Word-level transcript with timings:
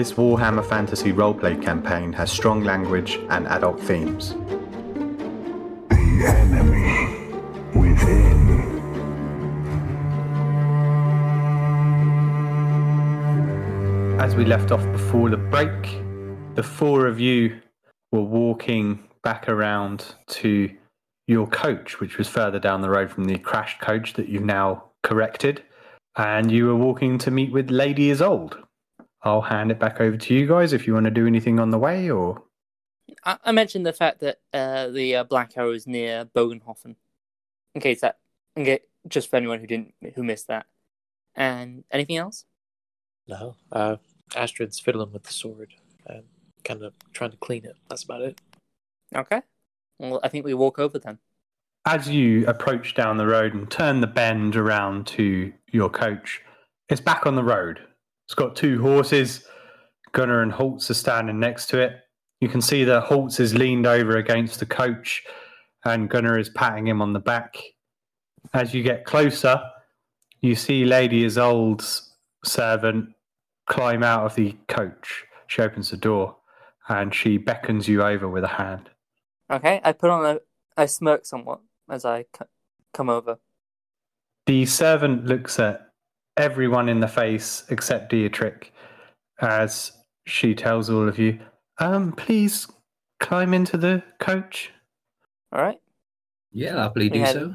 This 0.00 0.14
Warhammer 0.14 0.64
Fantasy 0.64 1.12
roleplay 1.12 1.62
campaign 1.62 2.14
has 2.14 2.32
strong 2.32 2.64
language 2.64 3.20
and 3.28 3.46
adult 3.48 3.78
themes. 3.78 4.30
The 5.90 6.24
enemy 6.26 7.34
within. 7.78 8.48
As 14.18 14.34
we 14.34 14.46
left 14.46 14.72
off 14.72 14.82
before 14.90 15.28
the 15.28 15.36
break, 15.36 16.00
the 16.54 16.62
four 16.62 17.06
of 17.06 17.20
you 17.20 17.60
were 18.10 18.22
walking 18.22 19.06
back 19.22 19.50
around 19.50 20.14
to 20.28 20.74
your 21.26 21.46
coach, 21.46 22.00
which 22.00 22.16
was 22.16 22.26
further 22.26 22.58
down 22.58 22.80
the 22.80 22.88
road 22.88 23.10
from 23.10 23.24
the 23.24 23.36
crashed 23.36 23.82
coach 23.82 24.14
that 24.14 24.30
you've 24.30 24.44
now 24.44 24.84
corrected, 25.02 25.62
and 26.16 26.50
you 26.50 26.68
were 26.68 26.76
walking 26.76 27.18
to 27.18 27.30
meet 27.30 27.52
with 27.52 27.70
Lady 27.70 28.10
Isolde. 28.10 28.56
I'll 29.22 29.42
hand 29.42 29.70
it 29.70 29.78
back 29.78 30.00
over 30.00 30.16
to 30.16 30.34
you 30.34 30.46
guys 30.46 30.72
if 30.72 30.86
you 30.86 30.94
want 30.94 31.04
to 31.04 31.10
do 31.10 31.26
anything 31.26 31.60
on 31.60 31.70
the 31.70 31.78
way, 31.78 32.10
or 32.10 32.42
I, 33.24 33.36
I 33.44 33.52
mentioned 33.52 33.84
the 33.84 33.92
fact 33.92 34.20
that 34.20 34.38
uh, 34.52 34.88
the 34.88 35.16
uh, 35.16 35.24
Black 35.24 35.52
Arrow 35.56 35.72
is 35.72 35.86
near 35.86 36.24
Bögenhafen. 36.24 36.96
In 37.74 37.80
case 37.80 38.00
that, 38.00 38.18
in 38.56 38.64
case, 38.64 38.80
just 39.08 39.30
for 39.30 39.36
anyone 39.36 39.60
who 39.60 39.66
didn't, 39.66 39.94
who 40.14 40.22
missed 40.22 40.48
that. 40.48 40.66
And 41.34 41.84
anything 41.90 42.16
else? 42.16 42.44
No. 43.28 43.56
Uh, 43.70 43.96
Astrid's 44.34 44.80
fiddling 44.80 45.12
with 45.12 45.22
the 45.24 45.32
sword 45.32 45.72
and 46.06 46.24
kind 46.64 46.82
of 46.82 46.94
trying 47.12 47.30
to 47.30 47.36
clean 47.36 47.64
it. 47.64 47.76
That's 47.88 48.02
about 48.02 48.22
it. 48.22 48.40
Okay. 49.14 49.42
Well, 49.98 50.20
I 50.24 50.28
think 50.28 50.44
we 50.44 50.54
walk 50.54 50.78
over 50.78 50.98
then. 50.98 51.18
as 51.86 52.08
you 52.08 52.46
approach 52.46 52.94
down 52.94 53.16
the 53.16 53.26
road 53.26 53.54
and 53.54 53.70
turn 53.70 54.00
the 54.00 54.06
bend 54.06 54.56
around 54.56 55.06
to 55.08 55.52
your 55.70 55.88
coach, 55.90 56.40
it's 56.88 57.00
back 57.00 57.26
on 57.26 57.36
the 57.36 57.44
road. 57.44 57.80
It's 58.30 58.36
got 58.36 58.54
two 58.54 58.80
horses. 58.80 59.44
Gunnar 60.12 60.42
and 60.42 60.52
Holtz 60.52 60.88
are 60.88 60.94
standing 60.94 61.40
next 61.40 61.66
to 61.70 61.80
it. 61.80 61.94
You 62.40 62.48
can 62.48 62.60
see 62.60 62.84
that 62.84 63.02
Holtz 63.02 63.40
is 63.40 63.56
leaned 63.56 63.88
over 63.88 64.18
against 64.18 64.60
the 64.60 64.66
coach 64.66 65.24
and 65.84 66.08
Gunnar 66.08 66.38
is 66.38 66.48
patting 66.48 66.86
him 66.86 67.02
on 67.02 67.12
the 67.12 67.18
back. 67.18 67.56
As 68.54 68.72
you 68.72 68.84
get 68.84 69.04
closer, 69.04 69.60
you 70.42 70.54
see 70.54 70.84
Lady 70.84 71.24
Isolde's 71.24 72.14
servant 72.44 73.08
climb 73.66 74.04
out 74.04 74.26
of 74.26 74.36
the 74.36 74.56
coach. 74.68 75.24
She 75.48 75.62
opens 75.62 75.90
the 75.90 75.96
door 75.96 76.36
and 76.88 77.12
she 77.12 77.36
beckons 77.36 77.88
you 77.88 78.00
over 78.04 78.28
with 78.28 78.44
a 78.44 78.48
hand. 78.48 78.90
Okay. 79.50 79.80
I 79.82 79.90
put 79.90 80.10
on 80.10 80.24
a, 80.24 80.38
I 80.76 80.86
smirk 80.86 81.26
somewhat 81.26 81.62
as 81.90 82.04
I 82.04 82.26
c- 82.38 82.46
come 82.94 83.10
over. 83.10 83.40
The 84.46 84.66
servant 84.66 85.26
looks 85.26 85.58
at 85.58 85.89
everyone 86.40 86.88
in 86.88 87.00
the 87.00 87.08
face 87.08 87.64
except 87.68 88.10
Dietrich 88.10 88.72
as 89.40 89.92
she 90.26 90.54
tells 90.54 90.88
all 90.90 91.06
of 91.08 91.18
you, 91.18 91.38
um, 91.78 92.12
please 92.12 92.66
climb 93.20 93.52
into 93.54 93.76
the 93.76 94.02
coach. 94.18 94.72
All 95.52 95.62
right. 95.62 95.78
Yeah, 96.52 96.76
I'll 96.76 96.82
happily 96.84 97.10
do 97.10 97.18
Yeah. 97.18 97.32
so. 97.32 97.54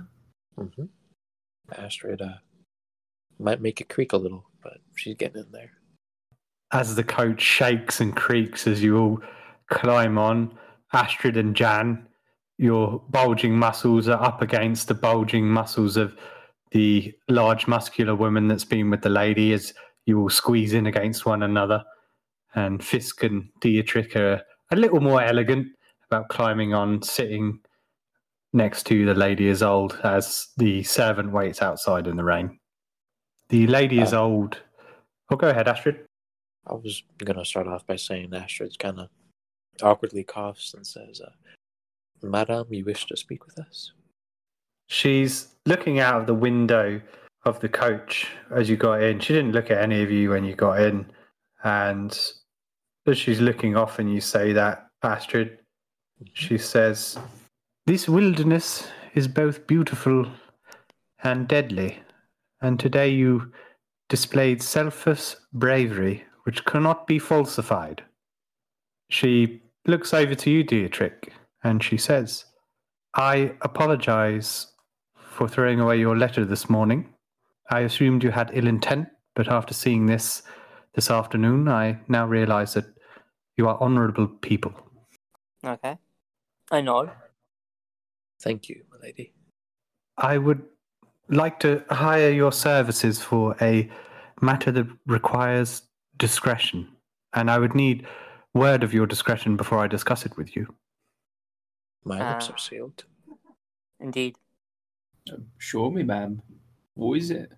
Mm-hmm. 0.59 0.86
Astrid 1.78 2.22
uh, 2.22 2.36
might 3.39 3.61
make 3.61 3.81
it 3.81 3.89
creak 3.89 4.13
a 4.13 4.17
little, 4.17 4.45
but 4.61 4.78
she's 4.95 5.16
getting 5.16 5.41
in 5.41 5.52
there. 5.52 5.72
As 6.72 6.95
the 6.95 7.03
coach 7.03 7.41
shakes 7.41 8.00
and 8.02 8.16
creaks 8.16 8.67
as 8.67 8.83
you 8.83 8.97
all 8.97 9.19
climb 9.69 10.17
on, 10.17 10.58
Astrid 10.94 11.38
and 11.38 11.56
Jan, 11.56 12.06
your 12.58 13.02
bulging 13.09 13.58
muscles 13.58 14.08
are 14.08 14.22
up 14.22 14.41
against 14.41 14.88
the 14.88 14.94
bulging 14.94 15.47
muscles 15.47 15.97
of 15.97 16.16
the 16.76 17.16
large 17.30 17.68
muscular 17.68 18.16
woman 18.16 18.50
that's 18.50 18.66
been 18.66 18.90
with 18.90 19.02
the 19.02 19.08
lady 19.08 19.54
as 19.54 19.73
you 20.06 20.20
all 20.20 20.30
squeeze 20.30 20.73
in 20.73 20.88
against 20.88 21.26
one 21.26 21.44
another. 21.44 21.81
And 22.54 22.84
Fisk 22.84 23.23
and 23.23 23.48
Dietrich 23.62 24.14
are 24.18 24.42
a 24.72 24.76
little 24.76 25.00
more 25.00 25.22
elegant 25.22 25.68
about 26.12 26.28
climbing 26.28 26.73
on, 26.73 27.02
sitting 27.02 27.59
next 28.52 28.84
to 28.88 29.06
the 29.06 29.13
Lady 29.13 29.50
Isolde 29.50 29.97
as 30.03 30.50
the 30.58 30.84
servant 30.84 31.31
waits 31.31 31.62
outside 31.62 32.08
in 32.08 32.18
the 32.18 32.25
rain. 32.25 32.59
The 33.47 33.68
lady 33.68 34.00
is 34.00 34.13
Uh, 34.13 34.24
old. 34.24 34.62
Oh, 35.31 35.38
go 35.38 35.47
ahead, 35.47 35.69
Astrid. 35.69 36.06
I 36.68 36.74
was 36.74 37.03
gonna 37.19 37.46
start 37.46 37.68
off 37.68 37.88
by 37.88 37.96
saying 37.96 38.34
Astrid's 38.34 38.75
kind 38.75 39.00
of 39.00 39.09
awkwardly 39.81 40.25
coughs 40.25 40.74
and 40.74 40.86
says, 40.86 41.22
uh, 41.22 41.31
"Madame, 42.22 42.68
you 42.74 42.84
wish 42.84 43.06
to 43.06 43.16
speak 43.16 43.46
with 43.46 43.57
us?" 43.59 43.94
She's 44.88 45.47
looking 45.66 46.00
out 46.00 46.22
of 46.22 46.28
the 46.28 46.34
window 46.34 47.01
of 47.46 47.59
the 47.59 47.69
coach 47.69 48.28
as 48.51 48.69
you 48.69 48.78
got 48.78 49.01
in. 49.03 49.19
She 49.19 49.34
didn't 49.34 49.51
look 49.51 49.72
at 49.72 49.81
any 49.81 50.01
of 50.01 50.12
you 50.12 50.31
when 50.31 50.44
you 50.44 50.56
got 50.56 50.81
in. 50.81 51.06
And 51.63 52.18
as 53.07 53.18
she's 53.18 53.41
looking 53.41 53.75
off 53.75 54.00
and 54.00 54.13
you 54.13 54.22
say 54.22 54.53
that, 54.53 54.88
Astrid, 55.03 55.59
she 56.34 56.57
says, 56.57 57.18
This 57.85 58.09
wilderness 58.09 58.88
is 59.13 59.28
both 59.28 59.68
beautiful 59.68 60.28
and 61.24 61.47
deadly. 61.47 62.00
And 62.62 62.79
today 62.79 63.09
you 63.09 63.51
displayed 64.09 64.62
selfless 64.62 65.35
bravery 65.53 66.24
which 66.44 66.63
cannot 66.66 67.07
be 67.07 67.18
falsified. 67.19 68.03
She 69.09 69.62
looks 69.88 70.13
over 70.13 70.35
to 70.35 70.50
you, 70.50 70.63
Dietrich, 70.63 71.31
and 71.63 71.84
she 71.84 71.97
says, 71.97 72.45
I 73.16 73.53
apologize 73.62 74.68
for 75.35 75.50
throwing 75.50 75.81
away 75.81 75.97
your 76.00 76.16
letter 76.18 76.46
this 76.46 76.69
morning. 76.69 77.13
I 77.69 77.81
assumed 77.81 78.23
you 78.23 78.31
had 78.31 78.51
ill 78.53 78.68
intent, 78.68 79.09
but 79.35 79.47
after 79.50 79.73
seeing 79.73 80.06
this 80.06 80.44
this 80.94 81.12
afternoon, 81.12 81.68
I 81.68 82.00
now 82.07 82.25
realize 82.25 82.73
that 82.75 82.85
you 83.57 83.68
are 83.68 83.78
honorable 83.81 84.28
people. 84.28 84.72
Okay. 85.66 85.97
I 86.72 86.79
know. 86.81 87.12
Thank 88.41 88.69
you, 88.69 88.84
my 88.90 88.97
lady. 89.01 89.34
I 90.18 90.38
would 90.38 90.63
like 91.28 91.59
to 91.62 91.84
hire 91.90 92.29
your 92.31 92.53
services 92.53 93.22
for 93.22 93.56
a 93.59 93.90
matter 94.41 94.72
that 94.72 94.88
requires 95.06 95.81
discretion, 96.18 96.88
and 97.34 97.51
I 97.51 97.59
would 97.59 97.75
need 97.75 98.07
word 98.53 98.84
of 98.84 98.94
your 98.94 99.06
discretion 99.06 99.57
before 99.57 99.79
I 99.79 99.88
discuss 99.88 100.25
it 100.25 100.38
with 100.38 100.56
you. 100.56 100.74
My 102.06 102.19
lips 102.34 102.47
Ah. 102.50 102.53
are 102.53 102.57
sealed. 102.57 103.03
Indeed. 104.00 104.38
Show 105.58 105.90
me, 105.90 106.03
ma'am. 106.03 106.41
What 106.94 107.18
is 107.18 107.31
it? 107.31 107.52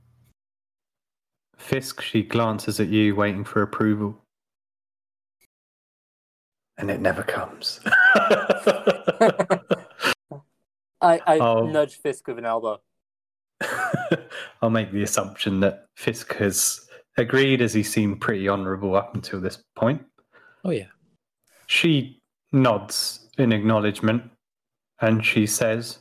Fisk, 1.58 2.02
she 2.02 2.24
glances 2.24 2.80
at 2.80 2.88
you, 2.88 3.16
waiting 3.16 3.44
for 3.44 3.62
approval. 3.62 4.24
And 6.78 6.92
it 6.92 7.02
never 7.02 7.24
comes. 7.24 7.80
I, 11.02 11.20
I 11.26 11.40
Oh. 11.40 11.68
nudge 11.68 11.98
Fisk 12.00 12.28
with 12.28 12.38
an 12.38 12.46
elbow. 12.46 12.80
I'll 14.62 14.70
make 14.70 14.92
the 14.92 15.04
assumption 15.04 15.60
that 15.62 15.86
Fisk 15.96 16.36
has 16.36 16.88
agreed 17.18 17.62
as 17.62 17.74
he 17.74 17.82
seemed 17.84 18.22
pretty 18.22 18.48
honourable 18.48 18.96
up 18.96 19.16
until 19.16 19.42
this 19.42 19.62
point. 19.76 20.04
Oh 20.64 20.70
yeah. 20.70 20.86
She 21.66 22.22
nods 22.52 23.28
in 23.38 23.52
acknowledgement 23.52 24.24
and 25.02 25.26
she 25.26 25.48
says, 25.48 26.00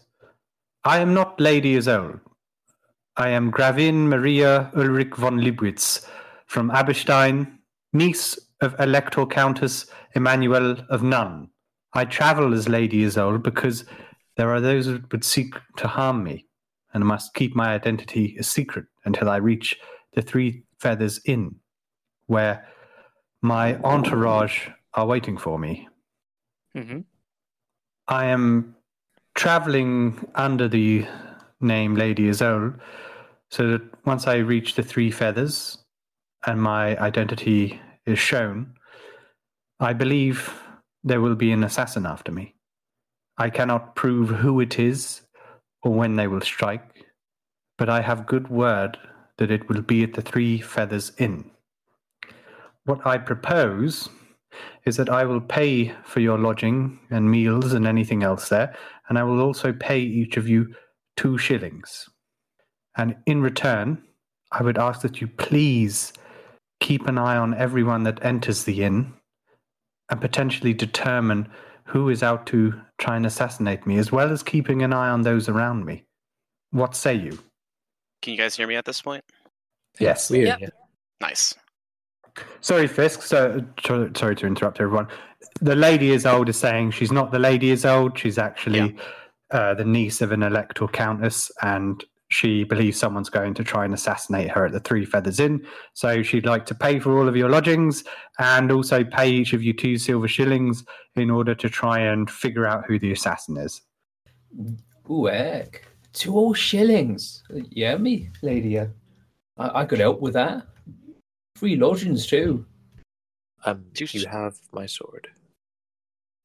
I 0.86 1.00
am 1.00 1.14
not 1.14 1.41
Lady 1.41 1.76
Isolde. 1.76 2.20
I 3.16 3.30
am 3.30 3.50
Gravin 3.50 4.08
Maria 4.08 4.70
Ulrike 4.72 5.16
von 5.16 5.36
Liebwitz 5.41 6.06
from 6.47 6.70
Aberstein, 6.70 7.58
niece 7.92 8.38
of 8.60 8.76
Elector 8.78 9.26
Countess 9.26 9.86
Emmanuel 10.14 10.76
of 10.88 11.00
Nuln. 11.00 11.48
I 11.94 12.04
travel 12.04 12.54
as 12.54 12.69
Lady 12.69 13.04
Isolde 13.04 13.42
because 13.42 13.84
there 14.36 14.54
are 14.54 14.60
those 14.60 14.86
who 14.86 15.00
would 15.10 15.24
seek 15.24 15.56
to 15.78 15.88
harm 15.88 16.22
me, 16.22 16.47
and 16.94 17.03
I 17.03 17.06
must 17.08 17.34
keep 17.34 17.56
my 17.56 17.74
identity 17.74 18.36
a 18.38 18.44
secret 18.44 18.84
until 19.04 19.28
I 19.28 19.38
reach 19.38 19.76
the 20.14 20.22
Three 20.22 20.62
Feathers 20.78 21.18
Inn, 21.24 21.56
where 22.28 22.64
my 23.42 23.74
entourage 23.82 24.68
are 24.94 25.06
waiting 25.06 25.36
for 25.36 25.59
me. 25.59 25.89
hmm 26.77 27.00
I 28.06 28.27
am 28.27 28.76
traveling 29.36 30.27
under 30.34 30.66
the 30.66 31.06
name 31.60 31.94
Lady 31.94 32.28
Isolde, 32.28 32.80
so 33.50 33.71
that 33.71 33.83
once 34.04 34.27
I 34.27 34.36
reach 34.36 34.74
the 34.74 34.83
Three 34.83 35.10
Feathers 35.10 35.78
and 36.47 36.60
my 36.60 36.98
identity 36.98 37.80
is 38.06 38.18
shown, 38.18 38.74
I 39.78 39.92
believe 39.92 40.53
there 41.04 41.21
will 41.21 41.36
be 41.36 41.53
an 41.53 41.62
assassin 41.62 42.06
after 42.06 42.33
me. 42.33 42.54
I 43.38 43.50
cannot 43.50 43.94
prove 43.94 44.30
who 44.30 44.59
it 44.60 44.78
is 44.78 45.21
or 45.82 45.92
when 45.92 46.16
they 46.16 46.27
will 46.27 46.41
strike, 46.41 47.06
but 47.77 47.91
I 47.91 48.00
have 48.00 48.27
good 48.27 48.48
word 48.48 48.97
that 49.36 49.50
it 49.50 49.68
will 49.68 49.82
be 49.82 50.03
at 50.03 50.15
the 50.15 50.22
Three 50.22 50.60
Feathers 50.60 51.12
Inn. 51.18 51.50
What 52.86 53.06
I 53.06 53.18
propose 53.18 54.09
is 54.86 54.97
that 54.97 55.10
I 55.10 55.24
will 55.24 55.41
pay 55.41 55.94
for 56.04 56.21
your 56.21 56.39
lodging 56.39 56.98
and 57.10 57.30
meals 57.30 57.74
and 57.74 57.86
anything 57.86 58.22
else 58.22 58.48
there, 58.48 58.74
and 59.08 59.18
I 59.18 59.24
will 59.24 59.41
also 59.41 59.72
pay 59.72 60.00
each 60.00 60.36
of 60.36 60.48
you 60.48 60.74
two 61.16 61.38
shillings. 61.38 62.08
And 62.97 63.16
in 63.26 63.42
return, 63.42 64.03
I 64.53 64.62
would 64.62 64.78
ask 64.78 65.03
that 65.03 65.20
you 65.20 65.26
please 65.26 66.12
keep 66.80 67.06
an 67.06 67.18
eye 67.18 67.36
on 67.36 67.54
everyone 67.54 68.04
that 68.04 68.24
enters 68.24 68.64
the 68.64 68.82
inn 68.82 69.12
and 70.10 70.20
potentially 70.20 70.72
determine 70.72 71.48
who 71.84 72.08
is 72.08 72.22
out 72.22 72.47
to 72.47 72.74
try 72.98 73.16
and 73.16 73.26
assassinate 73.26 73.86
me, 73.86 73.98
as 73.98 74.10
well 74.10 74.32
as 74.32 74.42
keeping 74.42 74.82
an 74.82 74.92
eye 74.92 75.08
on 75.08 75.22
those 75.22 75.48
around 75.48 75.84
me. 75.84 76.04
What 76.70 76.94
say 76.97 77.14
you? 77.14 77.38
Can 78.22 78.32
you 78.32 78.38
guys 78.38 78.56
hear 78.56 78.66
me 78.66 78.76
at 78.76 78.84
this 78.84 79.00
point? 79.00 79.24
Yes. 80.00 80.30
Weird. 80.30 80.48
Yep. 80.48 80.60
yeah. 80.60 80.68
Nice. 81.20 81.54
Sorry, 82.60 82.86
Fisk. 82.86 83.22
So, 83.22 83.65
sorry 83.84 84.36
to 84.36 84.47
interrupt 84.47 84.80
everyone. 84.80 85.09
The 85.60 85.77
Lady 85.77 86.10
Isolde 86.10 86.48
is 86.48 86.56
saying 86.56 86.91
she's 86.91 87.12
not 87.12 87.33
the 87.33 87.38
Lady 87.38 87.72
Isolde. 87.72 88.18
She's 88.18 88.38
actually 88.38 88.97
uh, 89.50 89.74
the 89.74 89.84
niece 89.84 90.21
of 90.21 90.33
an 90.33 90.42
electoral 90.42 90.88
countess, 90.88 91.50
and 91.62 92.04
she 92.28 92.65
believes 92.65 92.98
someone's 92.98 93.30
going 93.30 93.54
to 93.54 93.65
try 93.65 93.84
and 93.84 93.94
assassinate 93.94 94.50
her 94.50 94.66
at 94.66 94.72
the 94.72 94.80
Three 94.80 95.04
Feathers 95.04 95.38
Inn. 95.38 95.65
So 95.94 96.22
she'd 96.22 96.47
like 96.47 96.66
to 96.66 96.74
pay 96.74 96.98
for 96.98 97.18
all 97.18 97.28
of 97.28 97.36
your 97.36 97.48
lodgings 97.48 98.03
and 98.39 98.72
also 98.72 99.04
pay 99.04 99.30
each 99.30 99.53
of 99.53 99.62
you 99.62 99.72
two 99.72 99.97
silver 99.97 100.28
shillings 100.28 100.84
in 101.15 101.30
order 101.30 101.54
to 101.54 101.68
try 101.68 102.00
and 102.00 102.28
figure 102.28 102.66
out 102.66 102.84
who 102.86 102.98
the 102.98 103.12
assassin 103.12 103.56
is. 103.56 103.80
Ooh, 105.10 105.27
heck. 105.27 105.86
Two 106.12 106.36
old 106.36 106.59
shillings. 106.59 107.44
Yeah, 107.71 107.97
me, 107.97 108.30
lady. 108.42 108.80
I, 108.80 108.89
I 109.59 109.84
could 109.84 110.00
help 110.00 110.21
with 110.21 110.34
that. 110.34 110.66
Free 111.56 111.76
lodgings, 111.76 112.26
too. 112.26 112.66
Um, 113.64 113.86
Two 113.94 114.06
you 114.10 114.26
have 114.26 114.58
my 114.72 114.84
sword. 114.84 115.28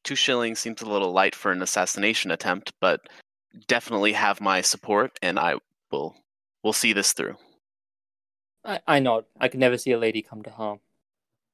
Two 0.05 0.15
shillings 0.15 0.59
seems 0.59 0.81
a 0.81 0.89
little 0.89 1.11
light 1.11 1.35
for 1.35 1.51
an 1.51 1.61
assassination 1.61 2.31
attempt, 2.31 2.71
but 2.79 3.01
definitely 3.67 4.13
have 4.13 4.39
my 4.39 4.61
support, 4.61 5.19
and 5.21 5.37
I 5.37 5.55
will 5.91 6.15
will 6.63 6.73
see 6.73 6.93
this 6.93 7.11
through. 7.11 7.35
I, 8.63 8.79
I 8.87 8.99
nod. 8.99 9.25
I 9.39 9.49
could 9.49 9.59
never 9.59 9.77
see 9.77 9.91
a 9.91 9.97
lady 9.97 10.21
come 10.21 10.43
to 10.43 10.49
harm. 10.49 10.79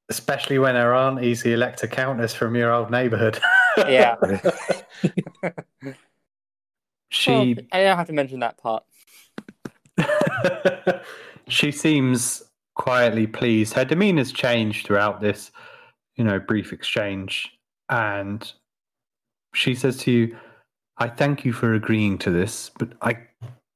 Especially 0.09 0.59
when 0.59 0.75
her 0.75 0.93
aunt 0.93 1.23
is 1.23 1.41
the 1.41 1.53
elector 1.53 1.87
countess 1.87 2.33
from 2.33 2.55
your 2.55 2.71
old 2.71 2.91
neighborhood. 2.91 3.39
Yeah. 3.77 4.15
she 7.09 7.31
Well, 7.31 7.55
I 7.71 7.83
don't 7.83 7.95
have 7.95 8.07
to 8.07 8.13
mention 8.13 8.39
that 8.39 8.57
part. 8.57 8.83
she 11.47 11.71
seems 11.71 12.46
quietly 12.77 13.27
pleased. 13.27 13.73
Her 13.73 13.85
demeanor's 13.85 14.31
changed 14.31 14.85
throughout 14.85 15.19
this, 15.19 15.51
you 16.15 16.23
know, 16.23 16.39
brief 16.39 16.71
exchange. 16.71 17.49
And 17.89 18.49
she 19.53 19.75
says 19.75 19.97
to 19.97 20.11
you, 20.11 20.37
I 20.97 21.09
thank 21.09 21.43
you 21.43 21.53
for 21.53 21.73
agreeing 21.73 22.17
to 22.19 22.31
this, 22.31 22.71
but 22.77 22.93
I 23.01 23.17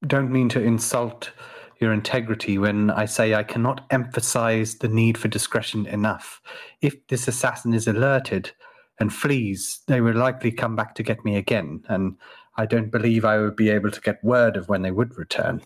don't 0.07 0.31
mean 0.31 0.49
to 0.49 0.61
insult 0.61 1.31
your 1.79 1.93
integrity 1.93 2.57
when 2.57 2.91
I 2.91 3.05
say 3.05 3.33
I 3.33 3.43
cannot 3.43 3.85
emphasize 3.89 4.75
the 4.75 4.87
need 4.87 5.17
for 5.17 5.27
discretion 5.27 5.85
enough. 5.87 6.41
If 6.81 7.07
this 7.07 7.27
assassin 7.27 7.73
is 7.73 7.87
alerted 7.87 8.51
and 8.99 9.11
flees, 9.11 9.81
they 9.87 10.01
will 10.01 10.15
likely 10.15 10.51
come 10.51 10.75
back 10.75 10.93
to 10.95 11.03
get 11.03 11.25
me 11.25 11.37
again, 11.37 11.83
and 11.89 12.17
I 12.55 12.67
don't 12.67 12.91
believe 12.91 13.25
I 13.25 13.39
would 13.39 13.55
be 13.55 13.69
able 13.69 13.89
to 13.89 14.01
get 14.01 14.23
word 14.23 14.57
of 14.57 14.69
when 14.69 14.83
they 14.83 14.91
would 14.91 15.17
return. 15.17 15.61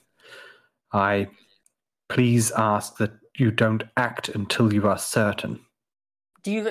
I 0.93 1.27
please 2.07 2.51
ask 2.51 2.97
that 2.97 3.11
you 3.37 3.51
don't 3.51 3.83
act 3.97 4.29
until 4.29 4.73
you 4.73 4.87
are 4.87 4.97
certain. 4.97 5.59
Do 6.43 6.51
you 6.51 6.63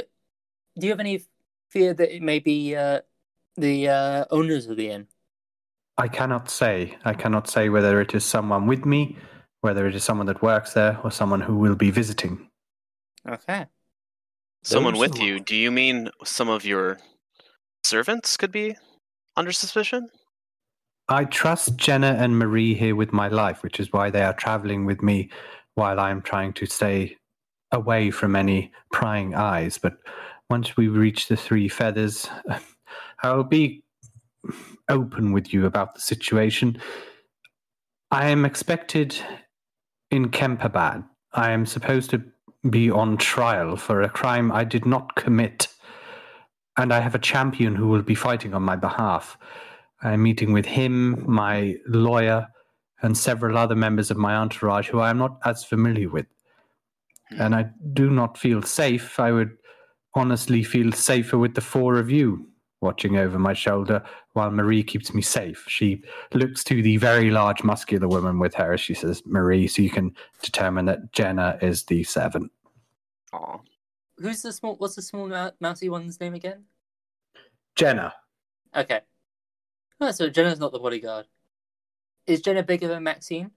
do 0.79 0.87
you 0.87 0.91
have 0.91 1.01
any 1.01 1.23
fear 1.71 1.95
that 1.95 2.15
it 2.15 2.23
may 2.23 2.39
be 2.39 2.75
uh, 2.75 3.01
the 3.57 3.89
uh, 3.89 4.25
owners 4.31 4.67
of 4.67 4.77
the 4.77 4.91
inn? 4.91 5.07
I 5.97 6.09
cannot 6.09 6.51
say. 6.51 6.97
I 7.05 7.15
cannot 7.15 7.49
say 7.49 7.69
whether 7.69 8.01
it 8.01 8.15
is 8.15 8.25
someone 8.25 8.67
with 8.67 8.85
me, 8.85 9.17
whether 9.61 9.87
it 9.87 9.95
is 9.95 10.03
someone 10.03 10.27
that 10.27 10.43
works 10.43 10.73
there, 10.73 10.99
or 11.05 11.11
someone 11.11 11.41
who 11.41 11.57
will 11.57 11.77
be 11.77 11.91
visiting. 11.91 12.49
Okay. 13.29 13.67
Someone 14.63 14.99
with 14.99 15.21
you? 15.21 15.41
Do 15.41 15.55
you 15.55 15.71
mean 15.71 16.11
some 16.25 16.49
of 16.49 16.65
your 16.65 16.99
servants 17.85 18.37
could 18.37 18.51
be 18.51 18.77
under 19.37 19.53
suspicion? 19.53 20.09
I 21.09 21.27
trust 21.27 21.77
Jenna 21.77 22.17
and 22.19 22.39
Marie 22.39 22.75
here 22.75 22.97
with 22.97 23.13
my 23.13 23.29
life, 23.29 23.63
which 23.63 23.79
is 23.79 23.93
why 23.93 24.09
they 24.09 24.23
are 24.23 24.33
traveling 24.33 24.87
with 24.87 25.03
me 25.03 25.29
while 25.75 25.99
I 26.00 26.11
am 26.11 26.23
trying 26.23 26.53
to 26.55 26.67
stay 26.67 27.17
away 27.73 28.11
from 28.11 28.37
any 28.37 28.73
prying 28.93 29.35
eyes. 29.35 29.79
But 29.79 29.97
once 30.50 30.76
we 30.76 30.88
reach 30.88 31.29
the 31.29 31.37
three 31.37 31.69
feathers, 31.69 32.29
I 33.23 33.32
will 33.32 33.44
be 33.44 33.82
open 34.88 35.32
with 35.32 35.53
you 35.53 35.67
about 35.67 35.94
the 35.94 36.00
situation. 36.00 36.81
I 38.11 38.29
am 38.29 38.44
expected 38.44 39.17
in 40.11 40.31
Kemperbad. 40.31 41.05
I 41.32 41.50
am 41.50 41.67
supposed 41.67 42.11
to 42.11 42.23
be 42.70 42.91
on 42.91 43.17
trial 43.17 43.77
for 43.77 44.03
a 44.03 44.09
crime 44.09 44.53
I 44.53 44.65
did 44.65 44.87
not 44.87 45.17
commit. 45.17 45.69
And 46.77 46.93
I 46.93 47.00
have 47.00 47.15
a 47.15 47.20
champion 47.20 47.75
who 47.75 47.88
will 47.88 48.03
be 48.03 48.15
fighting 48.15 48.55
on 48.55 48.62
my 48.62 48.77
behalf. 48.77 49.37
I'm 50.03 50.23
meeting 50.23 50.53
with 50.53 50.67
him, 50.67 51.25
my 51.27 51.77
lawyer, 51.87 52.49
and 53.05 53.19
several 53.19 53.59
other 53.59 53.75
members 53.75 54.11
of 54.11 54.17
my 54.17 54.35
entourage 54.35 54.89
who 54.89 54.99
I 54.99 55.11
am 55.11 55.19
not 55.19 55.39
as 55.45 55.62
familiar 55.62 56.09
with. 56.09 56.25
And 57.39 57.55
I 57.55 57.67
do 57.93 58.09
not 58.09 58.39
feel 58.39 58.62
safe. 58.62 59.21
I 59.21 59.31
would 59.31 59.59
honestly 60.15 60.62
feel 60.62 60.91
safer 60.91 61.37
with 61.37 61.55
the 61.55 61.61
four 61.61 61.99
of 61.99 62.11
you 62.11 62.49
watching 62.81 63.19
over 63.19 63.39
my 63.39 63.53
shoulder 63.53 64.03
while 64.33 64.51
Marie 64.51 64.83
keeps 64.83 65.12
me 65.12 65.21
safe. 65.21 65.67
She 65.69 66.03
looks 66.33 66.65
to 66.65 66.81
the 66.81 66.97
very 66.97 67.31
large, 67.31 67.62
muscular 67.62 68.09
woman 68.09 68.39
with 68.39 68.55
her 68.55 68.73
as 68.73 68.81
she 68.81 68.95
says, 68.95 69.23
Marie, 69.27 69.69
so 69.69 69.83
you 69.83 69.91
can 69.91 70.15
determine 70.41 70.87
that 70.87 71.12
Jenna 71.12 71.59
is 71.61 71.85
the 71.85 72.05
servant. 72.05 72.51
Aw. 73.35 73.59
Who's 74.17 74.41
the 74.41 74.53
small? 74.53 74.77
What's 74.77 74.95
the 74.95 75.03
small 75.03 75.29
mou- 75.29 75.51
mousy 75.61 75.91
one's 75.91 76.21
name 76.21 76.35
again? 76.35 76.65
Jenna. 77.77 78.15
Okay. 78.75 79.01
Oh, 80.01 80.11
so 80.11 80.31
Jenna's 80.31 80.59
not 80.59 80.73
the 80.73 80.79
bodyguard. 80.79 81.27
Is 82.26 82.41
Jenna 82.41 82.62
bigger 82.62 82.88
than 82.88 83.03
Maxine? 83.03 83.50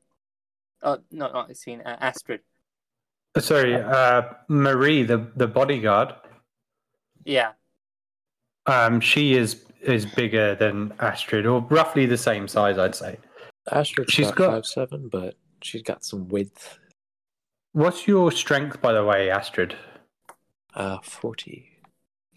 Oh, 0.84 1.00
not 1.12 1.34
not 1.34 1.48
Maxine. 1.48 1.82
Uh, 1.82 1.98
Astrid. 2.00 2.42
Sorry, 3.40 3.76
uh, 3.76 4.24
Marie, 4.48 5.04
the, 5.04 5.32
the 5.36 5.48
bodyguard. 5.48 6.14
Yeah. 7.24 7.52
Um, 8.66 9.00
she 9.00 9.34
is 9.36 9.64
is 9.82 10.06
bigger 10.06 10.56
than 10.56 10.94
Astrid, 11.00 11.46
or 11.46 11.62
roughly 11.70 12.06
the 12.06 12.18
same 12.18 12.48
size, 12.48 12.78
I'd 12.78 12.96
say. 12.96 13.18
Astrid's 13.72 14.12
She's 14.12 14.28
got, 14.28 14.38
got- 14.38 14.52
five 14.54 14.66
seven, 14.66 15.08
but 15.10 15.36
she's 15.62 15.82
got 15.84 16.04
some 16.04 16.28
width. 16.30 16.80
What's 17.74 18.08
your 18.08 18.32
strength, 18.32 18.82
by 18.82 18.92
the 18.94 19.06
way, 19.06 19.30
Astrid? 19.30 19.76
Uh, 20.74 20.98
forty 21.04 21.70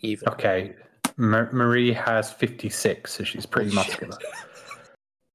even. 0.01 0.29
Okay, 0.29 0.75
Ma- 1.17 1.49
Marie 1.53 1.93
has 1.93 2.31
fifty 2.31 2.69
six, 2.69 3.15
so 3.15 3.25
she's 3.25 3.47
pretty 3.47 3.71
Oh, 3.71 3.75
muscular. 3.75 4.17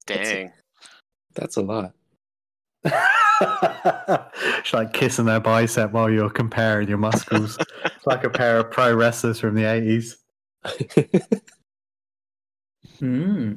Dang. 0.05 0.51
That's 1.35 1.57
a 1.57 1.61
lot. 1.61 1.93
it's 2.85 4.73
like 4.73 4.93
kissing 4.93 5.25
their 5.25 5.39
bicep 5.39 5.91
while 5.91 6.09
you're 6.09 6.29
comparing 6.29 6.87
your 6.87 6.97
muscles. 6.97 7.57
it's 7.85 8.05
like 8.07 8.23
a 8.23 8.29
pair 8.29 8.59
of 8.59 8.71
pro 8.71 8.93
wrestlers 8.95 9.39
from 9.39 9.55
the 9.55 9.63
eighties. 9.65 10.17
Hmm. 12.99 13.55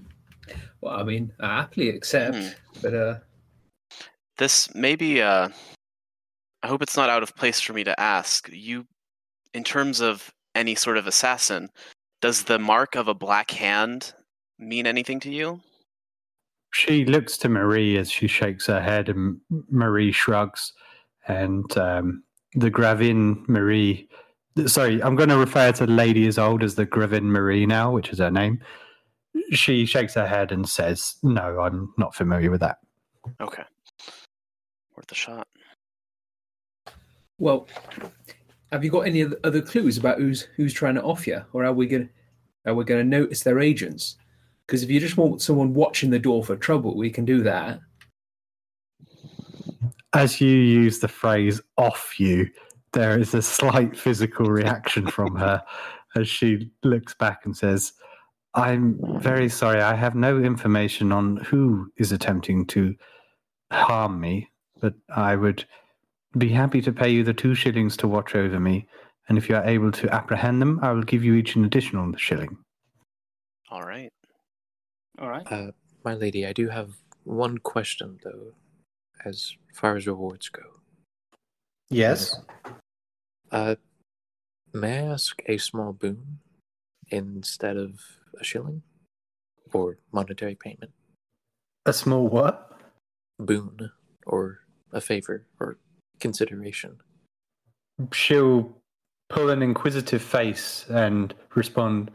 Well, 0.81 0.95
I 0.97 1.03
mean, 1.05 1.33
I 1.41 1.59
happily 1.59 1.91
accept, 1.91 2.35
Hmm. 2.37 2.49
but 2.83 2.95
uh, 2.95 3.19
This 4.37 4.75
may 4.75 4.97
be. 4.97 5.23
Uh, 5.23 5.49
I 6.63 6.67
hope 6.67 6.83
it's 6.83 6.97
not 6.97 7.09
out 7.09 7.23
of 7.23 7.37
place 7.37 7.61
for 7.61 7.73
me 7.73 7.85
to 7.85 7.99
ask 8.01 8.49
you. 8.53 8.85
In 9.55 9.63
terms 9.65 10.01
of 10.01 10.31
any 10.55 10.75
sort 10.75 10.97
of 10.99 11.07
assassin, 11.07 11.69
does 12.21 12.43
the 12.45 12.59
mark 12.59 12.97
of 12.97 13.07
a 13.09 13.15
black 13.15 13.51
hand 13.53 14.13
mean 14.59 14.87
anything 14.87 15.21
to 15.21 15.31
you? 15.31 15.61
She 16.73 17.05
looks 17.05 17.37
to 17.39 17.49
Marie 17.49 17.97
as 17.97 18.11
she 18.11 18.27
shakes 18.27 18.67
her 18.67 18.81
head, 18.81 19.09
and 19.09 19.41
Marie 19.71 20.13
shrugs. 20.13 20.73
And 21.27 21.77
um, 21.77 22.23
the 22.55 22.71
Gravin 22.71 23.45
Marie, 23.49 24.09
sorry, 24.67 25.03
I'm 25.03 25.17
going 25.17 25.29
to 25.31 25.37
refer 25.37 25.73
to 25.73 25.87
the 25.87 25.93
Lady 25.93 26.27
Isolde 26.27 26.63
as 26.63 26.75
the 26.75 26.87
Gravin 26.87 27.31
Marie 27.31 27.67
now, 27.67 27.91
which 27.93 28.11
is 28.11 28.19
her 28.19 28.31
name. 28.31 28.61
She 29.53 29.87
shakes 29.87 30.15
her 30.15 30.27
head 30.27 30.53
and 30.53 30.69
says, 30.69 31.17
"No, 31.23 31.61
I'm 31.61 31.93
not 31.97 32.15
familiar 32.15 32.51
with 32.51 32.61
that." 32.61 32.79
Okay. 33.41 33.63
Worth 34.97 35.13
a 35.13 35.15
shot. 35.15 35.47
well, 37.39 37.69
have 38.73 38.85
you 38.85 38.91
got 38.91 39.07
any 39.07 39.25
other 39.45 39.63
clues 39.63 39.97
about 39.97 40.19
who's 40.19 40.49
who's 40.57 40.75
trying 40.75 40.97
to 40.97 41.03
off 41.03 41.27
you, 41.27 41.45
or 41.53 41.65
are 41.65 41.73
we 41.73 41.87
gonna 41.87 42.09
are 42.67 42.75
we 42.75 42.85
gonna 42.85 43.05
notice 43.05 43.43
their 43.43 43.61
agents? 43.61 44.17
Because 44.69 44.83
if 44.83 44.91
you 44.91 45.01
just 45.01 45.17
want 45.17 45.41
someone 45.41 45.73
watching 45.73 46.11
the 46.11 46.19
door 46.19 46.45
for 46.45 46.55
trouble, 46.55 46.95
we 46.95 47.09
can 47.09 47.25
do 47.25 47.43
that. 47.43 47.81
As 50.13 50.43
you 50.43 50.51
use 50.51 50.99
the 50.99 51.09
phrase 51.09 51.61
"off 51.79 52.21
you," 52.21 52.51
there 52.93 53.19
is 53.19 53.33
a 53.33 53.41
slight 53.41 53.97
physical 53.97 54.47
reaction 54.47 55.07
from 55.07 55.37
her 55.37 55.63
as 56.17 56.29
she 56.29 56.71
looks 56.83 57.15
back 57.15 57.47
and 57.47 57.57
says, 57.57 57.95
I'm 58.55 58.99
very 59.21 59.49
sorry. 59.49 59.81
I 59.81 59.95
have 59.95 60.15
no 60.15 60.39
information 60.39 61.13
on 61.13 61.37
who 61.37 61.91
is 61.97 62.13
attempting 62.13 62.67
to 62.67 62.95
harm 63.73 64.21
me, 64.21 64.51
but 64.81 64.95
I 65.15 65.37
would 65.37 65.65
be 66.37 66.49
happy 66.49 66.83
to 66.83 66.93
pay 66.93 67.09
you 67.09 67.25
the 67.25 67.33
two 67.33 67.55
shillings 67.55 67.97
to 67.99 68.09
watch 68.09 68.35
over 68.35 68.61
me, 68.61 68.87
and 69.29 69.39
if 69.39 69.49
you 69.49 69.57
are 69.57 69.65
able 69.65 69.93
to 69.93 70.15
apprehend 70.15 70.61
them, 70.61 70.79
I 70.83 70.93
will 70.93 71.03
give 71.03 71.25
you 71.25 71.35
each 71.35 71.57
an 71.57 71.65
additional 71.65 72.15
shilling. 72.17 72.59
All 73.71 73.83
right. 73.83 74.11
All 75.21 75.29
right. 75.29 75.47
Uh, 75.51 75.73
my 76.05 76.15
lady, 76.15 76.47
I 76.47 76.53
do 76.53 76.69
have 76.69 76.91
one 77.25 77.59
question 77.59 78.19
though, 78.23 78.53
as 79.25 79.55
far 79.75 79.97
as 79.97 80.07
rewards 80.07 80.49
go. 80.49 80.63
Yes. 81.91 82.39
Uh, 83.51 83.77
may 84.73 84.99
I 84.99 85.13
ask 85.13 85.43
a 85.47 85.59
small 85.59 85.93
boon 85.93 86.39
instead 87.09 87.77
of 87.77 88.01
a 88.39 88.45
shilling, 88.45 88.83
or 89.73 89.99
monetary 90.13 90.55
payment? 90.55 90.93
A 91.87 91.93
small 91.93 92.29
what? 92.29 92.79
Boon, 93.39 93.91
or 94.27 94.61
a 94.93 95.01
favor, 95.01 95.47
or 95.59 95.79
consideration. 96.21 96.99
She'll 98.13 98.77
pull 99.31 99.51
an 99.51 99.63
inquisitive 99.63 100.23
face 100.23 100.87
and 100.89 101.35
respond, 101.55 102.11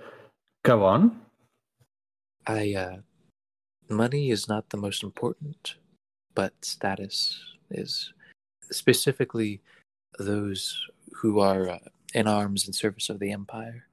Go 0.63 0.85
on. 0.85 1.19
I, 2.45 2.73
uh, 2.73 2.97
money 3.89 4.31
is 4.31 4.47
not 4.47 4.69
the 4.69 4.77
most 4.77 5.03
important, 5.03 5.75
but 6.35 6.53
status 6.61 7.39
is. 7.69 8.13
Specifically, 8.71 9.61
those 10.19 10.87
who 11.13 11.39
are 11.39 11.69
uh, 11.69 11.79
in 12.13 12.27
arms 12.27 12.67
in 12.67 12.73
service 12.73 13.09
of 13.09 13.19
the 13.19 13.31
Empire. 13.31 13.85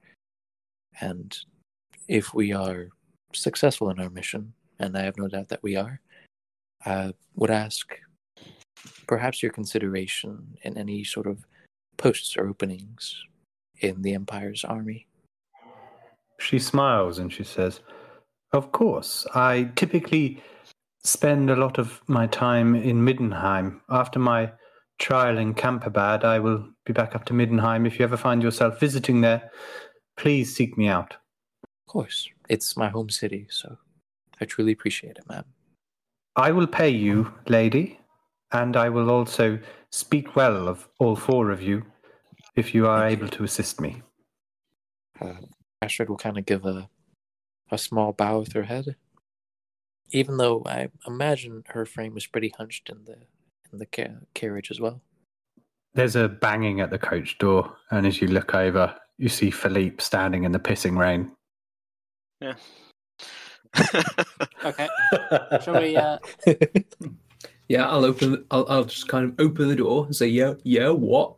And 0.99 1.35
if 2.07 2.33
we 2.33 2.53
are 2.53 2.89
successful 3.33 3.89
in 3.89 3.99
our 3.99 4.09
mission, 4.09 4.53
and 4.79 4.97
I 4.97 5.01
have 5.01 5.17
no 5.17 5.27
doubt 5.27 5.49
that 5.49 5.63
we 5.63 5.75
are, 5.75 6.01
I 6.85 7.13
would 7.35 7.51
ask 7.51 7.97
perhaps 9.07 9.43
your 9.43 9.51
consideration 9.51 10.57
in 10.63 10.77
any 10.77 11.03
sort 11.03 11.27
of 11.27 11.45
posts 11.97 12.35
or 12.37 12.47
openings 12.47 13.23
in 13.79 14.01
the 14.01 14.13
Empire's 14.13 14.63
army. 14.63 15.07
She 16.39 16.57
smiles 16.57 17.19
and 17.19 17.31
she 17.31 17.43
says, 17.43 17.81
Of 18.53 18.71
course, 18.71 19.25
I 19.33 19.71
typically 19.75 20.43
spend 21.03 21.49
a 21.49 21.55
lot 21.55 21.77
of 21.77 22.01
my 22.07 22.27
time 22.27 22.75
in 22.75 23.05
Middenheim. 23.05 23.79
After 23.89 24.19
my 24.19 24.51
trial 24.99 25.37
in 25.37 25.53
Kemperbad, 25.53 26.23
I 26.23 26.39
will 26.39 26.67
be 26.85 26.93
back 26.93 27.15
up 27.15 27.25
to 27.25 27.33
Middenheim. 27.33 27.87
If 27.87 27.97
you 27.97 28.03
ever 28.03 28.17
find 28.17 28.43
yourself 28.43 28.79
visiting 28.79 29.21
there, 29.21 29.51
please 30.17 30.55
seek 30.55 30.77
me 30.77 30.87
out. 30.87 31.15
Of 31.63 31.93
course, 31.93 32.29
it's 32.49 32.77
my 32.77 32.89
home 32.89 33.09
city, 33.09 33.47
so 33.49 33.77
I 34.39 34.45
truly 34.45 34.73
appreciate 34.73 35.17
it, 35.17 35.27
ma'am. 35.29 35.45
I 36.35 36.51
will 36.51 36.67
pay 36.67 36.89
you, 36.89 37.33
lady, 37.47 37.99
and 38.51 38.75
I 38.77 38.89
will 38.89 39.09
also 39.09 39.59
speak 39.91 40.35
well 40.35 40.67
of 40.67 40.87
all 40.99 41.15
four 41.15 41.51
of 41.51 41.61
you 41.61 41.85
if 42.55 42.75
you 42.75 42.87
are 42.87 42.99
Thank 42.99 43.11
you. 43.11 43.25
able 43.25 43.37
to 43.37 43.43
assist 43.43 43.81
me. 43.81 44.01
Uh, 45.19 45.33
will 46.07 46.17
kind 46.17 46.37
of 46.37 46.45
give 46.45 46.65
a 46.65 46.89
a 47.71 47.77
small 47.77 48.11
bow 48.13 48.39
with 48.39 48.53
her 48.53 48.63
head, 48.63 48.95
even 50.11 50.37
though 50.37 50.63
I 50.65 50.89
imagine 51.07 51.63
her 51.69 51.85
frame 51.85 52.13
was 52.13 52.27
pretty 52.27 52.53
hunched 52.57 52.89
in 52.89 53.05
the 53.05 53.15
in 53.71 53.79
the 53.79 53.85
ca- 53.85 54.19
carriage 54.33 54.69
as 54.71 54.79
well. 54.79 55.01
There's 55.93 56.15
a 56.15 56.27
banging 56.29 56.79
at 56.81 56.89
the 56.89 56.99
coach 56.99 57.37
door, 57.37 57.75
and 57.91 58.05
as 58.07 58.21
you 58.21 58.27
look 58.27 58.53
over, 58.55 58.95
you 59.17 59.29
see 59.29 59.51
Philippe 59.51 60.01
standing 60.03 60.43
in 60.45 60.51
the 60.51 60.59
pissing 60.59 60.97
rain. 60.97 61.31
Yeah. 62.41 62.55
Okay. 64.63 64.87
Shall 65.63 65.81
we? 65.81 65.95
Uh, 65.97 66.19
Yeah, 67.67 67.89
I'll 67.89 68.03
open. 68.05 68.45
I'll, 68.51 68.65
I'll 68.69 68.83
just 68.83 69.07
kind 69.07 69.25
of 69.25 69.33
open 69.39 69.69
the 69.69 69.75
door 69.77 70.05
and 70.05 70.15
say, 70.15 70.27
"Yeah, 70.27 70.55
yeah, 70.63 70.89
what?" 70.89 71.37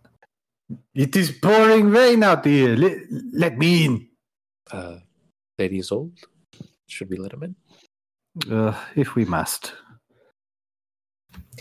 It 0.95 1.15
is 1.15 1.31
pouring 1.31 1.89
rain 1.91 2.23
out 2.23 2.43
here. 2.45 2.75
Let, 2.75 2.97
let 3.31 3.57
me 3.57 3.85
in. 3.85 4.07
uh, 4.71 4.97
Lady 5.57 5.79
Isolde. 5.79 6.17
Should 6.87 7.09
we 7.09 7.17
let 7.17 7.33
him 7.33 7.43
in? 7.43 7.55
Uh, 8.51 8.77
if 8.95 9.15
we 9.15 9.25
must. 9.25 9.73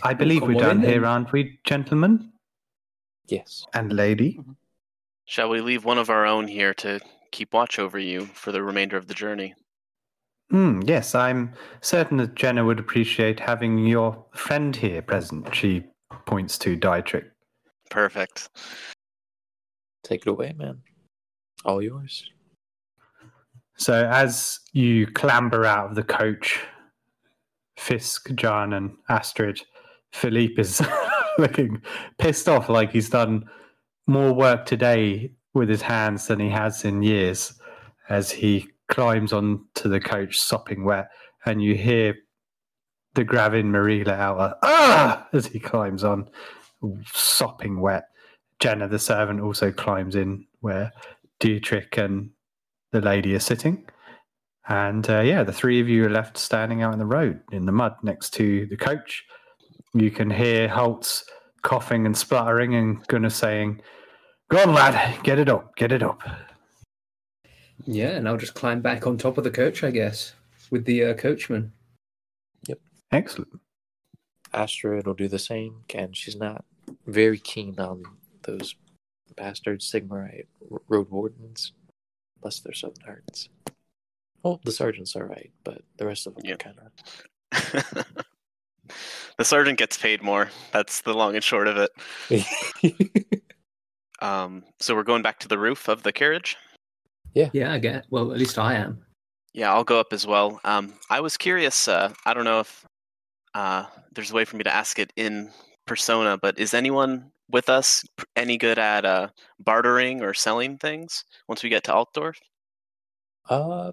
I 0.03 0.13
believe 0.13 0.41
we're 0.41 0.55
on 0.55 0.61
done 0.61 0.81
here, 0.81 1.05
aren't 1.05 1.31
we, 1.31 1.59
gentlemen 1.63 2.31
Yes. 3.27 3.65
and 3.73 3.93
lady? 3.93 4.39
Shall 5.25 5.49
we 5.49 5.61
leave 5.61 5.85
one 5.85 5.97
of 5.97 6.09
our 6.09 6.25
own 6.25 6.47
here 6.47 6.73
to 6.75 6.99
keep 7.31 7.53
watch 7.53 7.79
over 7.79 7.97
you 7.99 8.25
for 8.25 8.51
the 8.51 8.61
remainder 8.63 8.97
of 8.97 9.07
the 9.07 9.13
journey? 9.13 9.53
Hmm, 10.49 10.81
yes, 10.81 11.15
I'm 11.15 11.53
certain 11.81 12.17
that 12.17 12.35
Jenna 12.35 12.65
would 12.65 12.79
appreciate 12.79 13.39
having 13.39 13.85
your 13.85 14.25
friend 14.35 14.75
here 14.75 15.01
present. 15.01 15.53
She 15.55 15.83
points 16.25 16.57
to 16.59 16.75
Dietrich. 16.75 17.25
Perfect. 17.89 18.49
Take 20.03 20.21
it 20.25 20.29
away, 20.29 20.53
man. 20.57 20.81
All 21.65 21.81
yours. 21.81 22.29
So 23.83 24.07
as 24.09 24.61
you 24.71 25.07
clamber 25.07 25.65
out 25.65 25.89
of 25.89 25.95
the 25.95 26.03
coach, 26.03 26.61
Fisk, 27.75 28.33
John, 28.33 28.71
and 28.71 28.95
Astrid, 29.09 29.59
Philippe 30.13 30.61
is 30.61 30.81
looking 31.37 31.81
pissed 32.17 32.47
off 32.47 32.69
like 32.69 32.93
he's 32.93 33.09
done 33.09 33.43
more 34.07 34.31
work 34.31 34.65
today 34.65 35.33
with 35.53 35.67
his 35.67 35.81
hands 35.81 36.27
than 36.27 36.39
he 36.39 36.47
has 36.49 36.85
in 36.85 37.03
years 37.03 37.59
as 38.07 38.31
he 38.31 38.69
climbs 38.87 39.33
onto 39.33 39.89
the 39.89 39.99
coach 39.99 40.39
sopping 40.39 40.85
wet 40.85 41.09
and 41.45 41.61
you 41.61 41.75
hear 41.75 42.15
the 43.15 43.25
Gravin 43.25 43.69
Marie 43.69 44.05
let 44.05 44.17
out 44.17 44.59
ah 44.63 45.27
as 45.33 45.47
he 45.47 45.59
climbs 45.59 46.05
on 46.05 46.29
sopping 47.11 47.81
wet. 47.81 48.05
Jenna 48.59 48.87
the 48.87 48.97
servant 48.97 49.41
also 49.41 49.73
climbs 49.73 50.15
in 50.15 50.45
where 50.61 50.93
Dietrich 51.41 51.97
and 51.97 52.29
the 52.93 53.01
lady 53.01 53.33
is 53.33 53.43
sitting. 53.43 53.83
And 54.69 55.09
uh, 55.09 55.19
yeah, 55.19 55.43
the 55.43 55.51
three 55.51 55.81
of 55.81 55.89
you 55.89 56.05
are 56.05 56.09
left 56.09 56.37
standing 56.37 56.81
out 56.81 56.93
in 56.93 56.99
the 56.99 57.05
road 57.05 57.41
in 57.51 57.65
the 57.65 57.73
mud 57.73 57.95
next 58.01 58.29
to 58.35 58.65
the 58.67 58.77
coach. 58.77 59.25
You 59.93 60.09
can 60.09 60.29
hear 60.29 60.69
Holtz 60.69 61.25
coughing 61.63 62.05
and 62.05 62.15
spluttering 62.17 62.75
and 62.75 63.05
Gunnar 63.07 63.29
saying, 63.29 63.81
Go 64.49 64.59
on, 64.59 64.73
lad, 64.73 65.21
get 65.23 65.39
it 65.39 65.49
up, 65.49 65.75
get 65.75 65.91
it 65.91 66.03
up. 66.03 66.21
Yeah, 67.85 68.11
and 68.11 68.27
I'll 68.27 68.37
just 68.37 68.53
climb 68.53 68.81
back 68.81 69.05
on 69.05 69.17
top 69.17 69.37
of 69.37 69.43
the 69.43 69.51
coach, 69.51 69.83
I 69.83 69.91
guess, 69.91 70.33
with 70.71 70.85
the 70.85 71.03
uh, 71.03 71.13
coachman. 71.15 71.73
Yep. 72.67 72.79
Excellent. 73.11 73.59
Astrid 74.53 75.05
will 75.05 75.15
do 75.15 75.27
the 75.27 75.39
same, 75.39 75.83
and 75.93 76.15
she's 76.15 76.35
not 76.35 76.63
very 77.07 77.39
keen 77.39 77.79
on 77.79 78.03
those 78.43 78.75
bastard 79.35 79.81
Sigmarite 79.81 80.45
r- 80.71 80.81
road 80.87 81.09
wardens. 81.09 81.73
Bless 82.43 82.59
their 82.59 82.73
southern 82.73 83.03
hearts. 83.05 83.47
Well, 84.43 84.59
the 84.65 84.71
sergeant's 84.73 85.15
all 85.15 85.23
right, 85.23 85.49
but 85.63 85.81
the 85.97 86.05
rest 86.05 86.27
of 86.27 86.35
them 86.35 86.43
Yeah. 86.45 86.53
are 86.55 86.57
kind 86.57 86.77
of. 86.77 88.05
the 89.37 89.45
sergeant 89.45 89.79
gets 89.79 89.97
paid 89.97 90.21
more. 90.21 90.49
That's 90.73 91.01
the 91.01 91.13
long 91.13 91.35
and 91.35 91.43
short 91.43 91.67
of 91.67 91.77
it. 92.29 93.41
Um, 94.21 94.63
so 94.79 94.95
we're 94.95 95.03
going 95.03 95.21
back 95.21 95.39
to 95.39 95.49
the 95.49 95.57
roof 95.57 95.89
of 95.89 96.03
the 96.03 96.13
carriage. 96.13 96.55
Yeah. 97.33 97.49
Yeah, 97.51 97.73
I 97.73 97.79
get. 97.79 98.05
Well, 98.09 98.31
at 98.31 98.37
least 98.37 98.57
I 98.57 98.75
am. 98.75 99.03
Yeah, 99.53 99.73
I'll 99.73 99.83
go 99.83 99.99
up 99.99 100.13
as 100.13 100.25
well. 100.25 100.61
Um, 100.63 100.93
I 101.09 101.19
was 101.19 101.35
curious. 101.35 101.89
Uh, 101.89 102.13
I 102.25 102.33
don't 102.33 102.45
know 102.45 102.61
if 102.61 102.85
uh, 103.53 103.85
there's 104.15 104.31
a 104.31 104.33
way 104.33 104.45
for 104.45 104.55
me 104.55 104.63
to 104.63 104.73
ask 104.73 104.97
it 104.97 105.11
in 105.17 105.49
persona, 105.85 106.37
but 106.41 106.57
is 106.57 106.73
anyone 106.73 107.31
with 107.49 107.69
us 107.69 108.03
any 108.35 108.57
good 108.57 108.79
at 108.79 109.05
uh, 109.05 109.27
bartering 109.59 110.21
or 110.21 110.33
selling 110.33 110.77
things 110.77 111.23
once 111.47 111.63
we 111.63 111.69
get 111.69 111.83
to 111.85 111.93
Altdorf? 111.93 112.37
uh, 113.49 113.91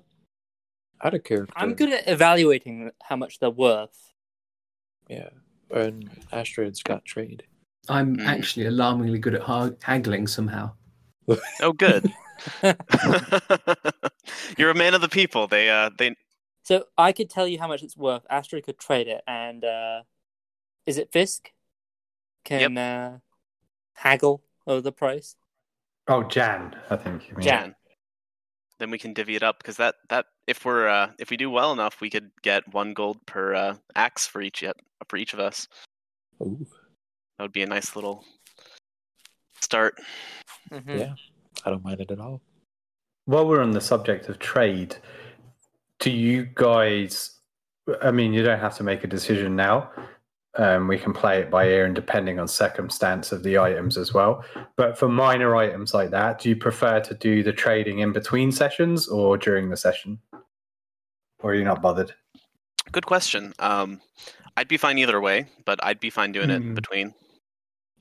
out 1.03 1.15
of 1.15 1.25
character. 1.25 1.53
I'm 1.57 1.75
good 1.75 1.93
at 1.93 2.07
evaluating 2.09 2.91
how 3.03 3.17
much 3.17 3.39
they're 3.39 3.51
worth. 3.51 4.13
Yeah, 5.09 5.31
and 5.71 6.09
Astrid's 6.33 6.83
got 6.83 7.05
trade. 7.05 7.45
I'm 7.89 8.17
Mm. 8.19 8.27
actually 8.27 8.67
alarmingly 8.67 9.19
good 9.19 9.35
at 9.35 9.43
ha- 9.43 9.71
haggling 9.83 10.27
somehow. 10.27 10.73
Oh, 11.63 11.73
good. 11.73 12.13
You're 14.57 14.71
a 14.71 14.75
man 14.75 14.95
of 14.95 15.01
the 15.01 15.09
people. 15.11 15.47
They 15.47 15.69
uh, 15.69 15.91
they 15.99 16.15
So 16.63 16.85
I 16.97 17.13
could 17.13 17.29
tell 17.31 17.47
you 17.49 17.59
how 17.59 17.69
much 17.69 17.83
it's 17.83 17.97
worth. 17.97 18.23
Astrid 18.31 18.65
could 18.65 18.79
trade 18.79 19.09
it, 19.09 19.23
and 19.27 19.65
uh, 19.65 20.03
is 20.87 20.97
it 20.99 21.13
Fisk? 21.13 21.51
Can 22.45 22.79
uh, 22.79 23.19
haggle 24.01 24.43
over 24.67 24.81
the 24.81 24.93
price? 24.93 25.37
Oh, 26.09 26.23
Jan, 26.25 26.75
I 26.89 26.97
think 26.97 27.29
you 27.29 27.37
mean. 27.37 27.45
Jan. 27.45 27.75
Then 28.79 28.91
we 28.91 28.99
can 28.99 29.13
divvy 29.13 29.37
it 29.37 29.43
up 29.43 29.59
because 29.59 29.77
that 29.77 29.97
that 30.09 30.27
if 30.47 30.65
we're 30.65 30.89
uh, 30.89 31.11
if 31.19 31.31
we 31.31 31.37
do 31.37 31.51
well 31.51 31.73
enough, 31.73 32.01
we 32.01 32.09
could 32.09 32.31
get 32.43 32.67
one 32.73 32.95
gold 32.95 33.19
per 33.27 33.55
uh, 33.55 33.75
axe 33.95 34.27
for 34.27 34.41
each 34.41 34.63
yet 34.63 34.77
for 35.09 35.19
each 35.19 35.35
of 35.35 35.39
us. 35.41 35.69
Ooh, 36.43 36.67
That 37.37 37.45
would 37.45 37.53
be 37.53 37.63
a 37.63 37.67
nice 37.67 37.95
little 37.95 38.25
start. 39.61 40.01
Mhm. 40.73 40.99
yeah, 40.99 41.15
I 41.67 41.71
don't 41.71 41.85
mind 41.85 42.01
it 42.01 42.11
at 42.11 42.21
all. 42.21 42.41
While 43.27 43.47
we're 43.47 43.61
on 43.63 43.73
the 43.73 43.83
subject 43.83 44.31
of 44.31 44.39
trade, 44.39 44.97
do 45.99 46.11
you 46.11 46.49
guys? 46.55 47.39
I 48.03 48.11
mean, 48.11 48.33
you 48.33 48.43
don't 48.43 48.59
have 48.61 48.77
to 48.79 48.83
make 48.83 49.05
a 49.05 49.09
decision 49.09 49.55
now, 49.57 49.91
Um, 50.61 50.89
we 50.89 50.99
can 50.99 51.15
play 51.15 51.41
it 51.41 51.51
by 51.51 51.69
ear 51.69 51.87
and 51.87 51.95
depending 51.95 52.39
on 52.39 52.47
circumstance 52.47 53.33
of 53.33 53.43
the 53.43 53.59
items 53.59 53.97
as 53.97 54.13
well. 54.13 54.45
But 54.77 54.99
for 54.99 55.09
minor 55.09 55.57
items 55.57 55.95
like 55.95 56.11
that, 56.11 56.39
do 56.41 56.51
you 56.51 56.57
prefer 56.57 57.01
to 57.01 57.15
do 57.15 57.43
the 57.43 57.53
trading 57.53 58.01
in 58.01 58.13
between 58.13 58.53
sessions 58.53 59.09
or 59.09 59.39
during 59.39 59.71
the 59.71 59.77
session? 59.79 60.19
Or 61.43 61.53
are 61.53 61.55
you 61.55 61.65
not 61.65 61.81
bothered? 61.81 62.13
Good 62.93 63.07
question. 63.07 63.55
Um, 63.59 64.03
I'd 64.59 64.69
be 64.69 64.77
fine 64.77 64.99
either 64.99 65.19
way, 65.19 65.47
but 65.65 65.83
I'd 65.83 65.99
be 65.99 66.11
fine 66.11 66.33
doing 66.33 66.51
it 66.51 66.57
in 66.57 66.63
Hmm. 66.69 66.75
between. 66.75 67.15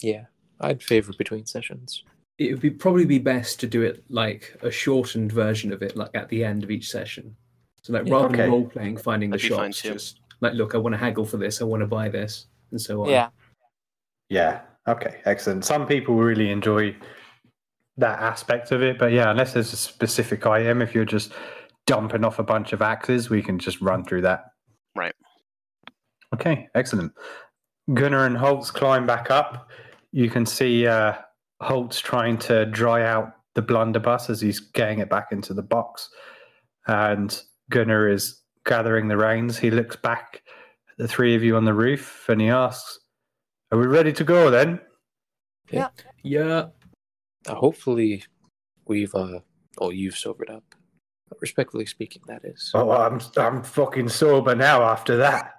Yeah, 0.01 0.25
I'd 0.59 0.83
favor 0.83 1.13
between 1.17 1.45
sessions. 1.45 2.03
It 2.39 2.51
would 2.51 2.61
be 2.61 2.71
probably 2.71 3.05
be 3.05 3.19
best 3.19 3.61
to 3.61 3.67
do 3.67 3.83
it 3.83 4.03
like 4.09 4.57
a 4.61 4.69
shortened 4.71 5.31
version 5.31 5.71
of 5.71 5.81
it, 5.81 5.95
like 5.95 6.11
at 6.13 6.27
the 6.27 6.43
end 6.43 6.65
of 6.65 6.71
each 6.71 6.89
session. 6.89 7.37
So 7.83 7.93
like 7.93 8.05
Yeah. 8.05 8.15
rather 8.15 8.25
Okay. 8.27 8.37
than 8.41 8.51
role 8.51 8.67
playing, 8.69 8.97
finding 8.97 9.29
the 9.29 9.37
That'd 9.37 9.49
be 9.49 9.55
fine 9.55 9.71
shops, 9.71 9.93
just 9.99 10.19
like 10.41 10.53
look, 10.55 10.75
I 10.75 10.77
want 10.77 10.93
to 10.93 10.97
haggle 10.97 11.25
for 11.25 11.37
this, 11.37 11.61
I 11.61 11.65
want 11.65 11.81
to 11.81 11.87
buy 11.87 12.09
this, 12.09 12.47
and 12.71 12.81
so 12.81 13.03
on. 13.03 13.09
Yeah. 13.09 13.29
Yeah. 14.29 14.61
Okay. 14.87 15.21
Excellent. 15.25 15.65
Some 15.65 15.87
people 15.87 16.15
really 16.15 16.51
enjoy 16.51 16.95
that 17.97 18.19
aspect 18.19 18.71
of 18.71 18.81
it, 18.81 18.97
but 18.97 19.11
yeah, 19.11 19.29
unless 19.29 19.53
there's 19.53 19.73
a 19.73 19.77
specific 19.77 20.45
item, 20.45 20.81
if 20.81 20.95
you're 20.95 21.05
just 21.05 21.33
dumping 21.85 22.23
off 22.23 22.39
a 22.39 22.43
bunch 22.43 22.71
of 22.71 22.81
axes, 22.81 23.29
we 23.29 23.41
can 23.41 23.59
just 23.59 23.81
run 23.81 24.05
through 24.05 24.21
that. 24.21 24.45
Right. 24.95 25.13
Okay. 26.33 26.69
Excellent. 26.75 27.11
Gunnar 27.93 28.25
and 28.25 28.37
Holtz 28.37 28.71
climb 28.71 29.05
back 29.05 29.31
up. 29.31 29.69
You 30.11 30.29
can 30.29 30.45
see 30.45 30.87
uh, 30.87 31.13
Holtz 31.61 31.99
trying 31.99 32.37
to 32.39 32.65
dry 32.67 33.05
out 33.05 33.33
the 33.55 33.61
blunderbuss 33.61 34.29
as 34.29 34.39
he's 34.39 34.59
getting 34.59 34.99
it 34.99 35.09
back 35.09 35.31
into 35.31 35.53
the 35.53 35.63
box, 35.63 36.09
and 36.87 37.41
Gunnar 37.69 38.07
is 38.07 38.41
gathering 38.65 39.07
the 39.07 39.17
reins. 39.17 39.57
He 39.57 39.71
looks 39.71 39.95
back 39.95 40.35
at 40.35 40.41
the 40.99 41.07
three 41.07 41.33
of 41.33 41.43
you 41.43 41.55
on 41.55 41.65
the 41.65 41.73
roof 41.73 42.27
and 42.27 42.39
he 42.39 42.49
asks, 42.49 42.99
"Are 43.71 43.79
we 43.79 43.87
ready 43.87 44.13
to 44.13 44.23
go 44.23 44.51
then?" 44.51 44.79
Yeah. 46.23 46.65
Uh, 47.47 47.55
hopefully, 47.55 48.23
we've 48.85 49.15
uh, 49.15 49.39
oh, 49.79 49.89
you've 49.91 50.17
sobered 50.17 50.49
up. 50.49 50.63
Respectfully 51.41 51.85
speaking, 51.85 52.21
that 52.27 52.43
is. 52.43 52.71
Oh, 52.73 52.91
I'm 52.91 53.21
I'm 53.37 53.63
fucking 53.63 54.09
sober 54.09 54.53
now 54.55 54.83
after 54.83 55.15
that. 55.17 55.53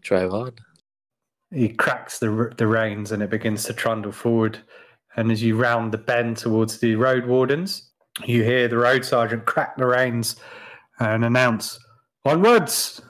Drive 0.00 0.32
on. 0.32 0.52
He 1.52 1.68
cracks 1.68 2.18
the 2.18 2.52
the 2.56 2.66
reins 2.66 3.12
and 3.12 3.22
it 3.22 3.30
begins 3.30 3.64
to 3.64 3.72
trundle 3.72 4.12
forward. 4.12 4.58
And 5.14 5.30
as 5.30 5.42
you 5.42 5.56
round 5.56 5.92
the 5.92 5.98
bend 5.98 6.38
towards 6.38 6.78
the 6.78 6.96
road 6.96 7.26
wardens, 7.26 7.92
you 8.24 8.42
hear 8.42 8.66
the 8.66 8.78
road 8.78 9.04
sergeant 9.04 9.44
crack 9.44 9.76
the 9.76 9.86
reins 9.86 10.36
and 10.98 11.24
announce, 11.24 11.78
"Onwards!" 12.24 13.02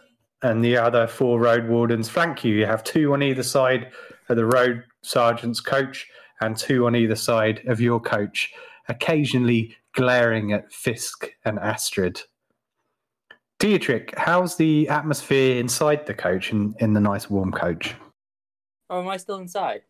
And 0.42 0.64
the 0.64 0.76
other 0.76 1.06
four 1.06 1.38
road 1.38 1.68
wardens 1.68 2.08
flank 2.08 2.44
you. 2.44 2.54
You 2.54 2.66
have 2.66 2.82
two 2.82 3.12
on 3.12 3.22
either 3.22 3.42
side 3.42 3.92
of 4.28 4.36
the 4.36 4.46
road 4.46 4.84
sergeant's 5.02 5.60
coach 5.60 6.06
and 6.40 6.56
two 6.56 6.86
on 6.86 6.96
either 6.96 7.14
side 7.14 7.62
of 7.66 7.80
your 7.80 8.00
coach, 8.00 8.52
occasionally 8.88 9.76
glaring 9.94 10.52
at 10.52 10.72
Fisk 10.72 11.30
and 11.44 11.58
Astrid. 11.58 12.20
Dietrich, 13.58 14.12
how's 14.16 14.56
the 14.56 14.88
atmosphere 14.88 15.60
inside 15.60 16.06
the 16.06 16.14
coach 16.14 16.50
in, 16.50 16.74
in 16.80 16.92
the 16.92 17.00
nice 17.00 17.30
warm 17.30 17.52
coach? 17.52 17.94
Oh, 18.90 19.00
am 19.00 19.08
I 19.08 19.16
still 19.18 19.36
inside? 19.36 19.82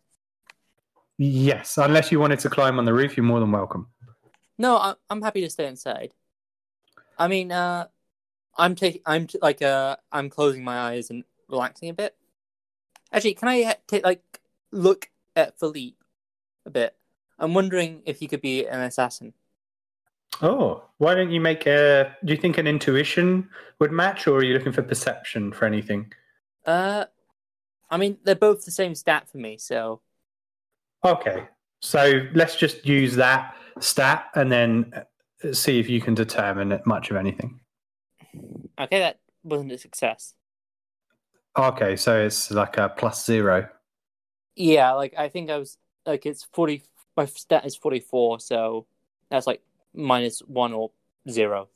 Yes, 1.17 1.79
unless 1.79 2.13
you 2.13 2.21
wanted 2.21 2.41
to 2.41 2.51
climb 2.51 2.79
on 2.79 2.85
the 2.85 2.93
roof, 2.93 3.17
you're 3.17 3.25
more 3.25 3.41
than 3.41 3.53
welcome. 3.53 3.87
No, 4.59 4.79
I'm 4.79 4.97
I'm 5.09 5.23
happy 5.23 5.41
to 5.41 5.51
stay 5.51 5.67
inside. 5.67 6.13
I 7.19 7.29
mean, 7.29 7.51
uh, 7.51 7.87
I'm 8.57 8.75
taking, 8.75 9.03
I'm 9.07 9.27
t- 9.27 9.39
like, 9.41 9.63
uh, 9.63 9.97
I'm 10.11 10.29
closing 10.31 10.65
my 10.65 10.79
eyes 10.79 11.11
and 11.11 11.25
relaxing 11.49 11.89
a 11.89 11.95
bit. 11.95 12.17
Actually, 13.13 13.35
can 13.35 13.49
I 13.49 13.77
take 13.87 14.05
like 14.05 14.41
look 14.71 15.11
at 15.37 15.59
Philippe 15.59 15.97
a 16.67 16.71
bit? 16.71 16.97
I'm 17.39 17.55
wondering 17.55 18.03
if 18.07 18.21
he 18.21 18.29
could 18.29 18.41
be 18.41 18.67
an 18.67 18.81
assassin. 18.81 19.35
Oh, 20.41 20.85
why 20.99 21.15
don't 21.15 21.31
you 21.31 21.41
make 21.41 21.67
a? 21.67 22.17
Do 22.25 22.33
you 22.33 22.39
think 22.39 22.57
an 22.57 22.67
intuition 22.67 23.49
would 23.79 23.93
match, 23.93 24.27
or 24.27 24.39
are 24.39 24.45
you 24.45 24.55
looking 24.55 24.73
for 24.73 24.83
perception 24.83 25.53
for 25.53 25.67
anything? 25.67 26.13
Uh, 26.65 27.05
I 27.91 27.97
mean, 27.99 28.19
they're 28.25 28.35
both 28.35 28.65
the 28.65 28.71
same 28.71 28.95
stat 28.95 29.29
for 29.31 29.39
me, 29.39 29.59
so 29.59 30.01
Okay, 31.05 31.49
so 31.81 32.29
let's 32.33 32.57
just 32.57 32.87
use 32.87 33.17
that 33.17 33.57
stat 33.81 34.27
and 34.35 34.53
then 34.53 34.93
uh, 34.95 35.53
see 35.53 35.81
if 35.81 35.89
you 35.89 36.01
can 36.01 36.15
determine 36.15 36.81
much 36.87 37.11
of 37.11 37.17
anything. 37.17 37.59
Okay, 38.81 38.99
that 38.99 39.21
wasn't 39.45 39.73
a 39.73 39.79
success. 39.79 40.35
Okay, 41.57 41.97
so 41.97 42.19
it's 42.19 42.51
like 42.51 42.79
a 42.79 42.89
plus 42.89 43.25
zero. 43.25 43.69
Yeah, 44.57 44.93
like 44.93 45.15
I 45.19 45.29
think 45.29 45.51
I 45.51 45.59
was 45.59 45.77
like 46.07 46.27
it's 46.27 46.45
forty. 46.45 46.83
My 47.17 47.27
stat 47.27 47.67
is 47.67 47.77
forty-four, 47.77 48.41
so 48.41 48.87
that's 49.31 49.47
like 49.47 49.61
minus 49.95 50.41
one 50.41 50.73
or 50.73 50.91
zero. 51.29 51.69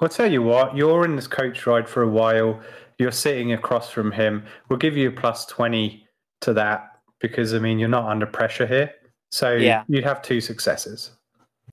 I'll 0.00 0.08
tell 0.08 0.30
you 0.30 0.42
what, 0.42 0.76
you're 0.76 1.04
in 1.04 1.14
this 1.14 1.28
coach 1.28 1.64
ride 1.66 1.88
for 1.88 2.02
a 2.02 2.08
while. 2.08 2.60
You're 2.98 3.12
sitting 3.12 3.52
across 3.52 3.88
from 3.90 4.10
him. 4.10 4.44
We'll 4.68 4.78
give 4.80 4.96
you 4.96 5.08
a 5.08 5.12
plus 5.12 5.46
20 5.46 6.04
to 6.40 6.52
that 6.54 6.98
because, 7.20 7.54
I 7.54 7.60
mean, 7.60 7.78
you're 7.78 7.88
not 7.88 8.08
under 8.08 8.26
pressure 8.26 8.66
here. 8.66 8.92
So 9.30 9.52
Yeah. 9.52 9.84
you'd 9.86 10.02
have 10.02 10.20
two 10.20 10.40
successes. 10.40 11.12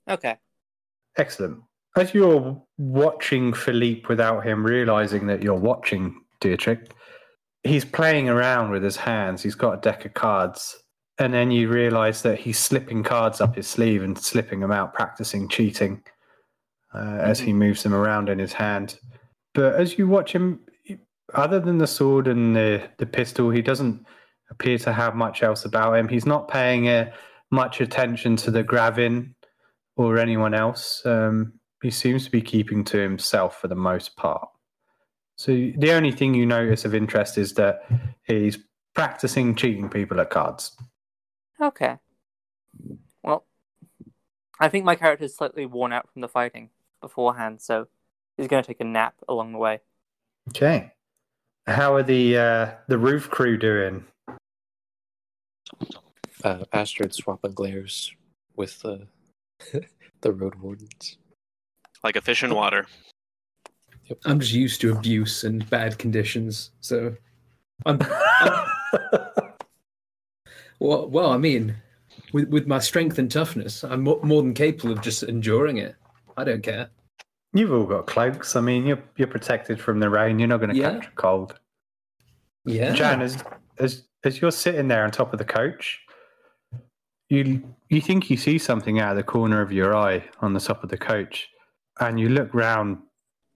Okay. 0.08 0.38
Excellent. 1.17 1.63
As 1.97 2.13
you're 2.13 2.62
watching 2.78 3.54
Philippe 3.54 4.08
without 4.08 4.45
him 4.45 4.65
realizing 4.65 5.28
that 5.28 5.43
you're 5.43 5.56
watching 5.56 6.21
Dietrich, 6.39 6.91
he's 7.63 7.86
playing 7.86 8.30
around 8.30 8.71
with 8.71 8.84
his 8.84 8.95
hands. 8.95 9.43
He's 9.43 9.56
got 9.56 9.78
a 9.78 9.82
deck 9.82 10.06
of 10.06 10.13
cards. 10.13 10.78
And 11.17 11.34
then 11.34 11.52
you 11.52 11.67
realize 11.67 12.21
that 12.21 12.39
he's 12.39 12.58
slipping 12.58 13.04
cards 13.04 13.41
up 13.41 13.56
his 13.56 13.67
sleeve 13.67 14.04
and 14.04 14.17
slipping 14.17 14.62
them 14.62 14.71
out, 14.71 14.93
practicing 14.93 15.49
cheating 15.49 16.02
uh, 16.93 17.17
as 17.19 17.39
he 17.39 17.52
moves 17.52 17.84
them 17.84 17.93
around 17.93 18.30
in 18.30 18.39
his 18.39 18.54
hand. 18.54 18.97
But 19.54 19.75
as 19.75 19.97
you 19.97 20.08
watch 20.08 20.32
him, 20.32 20.62
other 21.34 21.60
than 21.60 21.78
the 21.78 21.88
sword 21.88 22.28
and 22.28 22.56
the, 22.56 22.89
the 22.97 23.06
pistol, 23.06 23.49
he 23.49 23.62
doesn't 23.62 24.06
appear 24.49 24.78
to 24.80 24.93
have 24.93 25.15
much 25.15 25.43
else 25.43 25.65
about 25.65 25.95
him. 25.95 26.08
He's 26.08 26.25
not 26.25 26.47
paying 26.47 26.88
uh, 26.88 27.12
much 27.52 27.82
attention 27.82 28.36
to 28.38 28.52
the 28.52 28.63
Gravin 28.63 29.36
or 29.97 30.17
anyone 30.17 30.54
else. 30.54 31.02
Um, 31.06 31.59
he 31.82 31.92
seems 31.92 32.26
to 32.26 32.32
be 32.32 32.42
keeping 32.42 32.84
to 32.86 32.98
himself 32.98 33.60
for 33.60 33.68
the 33.68 33.76
most 33.76 34.15
part. 34.15 34.48
So 35.38 35.52
the 35.52 35.94
only 35.94 36.12
thing 36.12 36.34
you 36.34 36.46
notice 36.46 36.84
of 36.84 36.94
interest 36.94 37.38
is 37.38 37.54
that 37.54 37.82
he's 38.24 38.58
practicing 38.94 39.56
cheating 39.56 39.89
people 39.89 40.20
at 40.20 40.30
cards. 40.30 40.76
Okay. 41.62 41.98
Well, 43.24 43.46
I 44.60 44.68
think 44.68 44.84
my 44.84 44.96
character 44.96 45.26
is 45.26 45.36
slightly 45.36 45.65
worn 45.65 45.94
out 45.94 46.12
from 46.12 46.22
the 46.22 46.28
fighting 46.28 46.70
beforehand, 47.00 47.62
so 47.62 47.88
he's 48.36 48.48
going 48.48 48.62
to 48.62 48.68
take 48.68 48.82
a 48.82 48.86
nap 48.86 49.15
along 49.30 49.54
the 49.54 49.58
way. 49.58 49.80
Okay. 50.50 50.92
How 51.68 51.96
are 51.96 52.04
the 52.04 52.38
uh, 52.38 52.72
the 52.88 52.98
roof 52.98 53.30
crew 53.30 53.58
doing? 53.58 54.04
Uh, 56.44 56.63
Astrid 56.74 57.13
swapping 57.13 57.52
glares 57.54 58.12
with 58.56 58.80
the 58.82 59.08
the 60.22 60.32
road 60.34 60.56
wardens. 60.56 61.18
Like 62.04 62.16
a 62.16 62.22
fish 62.22 62.44
in 62.44 62.54
water. 62.54 62.86
I'm 64.26 64.40
just 64.40 64.54
used 64.54 64.82
to 64.82 64.92
abuse 64.94 65.44
and 65.44 65.70
bad 65.70 66.00
conditions, 66.00 66.72
so 66.82 67.16
I'm, 67.86 68.00
I'm 68.02 68.66
well. 70.80 71.08
Well, 71.10 71.32
I 71.32 71.38
mean, 71.38 71.76
with 72.34 72.50
with 72.50 72.66
my 72.68 72.80
strength 72.80 73.20
and 73.20 73.30
toughness, 73.30 73.84
I'm 73.84 74.04
mo- 74.04 74.20
more 74.24 74.42
than 74.42 74.54
capable 74.54 74.94
of 74.94 75.02
just 75.02 75.24
enduring 75.24 75.78
it. 75.78 75.96
I 76.38 76.44
don't 76.44 76.64
care. 76.64 76.90
You've 77.54 77.72
all 77.74 77.86
got 77.86 78.08
cloaks. 78.08 78.56
I 78.56 78.62
mean, 78.62 78.86
you're 78.86 79.02
you're 79.18 79.28
protected 79.28 79.80
from 79.80 80.00
the 80.00 80.10
rain. 80.10 80.40
You're 80.40 80.48
not 80.48 80.58
going 80.58 80.72
to 80.72 80.76
Yeah. 80.76 80.94
catch 81.00 81.08
a 81.08 81.12
cold. 81.12 81.60
Yeah, 82.66 82.94
Jan, 82.94 83.22
as 83.22 83.44
as 83.78 84.08
as 84.24 84.42
you're 84.42 84.52
sitting 84.52 84.88
there 84.88 85.04
on 85.04 85.12
top 85.12 85.34
of 85.34 85.40
the 85.40 85.46
coach, 85.46 86.00
you 87.30 87.64
you 87.90 88.02
think 88.02 88.30
you 88.30 88.38
see 88.38 88.58
something 88.58 89.00
out 89.00 89.12
of 89.12 89.18
the 89.18 89.24
corner 89.24 89.62
of 89.62 89.72
your 89.72 89.96
eye 89.96 90.24
on 90.42 90.54
the 90.54 90.60
top 90.60 90.84
of 90.84 90.90
the 90.90 90.98
coach, 90.98 91.48
and 92.00 92.20
you 92.20 92.30
look 92.30 92.54
round, 92.54 92.98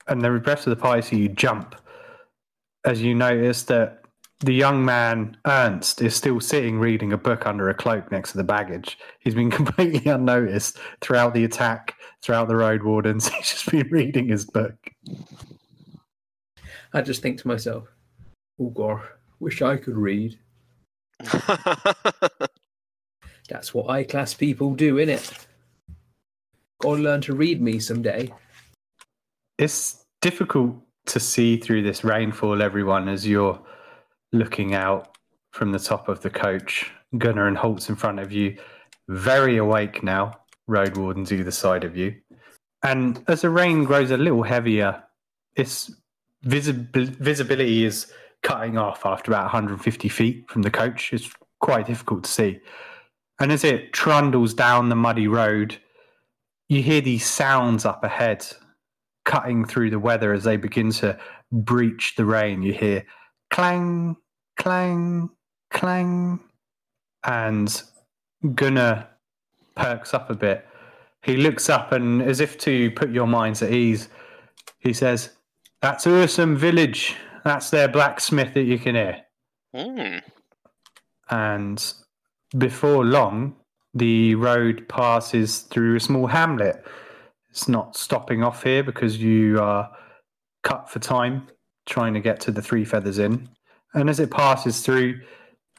and 0.07 0.21
the 0.21 0.31
rest 0.31 0.67
of 0.67 0.71
the 0.71 0.81
party 0.81 1.01
see 1.01 1.17
you 1.17 1.29
jump 1.29 1.75
as 2.85 3.01
you 3.01 3.15
notice 3.15 3.63
that 3.63 4.03
the 4.39 4.53
young 4.53 4.83
man 4.83 5.37
Ernst 5.47 6.01
is 6.01 6.15
still 6.15 6.41
sitting 6.41 6.77
reading 6.77 7.13
a 7.13 7.17
book 7.17 7.47
under 7.47 7.69
a 7.69 7.73
cloak 7.73 8.11
next 8.11 8.31
to 8.31 8.37
the 8.37 8.43
baggage. 8.43 8.99
He's 9.19 9.35
been 9.35 9.51
completely 9.59 10.11
unnoticed 10.11 10.79
throughout 11.01 11.33
the 11.33 11.45
attack, 11.45 11.95
throughout 12.21 12.49
the 12.49 12.55
road 12.57 12.83
wardens. 12.83 13.27
He's 13.33 13.49
just 13.49 13.71
been 13.71 13.87
reading 13.89 14.27
his 14.27 14.45
book. 14.45 14.75
I 16.93 17.01
just 17.01 17.21
think 17.21 17.39
to 17.39 17.47
myself, 17.47 17.87
"Oh 18.59 18.69
God, 18.69 19.01
wish 19.39 19.61
I 19.61 19.77
could 19.77 19.95
read." 19.97 20.37
That's 23.49 23.73
what 23.73 23.89
I 23.89 24.03
class 24.03 24.33
people 24.33 24.75
do, 24.75 24.95
innit? 24.95 25.45
Gotta 26.83 27.01
learn 27.01 27.21
to 27.21 27.33
read 27.33 27.61
me 27.61 27.79
someday. 27.79 28.29
it's 29.57 30.03
difficult 30.21 30.75
to 31.05 31.19
see 31.19 31.55
through 31.55 31.83
this 31.83 32.03
rainfall 32.03 32.61
everyone 32.61 33.07
as 33.07 33.25
you're 33.25 33.57
looking 34.33 34.73
out 34.73 35.17
from 35.51 35.71
the 35.71 35.79
top 35.79 36.09
of 36.09 36.21
the 36.21 36.29
coach. 36.29 36.91
Gunnar 37.17 37.47
and 37.47 37.57
Holtz 37.57 37.87
in 37.87 37.95
front 37.95 38.19
of 38.19 38.33
you, 38.33 38.57
very 39.07 39.55
awake 39.57 40.03
now. 40.03 40.33
Road 40.67 40.97
wardens 40.97 41.31
either 41.31 41.51
side 41.51 41.85
of 41.85 41.95
you. 41.95 42.15
And 42.83 43.23
as 43.29 43.41
the 43.41 43.49
rain 43.49 43.85
grows 43.85 44.11
a 44.11 44.17
little 44.17 44.43
heavier, 44.43 45.03
its 45.55 45.89
visibil- 46.45 47.15
visibility 47.15 47.85
is 47.85 48.11
cutting 48.41 48.77
off 48.77 49.05
after 49.05 49.31
about 49.31 49.43
150 49.43 50.09
feet 50.09 50.49
from 50.49 50.63
the 50.63 50.71
coach. 50.71 51.13
It's 51.13 51.29
quite 51.61 51.87
difficult 51.87 52.25
to 52.25 52.29
see. 52.29 52.59
And 53.39 53.53
as 53.53 53.63
it 53.63 53.93
trundles 53.93 54.53
down 54.53 54.89
the 54.89 54.95
muddy 54.95 55.27
road, 55.29 55.77
you 56.73 56.83
hear 56.83 57.01
these 57.01 57.25
sounds 57.25 57.85
up 57.85 58.03
ahead, 58.03 58.45
cutting 59.25 59.65
through 59.65 59.89
the 59.89 59.99
weather 59.99 60.33
as 60.33 60.43
they 60.43 60.57
begin 60.57 60.91
to 60.91 61.17
breach 61.51 62.15
the 62.15 62.25
rain. 62.25 62.61
You 62.61 62.73
hear 62.73 63.05
clang, 63.51 64.17
clang, 64.57 65.29
clang. 65.71 66.39
And 67.23 67.81
Gunnar 68.55 69.07
perks 69.75 70.13
up 70.13 70.29
a 70.29 70.35
bit. 70.35 70.67
He 71.21 71.37
looks 71.37 71.69
up 71.69 71.93
and, 71.93 72.21
as 72.21 72.41
if 72.41 72.57
to 72.59 72.91
put 72.91 73.11
your 73.11 73.27
minds 73.27 73.61
at 73.61 73.71
ease, 73.71 74.09
he 74.79 74.91
says, 74.91 75.31
That's 75.81 76.05
Ursum 76.05 76.57
village. 76.57 77.15
That's 77.45 77.69
their 77.69 77.87
blacksmith 77.87 78.53
that 78.53 78.63
you 78.63 78.77
can 78.77 78.95
hear. 78.95 79.21
Hmm. 79.73 80.17
And 81.29 81.93
before 82.57 83.05
long, 83.05 83.55
the 83.93 84.35
road 84.35 84.87
passes 84.87 85.59
through 85.59 85.95
a 85.95 85.99
small 85.99 86.27
hamlet. 86.27 86.85
It's 87.49 87.67
not 87.67 87.95
stopping 87.95 88.43
off 88.43 88.63
here 88.63 88.83
because 88.83 89.17
you 89.17 89.59
are 89.59 89.91
cut 90.63 90.89
for 90.89 90.99
time 90.99 91.47
trying 91.85 92.13
to 92.13 92.19
get 92.19 92.39
to 92.41 92.51
the 92.51 92.61
Three 92.61 92.85
Feathers 92.85 93.19
Inn. 93.19 93.49
And 93.93 94.09
as 94.09 94.19
it 94.19 94.31
passes 94.31 94.81
through 94.81 95.19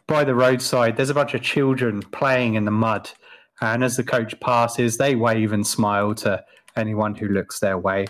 by 0.06 0.22
the 0.24 0.34
roadside, 0.34 0.96
there's 0.96 1.10
a 1.10 1.14
bunch 1.14 1.34
of 1.34 1.42
children 1.42 2.02
playing 2.02 2.54
in 2.54 2.64
the 2.64 2.70
mud. 2.70 3.10
And 3.60 3.82
as 3.82 3.96
the 3.96 4.04
coach 4.04 4.38
passes, 4.40 4.96
they 4.96 5.16
wave 5.16 5.52
and 5.52 5.66
smile 5.66 6.14
to 6.16 6.44
anyone 6.76 7.14
who 7.14 7.28
looks 7.28 7.58
their 7.58 7.78
way. 7.78 8.06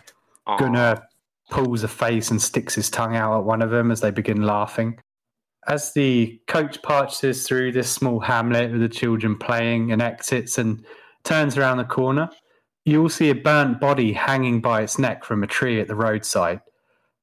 Aw. 0.47 0.59
Gunnar 0.59 1.03
pulls 1.51 1.85
a 1.85 1.88
face 1.88 2.31
and 2.31 2.40
sticks 2.40 2.75
his 2.75 2.90
tongue 2.90 3.17
out 3.17 3.38
at 3.38 3.45
one 3.45 3.62
of 3.62 3.71
them 3.71 3.90
as 3.90 4.01
they 4.01 4.11
begin 4.11 4.43
laughing. 4.43 4.99
As 5.66 5.92
the 5.92 6.40
coach 6.46 6.83
passes 6.83 7.46
through 7.46 7.72
this 7.72 7.90
small 7.90 8.20
hamlet 8.20 8.70
with 8.70 8.81
the 8.81 8.88
children 8.88 9.37
playing 9.38 9.92
and 9.92 10.03
exits 10.03 10.59
and 10.59 10.85
turns 11.24 11.57
around 11.57 11.79
the 11.79 11.85
corner, 11.85 12.29
you 12.85 13.00
will 13.00 13.09
see 13.09 13.31
a 13.31 13.35
burnt 13.35 13.81
body 13.81 14.12
hanging 14.12 14.61
by 14.61 14.83
its 14.83 14.98
neck 14.98 15.24
from 15.24 15.42
a 15.42 15.46
tree 15.46 15.81
at 15.81 15.88
the 15.88 15.94
roadside. 15.94 16.61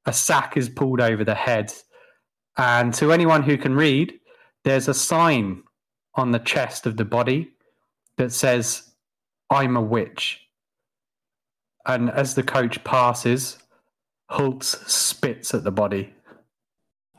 A 0.06 0.12
sack 0.12 0.56
is 0.56 0.68
pulled 0.68 1.00
over 1.00 1.22
the 1.22 1.36
head, 1.36 1.72
and 2.56 2.92
to 2.94 3.12
anyone 3.12 3.44
who 3.44 3.56
can 3.56 3.76
read, 3.76 4.18
there's 4.64 4.88
a 4.88 4.94
sign 4.94 5.62
on 6.16 6.32
the 6.32 6.40
chest 6.40 6.86
of 6.86 6.96
the 6.96 7.04
body 7.04 7.52
that 8.16 8.32
says, 8.32 8.90
I'm 9.50 9.76
a 9.76 9.80
witch. 9.80 10.40
And 11.86 12.10
as 12.10 12.34
the 12.34 12.42
coach 12.42 12.82
passes, 12.84 13.58
Holtz 14.28 14.92
spits 14.92 15.54
at 15.54 15.64
the 15.64 15.70
body. 15.70 16.12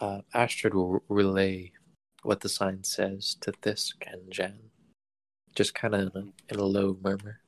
Uh, 0.03 0.19
Astrid 0.33 0.73
will 0.73 1.01
relay 1.07 1.71
what 2.23 2.41
the 2.41 2.49
sign 2.49 2.83
says 2.83 3.37
to 3.39 3.53
Fisk 3.61 4.03
and 4.05 4.29
Jan, 4.29 4.59
just 5.55 5.73
kind 5.73 5.95
of 5.95 6.13
in 6.13 6.21
a, 6.21 6.53
in 6.53 6.59
a 6.59 6.65
low 6.65 6.97
murmur. 7.01 7.39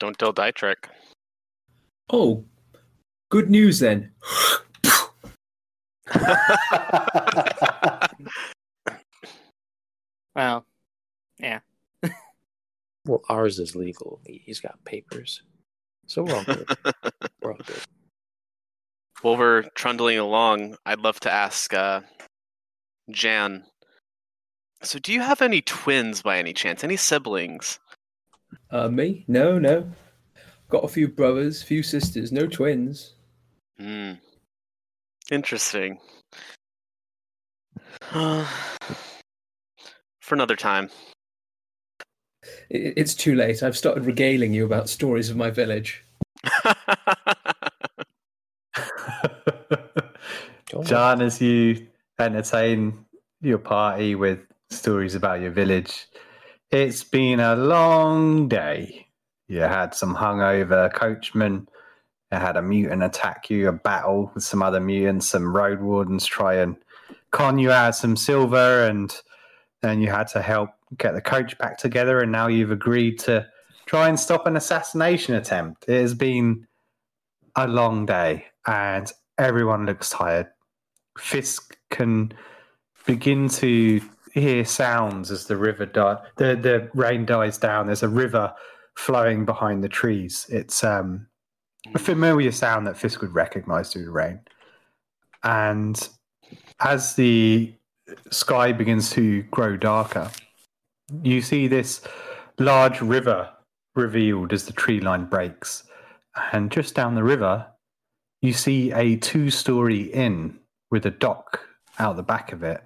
Don't 0.00 0.18
tell 0.18 0.32
Dietrich. 0.32 0.88
Oh, 2.08 2.46
good 3.30 3.50
news 3.50 3.80
then. 3.80 4.12
Well, 10.36 10.66
yeah. 11.38 11.60
Well, 13.06 13.22
ours 13.28 13.60
is 13.60 13.76
legal. 13.76 14.20
He's 14.26 14.58
got 14.58 14.84
papers, 14.84 15.42
so 16.08 16.24
we're 16.24 16.34
all 16.34 16.42
good. 16.42 16.68
we're 17.40 17.52
all 17.52 17.58
good. 17.64 17.76
While 19.24 19.38
we're 19.38 19.62
trundling 19.74 20.18
along, 20.18 20.76
I'd 20.84 21.00
love 21.00 21.18
to 21.20 21.32
ask 21.32 21.72
uh, 21.72 22.02
Jan. 23.10 23.64
So, 24.82 24.98
do 24.98 25.14
you 25.14 25.22
have 25.22 25.40
any 25.40 25.62
twins 25.62 26.20
by 26.20 26.36
any 26.36 26.52
chance? 26.52 26.84
Any 26.84 26.96
siblings? 26.96 27.78
Uh, 28.70 28.90
me? 28.90 29.24
No, 29.26 29.58
no. 29.58 29.90
Got 30.68 30.84
a 30.84 30.88
few 30.88 31.08
brothers, 31.08 31.62
few 31.62 31.82
sisters, 31.82 32.32
no 32.32 32.46
twins. 32.46 33.14
Hmm. 33.78 34.12
Interesting. 35.30 36.00
For 38.12 38.44
another 40.32 40.56
time. 40.56 40.90
It's 42.68 43.14
too 43.14 43.34
late. 43.34 43.62
I've 43.62 43.78
started 43.78 44.04
regaling 44.04 44.52
you 44.52 44.66
about 44.66 44.90
stories 44.90 45.30
of 45.30 45.36
my 45.38 45.48
village. 45.48 46.04
John, 50.84 51.22
as 51.22 51.40
you 51.40 51.86
entertain 52.18 53.04
your 53.40 53.58
party 53.58 54.14
with 54.14 54.40
stories 54.70 55.14
about 55.14 55.40
your 55.40 55.50
village, 55.50 56.06
it's 56.70 57.04
been 57.04 57.40
a 57.40 57.54
long 57.54 58.48
day. 58.48 59.06
You 59.48 59.60
had 59.60 59.94
some 59.94 60.16
hungover 60.16 60.92
coachmen, 60.92 61.68
you 62.32 62.38
had 62.38 62.56
a 62.56 62.62
mutant 62.62 63.02
attack 63.02 63.50
you, 63.50 63.68
a 63.68 63.72
battle 63.72 64.30
with 64.34 64.42
some 64.42 64.62
other 64.62 64.80
mutants, 64.80 65.28
some 65.28 65.54
road 65.54 65.80
wardens 65.80 66.26
try 66.26 66.54
and 66.54 66.76
con 67.30 67.58
you 67.58 67.70
out 67.70 67.94
some 67.94 68.16
silver, 68.16 68.86
and 68.86 69.14
then 69.82 70.00
you 70.00 70.10
had 70.10 70.28
to 70.28 70.40
help 70.40 70.70
get 70.96 71.14
the 71.14 71.20
coach 71.20 71.58
back 71.58 71.76
together, 71.78 72.20
and 72.20 72.32
now 72.32 72.46
you've 72.46 72.70
agreed 72.70 73.18
to 73.18 73.46
try 73.86 74.08
and 74.08 74.18
stop 74.18 74.46
an 74.46 74.56
assassination 74.56 75.34
attempt. 75.34 75.84
It 75.88 76.00
has 76.00 76.14
been 76.14 76.66
a 77.54 77.68
long 77.68 78.06
day, 78.06 78.46
and 78.66 79.12
everyone 79.38 79.86
looks 79.86 80.10
tired. 80.10 80.48
Fisk 81.18 81.76
can 81.90 82.32
begin 83.06 83.48
to 83.48 84.00
hear 84.32 84.64
sounds 84.64 85.30
as 85.30 85.46
the 85.46 85.56
river 85.56 85.86
di- 85.86 86.22
the 86.36 86.56
the 86.56 86.90
rain 86.94 87.24
dies 87.24 87.58
down. 87.58 87.86
There's 87.86 88.02
a 88.02 88.08
river 88.08 88.52
flowing 88.96 89.44
behind 89.44 89.82
the 89.82 89.88
trees. 89.88 90.46
It's 90.48 90.82
um, 90.82 91.26
a 91.94 91.98
familiar 91.98 92.52
sound 92.52 92.86
that 92.86 92.96
Fisk 92.96 93.20
would 93.22 93.34
recognize 93.34 93.92
through 93.92 94.06
the 94.06 94.10
rain. 94.10 94.40
And 95.42 96.08
as 96.80 97.14
the 97.14 97.74
sky 98.30 98.72
begins 98.72 99.10
to 99.10 99.42
grow 99.44 99.76
darker, 99.76 100.30
you 101.22 101.42
see 101.42 101.68
this 101.68 102.00
large 102.58 103.00
river 103.00 103.50
revealed 103.94 104.52
as 104.52 104.66
the 104.66 104.72
tree 104.72 105.00
line 105.00 105.26
breaks. 105.26 105.84
And 106.52 106.70
just 106.70 106.94
down 106.94 107.14
the 107.14 107.22
river, 107.22 107.66
you 108.44 108.52
see 108.52 108.92
a 108.92 109.16
two 109.16 109.48
story 109.48 110.02
inn 110.02 110.58
with 110.90 111.06
a 111.06 111.10
dock 111.10 111.60
out 111.98 112.16
the 112.16 112.22
back 112.22 112.52
of 112.52 112.62
it. 112.62 112.82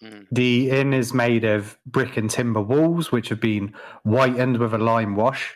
Hmm. 0.00 0.22
The 0.32 0.70
inn 0.70 0.92
is 0.92 1.14
made 1.14 1.44
of 1.44 1.78
brick 1.86 2.16
and 2.16 2.28
timber 2.28 2.60
walls, 2.60 3.12
which 3.12 3.28
have 3.28 3.40
been 3.40 3.72
whitened 4.02 4.58
with 4.58 4.74
a 4.74 4.78
lime 4.78 5.14
wash, 5.14 5.54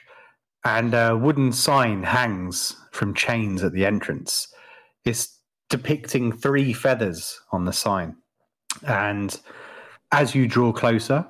and 0.64 0.94
a 0.94 1.16
wooden 1.16 1.52
sign 1.52 2.04
hangs 2.04 2.76
from 2.92 3.12
chains 3.12 3.64
at 3.64 3.72
the 3.72 3.84
entrance. 3.84 4.46
It's 5.04 5.40
depicting 5.68 6.30
three 6.30 6.72
feathers 6.72 7.40
on 7.50 7.64
the 7.64 7.72
sign. 7.72 8.14
And 8.86 9.36
as 10.12 10.32
you 10.32 10.46
draw 10.46 10.72
closer, 10.72 11.26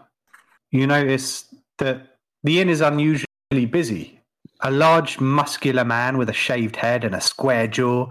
you 0.71 0.87
notice 0.87 1.47
that 1.79 2.19
the 2.43 2.61
inn 2.61 2.69
is 2.69 2.83
unusually 2.83 3.65
busy. 3.71 4.20
A 4.63 4.71
large, 4.71 5.21
muscular 5.21 5.85
man 5.85 6.19
with 6.19 6.29
a 6.29 6.35
shaved 6.35 6.77
head 6.77 7.05
and 7.05 7.15
a 7.15 7.21
square 7.21 7.67
jaw 7.67 8.09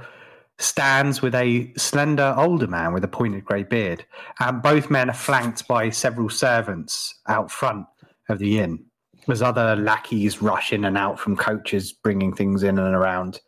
stands 0.57 1.21
with 1.21 1.35
a 1.35 1.71
slender 1.77 2.33
older 2.38 2.67
man 2.67 2.91
with 2.93 3.03
a 3.03 3.07
pointed 3.07 3.45
grey 3.45 3.63
beard, 3.63 4.03
and 4.39 4.62
both 4.62 4.89
men 4.89 5.09
are 5.09 5.13
flanked 5.13 5.67
by 5.67 5.89
several 5.89 6.29
servants 6.29 7.15
out 7.27 7.51
front 7.51 7.85
of 8.29 8.39
the 8.39 8.59
inn, 8.59 8.83
as 9.29 9.41
other 9.41 9.75
lackeys 9.75 10.41
rush 10.41 10.73
in 10.73 10.85
and 10.85 10.97
out 10.97 11.19
from 11.19 11.38
coaches 11.38 11.93
bringing 11.93 12.33
things 12.33 12.63
in 12.63 12.79
and 12.79 12.95
around. 12.95 13.39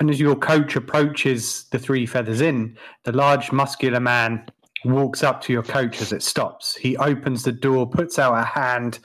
And 0.00 0.08
as 0.08 0.20
your 0.20 0.36
coach 0.36 0.76
approaches 0.76 1.64
the 1.70 1.78
Three 1.78 2.06
Feathers 2.06 2.40
Inn, 2.40 2.78
the 3.04 3.12
large, 3.12 3.50
muscular 3.50 4.00
man 4.00 4.46
walks 4.84 5.24
up 5.24 5.40
to 5.42 5.52
your 5.52 5.64
coach 5.64 6.00
as 6.00 6.12
it 6.12 6.22
stops. 6.22 6.76
He 6.76 6.96
opens 6.98 7.42
the 7.42 7.52
door, 7.52 7.84
puts 7.88 8.16
out 8.18 8.38
a 8.38 8.44
hand, 8.44 9.00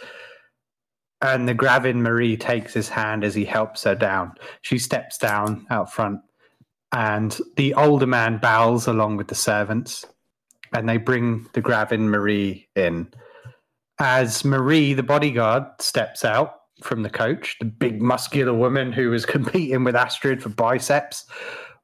and 1.23 1.49
the 1.49 1.55
Gravin 1.55 2.03
Marie 2.03 2.37
takes 2.37 2.73
his 2.73 2.89
hand 2.89 3.23
as 3.23 3.33
he 3.33 3.45
helps 3.45 3.83
her 3.85 3.95
down. 3.95 4.33
She 4.61 4.77
steps 4.77 5.17
down 5.17 5.65
out 5.71 5.91
front, 5.91 6.19
and 6.91 7.35
the 7.55 7.73
older 7.73 8.05
man 8.05 8.37
bows 8.37 8.85
along 8.85 9.17
with 9.17 9.27
the 9.27 9.35
servants, 9.35 10.05
and 10.71 10.87
they 10.87 10.97
bring 10.97 11.47
the 11.53 11.61
Gravin 11.61 12.11
Marie 12.11 12.67
in. 12.75 13.11
As 13.99 14.45
Marie, 14.45 14.93
the 14.93 15.01
bodyguard, 15.01 15.63
steps 15.79 16.23
out 16.23 16.53
from 16.83 17.01
the 17.01 17.09
coach, 17.09 17.57
the 17.59 17.65
big 17.65 18.01
muscular 18.01 18.53
woman 18.53 18.91
who 18.91 19.09
was 19.09 19.25
competing 19.35 19.83
with 19.83 19.95
Astrid 19.95 20.43
for 20.43 20.49
biceps, 20.49 21.25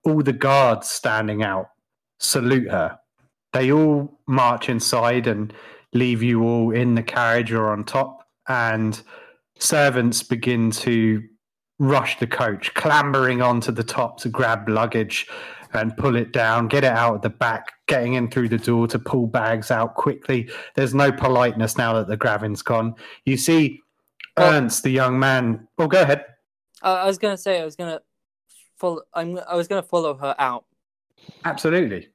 all 0.03 0.21
the 0.21 0.33
guards 0.33 0.87
standing 0.87 1.41
out 1.41 1.69
salute 2.19 2.69
her 2.69 2.99
they 3.53 3.71
all 3.71 4.19
march 4.27 4.69
inside 4.69 5.27
and 5.27 5.53
leave 5.93 6.21
you 6.21 6.43
all 6.43 6.71
in 6.71 6.95
the 6.95 7.03
carriage 7.03 7.51
or 7.51 7.69
on 7.69 7.83
top, 7.83 8.27
and 8.47 9.01
servants 9.59 10.23
begin 10.23 10.71
to 10.71 11.23
rush 11.77 12.19
the 12.19 12.27
coach, 12.27 12.73
clambering 12.73 13.41
onto 13.41 13.71
the 13.71 13.83
top 13.83 14.19
to 14.21 14.29
grab 14.29 14.67
luggage 14.67 15.27
and 15.73 15.95
pull 15.97 16.15
it 16.15 16.33
down, 16.33 16.67
get 16.67 16.83
it 16.83 16.91
out 16.91 17.15
of 17.15 17.21
the 17.21 17.29
back, 17.29 17.73
getting 17.87 18.13
in 18.15 18.29
through 18.29 18.49
the 18.49 18.57
door 18.57 18.87
to 18.87 18.97
pull 18.97 19.27
bags 19.27 19.69
out 19.71 19.95
quickly. 19.95 20.49
There's 20.75 20.93
no 20.93 21.11
politeness 21.11 21.77
now 21.77 21.93
that 21.93 22.07
the 22.07 22.17
Gravin's 22.17 22.61
gone. 22.61 22.95
You 23.25 23.37
see 23.37 23.81
Ernst, 24.37 24.83
the 24.83 24.89
young 24.89 25.19
man. 25.19 25.67
Oh, 25.77 25.87
go 25.87 26.01
ahead. 26.01 26.25
I 26.81 27.05
was 27.05 27.17
gonna 27.17 27.37
say 27.37 27.61
I 27.61 27.65
was 27.65 27.75
gonna 27.75 28.01
follow. 28.77 29.01
I'm. 29.13 29.39
I 29.47 29.55
was 29.55 29.67
gonna 29.67 29.83
follow 29.83 30.15
her 30.15 30.35
out. 30.39 30.65
Absolutely. 31.43 32.09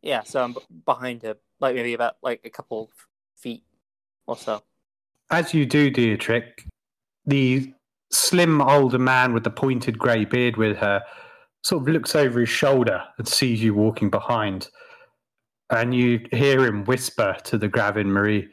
Yeah, 0.00 0.22
so 0.22 0.42
I'm 0.42 0.52
b- 0.52 0.60
behind 0.84 1.22
her, 1.22 1.36
like 1.60 1.74
maybe 1.74 1.94
about 1.94 2.16
like 2.22 2.40
a 2.44 2.50
couple 2.50 2.90
feet 3.36 3.64
or 4.26 4.36
so. 4.36 4.62
As 5.34 5.52
you 5.52 5.66
do, 5.66 5.90
Dietrich, 5.90 6.64
the 7.26 7.74
slim 8.12 8.62
older 8.62 9.00
man 9.00 9.34
with 9.34 9.42
the 9.42 9.50
pointed 9.50 9.98
grey 9.98 10.24
beard 10.24 10.56
with 10.56 10.76
her 10.76 11.02
sort 11.64 11.82
of 11.82 11.88
looks 11.88 12.14
over 12.14 12.38
his 12.38 12.48
shoulder 12.48 13.02
and 13.18 13.26
sees 13.26 13.60
you 13.60 13.74
walking 13.74 14.10
behind. 14.10 14.68
And 15.70 15.92
you 15.92 16.20
hear 16.30 16.64
him 16.64 16.84
whisper 16.84 17.36
to 17.46 17.58
the 17.58 17.66
Gravin 17.66 18.12
Marie, 18.12 18.46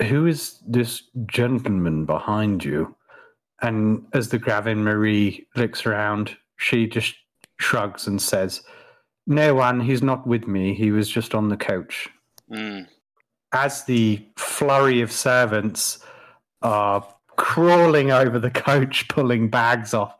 Who 0.00 0.24
is 0.26 0.58
this 0.66 1.02
gentleman 1.26 2.06
behind 2.06 2.64
you? 2.64 2.96
And 3.60 4.06
as 4.14 4.30
the 4.30 4.38
Gravin 4.38 4.82
Marie 4.82 5.46
looks 5.54 5.84
around, 5.84 6.34
she 6.56 6.86
just 6.86 7.14
shrugs 7.60 8.06
and 8.06 8.22
says, 8.22 8.62
No 9.26 9.54
one, 9.54 9.80
he's 9.80 10.02
not 10.02 10.26
with 10.26 10.46
me. 10.46 10.72
He 10.72 10.92
was 10.92 11.10
just 11.10 11.34
on 11.34 11.50
the 11.50 11.58
coach 11.58 12.08
Mm. 12.50 12.86
As 13.54 13.84
the 13.84 14.26
flurry 14.36 15.00
of 15.00 15.10
servants 15.10 16.00
are 16.62 17.06
crawling 17.36 18.10
over 18.10 18.38
the 18.38 18.50
coach, 18.50 19.08
pulling 19.08 19.48
bags 19.48 19.94
off, 19.94 20.16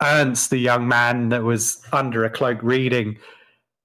Ernst, 0.00 0.50
the 0.50 0.58
young 0.58 0.86
man 0.86 1.28
that 1.30 1.42
was 1.42 1.82
under 1.92 2.24
a 2.24 2.30
cloak 2.30 2.60
reading, 2.62 3.18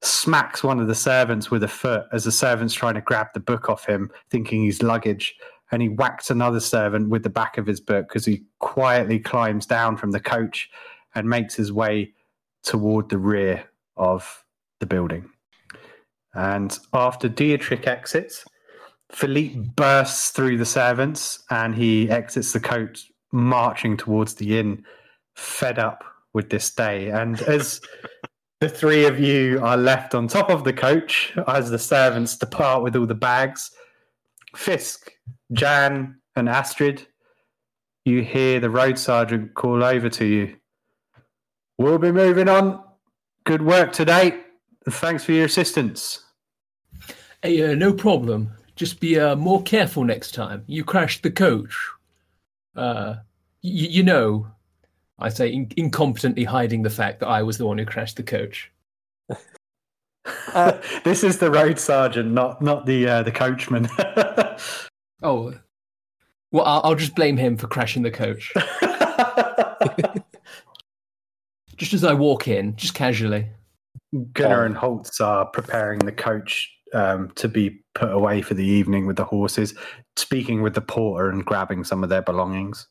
smacks 0.04 0.64
one 0.64 0.80
of 0.80 0.88
the 0.88 0.96
servants 0.96 1.50
with 1.50 1.64
a 1.64 1.68
foot 1.68 2.06
as 2.12 2.24
the 2.24 2.32
servant's 2.32 2.74
trying 2.74 2.94
to 2.94 3.02
grab 3.02 3.28
the 3.34 3.40
book 3.40 3.68
off 3.68 3.86
him, 3.86 4.12
thinking 4.30 4.64
he's 4.64 4.84
luggage. 4.84 5.36
And 5.72 5.82
he 5.82 5.90
whacks 5.90 6.30
another 6.30 6.60
servant 6.60 7.10
with 7.10 7.24
the 7.24 7.32
back 7.32 7.58
of 7.58 7.66
his 7.66 7.82
book 7.82 8.12
as 8.16 8.26
he 8.26 8.44
quietly 8.60 9.18
climbs 9.18 9.66
down 9.66 9.98
from 9.98 10.12
the 10.12 10.20
coach 10.20 10.70
and 11.16 11.28
makes 11.28 11.56
his 11.56 11.72
way 11.72 12.14
toward 12.62 13.10
the 13.10 13.18
rear 13.18 13.64
of 13.98 14.44
the 14.80 14.86
building. 14.86 15.32
And 16.36 16.78
after 16.94 17.28
Dietrich 17.28 17.88
exits, 17.88 18.46
Philippe 19.14 19.56
bursts 19.76 20.32
through 20.32 20.58
the 20.58 20.66
servants 20.66 21.44
and 21.50 21.76
he 21.76 22.10
exits 22.10 22.52
the 22.52 22.60
coach, 22.60 23.12
marching 23.32 23.96
towards 23.96 24.34
the 24.36 24.60
inn, 24.60 24.84
fed 25.36 25.78
up 25.78 26.04
with 26.34 26.50
this 26.50 26.72
day. 26.72 27.10
And 27.12 27.40
as 27.44 27.80
the 28.60 28.70
three 28.70 29.06
of 29.06 29.20
you 29.20 29.60
are 29.64 29.78
left 29.78 30.16
on 30.16 30.28
top 30.28 30.50
of 30.50 30.64
the 30.64 30.74
coach, 30.74 31.32
as 31.48 31.70
the 31.70 31.80
servants 31.80 32.38
depart 32.38 32.82
with 32.82 32.96
all 32.96 33.06
the 33.06 33.14
bags, 33.14 33.72
Fisk, 34.56 35.12
Jan, 35.52 36.20
and 36.36 36.50
Astrid, 36.50 37.06
you 38.06 38.24
hear 38.24 38.60
the 38.60 38.70
road 38.70 38.98
sergeant 38.98 39.54
call 39.54 39.84
over 39.84 40.10
to 40.10 40.26
you. 40.26 40.56
We'll 41.78 42.00
be 42.00 42.12
moving 42.12 42.50
on. 42.50 42.84
Good 43.46 43.62
work 43.62 43.94
today. 43.94 44.40
Thanks 44.90 45.24
for 45.24 45.32
your 45.32 45.46
assistance. 45.46 46.24
Hey, 47.42 47.64
uh, 47.64 47.76
no 47.76 47.94
problem. 47.94 48.52
Just 48.76 49.00
be 49.00 49.20
uh, 49.20 49.36
more 49.36 49.62
careful 49.64 50.04
next 50.04 50.34
time. 50.34 50.64
You 50.68 50.84
crashed 50.84 51.24
the 51.24 51.32
coach. 51.32 51.78
Uh, 52.76 53.16
y- 53.64 53.70
you 53.92 54.04
know, 54.04 54.48
I 55.20 55.30
say 55.30 55.50
in- 55.50 55.68
incompetently 55.70 56.46
hiding 56.46 56.82
the 56.82 56.90
fact 56.90 57.20
that 57.20 57.28
I 57.28 57.44
was 57.44 57.58
the 57.58 57.66
one 57.66 57.78
who 57.78 57.86
crashed 57.86 58.18
the 58.18 58.24
coach. 58.24 58.72
Uh, 60.54 60.80
this 61.04 61.22
is 61.22 61.40
the 61.40 61.52
road 61.52 61.78
sergeant, 61.78 62.32
not 62.32 62.62
not 62.62 62.86
the 62.86 63.06
uh, 63.06 63.24
the 63.24 63.32
coachman. 63.32 63.90
Oh, 65.22 65.54
well, 66.52 66.66
I'll, 66.66 66.82
I'll 66.84 66.96
just 66.96 67.16
blame 67.16 67.38
him 67.38 67.58
for 67.58 67.68
crashing 67.68 68.04
the 68.04 68.12
coach. 68.12 68.54
just 71.78 71.94
as 71.94 72.04
I 72.04 72.14
walk 72.14 72.48
in, 72.48 72.76
just 72.76 72.94
casually. 72.94 73.48
Gunnar 74.34 74.66
and 74.66 74.76
Holtz 74.78 75.20
are 75.22 75.46
preparing 75.46 76.00
the 76.00 76.12
coach 76.12 76.70
um, 76.94 77.32
to 77.36 77.48
be 77.48 77.83
put 77.96 78.12
away 78.12 78.42
for 78.42 78.54
the 78.54 78.66
evening 78.66 79.06
with 79.06 79.18
the 79.18 79.26
horses, 79.26 79.74
speaking 80.16 80.62
with 80.62 80.74
the 80.74 80.82
porter 80.82 81.30
and 81.30 81.46
grabbing 81.46 81.84
some 81.84 82.04
of 82.04 82.10
their 82.10 82.22
belongings. 82.22 82.88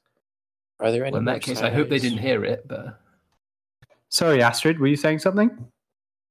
Are 0.80 0.90
there 0.90 1.04
any 1.04 1.12
Well, 1.12 1.20
in 1.20 1.24
that 1.26 1.42
case, 1.42 1.62
I 1.62 1.70
hope 1.70 1.88
they 1.88 1.98
didn't 1.98 2.18
hear 2.18 2.44
it, 2.44 2.66
but 2.66 2.98
Sorry, 4.12 4.42
Astrid, 4.42 4.78
were 4.78 4.88
you 4.88 4.96
saying 4.96 5.20
something? 5.20 5.66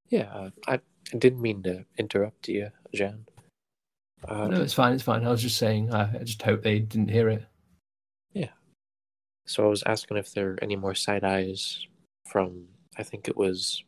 Yeah, 0.09 0.31
uh, 0.31 0.49
I 0.67 0.79
didn't 1.17 1.41
mean 1.41 1.63
to 1.63 1.83
interrupt 1.97 2.47
you, 2.47 2.69
Jan. 2.93 3.25
Uh, 4.27 4.47
no, 4.47 4.61
it's 4.61 4.73
fine. 4.73 4.93
It's 4.93 5.01
fine. 5.01 5.25
I 5.25 5.31
was 5.31 5.41
just 5.41 5.57
saying. 5.57 5.91
I, 5.91 6.19
I 6.19 6.23
just 6.23 6.43
hope 6.43 6.61
they 6.61 6.77
didn't 6.77 7.09
hear 7.09 7.27
it. 7.27 7.43
Yeah. 8.33 8.49
So 9.47 9.65
I 9.65 9.67
was 9.67 9.81
asking 9.87 10.17
if 10.17 10.31
there 10.31 10.51
are 10.51 10.59
any 10.61 10.75
more 10.75 10.93
side 10.93 11.23
eyes 11.23 11.87
from, 12.27 12.65
I 12.99 13.03
think 13.03 13.27
it 13.27 13.35
was 13.35 13.83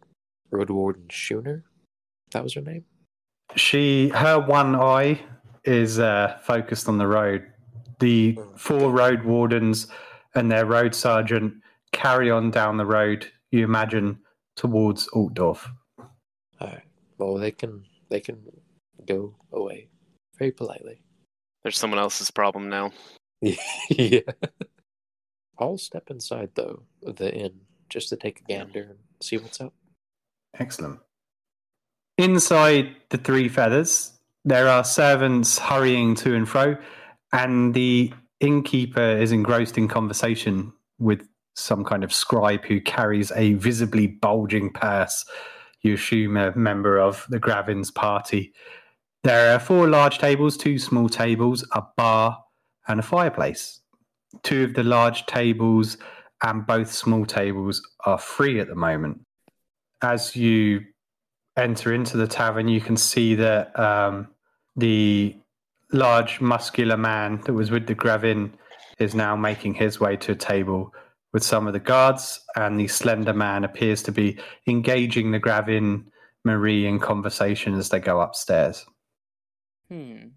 Road 0.49 0.71
Warden 0.71 1.05
Schooner. 1.11 1.63
That 2.31 2.43
was 2.43 2.55
her 2.55 2.61
name? 2.61 2.85
She, 3.55 4.09
her 4.09 4.39
one 4.39 4.75
eye 4.75 5.21
is 5.63 5.99
uh, 5.99 6.39
focused 6.43 6.87
on 6.87 6.97
the 6.97 7.07
road. 7.07 7.45
The 7.99 8.37
four 8.55 8.91
road 8.91 9.23
wardens 9.23 9.87
and 10.35 10.51
their 10.51 10.65
road 10.65 10.93
sergeant 10.95 11.55
carry 11.91 12.29
on 12.29 12.51
down 12.51 12.77
the 12.77 12.85
road. 12.85 13.31
You 13.51 13.63
imagine 13.63 14.19
towards 14.55 15.07
Altdorf. 15.09 15.67
Alright. 16.59 16.83
Well, 17.17 17.35
they 17.35 17.51
can 17.51 17.85
they 18.09 18.19
can 18.19 18.41
go 19.05 19.35
away 19.51 19.89
very 20.37 20.51
politely. 20.51 21.01
There's 21.63 21.77
someone 21.77 21.99
else's 21.99 22.31
problem 22.31 22.69
now. 22.69 22.91
yeah. 23.89 24.19
I'll 25.59 25.77
step 25.77 26.09
inside 26.09 26.49
though 26.55 26.83
the 27.01 27.33
inn 27.33 27.61
just 27.89 28.09
to 28.09 28.15
take 28.15 28.41
a 28.41 28.43
gander 28.43 28.81
and 28.81 28.99
see 29.21 29.37
what's 29.37 29.61
up. 29.61 29.73
Excellent. 30.59 30.99
Inside 32.17 32.95
the 33.09 33.17
three 33.17 33.49
feathers, 33.49 34.13
there 34.45 34.67
are 34.67 34.83
servants 34.83 35.57
hurrying 35.57 36.15
to 36.15 36.35
and 36.35 36.47
fro, 36.47 36.77
and 37.31 37.73
the 37.73 38.13
innkeeper 38.39 39.17
is 39.17 39.31
engrossed 39.31 39.77
in 39.77 39.87
conversation 39.87 40.73
with 40.99 41.27
some 41.55 41.83
kind 41.83 42.03
of 42.03 42.13
scribe 42.13 42.65
who 42.65 42.81
carries 42.81 43.31
a 43.31 43.53
visibly 43.53 44.07
bulging 44.07 44.71
purse. 44.71 45.25
You 45.81 45.95
assume 45.95 46.37
a 46.37 46.55
member 46.55 46.99
of 46.99 47.25
the 47.29 47.39
Gravin's 47.39 47.89
party. 47.89 48.53
There 49.23 49.55
are 49.55 49.59
four 49.59 49.87
large 49.87 50.19
tables, 50.19 50.57
two 50.57 50.77
small 50.77 51.09
tables, 51.09 51.67
a 51.71 51.83
bar, 51.97 52.37
and 52.87 52.99
a 52.99 53.03
fireplace. 53.03 53.81
Two 54.43 54.63
of 54.63 54.73
the 54.73 54.83
large 54.83 55.25
tables 55.25 55.97
and 56.43 56.67
both 56.67 56.91
small 56.91 57.25
tables 57.25 57.81
are 58.05 58.17
free 58.17 58.59
at 58.59 58.67
the 58.67 58.75
moment 58.75 59.21
as 60.01 60.35
you 60.35 60.81
enter 61.57 61.93
into 61.93 62.17
the 62.17 62.27
tavern, 62.27 62.67
you 62.67 62.81
can 62.81 62.97
see 62.97 63.35
that 63.35 63.77
um, 63.79 64.27
the 64.75 65.35
large, 65.91 66.41
muscular 66.41 66.97
man 66.97 67.41
that 67.45 67.53
was 67.53 67.71
with 67.71 67.87
the 67.87 67.95
Gravin 67.95 68.53
is 68.99 69.13
now 69.13 69.35
making 69.35 69.75
his 69.75 69.99
way 69.99 70.15
to 70.17 70.31
a 70.31 70.35
table 70.35 70.93
with 71.31 71.43
some 71.43 71.65
of 71.65 71.73
the 71.73 71.79
guards, 71.79 72.41
and 72.55 72.79
the 72.79 72.87
slender 72.87 73.33
man 73.33 73.63
appears 73.63 74.03
to 74.03 74.11
be 74.11 74.37
engaging 74.67 75.31
the 75.31 75.39
Gravin 75.39 76.05
Marie 76.45 76.85
in 76.85 76.99
conversation 76.99 77.73
as 77.73 77.89
they 77.89 77.99
go 77.99 78.21
upstairs. 78.21 78.85
Hmm. 79.89 80.27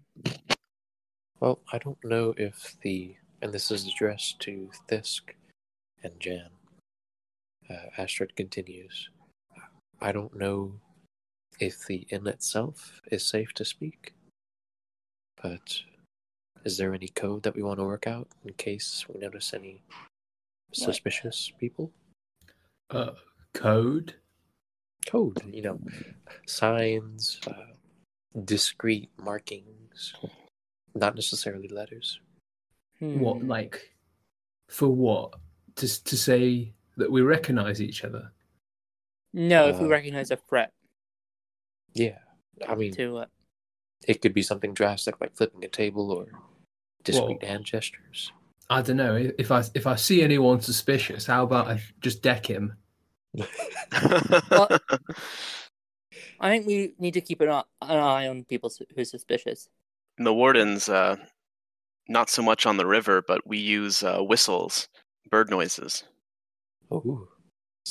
Well, 1.39 1.59
I 1.71 1.77
don't 1.77 2.03
know 2.03 2.33
if 2.37 2.75
the 2.81 3.15
and 3.41 3.53
this 3.53 3.69
is 3.69 3.87
addressed 3.87 4.39
to 4.41 4.71
Fisk 4.87 5.35
and 6.03 6.19
Jan. 6.19 6.49
Uh, 7.69 7.89
Astrid 7.97 8.35
continues. 8.35 9.09
I 10.01 10.11
don't 10.11 10.35
know 10.35 10.79
if 11.59 11.85
the 11.85 12.07
inn 12.09 12.27
itself 12.27 13.01
is 13.11 13.25
safe 13.25 13.53
to 13.53 13.65
speak, 13.65 14.13
but 15.41 15.81
is 16.65 16.77
there 16.77 16.93
any 16.93 17.07
code 17.07 17.43
that 17.43 17.55
we 17.55 17.63
want 17.63 17.79
to 17.79 17.85
work 17.85 18.07
out 18.07 18.27
in 18.45 18.53
case 18.53 19.05
we 19.07 19.19
notice 19.19 19.53
any 19.53 19.81
suspicious 20.73 21.51
people? 21.59 21.91
Uh, 22.89 23.11
code. 23.53 24.15
Code, 25.05 25.41
you 25.53 25.61
know, 25.61 25.79
signs, 26.45 27.39
uh, 27.47 27.73
discrete 28.43 29.09
markings, 29.17 30.13
not 30.95 31.15
necessarily 31.15 31.69
letters. 31.69 32.19
What, 32.99 33.37
Hmm. 33.37 33.47
like, 33.47 33.95
for 34.69 34.89
what? 34.89 35.39
To 35.75 36.03
to 36.03 36.17
say 36.17 36.73
that 36.97 37.11
we 37.11 37.21
recognize 37.21 37.81
each 37.81 38.03
other. 38.03 38.31
No, 39.33 39.69
if 39.69 39.79
we 39.79 39.85
Uh, 39.85 39.89
recognize 39.89 40.31
a 40.31 40.37
threat. 40.37 40.73
Yeah, 41.93 42.17
I 42.67 42.75
mean, 42.75 42.93
to 42.93 43.17
uh, 43.17 43.25
it 44.07 44.21
could 44.21 44.33
be 44.33 44.41
something 44.41 44.73
drastic 44.73 45.19
like 45.19 45.35
flipping 45.35 45.63
a 45.65 45.67
table 45.67 46.11
or 46.11 46.27
discreet 47.03 47.43
hand 47.43 47.65
gestures. 47.65 48.31
I 48.69 48.81
don't 48.81 48.97
know 48.97 49.15
if 49.37 49.51
I 49.51 49.63
if 49.73 49.87
I 49.87 49.95
see 49.95 50.21
anyone 50.21 50.61
suspicious, 50.61 51.25
how 51.25 51.43
about 51.43 51.67
I 51.67 51.81
just 52.01 52.21
deck 52.21 52.45
him? 52.45 52.73
I 56.39 56.49
think 56.49 56.67
we 56.67 56.93
need 56.99 57.13
to 57.15 57.21
keep 57.21 57.41
an 57.41 57.49
eye, 57.49 57.63
an 57.81 57.97
eye 57.97 58.27
on 58.27 58.43
people 58.45 58.69
su- 58.69 58.85
who 58.95 59.01
are 59.01 59.05
suspicious. 59.05 59.69
the 60.17 60.33
wardens, 60.33 60.89
uh, 60.89 61.15
not 62.07 62.29
so 62.29 62.41
much 62.41 62.65
on 62.65 62.77
the 62.77 62.85
river, 62.85 63.21
but 63.27 63.45
we 63.45 63.57
use 63.57 64.03
uh, 64.03 64.19
whistles, 64.19 64.87
bird 65.29 65.49
noises. 65.49 66.03
Oh, 66.89 67.27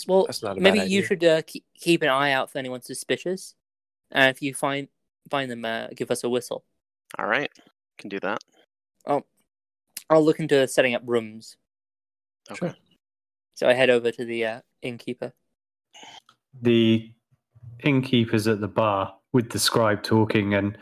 Well, 0.07 0.27
That's 0.27 0.43
not 0.43 0.59
a 0.59 0.61
maybe 0.61 0.79
bad 0.79 0.91
you 0.91 1.03
should 1.03 1.25
uh, 1.25 1.43
keep, 1.43 1.65
keep 1.75 2.03
an 2.03 2.09
eye 2.09 2.33
out 2.33 2.51
for 2.51 2.59
anyone 2.59 2.83
suspicious, 2.83 3.55
and 4.13 4.31
if 4.31 4.43
you 4.43 4.55
find 4.55 4.89
find 5.31 5.51
them, 5.51 5.65
uh, 5.65 5.89
give 5.95 6.11
us 6.11 6.25
a 6.25 6.29
whistle. 6.29 6.65
All 7.19 7.27
right, 7.27 7.51
can 7.99 8.09
do 8.09 8.21
that. 8.21 8.39
Oh, 9.07 9.25
I'll 10.11 10.25
look 10.25 10.41
into 10.41 10.67
setting 10.69 10.95
up 10.95 11.03
rooms. 11.05 11.57
Okay. 12.51 12.69
Sure. 12.69 12.77
So 13.55 13.69
I 13.69 13.73
head 13.75 13.91
over 13.91 14.11
to 14.11 14.25
the 14.25 14.45
uh, 14.45 14.61
innkeeper. 14.83 15.33
the 16.63 17.11
innkeeper's 17.85 18.47
at 18.47 18.61
the 18.61 18.69
bar 18.69 19.15
with 19.33 19.51
the 19.51 19.59
scribe 19.59 20.03
talking, 20.03 20.55
and 20.55 20.79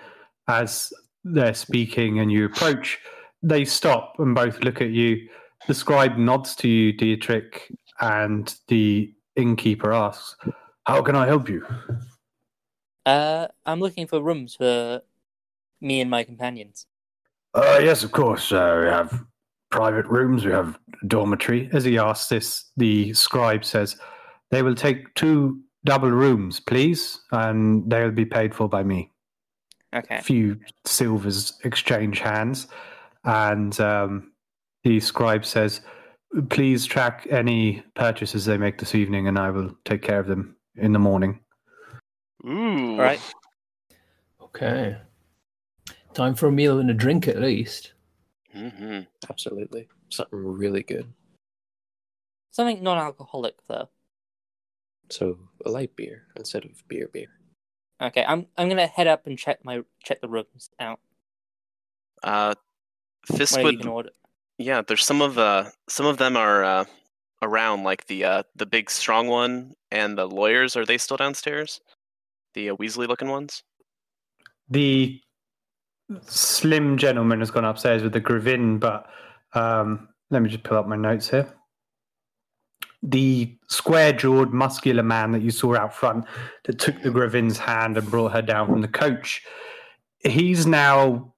as 0.49 0.93
they're 1.25 1.55
speaking 1.55 2.19
and 2.21 2.31
you 2.31 2.45
approach, 2.45 2.99
they 3.43 3.65
stop 3.65 4.15
and 4.19 4.35
both 4.35 4.63
look 4.63 4.81
at 4.81 4.91
you. 4.91 5.29
The 5.67 5.75
scribe 5.75 6.17
nods 6.19 6.55
to 6.57 6.69
you, 6.69 6.93
Dietrich, 6.93 7.73
and 8.01 8.55
the 8.69 9.13
innkeeper 9.37 9.93
asks, 9.93 10.37
How 10.87 11.03
can 11.03 11.17
I 11.17 11.27
help 11.27 11.49
you? 11.49 11.65
Uh, 13.07 13.49
I'm 13.67 13.81
looking 13.81 14.07
for 14.07 14.23
rooms 14.23 14.55
for 14.55 15.03
me 15.81 16.01
and 16.01 16.11
my 16.11 16.25
companions. 16.25 16.87
Uh, 17.53 17.81
yes, 17.83 18.03
of 18.03 18.13
course. 18.13 18.51
Uh, 18.51 18.81
we 18.83 18.89
have 18.89 19.25
private 19.71 20.07
rooms, 20.07 20.45
we 20.45 20.53
have 20.53 20.79
dormitory. 21.07 21.69
As 21.73 21.85
he 21.85 21.99
asks 21.99 22.29
this, 22.29 22.71
the 22.77 23.13
scribe 23.13 23.65
says, 23.65 23.97
They 24.51 24.63
will 24.63 24.75
take 24.75 25.13
two 25.15 25.61
double 25.85 26.11
rooms, 26.11 26.61
please, 26.61 27.21
and 27.33 27.89
they'll 27.91 28.11
be 28.11 28.25
paid 28.25 28.55
for 28.55 28.69
by 28.69 28.83
me. 28.83 29.11
Okay. 29.95 30.17
a 30.17 30.23
few 30.23 30.59
silvers 30.85 31.59
exchange 31.63 32.19
hands, 32.19 32.67
and 33.25 33.79
um, 33.79 34.33
the 34.83 34.99
scribe 34.99 35.45
says, 35.45 35.83
"Please 36.51 36.85
track 36.85 37.29
any 37.31 37.85
purchases 37.95 38.45
they 38.45 38.59
make 38.59 38.79
this 38.79 38.97
evening, 38.97 39.29
and 39.29 39.39
I 39.39 39.51
will 39.51 39.71
take 39.85 40.03
care 40.03 40.19
of 40.19 40.27
them 40.27 40.57
in 40.75 40.93
the 40.93 40.99
morning." 40.99 41.39
Ooh. 42.47 42.93
All 42.93 42.99
right. 42.99 43.21
Okay. 44.41 44.97
Time 46.13 46.35
for 46.35 46.49
a 46.49 46.53
meal 46.53 46.79
and 46.79 46.91
a 46.91 46.95
drink 46.95 47.27
at 47.27 47.41
least. 47.41 47.93
hmm 48.53 49.01
absolutely. 49.29 49.89
Something 50.11 50.39
really 50.39 50.83
good. 50.83 51.13
Something 52.53 52.83
non-alcoholic 52.83 53.57
though. 53.67 53.89
So 55.11 55.39
a 55.67 55.71
light 55.71 55.97
beer 55.97 56.27
instead 56.37 56.65
of 56.65 56.87
beer 56.89 57.09
beer. 57.13 57.29
Okay. 58.01 58.25
I'm 58.27 58.47
I'm 58.57 58.69
gonna 58.69 58.87
head 58.87 59.07
up 59.07 59.27
and 59.27 59.39
check 59.39 59.65
my 59.65 59.83
check 60.03 60.21
the 60.21 60.29
rooms 60.29 60.71
out. 60.79 61.01
Uh, 62.23 62.55
Fisk 63.27 63.57
What 63.57 63.83
you 63.83 63.91
order? 63.91 64.11
yeah. 64.59 64.83
There's 64.83 65.05
some 65.05 65.21
of 65.23 65.39
uh, 65.39 65.71
some 65.89 66.07
of 66.07 66.19
them 66.19 66.37
are 66.37 66.63
uh, 66.65 66.85
around, 67.43 67.85
like 67.85 68.07
the 68.07 68.25
uh, 68.25 68.43
the 68.55 68.67
big 68.67 68.91
strong 68.91 69.27
one 69.29 69.75
and 69.91 70.17
the 70.17 70.27
lawyers. 70.27 70.77
Are 70.77 70.87
they 70.87 70.99
still 70.99 71.17
downstairs? 71.17 71.81
The 72.55 72.71
uh, 72.71 72.77
Weasley 72.77 73.09
looking 73.09 73.29
ones. 73.29 73.63
The 74.71 75.21
slim 76.23 76.97
gentleman 76.97 77.41
has 77.41 77.51
gone 77.51 77.65
upstairs 77.65 78.03
with 78.03 78.13
the 78.13 78.21
Gravin, 78.21 78.79
but 78.79 79.07
um, 79.55 80.09
let 80.31 80.43
me 80.43 80.49
just 80.49 80.65
pull 80.65 80.79
up 80.79 80.87
my 80.87 80.97
notes 80.97 81.31
here. 81.31 81.53
The 83.03 83.57
square-jawed, 83.69 84.53
muscular 84.53 85.03
man 85.03 85.33
that 85.33 85.43
you 85.43 85.51
saw 85.51 85.77
out 85.77 85.95
front 85.95 86.25
that 86.65 86.79
took 86.79 87.03
the 87.03 87.11
Gravin's 87.11 87.59
hand 87.59 87.99
and 87.99 88.11
brought 88.11 88.33
her 88.33 88.43
down 88.43 88.67
from 88.69 88.81
the 88.81 88.89
coach. 88.89 89.43
He's 90.21 90.67
now 90.67 91.35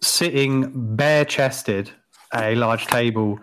sitting 0.00 0.94
bare-chested 0.94 1.90
at 2.32 2.52
a 2.52 2.54
large 2.54 2.86
table, 2.86 3.40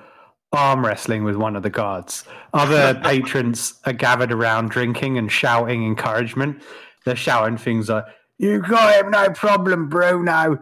arm 0.56 0.86
wrestling 0.86 1.24
with 1.24 1.36
one 1.36 1.56
of 1.56 1.64
the 1.64 1.70
guards. 1.70 2.24
Other 2.54 3.00
patrons 3.04 3.74
are 3.86 3.94
gathered 3.94 4.32
around, 4.32 4.70
drinking 4.70 5.18
and 5.18 5.32
shouting 5.32 5.86
encouragement. 5.86 6.62
They're 7.06 7.16
shouting 7.16 7.58
things 7.58 7.90
like, 7.90 8.06
"You 8.38 8.62
got 8.62 8.96
him, 8.96 9.12
no 9.12 9.30
problem, 9.32 9.90
Bruno." 9.90 10.60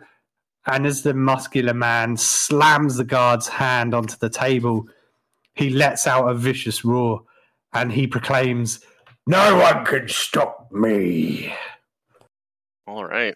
And 0.66 0.86
as 0.86 1.04
the 1.04 1.14
muscular 1.14 1.74
man 1.74 2.16
slams 2.18 2.96
the 2.96 3.04
guard's 3.04 3.48
hand 3.48 3.94
onto 3.94 4.16
the 4.18 4.30
table, 4.30 4.88
he 5.56 5.70
lets 5.70 6.08
out 6.08 6.30
a 6.30 6.34
vicious 6.34 6.86
roar 6.86 7.24
and 7.74 7.92
he 7.92 8.08
proclaims, 8.08 8.80
No 9.28 9.58
one 9.58 9.86
can 9.86 10.08
stop 10.08 10.72
me. 10.72 11.54
All 12.88 13.06
right. 13.06 13.36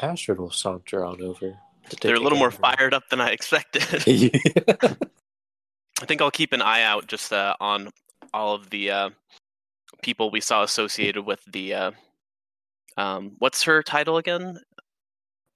Astrid 0.00 0.38
will 0.38 0.50
saunter 0.50 1.04
on 1.04 1.22
over. 1.22 1.58
To 1.90 1.96
take 1.96 2.00
They're 2.02 2.16
a 2.16 2.20
little 2.20 2.38
more 2.38 2.50
care 2.50 2.60
fired 2.60 2.94
up 2.94 3.08
than 3.10 3.20
I 3.20 3.30
expected. 3.30 3.82
I 6.00 6.04
think 6.06 6.22
I'll 6.22 6.30
keep 6.30 6.52
an 6.52 6.62
eye 6.62 6.82
out 6.82 7.06
just 7.06 7.32
uh, 7.32 7.54
on 7.60 7.90
all 8.32 8.54
of 8.54 8.70
the 8.70 8.90
uh, 8.90 9.10
people 10.02 10.30
we 10.30 10.40
saw 10.40 10.62
associated 10.62 11.22
with 11.22 11.40
the. 11.50 11.74
Uh, 11.74 11.90
um, 12.96 13.32
what's 13.38 13.62
her 13.64 13.82
title 13.82 14.16
again? 14.18 14.58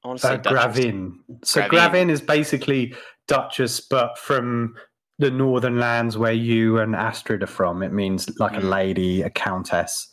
I 0.05 0.09
want 0.09 0.21
to 0.21 0.27
say 0.27 0.35
Uh, 0.35 0.39
Gravin. 0.39 1.21
So 1.45 1.61
Gravin. 1.61 1.71
Gravin 1.71 2.11
is 2.11 2.21
basically 2.21 2.95
Duchess, 3.29 3.81
but 3.81 4.19
from 4.19 4.75
the 5.19 5.31
northern 5.31 5.79
lands 5.79 6.19
where 6.19 6.33
you 6.33 6.79
and 6.79 6.97
Astrid 6.97 7.43
are 7.43 7.47
from. 7.47 7.83
It 7.83 7.93
means 7.93 8.29
like 8.41 8.57
a 8.57 8.61
Mm. 8.61 8.71
lady, 8.71 9.23
a 9.23 9.31
countess. 9.31 10.09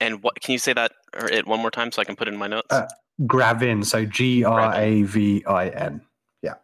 And 0.00 0.22
what 0.22 0.40
can 0.40 0.52
you 0.52 0.58
say 0.58 0.72
that 0.72 0.92
or 1.14 1.28
it 1.28 1.46
one 1.46 1.60
more 1.60 1.70
time 1.70 1.92
so 1.92 2.02
I 2.02 2.04
can 2.04 2.16
put 2.16 2.26
it 2.26 2.34
in 2.34 2.38
my 2.38 2.48
notes? 2.48 2.66
Uh, 2.70 2.86
Gravin, 3.24 3.82
so 3.82 4.04
G 4.04 4.44
R 4.44 4.74
A 4.74 5.02
V 5.02 5.44
I 5.46 5.68
N. 5.68 6.00
Yeah. 6.42 6.54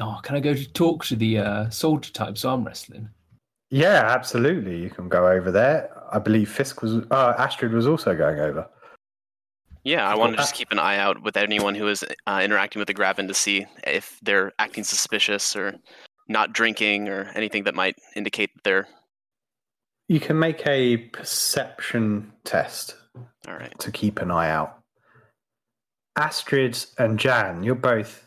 Oh, 0.00 0.20
can 0.22 0.36
I 0.36 0.40
go 0.40 0.54
to 0.54 0.72
talk 0.72 1.04
to 1.06 1.16
the 1.16 1.38
uh, 1.38 1.70
soldier 1.70 2.12
types 2.12 2.44
arm 2.44 2.64
wrestling? 2.64 3.08
Yeah, 3.70 4.04
absolutely. 4.06 4.80
You 4.80 4.90
can 4.90 5.08
go 5.08 5.26
over 5.28 5.50
there. 5.50 5.90
I 6.12 6.18
believe 6.20 6.48
Fisk 6.48 6.82
was, 6.82 7.04
uh, 7.10 7.34
Astrid 7.36 7.72
was 7.72 7.86
also 7.86 8.14
going 8.16 8.38
over. 8.38 8.68
yeah, 9.82 10.08
I 10.08 10.14
want 10.14 10.32
to 10.32 10.36
just 10.38 10.54
keep 10.54 10.70
an 10.70 10.78
eye 10.78 10.98
out 10.98 11.22
with 11.22 11.36
anyone 11.36 11.74
who 11.74 11.88
is 11.88 12.04
uh, 12.26 12.40
interacting 12.42 12.78
with 12.78 12.86
the 12.86 12.94
Gravin 12.94 13.26
to 13.28 13.34
see 13.34 13.66
if 13.84 14.18
they're 14.22 14.52
acting 14.60 14.84
suspicious 14.84 15.56
or 15.56 15.74
not 16.28 16.52
drinking 16.52 17.08
or 17.08 17.30
anything 17.34 17.64
that 17.64 17.74
might 17.74 17.96
indicate 18.14 18.50
that 18.54 18.62
they're 18.64 18.88
You 20.08 20.20
can 20.20 20.38
make 20.38 20.64
a 20.66 20.96
perception 20.96 22.32
test 22.44 22.96
all 23.48 23.54
right. 23.54 23.76
to 23.80 23.90
keep 23.90 24.20
an 24.20 24.30
eye 24.30 24.50
out. 24.50 24.78
Astrid 26.16 26.82
and 26.98 27.18
Jan, 27.18 27.62
you're 27.62 27.74
both 27.74 28.26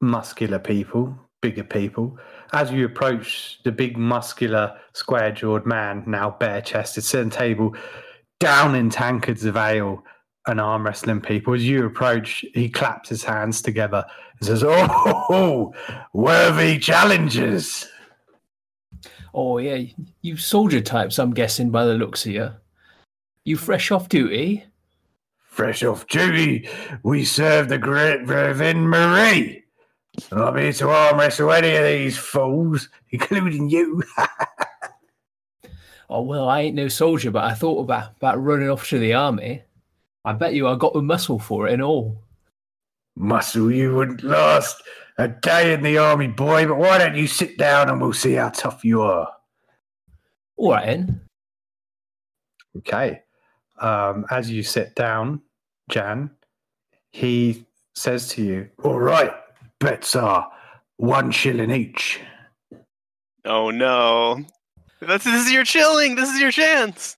muscular 0.00 0.58
people, 0.58 1.18
bigger 1.40 1.64
people. 1.64 2.18
As 2.52 2.70
you 2.70 2.84
approach 2.84 3.60
the 3.64 3.72
big, 3.72 3.96
muscular, 3.96 4.78
square 4.92 5.32
jawed 5.32 5.66
man, 5.66 6.04
now 6.06 6.30
bare 6.30 6.60
chested, 6.60 7.04
sitting 7.04 7.30
table, 7.30 7.74
down 8.38 8.74
in 8.74 8.90
tankards 8.90 9.44
of 9.44 9.56
ale 9.56 10.02
and 10.46 10.60
arm 10.60 10.84
wrestling 10.84 11.20
people. 11.20 11.54
As 11.54 11.66
you 11.66 11.86
approach, 11.86 12.44
he 12.54 12.68
claps 12.68 13.08
his 13.08 13.24
hands 13.24 13.62
together 13.62 14.04
and 14.38 14.46
says, 14.46 14.62
Oh, 14.64 15.74
worthy 16.12 16.78
challengers. 16.78 17.88
Oh 19.34 19.58
yeah, 19.58 19.84
you 20.22 20.36
soldier 20.36 20.80
types. 20.80 21.18
I'm 21.18 21.34
guessing 21.34 21.70
by 21.70 21.84
the 21.84 21.94
looks 21.94 22.24
of 22.26 22.32
you. 22.32 22.50
You 23.44 23.56
fresh 23.56 23.90
off 23.90 24.08
duty? 24.08 24.64
Fresh 25.56 25.84
off 25.84 26.06
duty, 26.08 26.68
we 27.02 27.24
serve 27.24 27.70
the 27.70 27.78
great 27.78 28.26
Gravin 28.26 28.86
Marie. 28.86 29.64
I'm 30.30 30.54
here 30.54 30.70
to 30.74 30.90
arm 30.90 31.18
wrestle 31.18 31.50
any 31.50 31.74
of 31.74 31.82
these 31.82 32.18
fools, 32.18 32.90
including 33.10 33.70
you. 33.70 34.02
Oh 36.08 36.22
well, 36.22 36.48
I 36.48 36.60
ain't 36.60 36.76
no 36.76 36.86
soldier, 36.86 37.32
but 37.32 37.42
I 37.42 37.54
thought 37.54 37.80
about 37.80 38.14
about 38.16 38.40
running 38.40 38.70
off 38.70 38.88
to 38.90 38.98
the 39.00 39.14
army. 39.14 39.64
I 40.24 40.34
bet 40.34 40.54
you 40.54 40.68
I 40.68 40.76
got 40.76 40.92
the 40.92 41.02
muscle 41.02 41.40
for 41.40 41.66
it 41.66 41.72
and 41.72 41.82
all. 41.82 42.22
Muscle, 43.16 43.72
you 43.72 43.92
wouldn't 43.92 44.22
last 44.22 44.80
a 45.18 45.26
day 45.26 45.74
in 45.74 45.82
the 45.82 45.98
army, 45.98 46.28
boy, 46.28 46.68
but 46.68 46.78
why 46.78 46.98
don't 46.98 47.16
you 47.16 47.26
sit 47.26 47.58
down 47.58 47.88
and 47.88 48.00
we'll 48.00 48.12
see 48.12 48.34
how 48.34 48.50
tough 48.50 48.84
you 48.84 49.02
are. 49.02 49.32
All 50.56 50.70
right 50.70 50.86
then. 50.86 51.22
Okay. 52.76 53.22
Um, 53.80 54.26
as 54.30 54.48
you 54.48 54.62
sit 54.62 54.94
down, 54.94 55.42
Jan, 55.90 56.30
he 57.12 57.64
says 57.94 58.28
to 58.28 58.42
you, 58.42 58.68
All 58.82 58.98
right, 58.98 59.32
bets 59.80 60.16
are 60.16 60.50
one 60.96 61.30
shilling 61.30 61.70
each. 61.70 62.20
Oh 63.44 63.70
no. 63.70 64.44
That's 65.00 65.24
this 65.24 65.46
is 65.46 65.52
your 65.52 65.64
chilling. 65.64 66.16
This 66.16 66.30
is 66.30 66.40
your 66.40 66.50
chance. 66.50 67.16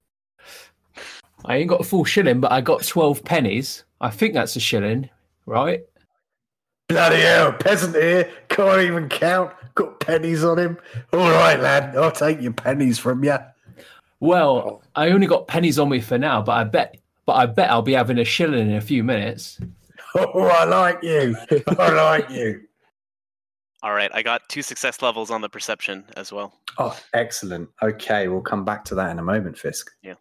I 1.44 1.56
ain't 1.56 1.68
got 1.68 1.80
a 1.80 1.84
full 1.84 2.04
shilling, 2.04 2.40
but 2.40 2.52
I 2.52 2.60
got 2.60 2.82
12 2.84 3.24
pennies. 3.24 3.84
I 4.00 4.10
think 4.10 4.34
that's 4.34 4.56
a 4.56 4.60
shilling, 4.60 5.08
right? 5.46 5.82
Bloody 6.88 7.20
hell, 7.20 7.52
peasant 7.52 7.94
here, 7.94 8.30
can't 8.48 8.80
even 8.82 9.08
count. 9.08 9.52
Got 9.74 10.00
pennies 10.00 10.42
on 10.42 10.58
him. 10.58 10.78
All 11.12 11.30
right, 11.30 11.60
lad, 11.60 11.96
I'll 11.96 12.10
take 12.10 12.40
your 12.40 12.52
pennies 12.52 12.98
from 12.98 13.22
you. 13.22 13.36
Well, 14.20 14.82
I 14.96 15.10
only 15.10 15.26
got 15.26 15.46
pennies 15.46 15.78
on 15.78 15.90
me 15.90 16.00
for 16.00 16.18
now, 16.18 16.42
but 16.42 16.52
I 16.52 16.64
bet 16.64 16.96
but 17.28 17.36
I 17.36 17.44
bet 17.44 17.70
I'll 17.70 17.82
be 17.82 17.92
having 17.92 18.18
a 18.18 18.24
shilling 18.24 18.70
in 18.70 18.76
a 18.76 18.80
few 18.80 19.04
minutes. 19.04 19.60
Oh, 20.14 20.40
I 20.40 20.64
like 20.64 21.02
you. 21.02 21.36
I 21.78 21.90
like 21.90 22.30
you. 22.30 22.62
All 23.82 23.92
right, 23.92 24.10
I 24.14 24.22
got 24.22 24.40
two 24.48 24.62
success 24.62 25.02
levels 25.02 25.30
on 25.30 25.42
the 25.42 25.50
perception 25.50 26.06
as 26.16 26.32
well. 26.32 26.54
Oh, 26.78 26.98
excellent. 27.12 27.68
Okay, 27.82 28.26
we'll 28.26 28.40
come 28.40 28.64
back 28.64 28.86
to 28.86 28.94
that 28.94 29.10
in 29.10 29.18
a 29.18 29.22
moment, 29.22 29.58
Fisk. 29.58 29.90
Yeah. 30.02 30.14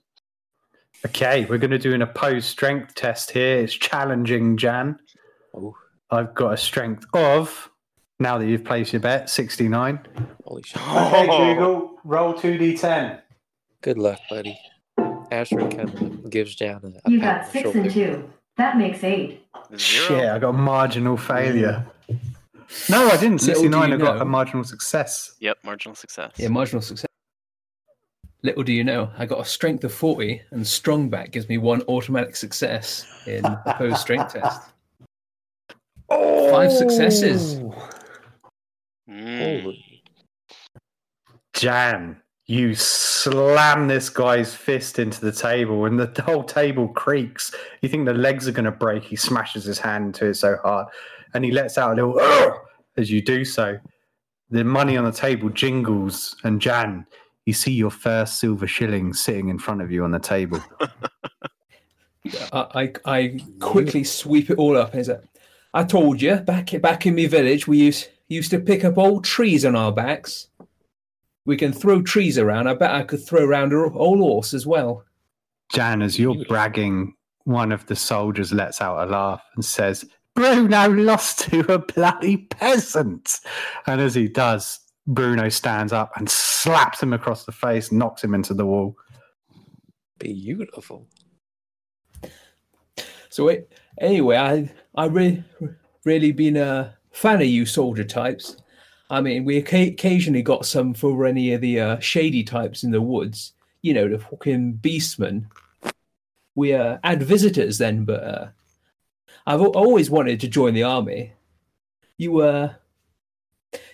Okay, 1.05 1.45
we're 1.45 1.57
going 1.57 1.71
to 1.71 1.79
do 1.79 1.93
an 1.93 2.01
opposed 2.01 2.47
strength 2.47 2.95
test 2.95 3.31
here. 3.31 3.59
It's 3.59 3.73
challenging, 3.73 4.57
Jan. 4.57 4.99
Oh, 5.55 5.73
I've 6.11 6.35
got 6.35 6.53
a 6.53 6.57
strength 6.57 7.05
of, 7.13 7.71
now 8.19 8.37
that 8.37 8.45
you've 8.45 8.65
placed 8.65 8.91
your 8.91 8.99
bet, 8.99 9.29
69. 9.29 9.99
holy 10.43 10.63
shit. 10.63 10.81
Okay, 10.81 11.27
oh. 11.29 11.53
Google, 11.55 11.99
roll 12.03 12.33
2d10. 12.33 13.21
Good 13.81 13.97
luck, 13.97 14.19
buddy. 14.29 14.59
Astrid 15.31 15.75
kind 15.75 15.89
of 15.89 16.29
gives 16.29 16.55
down 16.55 16.81
a, 16.83 17.07
a 17.07 17.11
You 17.11 17.19
got 17.19 17.47
six 17.47 17.63
shoulder. 17.63 17.79
and 17.81 17.91
two. 17.91 18.29
That 18.57 18.77
makes 18.77 19.03
eight. 19.03 19.43
Zero. 19.77 19.77
Shit, 19.77 20.25
I 20.29 20.39
got 20.39 20.49
a 20.49 20.53
marginal 20.53 21.17
failure. 21.17 21.85
No, 22.89 23.07
I 23.07 23.17
didn't. 23.17 23.41
Little 23.43 23.63
do 23.63 23.69
69, 23.69 23.89
you 23.89 23.95
I 23.95 23.97
got 23.97 24.15
know. 24.15 24.21
a 24.21 24.25
marginal 24.25 24.63
success. 24.63 25.35
Yep, 25.39 25.57
marginal 25.63 25.95
success. 25.95 26.33
Yeah, 26.37 26.47
marginal 26.49 26.81
success. 26.81 27.05
Little 28.43 28.63
do 28.63 28.71
you 28.73 28.83
know, 28.83 29.09
I 29.17 29.25
got 29.25 29.39
a 29.39 29.45
strength 29.45 29.83
of 29.83 29.93
40, 29.93 30.41
and 30.51 30.65
strong 30.65 31.09
back 31.09 31.31
gives 31.31 31.49
me 31.49 31.57
one 31.57 31.81
automatic 31.83 32.35
success 32.35 33.05
in 33.25 33.43
opposed 33.65 33.97
strength 33.97 34.33
test. 34.33 34.61
Oh! 36.09 36.51
Five 36.51 36.71
successes. 36.71 37.59
Mm. 39.09 39.61
Holy. 39.63 40.03
Jan, 41.53 42.21
you 42.47 42.73
slam 42.75 43.87
this 43.87 44.09
guy's 44.09 44.55
fist 44.55 44.99
into 44.99 45.19
the 45.21 45.31
table, 45.31 45.85
and 45.85 45.99
the 45.99 46.21
whole 46.25 46.43
table 46.43 46.87
creaks. 46.87 47.53
You 47.81 47.89
think 47.89 48.05
the 48.05 48.13
legs 48.13 48.47
are 48.47 48.53
going 48.53 48.65
to 48.65 48.71
break. 48.71 49.03
He 49.03 49.15
smashes 49.15 49.65
his 49.65 49.79
hand 49.79 50.05
into 50.07 50.27
it 50.27 50.35
so 50.35 50.57
hard, 50.63 50.87
and 51.33 51.43
he 51.43 51.51
lets 51.51 51.77
out 51.77 51.91
a 51.91 51.95
little 51.95 52.19
"Ugh!" 52.19 52.53
as 52.95 53.11
you 53.11 53.21
do 53.21 53.43
so. 53.43 53.77
The 54.49 54.63
money 54.63 54.95
on 54.95 55.03
the 55.03 55.11
table 55.11 55.49
jingles, 55.49 56.37
and 56.45 56.61
Jan, 56.61 57.05
you 57.45 57.51
see 57.53 57.73
your 57.73 57.91
first 57.91 58.39
silver 58.39 58.65
shilling 58.65 59.13
sitting 59.13 59.49
in 59.49 59.59
front 59.59 59.81
of 59.81 59.91
you 59.91 60.05
on 60.05 60.11
the 60.11 60.19
table. 60.19 60.63
I, 62.51 62.65
I, 62.73 62.93
I 63.05 63.39
quickly 63.59 64.03
sweep 64.03 64.49
it 64.49 64.57
all 64.57 64.77
up. 64.77 64.93
And 64.93 65.05
say, 65.05 65.17
I 65.73 65.83
told 65.83 66.21
you 66.21 66.37
back 66.37 66.71
back 66.81 67.05
in 67.05 67.15
my 67.15 67.27
village, 67.27 67.67
we 67.67 67.77
used 67.77 68.07
used 68.29 68.51
to 68.51 68.59
pick 68.59 68.85
up 68.85 68.97
old 68.97 69.25
trees 69.25 69.65
on 69.65 69.75
our 69.75 69.91
backs. 69.91 70.47
We 71.47 71.55
can 71.55 71.71
throw 71.71 72.01
trees 72.01 72.37
around. 72.37 72.67
I 72.67 72.73
bet 72.73 72.91
I 72.91 73.03
could 73.03 73.25
throw 73.25 73.45
around 73.45 73.71
a 73.71 73.77
old 73.77 74.19
horse 74.19 74.53
as 74.53 74.67
well. 74.67 75.05
Jan, 75.71 76.01
as 76.01 76.19
you're 76.19 76.43
bragging, 76.45 77.15
one 77.45 77.71
of 77.71 77.85
the 77.85 77.95
soldiers 77.95 78.51
lets 78.51 78.81
out 78.81 79.07
a 79.07 79.09
laugh 79.09 79.41
and 79.55 79.63
says, 79.63 80.03
Bruno 80.35 80.89
lost 80.89 81.39
to 81.49 81.61
a 81.71 81.79
bloody 81.79 82.37
peasant. 82.37 83.39
And 83.87 84.01
as 84.01 84.13
he 84.13 84.27
does, 84.27 84.77
Bruno 85.07 85.47
stands 85.47 85.93
up 85.93 86.11
and 86.17 86.29
slaps 86.29 87.01
him 87.01 87.13
across 87.13 87.45
the 87.45 87.53
face, 87.53 87.93
knocks 87.93 88.21
him 88.21 88.33
into 88.35 88.53
the 88.53 88.65
wall. 88.65 88.97
Beautiful. 90.19 91.07
So 93.29 93.47
it, 93.47 93.71
anyway, 94.01 94.35
I 94.35 94.71
I 94.95 95.05
really 95.05 95.43
really 96.03 96.33
been 96.33 96.57
a 96.57 96.97
fan 97.11 97.41
of 97.41 97.47
you 97.47 97.65
soldier 97.65 98.03
types. 98.03 98.57
I 99.09 99.21
mean, 99.21 99.45
we 99.45 99.61
occa- 99.61 99.93
occasionally 99.93 100.41
got 100.41 100.65
some 100.65 100.93
for 100.93 101.25
any 101.25 101.53
of 101.53 101.61
the 101.61 101.79
uh, 101.79 101.99
shady 101.99 102.43
types 102.43 102.83
in 102.83 102.91
the 102.91 103.01
woods. 103.01 103.53
You 103.81 103.93
know, 103.93 104.07
the 104.09 104.19
fucking 104.19 104.79
beastmen. 104.81 105.45
We 106.55 106.73
uh, 106.73 106.97
had 107.03 107.23
visitors 107.23 107.77
then, 107.77 108.03
but 108.03 108.23
uh, 108.23 108.47
I've 109.45 109.61
al- 109.61 109.77
always 109.77 110.09
wanted 110.09 110.39
to 110.41 110.47
join 110.47 110.73
the 110.73 110.83
army. 110.83 111.33
You 112.17 112.41
uh, 112.41 112.73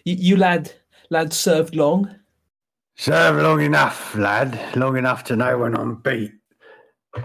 you, 0.04 0.16
you 0.16 0.38
lad 0.38 0.72
lad 1.10 1.34
served 1.34 1.76
long. 1.76 2.16
Serve 2.96 3.42
long 3.42 3.62
enough, 3.62 4.16
lad. 4.16 4.60
Long 4.76 4.98
enough 4.98 5.24
to 5.26 5.36
know 5.36 5.58
when 5.58 5.76
I'm 5.76 5.96
beat. 5.96 6.32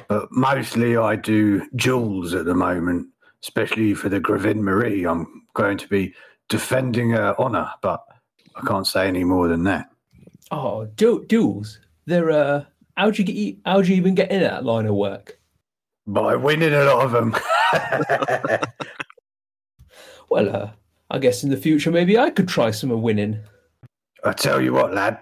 But 0.08 0.30
mostly 0.30 0.96
I 0.96 1.16
do 1.16 1.66
jewels 1.76 2.34
at 2.34 2.44
the 2.44 2.54
moment, 2.54 3.06
especially 3.42 3.94
for 3.94 4.08
the 4.08 4.20
Gravin 4.20 4.62
Marie. 4.62 5.04
I'm 5.04 5.46
going 5.54 5.78
to 5.78 5.88
be 5.88 6.14
defending 6.48 7.10
her 7.10 7.34
honour, 7.38 7.70
but 7.82 8.04
I 8.56 8.66
can't 8.66 8.86
say 8.86 9.08
any 9.08 9.24
more 9.24 9.48
than 9.48 9.64
that. 9.64 9.90
Oh, 10.50 10.86
du- 10.86 11.24
duels. 11.26 11.78
They're 12.06 12.30
uh, 12.30 12.64
how'd 12.96 13.18
you 13.18 13.24
get 13.24 13.56
how'd 13.66 13.86
you 13.86 13.96
even 13.96 14.14
get 14.14 14.30
in 14.30 14.40
that 14.40 14.64
line 14.64 14.86
of 14.86 14.94
work? 14.94 15.38
By 16.06 16.36
winning 16.36 16.72
a 16.72 16.84
lot 16.84 17.04
of 17.04 17.12
them. 17.12 17.36
Well, 20.30 20.54
uh, 20.54 20.70
I 21.10 21.18
guess 21.18 21.42
in 21.42 21.50
the 21.50 21.56
future 21.56 21.90
maybe 21.90 22.18
I 22.18 22.30
could 22.30 22.48
try 22.48 22.70
some 22.70 22.90
of 22.90 23.00
winning. 23.00 23.40
I 24.24 24.32
tell 24.32 24.60
you 24.60 24.72
what, 24.72 24.92
lad, 24.92 25.18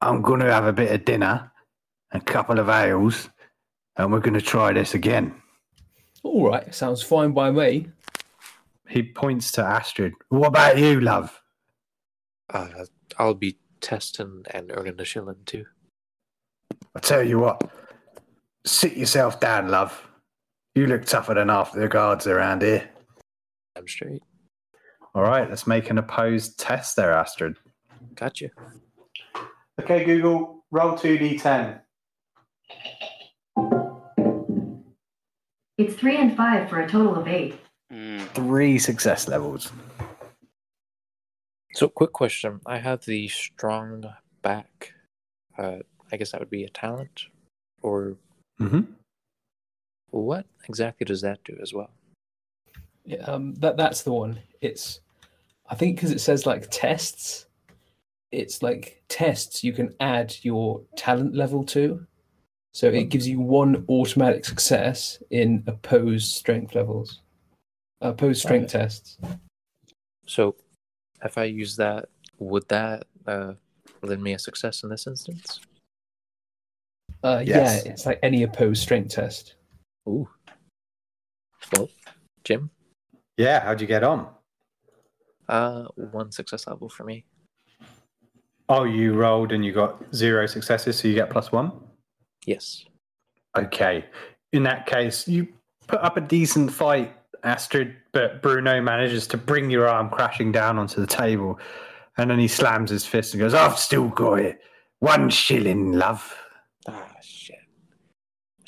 I'm 0.00 0.22
going 0.22 0.40
to 0.40 0.52
have 0.52 0.66
a 0.66 0.72
bit 0.72 0.92
of 0.92 1.04
dinner, 1.04 1.50
and 2.12 2.22
a 2.22 2.24
couple 2.24 2.58
of 2.58 2.68
ales, 2.68 3.28
and 3.96 4.12
we're 4.12 4.20
going 4.20 4.34
to 4.34 4.40
try 4.40 4.72
this 4.72 4.94
again. 4.94 5.34
All 6.22 6.48
right, 6.48 6.72
sounds 6.74 7.02
fine 7.02 7.32
by 7.32 7.50
me. 7.50 7.88
He 8.88 9.02
points 9.02 9.52
to 9.52 9.64
Astrid. 9.64 10.12
What 10.28 10.48
about 10.48 10.78
you, 10.78 11.00
love? 11.00 11.40
Uh, 12.52 12.68
I'll 13.18 13.34
be 13.34 13.58
testing 13.80 14.44
and 14.50 14.70
earning 14.74 15.00
a 15.00 15.04
shilling 15.04 15.42
too. 15.44 15.64
I 16.94 17.00
tell 17.00 17.22
you 17.22 17.38
what, 17.38 17.70
sit 18.64 18.96
yourself 18.96 19.40
down, 19.40 19.68
love. 19.68 20.08
You 20.74 20.86
look 20.86 21.04
tougher 21.04 21.34
than 21.34 21.48
half 21.48 21.72
the 21.72 21.88
guards 21.88 22.26
around 22.26 22.62
here. 22.62 22.88
I'm 23.76 23.88
straight. 23.88 24.22
All 25.14 25.22
right, 25.22 25.48
let's 25.48 25.66
make 25.66 25.90
an 25.90 25.98
opposed 25.98 26.58
test 26.58 26.96
there, 26.96 27.12
Astrid. 27.12 27.56
Gotcha. 28.14 28.50
Okay, 29.80 30.04
Google, 30.04 30.64
roll 30.70 30.92
2d10. 30.92 31.80
It's 35.78 35.94
three 35.94 36.16
and 36.16 36.36
five 36.36 36.70
for 36.70 36.80
a 36.80 36.88
total 36.88 37.16
of 37.16 37.28
eight. 37.28 37.58
Mm. 37.92 38.26
Three 38.30 38.78
success 38.78 39.28
levels. 39.28 39.70
So, 41.74 41.88
quick 41.88 42.12
question. 42.12 42.60
I 42.66 42.78
have 42.78 43.04
the 43.04 43.28
strong 43.28 44.04
back. 44.42 44.92
Uh, 45.58 45.78
I 46.10 46.16
guess 46.16 46.32
that 46.32 46.40
would 46.40 46.50
be 46.50 46.64
a 46.64 46.70
talent, 46.70 47.26
or 47.82 48.16
mm-hmm. 48.60 48.82
what 50.10 50.46
exactly 50.68 51.04
does 51.04 51.20
that 51.20 51.42
do 51.44 51.56
as 51.60 51.74
well? 51.74 51.90
Yeah, 53.04 53.18
um, 53.18 53.54
that 53.56 53.76
that's 53.76 54.02
the 54.02 54.12
one. 54.12 54.38
It's, 54.60 55.00
I 55.68 55.74
think, 55.74 55.96
because 55.96 56.12
it 56.12 56.20
says 56.20 56.46
like 56.46 56.68
tests. 56.70 57.46
It's 58.32 58.62
like 58.62 59.02
tests 59.08 59.62
you 59.62 59.72
can 59.72 59.94
add 60.00 60.34
your 60.42 60.82
talent 60.96 61.34
level 61.34 61.62
to, 61.64 62.04
so 62.72 62.88
it 62.88 63.08
gives 63.08 63.28
you 63.28 63.40
one 63.40 63.84
automatic 63.88 64.44
success 64.44 65.22
in 65.30 65.62
opposed 65.66 66.34
strength 66.34 66.74
levels, 66.74 67.20
opposed 68.00 68.42
strength 68.42 68.72
tests. 68.72 69.18
So, 70.26 70.56
if 71.24 71.38
I 71.38 71.44
use 71.44 71.76
that, 71.76 72.08
would 72.38 72.68
that 72.68 73.04
uh, 73.26 73.54
lend 74.02 74.22
me 74.22 74.34
a 74.34 74.38
success 74.38 74.82
in 74.82 74.90
this 74.90 75.06
instance? 75.06 75.60
Uh, 77.22 77.42
Yes. 77.44 77.84
Yeah, 77.84 77.92
it's 77.92 78.06
like 78.06 78.18
any 78.22 78.42
opposed 78.42 78.82
strength 78.82 79.14
test. 79.14 79.54
Ooh. 80.08 80.28
Well, 81.72 81.88
Jim, 82.44 82.70
Yeah, 83.36 83.60
how'd 83.64 83.80
you 83.80 83.86
get 83.86 84.04
on? 84.04 84.28
uh, 85.48 85.84
one 85.94 86.30
success 86.32 86.66
level 86.66 86.88
for 86.88 87.04
me. 87.04 87.24
Oh, 88.68 88.82
you 88.82 89.14
rolled 89.14 89.52
and 89.52 89.64
you 89.64 89.72
got 89.72 90.02
zero 90.12 90.46
successes, 90.46 90.98
so 90.98 91.06
you 91.06 91.14
get 91.14 91.30
plus 91.30 91.52
one? 91.52 91.70
Yes. 92.46 92.84
Okay. 93.56 94.04
In 94.52 94.64
that 94.64 94.86
case, 94.86 95.28
you 95.28 95.46
put 95.86 96.00
up 96.00 96.16
a 96.16 96.20
decent 96.20 96.72
fight, 96.72 97.14
Astrid, 97.46 97.94
but 98.12 98.42
Bruno 98.42 98.80
manages 98.80 99.26
to 99.28 99.36
bring 99.36 99.70
your 99.70 99.88
arm 99.88 100.10
crashing 100.10 100.52
down 100.52 100.78
onto 100.78 101.00
the 101.00 101.06
table. 101.06 101.58
And 102.18 102.30
then 102.30 102.38
he 102.38 102.48
slams 102.48 102.90
his 102.90 103.06
fist 103.06 103.34
and 103.34 103.40
goes, 103.40 103.54
I've 103.54 103.78
still 103.78 104.08
got 104.08 104.40
it. 104.40 104.60
One 105.00 105.28
shilling, 105.28 105.92
love. 105.92 106.36
Ah, 106.88 107.06
shit. 107.22 107.56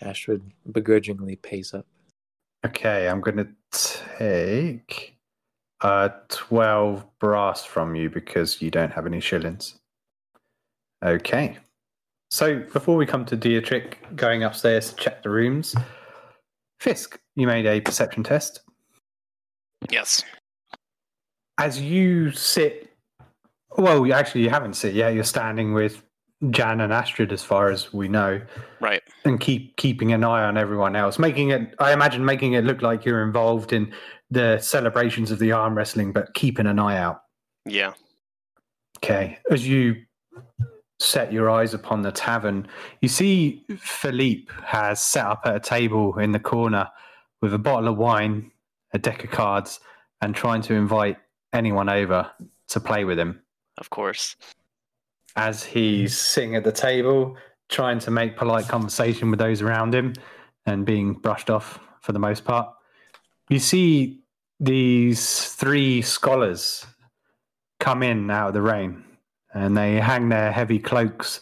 Astrid 0.03 0.43
begrudgingly 0.71 1.37
pays 1.37 1.73
up. 1.73 1.87
Okay, 2.67 3.09
I'm 3.09 3.21
going 3.21 3.37
to 3.37 3.49
take 3.79 5.17
uh, 5.81 6.11
12 6.29 7.07
brass 7.19 7.65
from 7.65 7.95
you 7.95 8.11
because 8.11 8.61
you 8.61 8.71
don't 8.71 8.93
have 8.93 9.07
any 9.07 9.21
shillings. 9.21 9.79
Okay. 11.05 11.57
So 12.31 12.59
before 12.73 12.97
we 12.97 13.07
come 13.07 13.25
to 13.27 13.37
Dietrich 13.37 13.99
going 14.15 14.43
upstairs 14.43 14.91
to 14.91 14.97
check 14.97 15.23
the 15.23 15.31
rooms, 15.31 15.75
Fisk, 16.81 17.19
you 17.35 17.47
made 17.47 17.67
a 17.67 17.81
perception 17.81 18.23
test. 18.23 18.61
Yes. 19.91 20.25
As 21.59 21.81
you 21.81 22.31
sit, 22.33 22.93
well, 23.77 24.07
you- 24.07 24.13
actually, 24.13 24.43
you 24.43 24.51
haven't 24.51 24.75
sit 24.75 24.95
yet. 24.95 25.15
You're 25.15 25.25
standing 25.25 25.75
with 25.75 26.03
Jan 26.51 26.81
and 26.81 26.93
Astrid, 26.93 27.33
as 27.33 27.43
far 27.43 27.69
as 27.71 27.93
we 27.93 28.07
know, 28.07 28.41
Right. 28.81 29.03
and 29.25 29.41
keep 29.41 29.77
keeping 29.77 30.13
an 30.13 30.23
eye 30.23 30.45
on 30.45 30.57
everyone 30.57 30.95
else, 30.95 31.19
making 31.19 31.51
it. 31.51 31.75
I 31.81 31.93
imagine 31.93 32.25
making 32.25 32.53
it 32.53 32.65
look 32.65 32.81
like 32.81 33.05
you're 33.05 33.25
involved 33.25 33.73
in 33.73 33.93
the 34.31 34.59
celebrations 34.59 35.31
of 35.33 35.41
the 35.41 35.51
arm 35.53 35.75
wrestling, 35.77 36.13
but 36.13 36.35
keeping 36.35 36.67
an 36.67 36.79
eye 36.79 36.97
out. 36.99 37.23
Yeah. 37.65 37.95
Okay. 38.99 39.39
As 39.51 39.67
you 39.67 40.05
set 41.01 41.33
your 41.33 41.51
eyes 41.51 41.75
upon 41.75 42.03
the 42.03 42.13
tavern, 42.13 42.69
you 43.01 43.09
see 43.09 43.65
Philippe 43.79 44.53
has 44.65 45.01
set 45.03 45.27
up 45.27 45.43
at 45.45 45.57
a 45.57 45.61
table 45.61 46.19
in 46.19 46.31
the 46.33 46.41
corner 46.41 46.89
with 47.43 47.53
a 47.55 47.59
bottle 47.59 47.89
of 47.89 47.97
wine, 47.97 48.51
a 48.93 48.99
deck 48.99 49.25
of 49.25 49.31
cards, 49.31 49.81
and 50.21 50.35
trying 50.35 50.63
to 50.63 50.75
invite 50.75 51.17
anyone 51.53 51.89
over 51.89 52.31
to 52.69 52.81
play 52.81 53.05
with 53.05 53.19
him. 53.19 53.41
Of 53.79 53.91
course. 53.91 54.37
As 55.37 55.63
he's 55.63 56.19
sitting 56.19 56.57
at 56.57 56.65
the 56.65 56.73
table, 56.73 57.37
trying 57.69 57.99
to 58.01 58.11
make 58.11 58.37
polite 58.37 58.67
conversation 58.67 59.31
with 59.31 59.39
those 59.39 59.63
around 59.63 59.95
him 59.95 60.15
and 60.67 60.85
being 60.85 61.13
brushed 61.13 61.51
off 61.51 61.79
for 62.01 62.13
the 62.13 62.19
most 62.19 62.45
part, 62.45 62.69
you 63.49 63.59
see 63.59 64.21
these 64.61 65.53
three 65.55 66.03
scholars 66.03 66.85
come 67.79 68.03
in 68.03 68.31
out 68.31 68.49
of 68.49 68.55
the 68.55 68.63
rain 68.63 69.05
and 69.55 69.77
they 69.77 69.97
hang 69.97 70.29
their 70.29 70.51
heavy 70.51 70.79
cloaks 70.79 71.41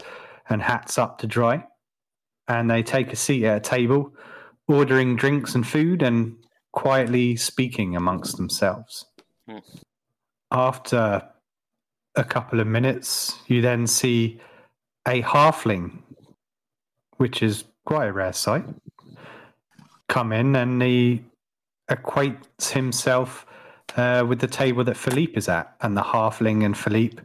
and 0.48 0.62
hats 0.62 0.98
up 0.98 1.18
to 1.18 1.26
dry 1.26 1.64
and 2.48 2.70
they 2.70 2.82
take 2.82 3.12
a 3.12 3.16
seat 3.16 3.44
at 3.44 3.56
a 3.56 3.60
table 3.60 4.12
ordering 4.68 5.16
drinks 5.16 5.54
and 5.54 5.66
food 5.66 6.02
and 6.02 6.36
quietly 6.82 7.36
speaking 7.36 7.96
amongst 7.96 8.36
themselves 8.36 9.06
Hmm. 9.48 9.58
after 10.50 11.22
a 12.16 12.24
couple 12.24 12.58
of 12.60 12.66
minutes 12.66 13.38
you 13.46 13.60
then 13.62 13.86
see 13.86 14.40
a 15.06 15.22
halfling 15.22 15.98
which 17.16 17.42
is 17.42 17.64
quite 17.84 18.06
a 18.06 18.12
rare 18.12 18.32
sight 18.32 18.64
come 20.08 20.32
in 20.32 20.56
and 20.56 20.82
he 20.82 21.24
equates 21.90 22.72
himself 22.72 23.46
uh, 23.96 24.24
with 24.26 24.40
the 24.40 24.46
table 24.46 24.84
that 24.84 24.96
Philippe 24.96 25.34
is 25.36 25.48
at, 25.48 25.74
and 25.80 25.96
the 25.96 26.02
halfling 26.02 26.64
and 26.64 26.76
Philippe 26.76 27.22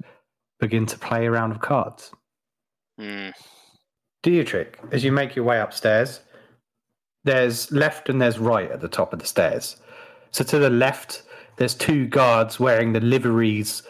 begin 0.59 0.85
to 0.85 0.97
play 0.97 1.25
a 1.25 1.31
round 1.31 1.51
of 1.51 1.59
cards. 1.59 2.11
Hmm. 2.99 3.29
Dietrich, 4.23 4.79
as 4.91 5.03
you 5.03 5.11
make 5.11 5.35
your 5.35 5.45
way 5.45 5.59
upstairs, 5.59 6.21
there's 7.23 7.71
left 7.71 8.09
and 8.09 8.21
there's 8.21 8.39
right 8.39 8.71
at 8.71 8.81
the 8.81 8.87
top 8.87 9.13
of 9.13 9.19
the 9.19 9.25
stairs. 9.25 9.77
So 10.31 10.43
to 10.45 10.59
the 10.59 10.69
left, 10.69 11.23
there's 11.57 11.75
two 11.75 12.07
guards 12.07 12.59
wearing 12.59 12.93
the 12.93 13.01
liveries 13.01 13.83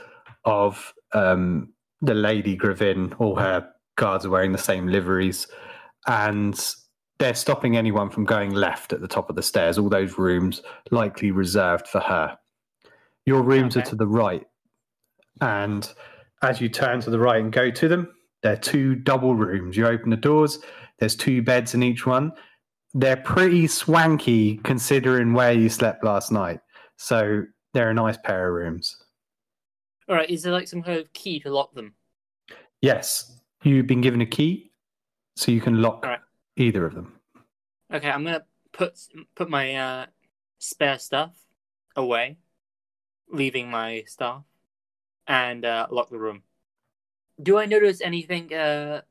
of 0.46 0.94
um, 1.14 1.74
the 2.02 2.14
Lady 2.14 2.56
Gravin. 2.56 3.14
All 3.20 3.36
her 3.36 3.70
guards 3.96 4.26
are 4.26 4.30
wearing 4.30 4.52
the 4.52 4.58
same 4.58 4.88
liveries, 4.88 5.48
and 6.08 6.60
they're 7.20 7.36
stopping 7.36 7.78
anyone 7.78 8.10
from 8.10 8.26
going 8.26 8.52
left 8.52 8.92
at 8.94 9.02
the 9.02 9.08
top 9.08 9.30
of 9.30 9.36
the 9.36 9.44
stairs. 9.44 9.78
All 9.78 9.90
those 9.90 10.18
rooms 10.18 10.62
likely 10.90 11.32
reserved 11.32 11.88
for 11.88 12.02
her. 12.02 12.38
Your 13.26 13.44
rooms 13.44 13.78
are 13.78 13.84
to 13.84 13.96
the 13.96 14.08
right, 14.08 14.46
and 15.40 15.88
as 16.42 16.60
you 16.60 16.70
turn 16.70 17.02
to 17.02 17.12
the 17.12 17.20
right 17.20 17.40
and 17.40 17.54
go 17.54 17.70
to 17.70 17.88
them, 17.88 18.08
they're 18.42 18.58
two 18.58 18.96
double 18.96 19.36
rooms. 19.36 19.78
You 19.78 19.86
open 19.86 20.10
the 20.10 20.18
doors, 20.18 20.58
there's 20.98 21.16
two 21.16 21.44
beds 21.44 21.76
in 21.76 21.84
each 21.84 22.06
one. 22.08 22.32
They're 22.94 23.18
pretty 23.18 23.68
swanky 23.68 24.58
considering 24.58 25.34
where 25.34 25.54
you 25.54 25.70
slept 25.70 26.04
last 26.04 26.32
night. 26.32 26.60
So 26.98 27.44
they're 27.74 27.92
a 27.92 27.94
nice 27.94 28.18
pair 28.18 28.48
of 28.48 28.54
rooms. 28.54 28.98
All 30.10 30.16
right, 30.16 30.30
is 30.30 30.44
there 30.44 30.52
like 30.52 30.68
some 30.68 30.84
kind 30.84 31.00
of 31.00 31.12
key 31.14 31.40
to 31.40 31.50
lock 31.50 31.74
them? 31.74 31.94
Yes, 32.82 33.40
you've 33.64 33.88
been 33.88 34.02
given 34.02 34.22
a 34.22 34.26
key, 34.26 34.72
so 35.36 35.52
you 35.52 35.62
can 35.62 35.82
lock 35.82 36.04
Alright. 36.04 36.20
either 36.58 36.86
of 36.86 36.96
them. 36.96 37.14
Okay, 37.94 38.10
I'm 38.10 38.24
gonna 38.24 38.44
put 38.72 39.00
put 39.36 39.50
my 39.50 39.76
uh, 39.76 40.06
spare 40.60 41.00
stuff 41.00 41.34
away, 41.96 42.38
leaving 43.32 43.70
my 43.70 44.04
stuff, 44.08 44.44
and 45.28 45.64
uh, 45.64 45.88
lock 45.92 46.10
the 46.10 46.20
room. 46.20 46.44
Do 47.42 47.58
I 47.58 47.66
notice 47.66 48.02
anything 48.02 48.54
uh, 48.54 49.02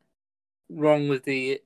wrong 0.68 1.08
with 1.08 1.24
the, 1.24 1.60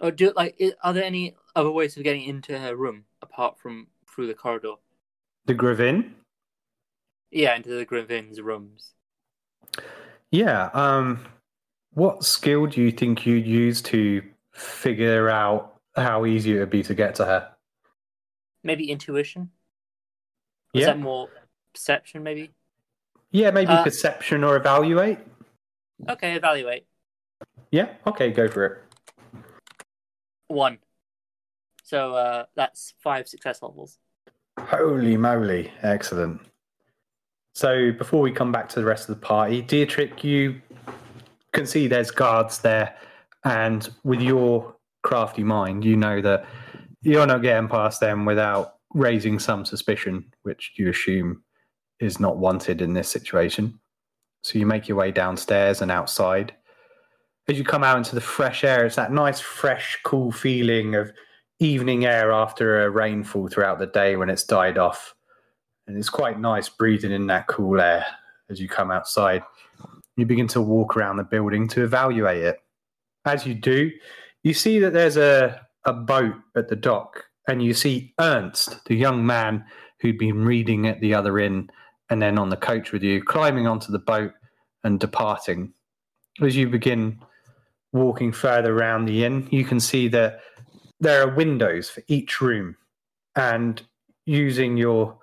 or 0.00 0.10
do 0.10 0.32
like 0.36 0.60
are 0.82 0.92
there 0.92 1.04
any 1.04 1.34
other 1.56 1.70
ways 1.70 1.96
of 1.96 2.02
getting 2.04 2.22
into 2.24 2.58
her 2.58 2.76
room 2.76 3.04
apart 3.22 3.58
from 3.58 3.86
through 4.08 4.26
the 4.26 4.34
corridor? 4.34 4.74
The 5.46 5.54
Gravin? 5.54 6.14
Yeah, 7.30 7.56
into 7.56 7.70
the 7.70 7.84
Gravin's 7.84 8.40
rooms. 8.40 8.92
Yeah. 10.30 10.70
Um, 10.74 11.24
what 11.92 12.24
skill 12.24 12.66
do 12.66 12.80
you 12.80 12.90
think 12.90 13.26
you'd 13.26 13.46
use 13.46 13.82
to 13.82 14.22
figure 14.52 15.28
out 15.28 15.74
how 15.96 16.26
easy 16.26 16.56
it 16.56 16.60
would 16.60 16.70
be 16.70 16.82
to 16.84 16.94
get 16.94 17.14
to 17.16 17.24
her? 17.24 17.50
Maybe 18.62 18.90
intuition. 18.90 19.50
Is 20.74 20.82
Yeah. 20.82 20.86
that 20.88 20.98
more 20.98 21.28
perception? 21.72 22.22
Maybe. 22.22 22.50
Yeah, 23.30 23.50
maybe 23.50 23.72
Uh, 23.72 23.84
perception 23.84 24.44
or 24.44 24.56
evaluate. 24.56 25.18
Okay, 26.08 26.34
evaluate 26.34 26.86
Yeah. 27.70 27.94
Okay, 28.06 28.30
go 28.30 28.48
for 28.48 28.64
it. 28.64 28.82
One. 30.48 30.78
So 31.84 32.14
uh, 32.14 32.44
that's 32.54 32.94
five 32.98 33.28
success 33.28 33.62
levels. 33.62 33.98
Holy 34.58 35.16
moly. 35.16 35.72
Excellent. 35.82 36.40
So 37.54 37.92
before 37.92 38.20
we 38.20 38.30
come 38.30 38.52
back 38.52 38.68
to 38.70 38.80
the 38.80 38.86
rest 38.86 39.08
of 39.08 39.18
the 39.18 39.26
party, 39.26 39.62
Dietrich, 39.62 40.22
you 40.22 40.60
can 41.52 41.66
see 41.66 41.86
there's 41.86 42.10
guards 42.10 42.58
there. 42.58 42.96
And 43.44 43.88
with 44.04 44.20
your 44.20 44.76
crafty 45.02 45.44
mind, 45.44 45.84
you 45.84 45.96
know 45.96 46.20
that 46.20 46.44
you're 47.02 47.26
not 47.26 47.42
getting 47.42 47.68
past 47.68 48.00
them 48.00 48.24
without 48.24 48.74
raising 48.94 49.38
some 49.38 49.64
suspicion, 49.64 50.24
which 50.42 50.72
you 50.76 50.90
assume 50.90 51.42
is 52.00 52.20
not 52.20 52.36
wanted 52.36 52.80
in 52.80 52.92
this 52.92 53.08
situation. 53.08 53.78
So 54.42 54.58
you 54.58 54.66
make 54.66 54.88
your 54.88 54.98
way 54.98 55.10
downstairs 55.10 55.82
and 55.82 55.90
outside. 55.90 56.54
As 57.48 57.56
you 57.56 57.64
come 57.64 57.82
out 57.82 57.96
into 57.96 58.14
the 58.14 58.20
fresh 58.20 58.62
air, 58.62 58.84
it's 58.84 58.96
that 58.96 59.10
nice, 59.10 59.40
fresh, 59.40 59.98
cool 60.04 60.30
feeling 60.30 60.94
of 60.94 61.10
evening 61.60 62.04
air 62.04 62.30
after 62.30 62.84
a 62.84 62.90
rainfall 62.90 63.48
throughout 63.48 63.78
the 63.78 63.86
day 63.86 64.16
when 64.16 64.28
it's 64.28 64.44
died 64.44 64.76
off. 64.76 65.14
And 65.86 65.96
it's 65.96 66.10
quite 66.10 66.38
nice 66.38 66.68
breathing 66.68 67.10
in 67.10 67.26
that 67.28 67.46
cool 67.46 67.80
air 67.80 68.04
as 68.50 68.60
you 68.60 68.68
come 68.68 68.90
outside. 68.90 69.42
You 70.16 70.26
begin 70.26 70.46
to 70.48 70.60
walk 70.60 70.94
around 70.94 71.16
the 71.16 71.24
building 71.24 71.68
to 71.68 71.84
evaluate 71.84 72.44
it. 72.44 72.58
As 73.24 73.46
you 73.46 73.54
do, 73.54 73.90
you 74.42 74.52
see 74.52 74.78
that 74.80 74.92
there's 74.92 75.16
a, 75.16 75.58
a 75.86 75.92
boat 75.94 76.34
at 76.54 76.68
the 76.68 76.76
dock, 76.76 77.24
and 77.48 77.62
you 77.62 77.72
see 77.72 78.12
Ernst, 78.20 78.84
the 78.84 78.94
young 78.94 79.24
man 79.24 79.64
who'd 80.00 80.18
been 80.18 80.44
reading 80.44 80.86
at 80.86 81.00
the 81.00 81.14
other 81.14 81.38
inn 81.38 81.70
and 82.10 82.20
then 82.20 82.38
on 82.38 82.50
the 82.50 82.56
coach 82.56 82.92
with 82.92 83.02
you, 83.02 83.22
climbing 83.22 83.66
onto 83.66 83.90
the 83.90 83.98
boat 83.98 84.32
and 84.84 85.00
departing. 85.00 85.72
As 86.42 86.54
you 86.54 86.68
begin 86.68 87.18
walking 87.92 88.32
further 88.32 88.76
around 88.76 89.06
the 89.06 89.24
inn, 89.24 89.48
you 89.50 89.64
can 89.64 89.80
see 89.80 90.08
that 90.08 90.40
there 91.00 91.22
are 91.22 91.34
windows 91.34 91.88
for 91.88 92.02
each 92.08 92.40
room, 92.40 92.76
and 93.36 93.82
using 94.26 94.76
your 94.76 95.18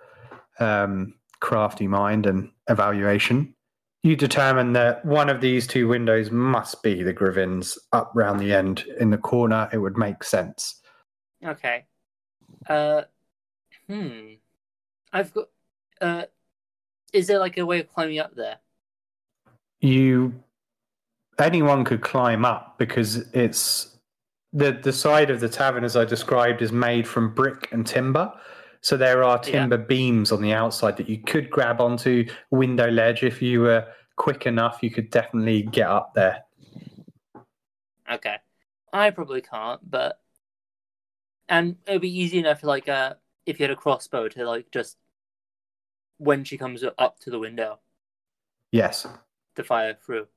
um, 0.59 1.13
crafty 1.39 1.87
mind 1.87 2.25
and 2.25 2.49
evaluation, 2.69 3.53
you 4.03 4.15
determine 4.15 4.73
that 4.73 5.03
one 5.03 5.29
of 5.29 5.41
these 5.41 5.67
two 5.67 5.87
windows 5.87 6.31
must 6.31 6.83
be 6.83 7.03
the 7.03 7.13
Gravin's 7.13 7.77
up 7.91 8.11
round 8.13 8.39
the 8.39 8.53
end 8.53 8.85
in 8.99 9.09
the 9.09 9.17
corner. 9.17 9.67
It 9.73 9.79
would 9.79 9.97
make 9.97 10.23
sense. 10.23 10.81
Okay. 11.43 11.85
Uh, 12.67 13.03
hmm. 13.87 14.33
I've 15.11 15.33
got. 15.33 15.49
Uh, 15.99 16.23
is 17.13 17.27
there 17.27 17.39
like 17.39 17.57
a 17.57 17.65
way 17.65 17.79
of 17.79 17.87
climbing 17.87 18.19
up 18.19 18.35
there? 18.35 18.57
You, 19.79 20.33
anyone 21.39 21.83
could 21.83 22.01
climb 22.01 22.45
up 22.45 22.77
because 22.77 23.17
it's 23.33 23.97
the 24.53 24.71
the 24.71 24.93
side 24.93 25.29
of 25.29 25.39
the 25.39 25.49
tavern, 25.49 25.83
as 25.83 25.95
I 25.95 26.05
described, 26.05 26.61
is 26.61 26.71
made 26.71 27.07
from 27.07 27.33
brick 27.33 27.69
and 27.71 27.85
timber. 27.85 28.31
So 28.81 28.97
there 28.97 29.23
are 29.23 29.37
Yeah. 29.45 29.51
timber 29.51 29.77
beams 29.77 30.31
on 30.31 30.41
the 30.41 30.53
outside 30.53 30.97
that 30.97 31.09
you 31.09 31.17
could 31.19 31.49
grab 31.49 31.81
onto 31.81 32.27
window 32.51 32.89
ledge 32.89 33.23
if 33.23 33.41
you 33.41 33.61
were 33.61 33.87
quick 34.15 34.45
enough. 34.45 34.79
You 34.81 34.91
could 34.91 35.09
definitely 35.09 35.63
get 35.63 35.87
up 35.87 36.13
there. 36.13 36.43
Okay. 38.09 38.37
I 38.93 39.09
probably 39.09 39.41
can't, 39.41 39.81
but 39.89 40.21
and 41.49 41.77
it'd 41.87 42.01
be 42.01 42.19
easy 42.19 42.39
enough, 42.39 42.63
like 42.63 42.87
uh, 42.87 43.15
if 43.45 43.59
you 43.59 43.63
had 43.63 43.71
a 43.71 43.75
crossbow 43.75 44.27
to 44.29 44.45
like 44.47 44.71
just 44.71 44.97
when 46.17 46.43
she 46.43 46.57
comes 46.57 46.83
up 46.97 47.19
to 47.19 47.29
the 47.29 47.39
window 47.39 47.79
Yes. 48.71 49.05
to 49.55 49.63
fire 49.63 49.95
through. 50.05 50.27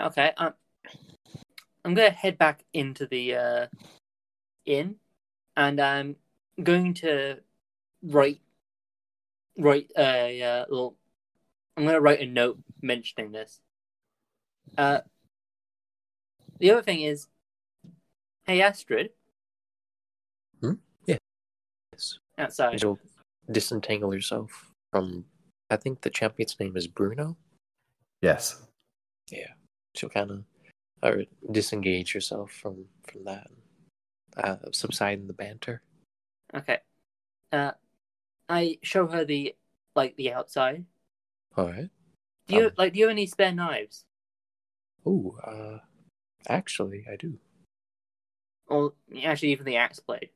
Okay. 0.00 0.32
Um, 0.36 0.54
I'm 1.84 1.94
gonna 1.94 2.10
head 2.10 2.38
back 2.38 2.64
into 2.72 3.06
the 3.06 3.34
uh, 3.34 3.66
inn, 4.66 4.96
and 5.56 5.80
I'm 5.80 6.16
going 6.62 6.94
to 6.94 7.38
write 8.02 8.40
write 9.58 9.90
a 9.96 10.42
uh, 10.42 10.64
little. 10.68 10.96
I'm 11.76 11.84
gonna 11.84 12.00
write 12.00 12.20
a 12.20 12.26
note 12.26 12.58
mentioning 12.82 13.32
this. 13.32 13.60
Uh, 14.76 15.00
the 16.58 16.70
other 16.72 16.82
thing 16.82 17.00
is, 17.02 17.28
hey 18.44 18.60
Astrid, 18.60 19.10
Hmm? 20.60 20.72
Yeah. 21.06 21.18
Yes. 21.92 22.18
outside. 22.36 22.82
You'll 22.82 22.98
disentangle 23.50 24.14
yourself 24.14 24.72
from. 24.92 25.24
I 25.70 25.76
think 25.76 26.00
the 26.00 26.10
champion's 26.10 26.58
name 26.58 26.76
is 26.76 26.86
Bruno. 26.86 27.36
Yes. 28.22 28.62
She'll 29.98 30.08
kind 30.08 30.30
of, 30.30 30.44
or 31.02 31.24
disengage 31.50 32.14
yourself 32.14 32.52
from 32.52 32.86
from 33.02 33.24
that. 33.24 33.48
Uh, 34.36 34.56
subside 34.72 35.18
in 35.18 35.26
the 35.26 35.32
banter. 35.32 35.82
Okay. 36.54 36.78
Uh, 37.50 37.72
I 38.48 38.78
show 38.82 39.08
her 39.08 39.24
the 39.24 39.56
like 39.96 40.16
the 40.16 40.32
outside. 40.32 40.84
All 41.56 41.66
right. 41.66 41.90
Do 42.46 42.54
you 42.54 42.66
Um, 42.66 42.72
like? 42.78 42.92
Do 42.92 43.00
you 43.00 43.06
have 43.06 43.10
any 43.10 43.26
spare 43.26 43.52
knives? 43.52 44.04
Oh, 45.04 45.36
uh, 45.42 45.78
actually, 46.48 47.04
I 47.10 47.16
do. 47.16 47.38
Or 48.68 48.94
actually, 49.24 49.52
even 49.52 49.66
the 49.66 49.76
axe 49.76 49.98
blade? 49.98 50.30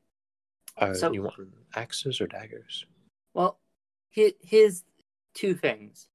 Uh, 0.77 0.93
So- 0.93 1.13
you 1.13 1.21
want 1.23 1.53
axes 1.75 2.19
or 2.19 2.27
daggers? 2.27 2.85
Well, 3.33 3.59
here, 4.09 4.31
here's 4.41 4.83
two 5.33 5.55
things. 5.55 6.09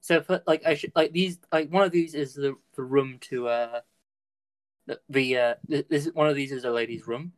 So, 0.00 0.22
for, 0.22 0.42
like, 0.46 0.64
I 0.66 0.74
should 0.74 0.92
like 0.96 1.12
these. 1.12 1.38
Like, 1.52 1.70
one 1.70 1.84
of 1.84 1.92
these 1.92 2.14
is 2.14 2.34
the 2.34 2.56
the 2.74 2.82
room 2.82 3.18
to 3.22 3.48
uh, 3.48 3.80
the 4.86 5.00
the 5.08 5.36
uh, 5.36 5.54
this 5.68 6.06
one 6.14 6.28
of 6.28 6.36
these 6.36 6.52
is 6.52 6.64
a 6.64 6.70
lady's 6.70 7.06
room, 7.06 7.32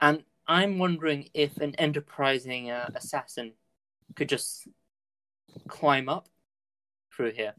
and 0.00 0.24
I'm 0.46 0.78
wondering 0.78 1.30
if 1.34 1.56
an 1.58 1.74
enterprising 1.76 2.70
uh, 2.70 2.90
assassin 2.94 3.52
could 4.16 4.28
just 4.28 4.68
climb 5.68 6.08
up 6.08 6.28
through 7.14 7.32
here. 7.32 7.54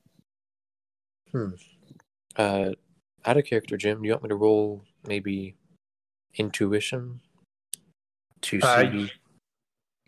Hmm. 1.31 1.55
Uh, 2.35 2.71
out 3.23 3.37
of 3.37 3.45
character, 3.45 3.77
Jim. 3.77 4.01
Do 4.01 4.07
you 4.07 4.13
want 4.13 4.23
me 4.23 4.29
to 4.29 4.35
roll 4.35 4.83
maybe 5.07 5.55
intuition 6.35 7.21
to 8.41 8.59
Uh, 8.61 8.91
see, 8.91 9.11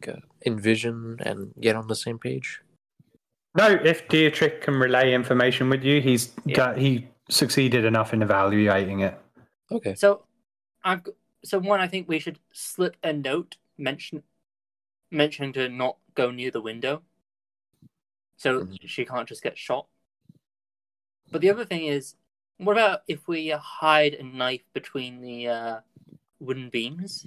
like, 0.02 0.10
uh, 0.10 0.22
envision 0.46 1.18
and 1.22 1.54
get 1.60 1.76
on 1.76 1.88
the 1.88 1.96
same 1.96 2.20
page? 2.20 2.62
No, 3.58 3.68
if 3.84 4.08
Dietrich 4.08 4.62
can 4.62 4.76
relay 4.76 5.14
information 5.14 5.70
with 5.70 5.84
you, 5.84 6.00
he's 6.00 6.32
Yeah. 6.46 6.56
got, 6.56 6.78
he 6.78 7.08
succeeded 7.30 7.86
enough 7.86 8.14
in 8.14 8.22
evaluating 8.22 9.00
it. 9.02 9.20
Okay. 9.72 9.96
So, 9.96 10.26
I've 10.84 11.02
so 11.44 11.60
one. 11.60 11.80
I 11.82 11.88
think 11.88 12.08
we 12.08 12.20
should 12.20 12.40
slip 12.54 12.96
a 13.04 13.12
note 13.14 13.58
mention 13.78 14.24
mentioning 15.12 15.54
to 15.54 15.70
not 15.70 15.98
go 16.16 16.32
near 16.32 16.52
the 16.52 16.62
window, 16.62 17.02
so 18.38 18.66
Mhm. 18.66 18.78
she 18.88 19.06
can't 19.06 19.28
just 19.28 19.42
get 19.44 19.58
shot. 19.58 19.88
But 21.32 21.42
the 21.42 21.50
other 21.50 21.66
thing 21.66 21.86
is, 21.86 22.16
what 22.58 22.74
about 22.74 23.04
if 23.08 23.28
we 23.28 23.52
uh, 23.52 23.58
hide 23.58 24.14
a 24.16 24.24
knife 24.24 24.64
between 24.74 25.22
the 25.22 25.48
uh, 25.48 25.82
wooden 26.40 26.70
beams 26.70 27.26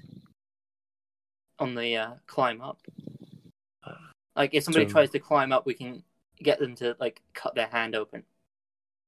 on 1.58 1.74
the 1.74 1.96
uh, 1.96 2.14
climb 2.26 2.60
up? 2.62 2.78
Like 4.36 4.54
if 4.54 4.64
somebody 4.64 4.86
So- 4.86 4.92
tries 4.92 5.10
to 5.10 5.18
climb 5.18 5.52
up, 5.52 5.66
we 5.66 5.74
can 5.74 6.02
get 6.42 6.58
them 6.58 6.74
to 6.76 6.96
like 6.98 7.22
cut 7.34 7.54
their 7.54 7.68
hand 7.68 7.94
open. 7.94 8.24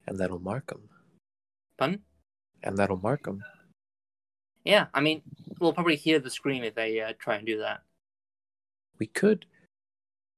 And 0.07 0.18
that'll 0.18 0.39
mark 0.39 0.66
them. 0.68 0.89
Pardon? 1.76 2.01
And 2.62 2.76
that'll 2.76 2.97
mark 2.97 3.24
them. 3.24 3.43
Yeah, 4.64 4.87
I 4.95 5.01
mean, 5.01 5.22
we'll 5.59 5.72
probably 5.72 5.97
hear 5.97 6.20
the 6.20 6.30
scream 6.30 6.62
if 6.62 6.74
they 6.74 7.01
uh, 7.01 7.12
try 7.18 7.37
and 7.37 7.47
do 7.47 7.59
that. 7.59 7.83
We 8.99 9.07
could 9.07 9.47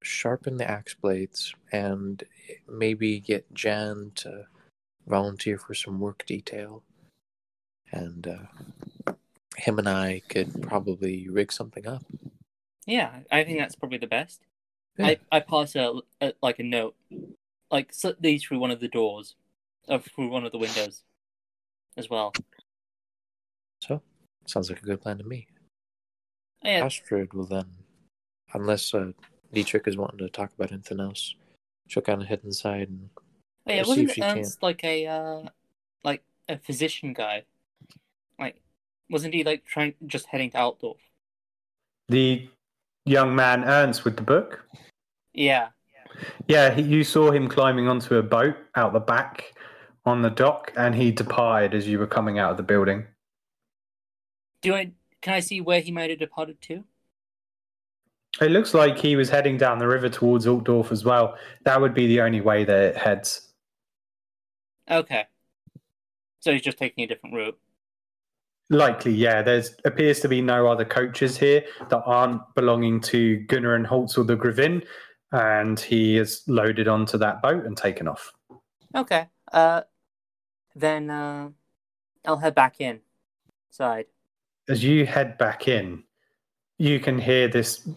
sharpen 0.02 0.56
the 0.56 0.70
axe 0.70 0.94
blades 0.94 1.54
and 1.72 2.22
maybe 2.68 3.20
get 3.20 3.52
Jan 3.52 4.12
to 4.16 4.46
volunteer 5.06 5.58
for 5.58 5.74
some 5.74 6.00
work 6.00 6.24
detail. 6.26 6.82
And 7.92 8.26
uh, 8.26 9.12
him 9.56 9.78
and 9.78 9.88
I 9.88 10.22
could 10.28 10.62
probably 10.62 11.28
rig 11.28 11.52
something 11.52 11.86
up. 11.86 12.04
Yeah, 12.86 13.20
I 13.30 13.44
think 13.44 13.58
that's 13.58 13.76
probably 13.76 13.98
the 13.98 14.06
best. 14.06 14.40
Yeah. 14.96 15.06
I, 15.06 15.18
I 15.32 15.40
pass 15.40 15.74
a, 15.74 15.92
a 16.20 16.34
like 16.42 16.58
a 16.58 16.62
note, 16.62 16.94
like 17.70 17.92
slip 17.92 18.18
these 18.20 18.44
through 18.44 18.60
one 18.60 18.70
of 18.70 18.80
the 18.80 18.88
doors, 18.88 19.34
or 19.88 19.98
through 19.98 20.28
one 20.28 20.44
of 20.44 20.52
the 20.52 20.58
windows, 20.58 21.02
as 21.96 22.08
well. 22.08 22.32
So, 23.82 24.02
sounds 24.46 24.70
like 24.70 24.82
a 24.82 24.86
good 24.86 25.00
plan 25.00 25.18
to 25.18 25.24
me. 25.24 25.46
Yeah, 26.62 26.84
Astrid 26.84 27.34
will 27.34 27.46
then, 27.46 27.66
unless 28.52 28.94
uh, 28.94 29.12
Dietrich 29.52 29.88
is 29.88 29.96
wanting 29.96 30.18
to 30.18 30.28
talk 30.28 30.52
about 30.54 30.72
anything 30.72 31.00
else, 31.00 31.34
she'll 31.88 32.02
kind 32.02 32.22
of 32.22 32.28
head 32.28 32.40
inside 32.44 32.88
and 32.88 33.10
oh, 33.66 33.72
yeah. 33.72 33.82
see 33.82 33.88
Wasn't 33.88 34.08
if 34.08 34.14
she 34.14 34.20
can. 34.20 34.38
Ernst 34.38 34.62
like 34.62 34.84
a 34.84 35.06
uh, 35.06 35.42
like 36.04 36.22
a 36.48 36.58
physician 36.58 37.12
guy? 37.12 37.44
Like, 38.38 38.60
wasn't 39.10 39.34
he 39.34 39.44
like 39.44 39.64
trying 39.64 39.94
just 40.06 40.26
heading 40.26 40.50
to 40.52 40.58
Altdorf? 40.58 40.96
The 42.08 42.48
young 43.04 43.34
man 43.34 43.64
Ernst 43.64 44.04
with 44.04 44.16
the 44.16 44.22
book. 44.22 44.64
Yeah. 45.32 45.68
Yeah, 46.46 46.72
he, 46.72 46.82
you 46.82 47.04
saw 47.04 47.30
him 47.30 47.48
climbing 47.48 47.88
onto 47.88 48.16
a 48.16 48.22
boat 48.22 48.56
out 48.76 48.92
the 48.92 49.00
back 49.00 49.54
on 50.06 50.22
the 50.22 50.30
dock, 50.30 50.72
and 50.76 50.94
he 50.94 51.10
departed 51.10 51.74
as 51.74 51.88
you 51.88 51.98
were 51.98 52.06
coming 52.06 52.38
out 52.38 52.52
of 52.52 52.56
the 52.56 52.62
building. 52.62 53.06
Do 54.62 54.74
I 54.74 54.92
can 55.22 55.34
I 55.34 55.40
see 55.40 55.60
where 55.60 55.80
he 55.80 55.90
might 55.90 56.10
have 56.10 56.18
departed 56.18 56.60
to? 56.62 56.84
It 58.40 58.50
looks 58.50 58.74
like 58.74 58.98
he 58.98 59.16
was 59.16 59.30
heading 59.30 59.56
down 59.56 59.78
the 59.78 59.86
river 59.86 60.08
towards 60.08 60.46
Altdorf 60.46 60.90
as 60.90 61.04
well. 61.04 61.36
That 61.64 61.80
would 61.80 61.94
be 61.94 62.06
the 62.06 62.20
only 62.20 62.40
way 62.40 62.64
that 62.64 62.76
it 62.76 62.96
heads. 62.96 63.52
Okay. 64.90 65.24
So 66.40 66.52
he's 66.52 66.62
just 66.62 66.78
taking 66.78 67.04
a 67.04 67.06
different 67.06 67.34
route. 67.34 67.58
Likely, 68.70 69.12
yeah. 69.12 69.42
There's 69.42 69.74
appears 69.84 70.20
to 70.20 70.28
be 70.28 70.40
no 70.40 70.66
other 70.66 70.84
coaches 70.84 71.36
here 71.36 71.64
that 71.90 72.02
aren't 72.04 72.42
belonging 72.54 73.00
to 73.02 73.38
Gunnar 73.46 73.74
and 73.74 73.86
Holtz 73.86 74.16
or 74.16 74.24
the 74.24 74.36
Gravin, 74.36 74.82
and 75.32 75.78
he 75.78 76.16
is 76.16 76.42
loaded 76.46 76.88
onto 76.88 77.18
that 77.18 77.42
boat 77.42 77.66
and 77.66 77.76
taken 77.76 78.08
off. 78.08 78.32
Okay. 78.94 79.28
Uh, 79.52 79.82
then 80.74 81.10
uh, 81.10 81.50
I'll 82.24 82.38
head 82.38 82.54
back 82.54 82.80
in. 82.80 83.00
Side. 83.70 84.06
As 84.68 84.84
you 84.84 85.04
head 85.04 85.36
back 85.36 85.68
in, 85.68 86.04
you 86.78 87.00
can 87.00 87.18
hear 87.18 87.48
this 87.48 87.88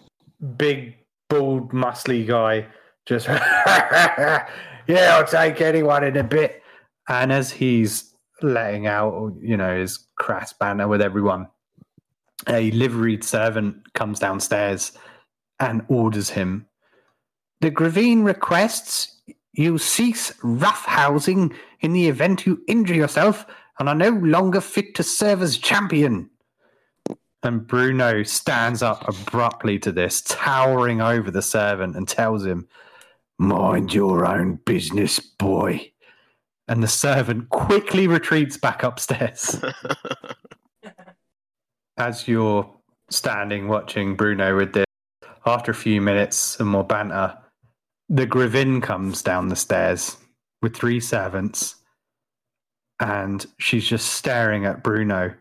big, 0.57 0.95
bald, 1.29 1.71
muscly 1.71 2.27
guy 2.27 2.65
just, 3.07 3.27
yeah, 3.27 4.45
I'll 4.89 5.25
take 5.25 5.61
anyone 5.61 6.03
in 6.03 6.17
a 6.17 6.23
bit. 6.23 6.61
And 7.07 7.31
as 7.31 7.49
he's 7.49 8.13
letting 8.41 8.87
out, 8.87 9.33
you 9.41 9.57
know, 9.57 9.77
his 9.77 9.99
crass 10.15 10.53
banter 10.53 10.87
with 10.87 11.01
everyone, 11.01 11.47
a 12.47 12.71
liveried 12.71 13.23
servant 13.23 13.93
comes 13.93 14.19
downstairs 14.19 14.91
and 15.59 15.83
orders 15.87 16.29
him. 16.29 16.67
The 17.61 17.71
Gravin 17.71 18.23
requests 18.23 19.19
you 19.53 19.79
cease 19.79 20.31
roughhousing 20.43 21.53
in 21.81 21.93
the 21.93 22.07
event 22.07 22.45
you 22.45 22.61
injure 22.67 22.93
yourself 22.93 23.45
and 23.79 23.89
are 23.89 23.95
no 23.95 24.09
longer 24.09 24.61
fit 24.61 24.93
to 24.95 25.03
serve 25.03 25.41
as 25.41 25.57
champion. 25.57 26.29
And 27.43 27.65
Bruno 27.65 28.23
stands 28.23 28.81
up 28.81 29.07
abruptly 29.07 29.79
to 29.79 29.91
this, 29.91 30.21
towering 30.21 31.01
over 31.01 31.31
the 31.31 31.41
servant, 31.41 31.95
and 31.95 32.07
tells 32.07 32.45
him, 32.45 32.67
Mind 33.39 33.93
your 33.93 34.25
own 34.25 34.55
business, 34.65 35.19
boy. 35.19 35.91
And 36.67 36.83
the 36.83 36.87
servant 36.87 37.49
quickly 37.49 38.07
retreats 38.07 38.57
back 38.57 38.83
upstairs. 38.83 39.63
As 41.97 42.27
you're 42.27 42.69
standing 43.09 43.67
watching 43.67 44.15
Bruno 44.15 44.55
with 44.55 44.73
this, 44.73 44.85
after 45.45 45.71
a 45.71 45.75
few 45.75 46.01
minutes, 46.01 46.59
and 46.59 46.69
more 46.69 46.83
banter, 46.83 47.37
the 48.09 48.25
Gravin 48.25 48.81
comes 48.81 49.21
down 49.21 49.47
the 49.47 49.55
stairs 49.55 50.17
with 50.61 50.75
three 50.75 50.99
servants, 50.99 51.75
and 52.99 53.45
she's 53.57 53.87
just 53.87 54.13
staring 54.13 54.65
at 54.65 54.83
Bruno. 54.83 55.33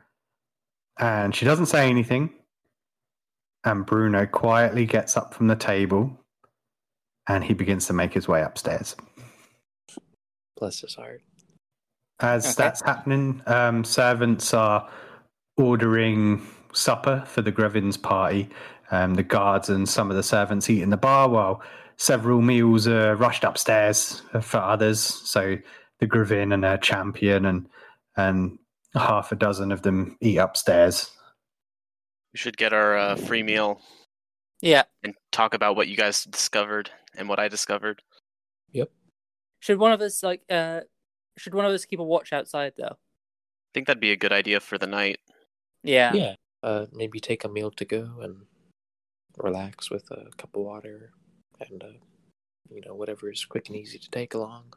And 0.99 1.35
she 1.35 1.45
doesn't 1.45 1.66
say 1.66 1.91
anything. 1.91 2.31
And 3.64 3.85
Bruno 3.85 4.27
quietly 4.27 4.87
gets 4.87 5.16
up 5.16 5.35
from 5.35 5.49
the 5.49 5.57
table 5.57 6.20
and 7.29 7.45
he 7.45 7.55
begins 7.55 7.87
to 7.87 7.93
make 7.93 8.12
his 8.14 8.29
way 8.29 8.43
upstairs. 8.43 8.97
Bless 10.57 10.81
his 10.81 10.95
heart. 10.95 11.23
As 12.21 12.47
Okay. 12.47 12.55
that's 12.57 12.81
happening, 12.83 13.43
um, 13.47 13.85
servants 13.85 14.55
are 14.55 14.89
ordering 15.59 16.47
supper 16.73 17.23
for 17.27 17.43
the 17.43 17.53
Gravin's 17.53 17.97
party. 17.97 18.49
Um, 18.91 19.15
the 19.15 19.23
guards 19.23 19.69
and 19.69 19.89
some 19.89 20.11
of 20.11 20.17
the 20.17 20.23
servants 20.23 20.71
eat 20.71 20.83
in 20.83 20.91
the 20.91 20.97
bar 20.97 21.29
while 21.29 21.63
several 21.97 22.41
meals 22.41 22.87
are 22.87 23.17
rushed 23.17 23.43
upstairs 23.45 24.23
for 24.41 24.59
others. 24.59 25.01
So 25.01 25.59
the 25.99 26.07
Gravin 26.07 26.53
and 26.53 26.65
her 26.65 26.77
champion 26.79 27.45
and 27.47 27.69
and 28.17 28.59
half 28.95 29.31
a 29.33 29.37
dozen 29.37 29.73
of 29.73 29.83
them 29.83 30.17
eat 30.23 30.39
upstairs. 30.39 31.11
We 32.33 32.39
should 32.39 32.57
get 32.57 32.73
our 32.73 32.97
uh, 32.97 33.17
free 33.17 33.43
meal 33.43 33.81
Yeah. 34.63 34.85
and 35.03 35.15
talk 35.33 35.53
about 35.53 35.77
what 35.77 35.89
you 35.89 35.97
guys 35.97 36.25
discovered 36.25 36.91
and 37.15 37.29
what 37.29 37.39
I 37.39 37.49
discovered. 37.49 38.03
Should 39.67 39.81
one 39.81 39.91
of 39.91 40.01
us 40.01 40.23
like 40.23 40.43
uh 40.49 40.83
should 41.37 41.53
one 41.53 41.64
of 41.64 41.73
us 41.73 41.85
keep 41.85 41.99
a 41.99 42.05
watch 42.05 42.33
outside 42.33 42.75
though? 42.77 42.85
I 42.95 43.71
think 43.75 43.89
that'd 43.89 44.01
be 44.01 44.12
a 44.12 44.17
good 44.17 44.33
idea 44.33 44.61
for 44.61 44.79
the 44.79 44.87
night. 44.87 45.19
Yeah. 45.83 46.12
Yeah. 46.14 46.35
Uh, 46.62 46.87
maybe 46.93 47.19
take 47.19 47.43
a 47.43 47.49
meal 47.49 47.73
to 47.73 47.85
go 47.85 48.12
and 48.21 48.43
relax 49.39 49.91
with 49.91 50.09
a 50.12 50.31
cup 50.37 50.55
of 50.55 50.62
water 50.62 51.11
and, 51.69 51.83
uh, 51.83 51.99
you 52.71 52.81
know, 52.87 52.95
whatever 52.95 53.29
is 53.29 53.45
quick 53.45 53.69
and 53.69 53.77
easy 53.77 53.99
to 53.99 54.09
take 54.09 54.35
along. 54.35 54.73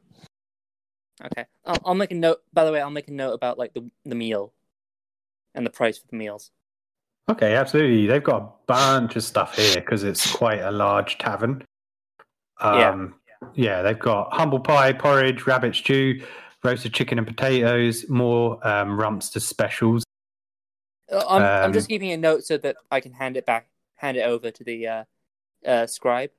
Okay. 1.24 1.46
I'll, 1.66 1.82
I'll 1.86 1.94
make 1.94 2.12
a 2.12 2.16
note. 2.16 2.40
By 2.52 2.66
the 2.66 2.72
way, 2.72 2.82
I'll 2.82 2.90
make 2.90 3.10
a 3.10 3.14
note 3.14 3.34
about 3.34 3.60
like 3.60 3.76
the 3.76 3.92
the 4.06 4.16
meal 4.16 4.54
and 5.54 5.68
the 5.68 5.70
price 5.70 6.00
for 6.00 6.08
the 6.08 6.18
meals. 6.18 6.50
Okay, 7.30 7.56
absolutely. 7.56 8.08
They've 8.08 8.24
got 8.24 8.42
a 8.42 8.50
bunch 8.66 9.16
of 9.16 9.24
stuff 9.24 9.56
here 9.56 9.76
because 9.76 10.04
it's 10.04 10.32
quite 10.32 10.62
a 10.62 10.72
large 10.72 11.20
tavern. 11.20 11.64
Yeah. 12.60 12.90
Um, 12.90 13.19
yeah, 13.54 13.82
they've 13.82 14.00
got 14.00 14.34
humble 14.34 14.60
pie, 14.60 14.94
porridge, 14.94 15.46
rabbit 15.46 15.76
stew, 15.76 16.22
roasted 16.64 16.94
chicken 16.94 17.18
and 17.18 17.28
potatoes, 17.28 18.08
more 18.10 18.66
um, 18.68 19.00
rumps 19.00 19.30
to 19.30 19.40
specials. 19.40 20.04
Uh, 21.12 21.24
I'm 21.28 21.42
I'm 21.42 21.74
just 21.74 21.86
Um, 21.86 21.90
keeping 21.90 22.12
a 22.12 22.18
note 22.18 22.44
so 22.44 22.58
that 22.58 22.76
I 22.92 23.00
can 23.00 23.14
hand 23.14 23.38
it 23.38 23.46
back, 23.46 23.70
hand 23.96 24.18
it 24.18 24.22
over 24.22 24.52
to 24.52 24.64
the 24.64 24.88
uh, 24.88 25.04
uh, 25.66 25.88
scribe. 25.88 26.32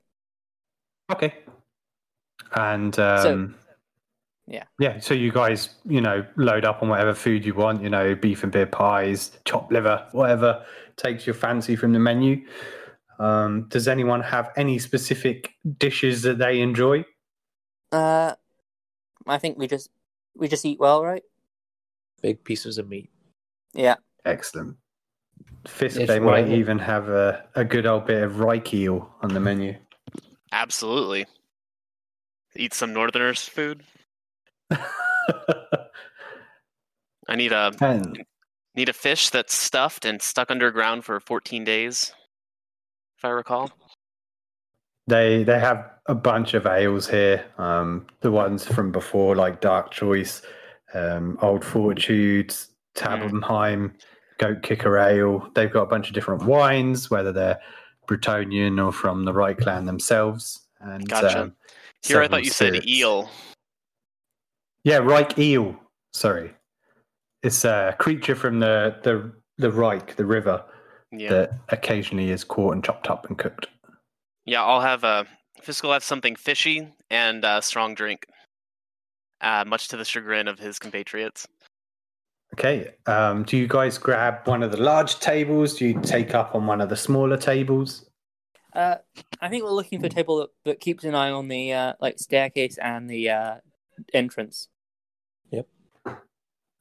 Okay. 1.10 1.34
And 2.54 2.98
um, 2.98 3.56
yeah. 4.46 4.64
yeah. 4.78 5.00
So 5.00 5.14
you 5.14 5.32
guys, 5.32 5.70
you 5.84 6.00
know, 6.00 6.24
load 6.36 6.64
up 6.64 6.82
on 6.82 6.88
whatever 6.88 7.14
food 7.14 7.44
you 7.44 7.54
want. 7.54 7.82
You 7.82 7.90
know, 7.90 8.14
beef 8.14 8.42
and 8.42 8.52
beer 8.52 8.66
pies, 8.66 9.38
chopped 9.44 9.72
liver, 9.72 10.06
whatever 10.12 10.64
takes 10.96 11.26
your 11.26 11.34
fancy 11.34 11.76
from 11.76 11.92
the 11.92 11.98
menu. 11.98 12.44
Um, 13.20 13.66
does 13.68 13.86
anyone 13.86 14.22
have 14.22 14.50
any 14.56 14.78
specific 14.78 15.52
dishes 15.78 16.22
that 16.22 16.38
they 16.38 16.60
enjoy? 16.62 17.04
Uh, 17.92 18.34
I 19.26 19.36
think 19.38 19.58
we 19.58 19.66
just 19.66 19.90
we 20.34 20.48
just 20.48 20.64
eat 20.64 20.80
well, 20.80 21.04
right? 21.04 21.22
Big 22.22 22.42
pieces 22.44 22.78
of 22.78 22.88
meat. 22.88 23.10
Yeah. 23.74 23.96
Excellent. 24.24 24.76
Fisk, 25.66 25.98
Yes, 26.00 26.08
they 26.08 26.18
might 26.18 26.46
well- 26.46 26.54
even 26.58 26.78
have 26.78 27.10
a, 27.10 27.44
a 27.54 27.64
good 27.64 27.84
old 27.84 28.06
bit 28.06 28.22
of 28.22 28.32
Reik 28.36 28.72
eel 28.72 29.14
on 29.20 29.34
the 29.34 29.40
menu. 29.40 29.76
Absolutely. 30.52 31.26
Eat 32.56 32.72
some 32.72 32.94
Northerners 32.94 33.42
food. 33.44 33.82
I 37.28 37.36
need 37.36 37.52
a 37.52 37.72
and 37.80 38.24
need 38.74 38.88
a 38.88 38.92
fish 38.94 39.30
that's 39.30 39.54
stuffed 39.54 40.04
and 40.04 40.20
stuck 40.22 40.50
underground 40.50 41.04
for 41.04 41.20
14 41.20 41.64
days, 41.64 42.12
if 43.20 43.24
I 43.26 43.28
recall. 43.28 43.70
they 45.06 45.44
they 45.44 45.58
have 45.60 45.90
a 46.06 46.14
bunch 46.14 46.54
of 46.54 46.66
ales 46.66 47.06
here. 47.06 47.44
Um, 47.58 48.06
the 48.22 48.30
ones 48.30 48.66
from 48.66 48.90
before, 48.92 49.36
like 49.36 49.60
Dark 49.60 49.90
Choice, 49.90 50.40
um, 50.94 51.38
Old 51.42 51.62
Fortunes, 51.62 52.68
Tabenheim, 52.96 53.92
Goat 54.38 54.62
Kicker 54.62 54.96
Ale. 54.98 55.50
They've 55.54 55.70
got 55.70 55.82
a 55.82 55.86
bunch 55.86 56.08
of 56.08 56.14
different 56.14 56.44
wines, 56.44 57.10
whether 57.10 57.30
they're 57.30 57.58
Bretonnian 58.08 58.82
or 58.82 58.90
from 58.90 59.26
the 59.26 59.32
Reikland 59.32 59.84
themselves. 59.84 60.66
And 60.80 61.06
Gotcha. 61.06 61.42
um, 61.42 61.56
Here, 62.02 62.22
I 62.22 62.28
thought 62.28 62.44
you 62.44 62.50
said 62.50 62.88
eel. 62.88 63.28
Yeah, 64.82 65.00
Reik 65.00 65.38
eel. 65.38 65.78
Sorry, 66.14 66.54
it's 67.42 67.66
a 67.66 67.94
creature 67.98 68.34
from 68.34 68.60
the 68.60 68.96
the 69.02 69.30
the 69.58 69.70
Reik, 69.70 70.16
the 70.16 70.24
river, 70.24 70.64
Yeah, 71.12 71.30
that 71.30 71.52
occasionally 71.70 72.30
is 72.30 72.44
caught 72.44 72.74
and 72.74 72.84
chopped 72.84 73.08
up 73.10 73.26
and 73.26 73.36
cooked. 73.36 73.66
yeah. 74.46 74.62
I'll 74.62 74.80
have 74.80 75.04
a 75.04 75.26
Fisk'll 75.62 75.92
have 75.92 76.04
something 76.04 76.36
fishy 76.36 76.88
and 77.10 77.44
a 77.44 77.60
strong 77.60 77.94
drink, 77.94 78.26
uh, 79.40 79.64
much 79.66 79.88
to 79.88 79.96
the 79.96 80.04
chagrin 80.04 80.48
of 80.48 80.58
his 80.58 80.78
compatriots. 80.78 81.46
Okay. 82.54 82.94
Um, 83.06 83.44
do 83.44 83.56
you 83.56 83.68
guys 83.68 83.98
grab 83.98 84.46
one 84.46 84.62
of 84.62 84.72
the 84.72 84.80
large 84.80 85.20
tables? 85.20 85.74
Do 85.76 85.86
you 85.86 86.00
take 86.00 86.34
up 86.34 86.54
on 86.54 86.66
one 86.66 86.80
of 86.80 86.88
the 86.88 86.96
smaller 86.96 87.36
tables? 87.36 88.08
Uh, 88.74 88.96
I 89.40 89.48
think 89.48 89.64
we're 89.64 89.70
looking 89.70 90.00
for 90.00 90.06
a 90.06 90.10
table 90.10 90.38
that, 90.38 90.48
that 90.64 90.80
keeps 90.80 91.04
an 91.04 91.14
eye 91.14 91.30
on 91.30 91.48
the 91.48 91.72
uh, 91.72 91.92
like 92.00 92.18
staircase 92.18 92.78
and 92.78 93.08
the 93.08 93.30
uh, 93.30 93.54
entrance. 94.14 94.68
Yep. 95.50 95.66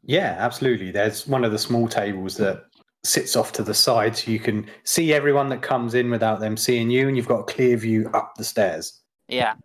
Yeah, 0.04 0.36
absolutely. 0.40 0.92
There's 0.92 1.28
one 1.28 1.44
of 1.44 1.52
the 1.52 1.58
small 1.58 1.88
tables 1.88 2.38
that 2.38 2.66
sits 3.04 3.36
off 3.36 3.52
to 3.54 3.64
the 3.64 3.74
side 3.74 4.16
so 4.18 4.32
you 4.32 4.40
can 4.40 4.68
see 4.84 5.14
everyone 5.14 5.50
that 5.50 5.62
comes 5.62 5.94
in 5.94 6.10
without 6.12 6.40
them 6.40 6.58
seeing 6.58 6.90
you, 6.90 7.08
and 7.08 7.16
you've 7.16 7.28
got 7.28 7.40
a 7.40 7.44
clear 7.44 7.78
view 7.78 8.10
up 8.14 8.34
the 8.36 8.44
stairs. 8.44 9.02
Yeah. 9.28 9.56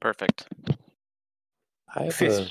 Perfect. 0.00 0.48
I 1.94 2.04
have 2.04 2.14
Fisk, 2.14 2.42
a, 2.42 2.50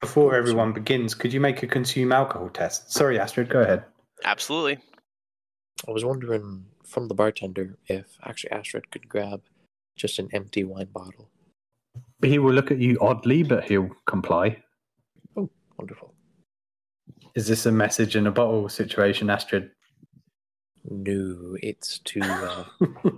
before 0.00 0.34
everyone 0.34 0.72
begins, 0.72 1.14
could 1.14 1.32
you 1.32 1.40
make 1.40 1.62
a 1.62 1.66
consume 1.66 2.12
alcohol 2.12 2.48
test? 2.48 2.92
Sorry, 2.92 3.18
Astrid, 3.18 3.48
go 3.48 3.60
ahead. 3.60 3.84
Absolutely. 4.24 4.78
I 5.86 5.90
was 5.90 6.04
wondering 6.04 6.64
from 6.84 7.08
the 7.08 7.14
bartender 7.14 7.76
if 7.86 8.06
actually 8.24 8.52
Astrid 8.52 8.90
could 8.90 9.08
grab 9.08 9.42
just 9.96 10.18
an 10.18 10.28
empty 10.32 10.64
wine 10.64 10.88
bottle. 10.92 11.28
He 12.22 12.38
will 12.38 12.52
look 12.52 12.70
at 12.70 12.78
you 12.78 12.98
oddly, 13.00 13.42
but 13.42 13.64
he'll 13.64 13.90
comply. 14.06 14.62
Oh 15.36 15.50
wonderful. 15.76 16.14
Is 17.34 17.46
this 17.46 17.66
a 17.66 17.72
message 17.72 18.16
in 18.16 18.26
a 18.26 18.32
bottle 18.32 18.68
situation, 18.68 19.30
Astrid? 19.30 19.70
No, 20.90 21.56
it's 21.62 21.98
to 22.00 22.20
uh, 22.22 22.64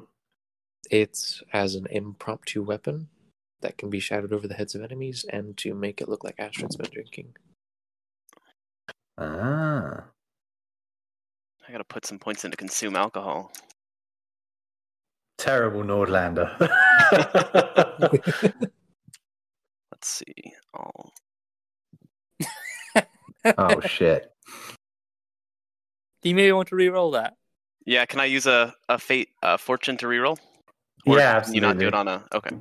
it's 0.90 1.42
as 1.52 1.76
an 1.76 1.86
impromptu 1.90 2.62
weapon 2.62 3.08
that 3.60 3.78
can 3.78 3.90
be 3.90 4.00
shouted 4.00 4.32
over 4.32 4.48
the 4.48 4.54
heads 4.54 4.74
of 4.74 4.82
enemies 4.82 5.24
and 5.30 5.56
to 5.58 5.72
make 5.74 6.00
it 6.00 6.08
look 6.08 6.24
like 6.24 6.34
Astrid's 6.38 6.76
been 6.76 6.90
drinking. 6.90 7.36
ah. 9.18 10.04
I 11.68 11.72
gotta 11.72 11.84
put 11.84 12.06
some 12.06 12.18
points 12.18 12.44
into 12.44 12.56
consume 12.56 12.96
alcohol. 12.96 13.52
Terrible 15.38 15.84
Nordlander. 15.84 16.58
Let's 19.92 20.02
see. 20.02 20.54
I'll... 20.74 21.12
oh, 23.56 23.80
shit. 23.82 24.32
Do 26.22 26.24
you 26.28 26.34
maybe 26.34 26.52
want 26.52 26.68
to 26.68 26.76
re-roll 26.76 27.12
that? 27.12 27.36
Yeah, 27.86 28.04
can 28.06 28.20
I 28.20 28.26
use 28.26 28.46
a, 28.46 28.74
a 28.88 28.98
fate 28.98 29.30
a 29.42 29.58
fortune 29.58 29.96
to 29.98 30.06
reroll? 30.06 30.38
Or 31.06 31.18
Yeah, 31.18 31.40
Can 31.40 31.54
you 31.54 31.60
not 31.60 31.78
do 31.78 31.88
it 31.88 31.94
on 31.94 32.08
a 32.08 32.22
okay. 32.34 32.56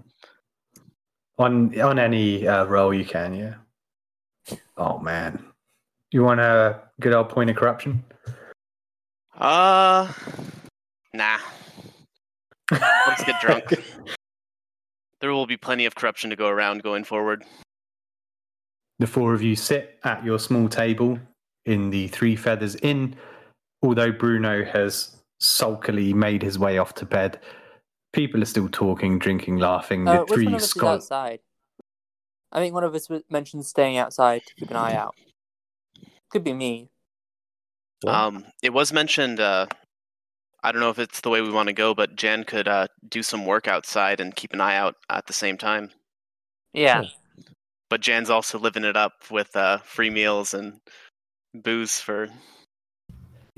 On 1.37 1.79
on 1.79 1.99
any 1.99 2.47
uh, 2.47 2.65
roll 2.65 2.93
you 2.93 3.05
can, 3.05 3.33
yeah. 3.33 3.55
Oh 4.77 4.99
man, 4.99 5.43
you 6.11 6.23
want 6.23 6.39
a 6.39 6.81
good 6.99 7.13
old 7.13 7.29
point 7.29 7.49
of 7.49 7.55
corruption? 7.55 8.03
Uh 9.37 10.11
nah. 11.13 11.37
Let's 12.71 13.23
get 13.23 13.41
drunk. 13.41 13.65
There 15.21 15.31
will 15.33 15.47
be 15.47 15.57
plenty 15.57 15.85
of 15.85 15.95
corruption 15.95 16.29
to 16.29 16.35
go 16.35 16.47
around 16.47 16.83
going 16.83 17.03
forward. 17.03 17.43
The 18.99 19.07
four 19.07 19.33
of 19.33 19.41
you 19.41 19.55
sit 19.55 19.99
at 20.03 20.23
your 20.23 20.39
small 20.39 20.67
table 20.67 21.19
in 21.65 21.89
the 21.89 22.07
Three 22.09 22.35
Feathers 22.35 22.75
Inn. 22.77 23.15
Although 23.81 24.11
Bruno 24.11 24.65
has 24.65 25.15
sulkily 25.39 26.13
made 26.13 26.41
his 26.41 26.59
way 26.59 26.77
off 26.77 26.93
to 26.95 27.05
bed, 27.05 27.39
people 28.13 28.41
are 28.41 28.45
still 28.45 28.69
talking, 28.69 29.19
drinking, 29.19 29.57
laughing. 29.57 30.07
Uh, 30.07 30.13
the 30.13 30.19
which 30.21 30.29
one 30.29 30.35
three 30.35 30.47
of 30.47 30.53
us 30.55 30.75
is 30.75 30.83
outside? 30.83 31.39
I 32.51 32.59
think 32.59 32.73
one 32.73 32.83
of 32.83 32.95
us 32.95 33.07
mentioned 33.29 33.65
staying 33.65 33.97
outside 33.97 34.41
to 34.45 34.55
keep 34.55 34.69
an 34.69 34.75
eye 34.75 34.95
out. 34.95 35.15
Could 36.29 36.43
be 36.43 36.53
me. 36.53 36.89
Um, 38.05 38.45
it 38.61 38.73
was 38.73 38.93
mentioned. 38.93 39.39
Uh, 39.39 39.67
I 40.63 40.71
don't 40.71 40.81
know 40.81 40.89
if 40.89 40.99
it's 40.99 41.21
the 41.21 41.29
way 41.29 41.41
we 41.41 41.51
want 41.51 41.67
to 41.67 41.73
go, 41.73 41.93
but 41.93 42.15
Jan 42.15 42.43
could 42.43 42.67
uh, 42.67 42.87
do 43.07 43.23
some 43.23 43.45
work 43.45 43.67
outside 43.67 44.19
and 44.19 44.35
keep 44.35 44.53
an 44.53 44.61
eye 44.61 44.75
out 44.75 44.95
at 45.09 45.27
the 45.27 45.33
same 45.33 45.57
time. 45.57 45.91
Yeah. 46.73 47.01
Yeah. 47.01 47.45
But 47.89 48.01
Jan's 48.01 48.29
also 48.29 48.59
living 48.59 48.83
it 48.83 48.97
up 48.97 49.13
with 49.31 49.55
uh, 49.55 49.79
free 49.79 50.09
meals 50.09 50.53
and 50.53 50.79
booze 51.53 51.99
for, 51.99 52.27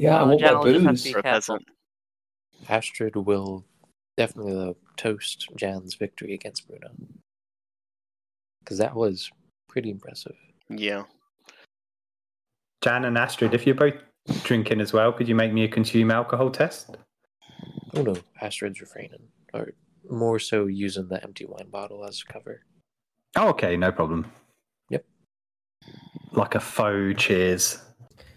Yeah, 0.01 0.17
I 0.17 0.23
want 0.23 0.41
my 0.41 0.53
will 0.53 0.63
just 0.63 0.83
have 0.83 0.91
booze. 0.93 1.03
to 1.03 1.09
be 1.09 1.13
for 1.13 1.19
a 1.19 1.23
careful. 1.23 1.55
peasant. 1.57 1.69
Astrid 2.69 3.15
will 3.15 3.63
definitely 4.17 4.69
uh, 4.69 4.73
toast 4.97 5.47
Jan's 5.55 5.93
victory 5.93 6.33
against 6.33 6.67
Bruno. 6.67 6.89
Because 8.59 8.79
that 8.79 8.95
was 8.95 9.29
pretty 9.69 9.91
impressive. 9.91 10.35
Yeah. 10.69 11.03
Jan 12.83 13.05
and 13.05 13.15
Astrid, 13.15 13.53
if 13.53 13.67
you're 13.67 13.75
both 13.75 13.93
drinking 14.43 14.81
as 14.81 14.91
well, 14.91 15.13
could 15.13 15.27
you 15.27 15.35
make 15.35 15.53
me 15.53 15.65
a 15.65 15.67
consume 15.67 16.09
alcohol 16.09 16.49
test? 16.49 16.97
Oh 17.95 18.01
no, 18.01 18.15
Astrid's 18.41 18.81
refraining. 18.81 19.27
Or 19.53 19.73
more 20.09 20.39
so 20.39 20.65
using 20.65 21.07
the 21.09 21.21
empty 21.23 21.45
wine 21.45 21.69
bottle 21.69 22.05
as 22.05 22.23
a 22.27 22.33
cover. 22.33 22.61
Oh, 23.35 23.49
okay, 23.49 23.77
no 23.77 23.91
problem. 23.91 24.31
Yep. 24.89 25.05
Like 26.31 26.55
a 26.55 26.59
faux 26.59 27.21
cheers. 27.21 27.77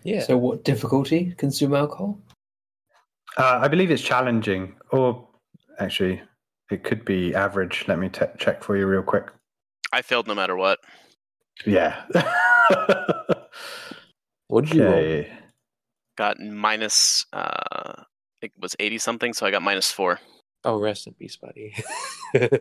Yeah. 0.04 0.22
So, 0.22 0.36
what 0.36 0.64
difficulty? 0.64 1.34
Consume 1.36 1.74
alcohol? 1.74 2.18
Uh, 3.36 3.58
I 3.62 3.68
believe 3.68 3.90
it's 3.90 4.02
challenging, 4.02 4.76
or 4.90 5.26
actually, 5.78 6.22
it 6.70 6.84
could 6.84 7.04
be 7.04 7.34
average. 7.34 7.84
Let 7.88 7.98
me 7.98 8.08
te- 8.08 8.26
check 8.38 8.62
for 8.62 8.76
you 8.76 8.86
real 8.86 9.02
quick. 9.02 9.24
I 9.92 10.02
failed 10.02 10.28
no 10.28 10.34
matter 10.34 10.56
what. 10.56 10.78
Yeah. 11.66 12.04
what 14.48 14.66
did 14.66 14.74
you 14.74 14.84
roll? 14.84 15.24
Got 16.16 16.38
minus, 16.38 17.26
uh, 17.32 18.04
it 18.40 18.52
was 18.60 18.76
80 18.78 18.98
something, 18.98 19.32
so 19.32 19.46
I 19.46 19.50
got 19.50 19.62
minus 19.62 19.90
four. 19.90 20.20
Oh, 20.64 20.80
rest 20.80 21.06
in 21.06 21.14
peace, 21.14 21.36
buddy. 21.36 21.74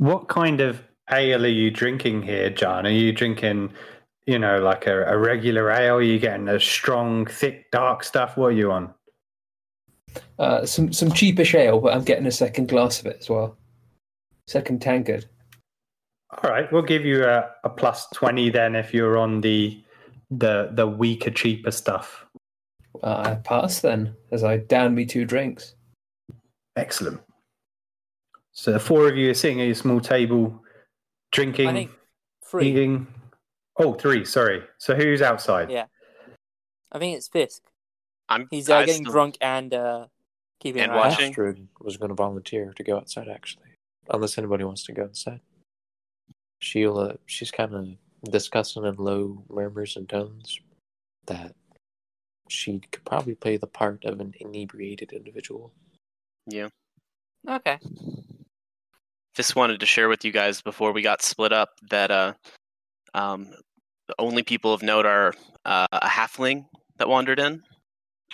What 0.00 0.28
kind 0.28 0.62
of 0.62 0.82
ale 1.12 1.44
are 1.44 1.48
you 1.48 1.70
drinking 1.70 2.22
here, 2.22 2.48
John? 2.48 2.86
Are 2.86 2.90
you 2.90 3.12
drinking, 3.12 3.74
you 4.26 4.38
know, 4.38 4.58
like 4.60 4.86
a, 4.86 5.04
a 5.04 5.18
regular 5.18 5.70
ale? 5.70 5.96
Are 5.96 6.02
you 6.02 6.18
getting 6.18 6.48
a 6.48 6.60
strong, 6.60 7.26
thick, 7.26 7.70
dark 7.70 8.04
stuff? 8.04 8.36
What 8.36 8.46
are 8.46 8.52
you 8.52 8.72
on? 8.72 8.94
Uh, 10.38 10.66
some 10.66 10.92
some 10.92 11.10
cheapish 11.10 11.54
ale, 11.54 11.80
but 11.80 11.94
I'm 11.94 12.04
getting 12.04 12.26
a 12.26 12.32
second 12.32 12.68
glass 12.68 13.00
of 13.00 13.06
it 13.06 13.18
as 13.20 13.30
well. 13.30 13.56
Second 14.46 14.82
tankard. 14.82 15.26
All 16.42 16.50
right, 16.50 16.70
we'll 16.72 16.82
give 16.82 17.04
you 17.04 17.24
a, 17.24 17.50
a 17.64 17.70
plus 17.70 18.06
twenty 18.14 18.50
then 18.50 18.74
if 18.74 18.92
you're 18.92 19.18
on 19.18 19.40
the 19.40 19.82
the 20.30 20.70
the 20.72 20.86
weaker, 20.86 21.30
cheaper 21.30 21.70
stuff. 21.70 22.26
Uh, 23.02 23.22
I 23.24 23.34
pass 23.34 23.80
then, 23.80 24.14
as 24.32 24.42
I 24.42 24.58
down 24.58 24.94
me 24.94 25.06
two 25.06 25.24
drinks. 25.24 25.74
Excellent. 26.76 27.20
So 28.52 28.72
the 28.72 28.80
four 28.80 29.08
of 29.08 29.16
you 29.16 29.30
are 29.30 29.34
sitting 29.34 29.60
at 29.60 29.66
your 29.66 29.74
small 29.74 30.00
table, 30.00 30.62
drinking, 31.32 31.68
I 31.68 31.72
think 31.72 31.90
three. 32.44 32.70
eating. 32.70 33.06
Oh, 33.80 33.94
three. 33.94 34.24
Sorry. 34.24 34.62
So 34.78 34.94
who's 34.94 35.22
outside? 35.22 35.70
Yeah. 35.70 35.86
I 36.92 36.98
think 36.98 37.16
it's 37.16 37.28
Fisk. 37.28 37.62
I'm 38.28 38.46
He's 38.50 38.68
uh, 38.68 38.76
I 38.76 38.84
getting 38.86 39.02
still- 39.04 39.12
drunk 39.12 39.38
and 39.40 39.72
uh, 39.74 40.06
keeping 40.60 40.82
And 40.82 40.92
an 40.92 40.98
eye 40.98 41.00
out. 41.00 41.10
watching. 41.10 41.30
Astrid 41.30 41.68
was 41.80 41.96
going 41.96 42.10
to 42.10 42.14
volunteer 42.14 42.72
to 42.76 42.82
go 42.84 42.96
outside, 42.96 43.28
actually, 43.28 43.70
unless 44.10 44.38
anybody 44.38 44.64
wants 44.64 44.84
to 44.84 44.92
go 44.92 45.04
inside. 45.04 45.40
She'll, 46.60 46.98
uh, 46.98 47.12
she's 47.26 47.50
kind 47.50 47.74
of 47.74 47.88
discussing 48.30 48.84
in 48.84 48.96
low 48.96 49.42
murmurs 49.48 49.96
and 49.96 50.08
tones 50.08 50.60
that 51.26 51.54
she 52.48 52.80
could 52.92 53.04
probably 53.04 53.34
play 53.34 53.56
the 53.56 53.66
part 53.66 54.04
of 54.04 54.20
an 54.20 54.34
inebriated 54.40 55.12
individual. 55.12 55.72
Yeah. 56.46 56.68
Okay. 57.48 57.78
Just 59.34 59.56
wanted 59.56 59.80
to 59.80 59.86
share 59.86 60.08
with 60.08 60.24
you 60.24 60.32
guys 60.32 60.60
before 60.60 60.92
we 60.92 61.00
got 61.02 61.22
split 61.22 61.52
up 61.52 61.70
that 61.90 62.10
uh, 62.10 62.32
um, 63.14 63.48
the 64.10 64.14
only 64.20 64.42
people 64.42 64.74
of 64.74 64.82
note 64.82 65.06
are 65.06 65.32
uh, 65.64 65.86
a 65.92 66.08
halfling 66.08 66.66
that 66.98 67.08
wandered 67.08 67.38
in. 67.38 67.62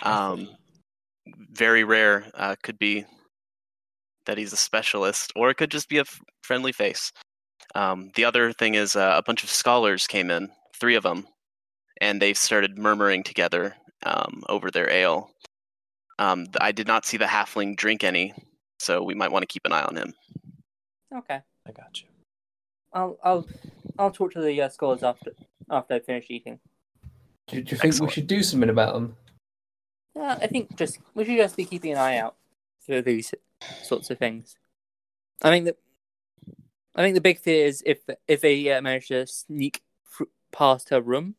Um, 0.01 0.49
very 1.51 1.83
rare. 1.83 2.25
Uh, 2.33 2.55
could 2.63 2.79
be 2.79 3.05
that 4.25 4.39
he's 4.39 4.53
a 4.53 4.57
specialist, 4.57 5.31
or 5.35 5.51
it 5.51 5.55
could 5.55 5.69
just 5.69 5.87
be 5.87 5.99
a 5.99 6.01
f- 6.01 6.19
friendly 6.41 6.71
face. 6.71 7.11
Um, 7.75 8.09
the 8.15 8.25
other 8.25 8.51
thing 8.53 8.73
is 8.73 8.95
uh, 8.95 9.13
a 9.15 9.21
bunch 9.21 9.43
of 9.43 9.51
scholars 9.51 10.07
came 10.07 10.31
in, 10.31 10.49
three 10.79 10.95
of 10.95 11.03
them, 11.03 11.27
and 12.01 12.19
they 12.19 12.33
started 12.33 12.79
murmuring 12.79 13.21
together 13.21 13.75
um, 14.03 14.43
over 14.49 14.71
their 14.71 14.89
ale. 14.89 15.29
Um, 16.17 16.47
I 16.59 16.71
did 16.71 16.87
not 16.87 17.05
see 17.05 17.17
the 17.17 17.25
halfling 17.25 17.77
drink 17.77 18.03
any, 18.03 18.33
so 18.79 19.03
we 19.03 19.13
might 19.13 19.31
want 19.31 19.43
to 19.43 19.47
keep 19.47 19.65
an 19.65 19.73
eye 19.73 19.83
on 19.83 19.95
him. 19.95 20.13
Okay. 21.15 21.41
I 21.67 21.71
got 21.71 22.01
you. 22.01 22.07
I'll 22.93 23.17
I'll 23.23 23.47
I'll 23.99 24.11
talk 24.11 24.31
to 24.33 24.41
the 24.41 24.59
uh, 24.59 24.69
scholars 24.69 25.03
after 25.03 25.33
after 25.69 25.95
I 25.95 25.99
finish 25.99 26.27
eating. 26.29 26.59
Do, 27.47 27.61
do 27.61 27.71
you 27.71 27.77
think 27.77 28.01
we 28.01 28.09
should 28.09 28.27
do 28.27 28.43
something 28.43 28.69
about 28.69 28.93
them? 28.93 29.15
Yeah, 30.15 30.37
I 30.41 30.47
think 30.47 30.75
just 30.75 30.99
we 31.13 31.25
should 31.25 31.37
just 31.37 31.55
be 31.55 31.65
keeping 31.65 31.91
an 31.93 31.97
eye 31.97 32.17
out 32.17 32.35
for 32.85 33.01
these 33.01 33.33
sorts 33.83 34.09
of 34.09 34.17
things. 34.17 34.55
I 35.41 35.49
think 35.49 35.65
that 35.65 35.77
I 36.95 37.03
think 37.03 37.15
the 37.15 37.21
big 37.21 37.39
fear 37.39 37.65
is 37.65 37.83
if 37.85 37.99
if 38.27 38.41
they 38.41 38.71
uh, 38.71 38.81
manage 38.81 39.09
to 39.09 39.27
sneak 39.27 39.81
fr- 40.03 40.23
past 40.51 40.89
her 40.89 41.01
room, 41.01 41.35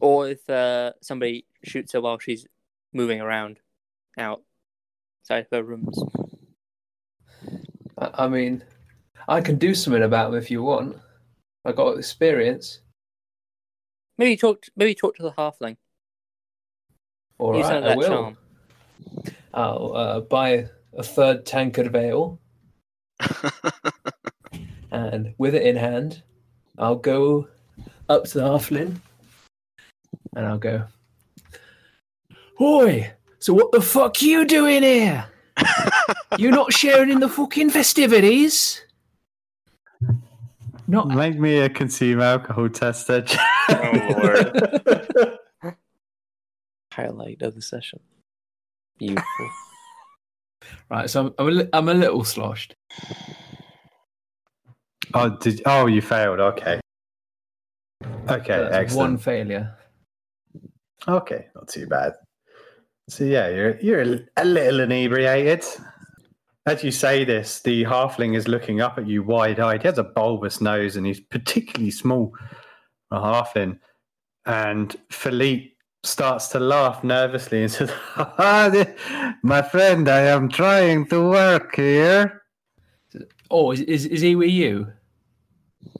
or 0.00 0.28
if 0.28 0.48
uh, 0.50 0.92
somebody 1.00 1.46
shoots 1.64 1.92
her 1.92 2.00
while 2.00 2.18
she's 2.18 2.46
moving 2.92 3.20
around 3.20 3.58
outside 4.18 4.44
of 5.30 5.46
her 5.50 5.62
rooms. 5.62 6.02
I, 7.98 8.24
I 8.24 8.28
mean, 8.28 8.62
I 9.28 9.40
can 9.40 9.56
do 9.56 9.74
something 9.74 10.02
about 10.02 10.30
them 10.30 10.38
if 10.38 10.50
you 10.50 10.62
want. 10.62 10.96
I 11.64 11.72
got 11.72 11.98
experience. 11.98 12.80
Maybe 14.20 14.36
talk 14.36 14.66
maybe 14.76 14.94
talk 14.94 15.16
to 15.16 15.22
the 15.22 15.32
halfling. 15.32 15.78
All 17.38 17.56
Use 17.56 17.64
right, 17.64 17.82
some 17.82 17.84
I 17.84 17.96
will. 17.96 18.06
charm. 18.06 18.36
I'll 19.54 19.96
uh, 19.96 20.20
buy 20.20 20.68
a 20.92 21.02
third 21.02 21.46
tankard 21.46 21.86
of 21.86 21.96
ale, 21.96 22.38
and 24.90 25.32
with 25.38 25.54
it 25.54 25.62
in 25.62 25.74
hand, 25.74 26.22
I'll 26.76 26.96
go 26.96 27.48
up 28.10 28.24
to 28.24 28.38
the 28.40 28.44
halfling, 28.44 29.00
and 30.36 30.44
I'll 30.44 30.58
go. 30.58 30.84
Oi! 32.60 33.10
So 33.38 33.54
what 33.54 33.72
the 33.72 33.80
fuck 33.80 34.20
you 34.20 34.44
doing 34.44 34.82
here? 34.82 35.24
you 36.38 36.50
not 36.50 36.74
sharing 36.74 37.08
in 37.08 37.20
the 37.20 37.28
fucking 37.30 37.70
festivities? 37.70 38.82
Not 40.90 41.06
Make 41.06 41.38
me 41.38 41.58
a 41.58 41.68
consume 41.68 42.20
alcohol 42.20 42.68
test, 42.68 43.06
then. 43.06 43.24
Oh, 43.72 45.36
Highlight 46.92 47.42
of 47.42 47.54
the 47.54 47.62
session. 47.62 48.00
Beautiful. 48.98 49.50
right. 50.90 51.08
So 51.08 51.26
I'm 51.26 51.34
I'm 51.38 51.46
a, 51.46 51.50
li- 51.52 51.68
I'm 51.72 51.88
a 51.88 51.94
little 51.94 52.24
sloshed. 52.24 52.74
oh, 55.14 55.36
did 55.38 55.62
oh 55.66 55.86
you 55.86 56.02
failed? 56.02 56.40
Okay. 56.40 56.80
Okay, 58.28 58.58
That's 58.58 58.74
excellent. 58.74 59.10
one 59.12 59.18
failure. 59.18 59.78
Okay, 61.06 61.46
not 61.54 61.68
too 61.68 61.86
bad. 61.86 62.14
So 63.08 63.22
yeah, 63.22 63.48
you're 63.48 63.78
you're 63.78 64.02
a, 64.02 64.18
a 64.38 64.44
little 64.44 64.80
inebriated. 64.80 65.64
As 66.66 66.84
you 66.84 66.90
say 66.90 67.24
this, 67.24 67.60
the 67.60 67.84
halfling 67.84 68.36
is 68.36 68.46
looking 68.46 68.80
up 68.80 68.98
at 68.98 69.06
you 69.06 69.22
wide-eyed. 69.22 69.82
He 69.82 69.88
has 69.88 69.98
a 69.98 70.04
bulbous 70.04 70.60
nose, 70.60 70.96
and 70.96 71.06
he's 71.06 71.20
particularly 71.20 71.90
small, 71.90 72.34
a 73.10 73.18
halfling. 73.18 73.78
And 74.44 74.94
Philippe 75.10 75.70
starts 76.02 76.48
to 76.48 76.60
laugh 76.60 77.02
nervously 77.02 77.62
and 77.62 77.72
says, 77.72 77.90
"Ah, 78.16 78.70
"My 79.42 79.62
friend, 79.62 80.08
I 80.08 80.20
am 80.20 80.48
trying 80.48 81.06
to 81.08 81.30
work 81.30 81.76
here. 81.76 82.42
Oh, 83.50 83.72
is 83.72 83.80
is, 83.80 84.06
is 84.06 84.20
he 84.20 84.36
with 84.36 84.50
you? 84.50 84.92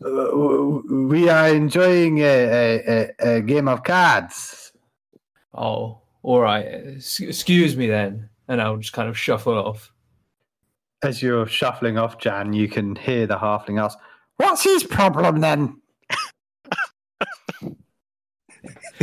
Uh, 0.05 0.81
we 1.09 1.29
are 1.29 1.49
enjoying 1.49 2.19
a, 2.19 3.11
a, 3.23 3.37
a, 3.37 3.41
game 3.41 3.69
of 3.69 3.83
cards." 3.83 4.73
Oh, 5.55 6.03
all 6.23 6.41
right. 6.41 6.65
Excuse 6.65 7.77
me 7.77 7.87
then, 7.87 8.29
and 8.49 8.61
I'll 8.61 8.77
just 8.77 8.93
kind 8.93 9.09
of 9.09 9.19
shuffle 9.19 9.55
off. 9.55 9.91
As 11.03 11.23
you're 11.23 11.47
shuffling 11.47 11.97
off, 11.99 12.19
Jan, 12.19 12.53
you 12.53 12.69
can 12.69 12.95
hear 12.95 13.27
the 13.27 13.39
halfling 13.39 13.83
ask, 13.83 13.99
"What's 14.37 14.63
his 14.65 14.85
problem 14.85 15.41
then?" 15.41 15.81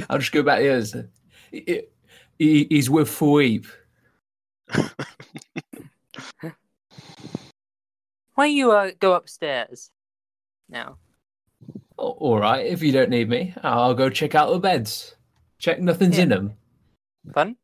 I'll 0.10 0.20
just 0.20 0.32
go 0.32 0.44
back 0.44 0.60
here. 0.62 0.84
He, 1.52 1.82
he- 2.38 2.68
he's 2.70 2.90
with 2.90 3.10
Philippe. 3.10 3.68
Why 8.36 8.46
don't 8.48 8.52
you 8.56 8.72
uh, 8.72 8.92
go 9.00 9.14
upstairs 9.14 9.90
now? 10.70 10.98
Oh, 11.98 12.10
all 12.12 12.38
right. 12.40 12.64
If 12.64 12.84
you 12.84 12.92
don't 12.92 13.10
need 13.10 13.28
me, 13.30 13.56
I'll 13.64 13.96
go 13.96 14.10
check 14.12 14.36
out 14.36 14.52
the 14.52 14.60
beds. 14.60 15.16
Check 15.58 15.82
nothing's 15.82 16.20
in 16.20 16.30
them. 16.30 16.54
Fun? 17.34 17.56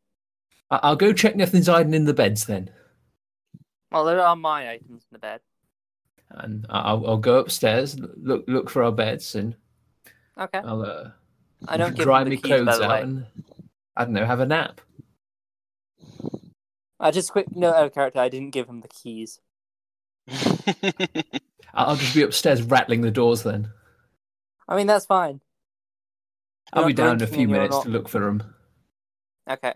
I- 0.71 0.79
I'll 0.81 0.95
go 0.95 1.13
check 1.13 1.35
nothing's 1.35 1.67
hiding 1.67 1.93
in 1.93 2.05
the 2.05 2.13
beds 2.15 2.45
then, 2.47 2.71
Well, 3.93 4.05
there 4.05 4.19
are 4.21 4.35
my 4.35 4.69
items 4.71 5.03
in 5.03 5.13
the 5.13 5.19
bed. 5.19 5.41
and 6.31 6.65
I'll, 6.69 7.05
I'll 7.07 7.17
go 7.17 7.37
upstairs, 7.39 7.97
look 7.99 8.45
look 8.47 8.69
for 8.69 8.83
our 8.83 8.91
beds, 8.91 9.35
and 9.35 9.55
Okay. 10.37 10.61
I'll 10.63 10.81
uh, 10.81 11.11
I 11.67 11.77
don't 11.77 11.95
give 11.95 12.05
dry 12.05 12.23
them 12.23 12.25
the 12.25 12.29
me 12.31 12.37
keys, 12.37 12.63
clothes 12.63 12.79
out, 12.81 13.03
and 13.03 13.25
I 13.95 14.05
don't 14.05 14.13
know, 14.13 14.25
have 14.25 14.39
a 14.39 14.45
nap. 14.45 14.81
I 16.99 17.11
just 17.11 17.31
quick 17.31 17.55
note 17.55 17.75
out 17.75 17.85
of 17.85 17.93
character. 17.93 18.19
I 18.19 18.29
didn't 18.29 18.51
give 18.51 18.67
him 18.67 18.81
the 18.81 18.87
keys. 18.87 19.39
I'll 21.73 21.89
I'll 21.89 21.95
just 21.95 22.15
be 22.15 22.23
upstairs 22.23 22.61
rattling 22.63 23.01
the 23.01 23.11
doors 23.11 23.43
then. 23.43 23.71
I 24.67 24.75
mean, 24.75 24.87
that's 24.87 25.05
fine. 25.05 25.41
I'll 26.71 26.87
be 26.87 26.93
down 26.93 27.17
in 27.17 27.21
a 27.21 27.27
few 27.27 27.47
minutes 27.47 27.79
to 27.79 27.89
look 27.89 28.09
for 28.09 28.19
them. 28.19 28.55
Okay. 29.49 29.73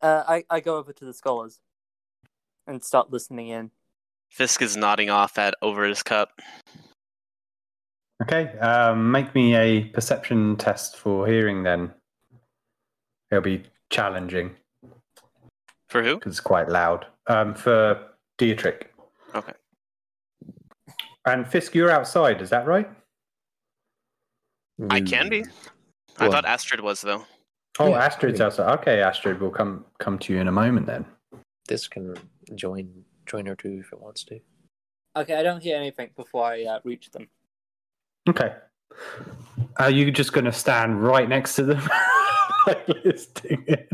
Uh, 0.00 0.24
I 0.26 0.44
I 0.50 0.60
go 0.60 0.76
over 0.76 0.92
to 0.92 1.04
the 1.04 1.14
scholars 1.14 1.60
and 2.66 2.82
start 2.82 3.10
listening 3.10 3.48
in. 3.48 3.70
Fisk 4.30 4.62
is 4.62 4.76
nodding 4.76 5.10
off 5.10 5.38
at 5.38 5.54
over 5.62 5.84
his 5.84 6.02
cup. 6.02 6.40
Okay, 8.22 8.56
um, 8.58 9.10
make 9.10 9.34
me 9.34 9.56
a 9.56 9.84
perception 9.84 10.56
test 10.56 10.96
for 10.96 11.26
hearing 11.26 11.62
then. 11.62 11.92
It'll 13.30 13.42
be 13.42 13.64
challenging 13.90 14.54
For 15.88 16.02
who? 16.02 16.16
because 16.16 16.32
it's 16.32 16.40
quite 16.40 16.68
loud. 16.68 17.06
Um, 17.26 17.54
for 17.54 18.00
Dietrich. 18.38 18.92
Okay. 19.34 19.52
And 21.26 21.46
Fisk, 21.46 21.74
you're 21.74 21.90
outside, 21.90 22.40
is 22.42 22.50
that 22.50 22.66
right? 22.66 22.88
I 24.90 25.00
can 25.00 25.28
be. 25.28 25.44
I 26.18 26.28
thought 26.28 26.44
Astrid 26.44 26.80
was 26.80 27.00
though. 27.00 27.24
Oh, 27.78 27.88
Yeah, 27.90 28.04
Astrid's 28.04 28.40
outside. 28.40 28.72
Okay, 28.80 29.00
Astrid, 29.00 29.40
we'll 29.40 29.50
come 29.50 29.84
come 29.98 30.18
to 30.20 30.32
you 30.32 30.40
in 30.40 30.48
a 30.48 30.52
moment 30.52 30.86
then. 30.86 31.04
This 31.68 31.88
can 31.88 32.14
join 32.56 33.04
join 33.26 33.46
her 33.46 33.56
too 33.56 33.78
if 33.80 33.92
it 33.92 34.00
wants 34.00 34.24
to. 34.24 34.40
Okay, 35.16 35.34
I 35.34 35.42
don't 35.42 35.62
hear 35.62 35.76
anything 35.76 36.10
before 36.16 36.44
I 36.44 36.64
uh, 36.64 36.80
reach 36.84 37.10
them. 37.10 37.28
Okay. 38.28 38.54
Are 39.78 39.90
you 39.90 40.10
just 40.10 40.32
going 40.32 40.44
to 40.44 40.52
stand 40.52 41.02
right 41.02 41.28
next 41.28 41.56
to 41.56 41.64
them, 41.64 41.82
like 42.66 42.88
listening 43.04 43.64
in? 43.66 43.88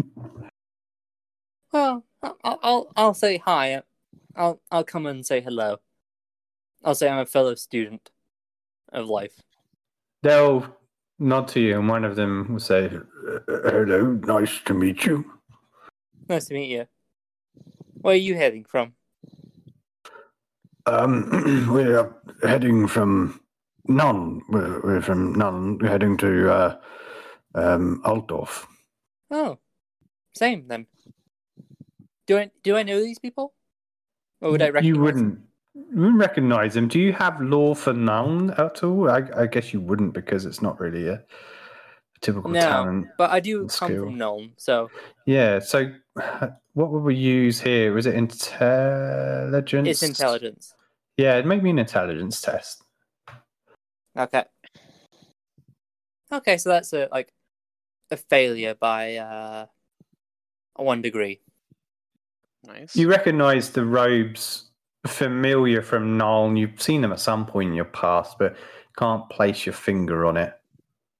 Well, 1.73 2.05
I'll, 2.23 2.59
I'll 2.63 2.93
I'll 2.97 3.15
say 3.15 3.39
hi. 3.39 3.83
I'll 4.37 4.61
I'll 4.71 4.85
come 4.85 5.07
and 5.07 5.25
say 5.25 5.41
hello. 5.41 5.79
I'll 6.85 6.95
say 6.95 7.09
I'm 7.09 7.19
a 7.19 7.27
fellow 7.27 7.55
student 7.55 8.11
of 8.93 9.09
life. 9.09 9.41
They'll 10.23 10.67
nod 11.19 11.49
to 11.49 11.61
you, 11.61 11.79
and 11.79 11.89
one 11.89 12.05
of 12.05 12.17
them 12.17 12.47
will 12.51 12.61
say, 12.61 12.91
hello, 13.47 14.13
nice 14.25 14.61
to 14.67 14.75
meet 14.75 15.05
you. 15.05 15.25
Nice 16.29 16.47
to 16.47 16.55
meet 16.55 16.71
you. 16.71 16.87
Where 18.01 18.15
are 18.15 18.17
you 18.17 18.35
heading 18.35 18.65
from? 18.65 18.95
Um, 20.87 21.67
we're 21.73 22.15
heading 22.43 22.87
from 22.87 23.41
Nuln. 23.89 24.41
We're, 24.49 24.81
we're 24.83 25.01
from 25.03 25.35
Nuln, 25.35 25.87
heading 25.87 26.17
to 26.19 26.51
uh, 26.53 26.77
um, 27.55 28.03
Altdorf. 28.05 28.67
Oh, 29.31 29.59
same 30.35 30.67
then. 30.69 30.87
Do 32.27 32.39
I 32.39 32.51
do 32.63 32.77
I 32.77 32.83
know 32.83 33.01
these 33.01 33.19
people? 33.19 33.55
Or 34.41 34.51
would 34.53 34.63
I 34.63 34.71
recognize? 34.71 34.87
You 34.87 34.95
them? 34.95 35.03
wouldn't, 35.03 35.41
you 35.75 36.01
wouldn't 36.01 36.19
recognize 36.21 36.75
them. 36.75 36.89
Do 36.89 37.01
you 37.01 37.13
have 37.13 37.41
law 37.41 37.75
for 37.75 37.93
Nuln 37.93 38.57
at 38.59 38.85
all? 38.85 39.11
I, 39.11 39.23
I 39.37 39.47
guess 39.47 39.73
you 39.73 39.81
wouldn't 39.81 40.15
because 40.15 40.47
it's 40.47 40.63
not 40.63 40.79
really 40.79 41.09
a, 41.09 41.25
typical 42.21 42.51
No, 42.51 42.61
talent. 42.61 43.07
but 43.17 43.31
I 43.31 43.41
do 43.41 43.61
come 43.61 43.69
skill. 43.69 44.05
from 44.05 44.17
Nuln, 44.17 44.53
so 44.57 44.91
Yeah. 45.27 45.59
So, 45.59 45.93
what 46.75 46.91
would 46.91 47.03
we 47.03 47.15
use 47.15 47.61
here? 47.61 47.93
Was 47.93 48.07
it 48.07 48.15
intelligence? 48.15 49.89
it's 49.89 50.03
intelligence. 50.03 50.75
Yeah, 51.17 51.37
it 51.37 51.47
make 51.47 51.63
me 51.63 51.71
an 51.71 51.79
intelligence 51.79 52.41
test. 52.41 52.83
Okay. 54.17 54.45
Okay, 56.33 56.59
so 56.59 56.71
that's 56.71 56.93
a 56.93 57.09
like 57.11 57.33
a 58.11 58.17
failure 58.17 58.75
by 58.75 59.17
uh 59.17 59.67
one 60.77 61.03
degree. 61.03 61.41
Nice. 62.67 62.97
You 62.97 63.09
recognise 63.09 63.71
the 63.71 63.85
robes 63.85 64.71
familiar 65.07 65.83
from 65.83 66.19
Nuln. 66.19 66.59
You've 66.59 66.81
seen 66.81 67.01
them 67.01 67.13
at 67.13 67.21
some 67.21 67.47
point 67.47 67.71
in 67.71 67.75
your 67.75 67.85
past, 67.85 68.39
but 68.39 68.57
can't 68.97 69.29
place 69.31 69.65
your 69.65 69.73
finger 69.73 70.27
on 70.27 70.37
it. 70.37 70.55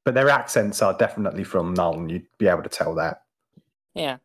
But 0.05 0.15
their 0.15 0.29
accents 0.31 0.83
are 0.83 0.97
definitely 0.97 1.45
from 1.45 1.75
Nuln, 1.75 1.97
and 1.97 2.11
you'd 2.11 2.27
be 2.39 2.49
able 2.49 2.63
to 2.63 2.69
tell 2.69 2.95
that. 2.97 3.23
Yeah. 3.95 4.19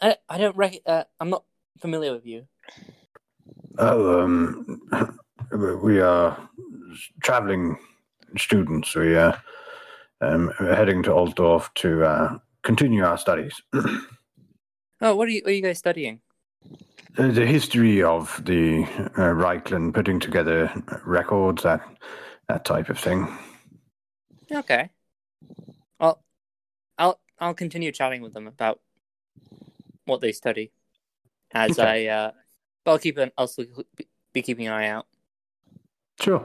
I 0.00 0.16
I 0.28 0.38
don't 0.38 0.56
rec- 0.56 0.82
uh, 0.86 1.04
I'm 1.20 1.30
not 1.30 1.44
familiar 1.80 2.12
with 2.12 2.26
you. 2.26 2.46
Oh, 3.78 4.22
um, 4.22 4.80
we 5.82 6.00
are 6.00 6.48
traveling 7.22 7.78
students. 8.36 8.94
We 8.94 9.16
are 9.16 9.40
um, 10.20 10.52
we're 10.60 10.74
heading 10.74 11.02
to 11.04 11.10
Altdorf 11.10 11.72
to 11.76 12.04
uh, 12.04 12.38
continue 12.62 13.04
our 13.04 13.18
studies. 13.18 13.54
Oh, 15.00 15.14
what 15.14 15.28
are 15.28 15.30
you 15.30 15.42
what 15.44 15.50
are 15.50 15.54
you 15.54 15.62
guys 15.62 15.78
studying? 15.78 16.20
Uh, 17.16 17.28
the 17.28 17.46
history 17.46 18.02
of 18.02 18.42
the 18.44 18.82
uh, 19.16 19.32
Reikland, 19.32 19.94
putting 19.94 20.18
together 20.18 20.72
records, 21.06 21.62
that 21.62 21.82
that 22.48 22.64
type 22.64 22.88
of 22.88 22.98
thing. 22.98 23.28
Okay. 24.50 24.90
Well, 26.00 26.22
I'll 26.98 27.20
I'll 27.38 27.54
continue 27.54 27.92
chatting 27.92 28.22
with 28.22 28.34
them 28.34 28.48
about 28.48 28.80
what 30.08 30.20
they 30.20 30.32
study 30.32 30.72
as 31.52 31.78
Okay. 31.78 32.08
I 32.08 32.12
uh 32.12 32.30
but 32.84 32.92
I'll 32.92 32.98
keep 32.98 33.18
an 33.18 33.30
I'll 33.36 33.46
still 33.46 33.66
be 34.32 34.42
keeping 34.42 34.66
an 34.66 34.72
eye 34.72 34.88
out. 34.88 35.06
Sure. 36.20 36.44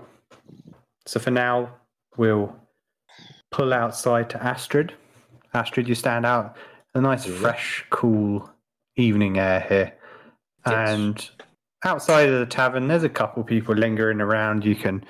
So 1.05 1.19
for 1.19 1.31
now, 1.31 1.75
we'll 2.17 2.55
pull 3.51 3.73
outside 3.73 4.29
to 4.31 4.43
Astrid. 4.43 4.93
Astrid, 5.53 5.87
you 5.87 5.95
stand 5.95 6.25
out. 6.25 6.57
A 6.95 7.01
nice, 7.01 7.25
fresh, 7.25 7.85
cool 7.89 8.49
evening 8.95 9.39
air 9.39 9.61
here. 9.61 9.93
And 10.65 11.29
outside 11.83 12.29
of 12.29 12.39
the 12.39 12.45
tavern, 12.45 12.87
there's 12.87 13.03
a 13.03 13.09
couple 13.09 13.43
people 13.43 13.75
lingering 13.75 14.21
around. 14.21 14.63
You 14.63 14.75
can 14.75 15.03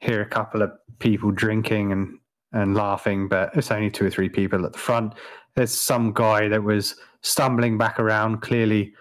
hear 0.00 0.20
a 0.20 0.28
couple 0.28 0.62
of 0.62 0.70
people 0.98 1.30
drinking 1.30 1.92
and, 1.92 2.18
and 2.52 2.74
laughing, 2.74 3.28
but 3.28 3.56
it's 3.56 3.70
only 3.70 3.90
two 3.90 4.06
or 4.06 4.10
three 4.10 4.28
people 4.28 4.64
at 4.64 4.72
the 4.72 4.78
front. 4.78 5.14
There's 5.56 5.72
some 5.72 6.12
guy 6.12 6.48
that 6.48 6.62
was 6.62 6.96
stumbling 7.24 7.76
back 7.76 7.98
around, 7.98 8.42
clearly 8.42 8.94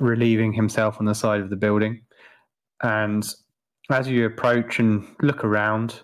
relieving 0.00 0.52
himself 0.52 0.96
on 0.98 1.06
the 1.06 1.14
side 1.14 1.40
of 1.40 1.48
the 1.48 1.56
building. 1.56 2.02
And 2.82 3.26
as 3.90 4.08
you 4.08 4.26
approach 4.26 4.78
and 4.78 5.06
look 5.22 5.44
around, 5.44 6.00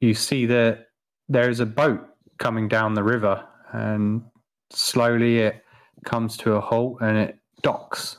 you 0.00 0.14
see 0.14 0.46
that 0.46 0.86
there 1.28 1.50
is 1.50 1.60
a 1.60 1.66
boat 1.66 2.00
coming 2.38 2.68
down 2.68 2.94
the 2.94 3.02
river, 3.02 3.46
and 3.72 4.22
slowly 4.70 5.38
it 5.38 5.62
comes 6.04 6.36
to 6.36 6.54
a 6.54 6.60
halt 6.60 6.98
and 7.00 7.16
it 7.16 7.38
docks 7.62 8.16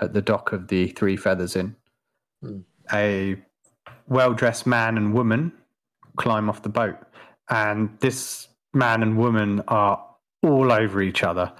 at 0.00 0.12
the 0.12 0.20
dock 0.20 0.52
of 0.52 0.68
the 0.68 0.88
Three 0.88 1.16
Feathers 1.16 1.56
Inn. 1.56 1.76
Hmm. 2.42 2.60
A 2.92 3.36
well 4.08 4.34
dressed 4.34 4.66
man 4.66 4.96
and 4.96 5.14
woman 5.14 5.52
climb 6.16 6.48
off 6.48 6.62
the 6.62 6.68
boat, 6.68 6.96
and 7.50 7.90
this 8.00 8.48
man 8.74 9.02
and 9.02 9.16
woman 9.16 9.62
are 9.68 10.04
all 10.42 10.72
over 10.72 11.00
each 11.00 11.22
other. 11.22 11.52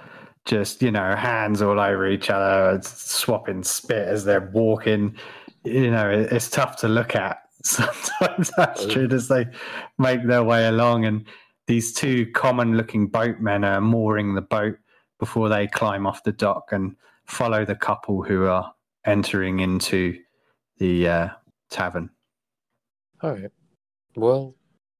Just, 0.47 0.81
you 0.81 0.91
know, 0.91 1.15
hands 1.15 1.61
all 1.61 1.79
over 1.79 2.07
each 2.07 2.29
other, 2.29 2.79
swapping 2.81 3.63
spit 3.63 4.07
as 4.07 4.25
they're 4.25 4.49
walking 4.53 5.15
you 5.67 5.91
know, 5.91 6.09
it, 6.09 6.31
it's 6.31 6.49
tough 6.49 6.77
to 6.77 6.87
look 6.87 7.15
at 7.15 7.41
sometimes, 7.63 8.51
Astrid, 8.57 9.13
as 9.13 9.27
they 9.27 9.45
make 9.97 10.25
their 10.25 10.43
way 10.43 10.67
along. 10.67 11.05
And 11.05 11.25
these 11.67 11.93
two 11.93 12.31
common 12.31 12.77
looking 12.77 13.07
boatmen 13.07 13.63
are 13.63 13.81
mooring 13.81 14.35
the 14.35 14.41
boat 14.41 14.77
before 15.19 15.49
they 15.49 15.67
climb 15.67 16.05
off 16.05 16.23
the 16.23 16.31
dock 16.31 16.71
and 16.71 16.95
follow 17.25 17.65
the 17.65 17.75
couple 17.75 18.23
who 18.23 18.45
are 18.45 18.73
entering 19.05 19.59
into 19.59 20.17
the 20.77 21.07
uh, 21.07 21.29
tavern. 21.69 22.09
All 23.21 23.33
right. 23.33 23.51
Well, 24.15 24.55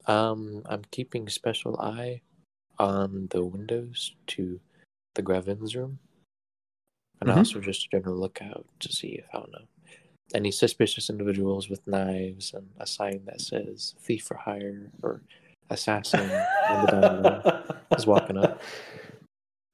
um, 0.08 0.64
I'm 0.66 0.84
keeping 0.92 1.30
special 1.30 1.80
eye 1.80 2.22
on 2.80 3.28
the 3.32 3.44
windows 3.44 4.16
to 4.28 4.60
the 5.18 5.24
Gravin's 5.24 5.76
room, 5.76 6.00
and 7.20 7.30
Mhm. 7.30 7.38
also 7.38 7.60
just 7.60 7.86
a 7.86 7.90
general 7.90 8.16
lookout 8.16 8.66
to 8.80 8.90
see 8.90 9.16
if 9.16 9.26
I 9.34 9.40
don't 9.40 9.52
know 9.52 9.68
any 10.34 10.52
suspicious 10.52 11.10
individuals 11.10 11.70
with 11.70 11.88
knives 11.88 12.54
and 12.54 12.70
a 12.80 12.86
sign 12.86 13.24
that 13.26 13.42
says 13.42 13.96
"thief 14.00 14.24
for 14.26 14.36
hire" 14.36 14.92
or 15.02 15.22
"assassin" 15.70 16.30
on 16.70 16.86
the 16.86 16.92
dining 16.92 17.24
room 17.24 17.78
is 17.98 18.06
walking 18.06 18.38
up. 18.38 18.62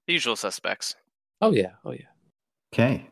Usual 0.07 0.35
suspects. 0.35 0.95
Oh 1.41 1.51
yeah, 1.51 1.73
oh 1.85 1.91
yeah. 1.91 2.07
Okay. 2.73 3.09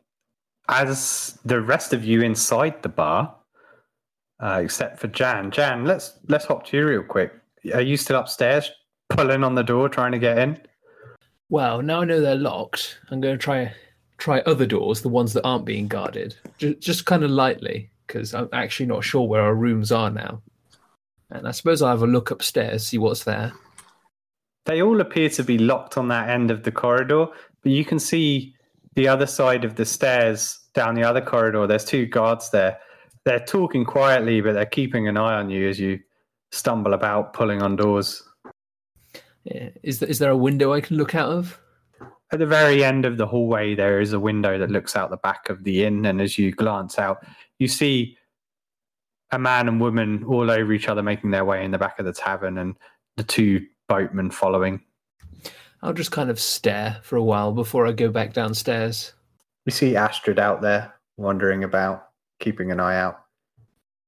As 0.69 1.39
the 1.43 1.59
rest 1.59 1.93
of 1.93 2.05
you 2.05 2.21
inside 2.21 2.81
the 2.83 2.89
bar, 2.89 3.35
uh, 4.39 4.61
except 4.63 4.99
for 4.99 5.07
Jan, 5.07 5.51
Jan, 5.51 5.85
let's 5.85 6.19
let's 6.27 6.45
hop 6.45 6.65
to 6.67 6.77
you 6.77 6.87
real 6.87 7.03
quick. 7.03 7.33
Are 7.73 7.81
you 7.81 7.97
still 7.97 8.19
upstairs, 8.19 8.71
pulling 9.09 9.43
on 9.43 9.55
the 9.55 9.63
door, 9.63 9.89
trying 9.89 10.13
to 10.13 10.19
get 10.19 10.37
in? 10.37 10.59
Well, 11.51 11.81
now 11.81 11.99
I 11.99 12.05
know 12.05 12.21
they're 12.21 12.35
locked, 12.35 12.97
I'm 13.11 13.19
going 13.19 13.37
to 13.37 13.43
try 13.43 13.73
try 14.17 14.39
other 14.41 14.65
doors, 14.65 15.01
the 15.01 15.09
ones 15.09 15.33
that 15.33 15.43
aren't 15.43 15.65
being 15.65 15.89
guarded, 15.89 16.33
just, 16.57 16.79
just 16.79 17.05
kind 17.05 17.23
of 17.23 17.29
lightly, 17.29 17.89
because 18.07 18.33
I'm 18.33 18.47
actually 18.53 18.85
not 18.85 19.03
sure 19.03 19.27
where 19.27 19.41
our 19.41 19.53
rooms 19.53 19.91
are 19.91 20.09
now. 20.09 20.41
And 21.29 21.45
I 21.45 21.51
suppose 21.51 21.81
I'll 21.81 21.89
have 21.89 22.03
a 22.03 22.07
look 22.07 22.31
upstairs, 22.31 22.87
see 22.87 22.97
what's 22.97 23.25
there. 23.25 23.51
They 24.65 24.81
all 24.81 25.01
appear 25.01 25.27
to 25.31 25.43
be 25.43 25.57
locked 25.57 25.97
on 25.97 26.07
that 26.07 26.29
end 26.29 26.51
of 26.51 26.63
the 26.63 26.71
corridor, 26.71 27.25
but 27.63 27.71
you 27.73 27.83
can 27.83 27.99
see 27.99 28.55
the 28.95 29.09
other 29.09 29.27
side 29.27 29.65
of 29.65 29.75
the 29.75 29.85
stairs 29.85 30.57
down 30.73 30.95
the 30.95 31.03
other 31.03 31.21
corridor. 31.21 31.67
There's 31.67 31.83
two 31.83 32.05
guards 32.05 32.49
there. 32.51 32.79
They're 33.25 33.39
talking 33.39 33.83
quietly, 33.83 34.39
but 34.39 34.53
they're 34.53 34.65
keeping 34.65 35.09
an 35.09 35.17
eye 35.17 35.33
on 35.33 35.49
you 35.49 35.67
as 35.67 35.77
you 35.77 35.99
stumble 36.53 36.93
about, 36.93 37.33
pulling 37.33 37.61
on 37.61 37.75
doors. 37.75 38.23
Yeah. 39.43 39.69
Is, 39.83 39.99
there, 39.99 40.09
is 40.09 40.19
there 40.19 40.31
a 40.31 40.37
window 40.37 40.73
I 40.73 40.81
can 40.81 40.97
look 40.97 41.15
out 41.15 41.31
of? 41.31 41.59
At 42.31 42.39
the 42.39 42.45
very 42.45 42.83
end 42.83 43.05
of 43.05 43.17
the 43.17 43.27
hallway, 43.27 43.75
there 43.75 43.99
is 43.99 44.13
a 44.13 44.19
window 44.19 44.57
that 44.57 44.71
looks 44.71 44.95
out 44.95 45.09
the 45.09 45.17
back 45.17 45.49
of 45.49 45.63
the 45.63 45.83
inn, 45.83 46.05
and 46.05 46.21
as 46.21 46.37
you 46.37 46.51
glance 46.51 46.97
out, 46.97 47.25
you 47.59 47.67
see 47.67 48.17
a 49.31 49.39
man 49.39 49.67
and 49.67 49.81
woman 49.81 50.23
all 50.23 50.49
over 50.49 50.71
each 50.71 50.87
other 50.87 51.03
making 51.03 51.31
their 51.31 51.45
way 51.45 51.65
in 51.65 51.71
the 51.71 51.77
back 51.77 51.99
of 51.99 52.05
the 52.05 52.13
tavern 52.13 52.57
and 52.57 52.75
the 53.17 53.23
two 53.23 53.65
boatmen 53.89 54.31
following. 54.31 54.81
I'll 55.81 55.93
just 55.93 56.11
kind 56.11 56.29
of 56.29 56.39
stare 56.39 56.99
for 57.03 57.15
a 57.15 57.23
while 57.23 57.51
before 57.51 57.87
I 57.87 57.91
go 57.91 58.09
back 58.09 58.33
downstairs. 58.33 59.13
We 59.65 59.71
see 59.71 59.95
Astrid 59.95 60.39
out 60.39 60.61
there 60.61 60.93
wandering 61.17 61.63
about, 61.63 62.09
keeping 62.39 62.71
an 62.71 62.79
eye 62.79 62.97
out. 62.97 63.25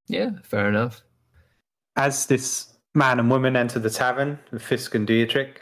Yeah, 0.07 0.31
fair 0.43 0.69
enough. 0.69 1.01
As 1.95 2.25
this 2.25 2.72
man 2.93 3.19
and 3.19 3.29
woman 3.29 3.55
enter 3.55 3.79
the 3.79 3.89
tavern, 3.89 4.39
Fisk 4.59 4.95
and 4.95 5.07
Dietrich, 5.07 5.61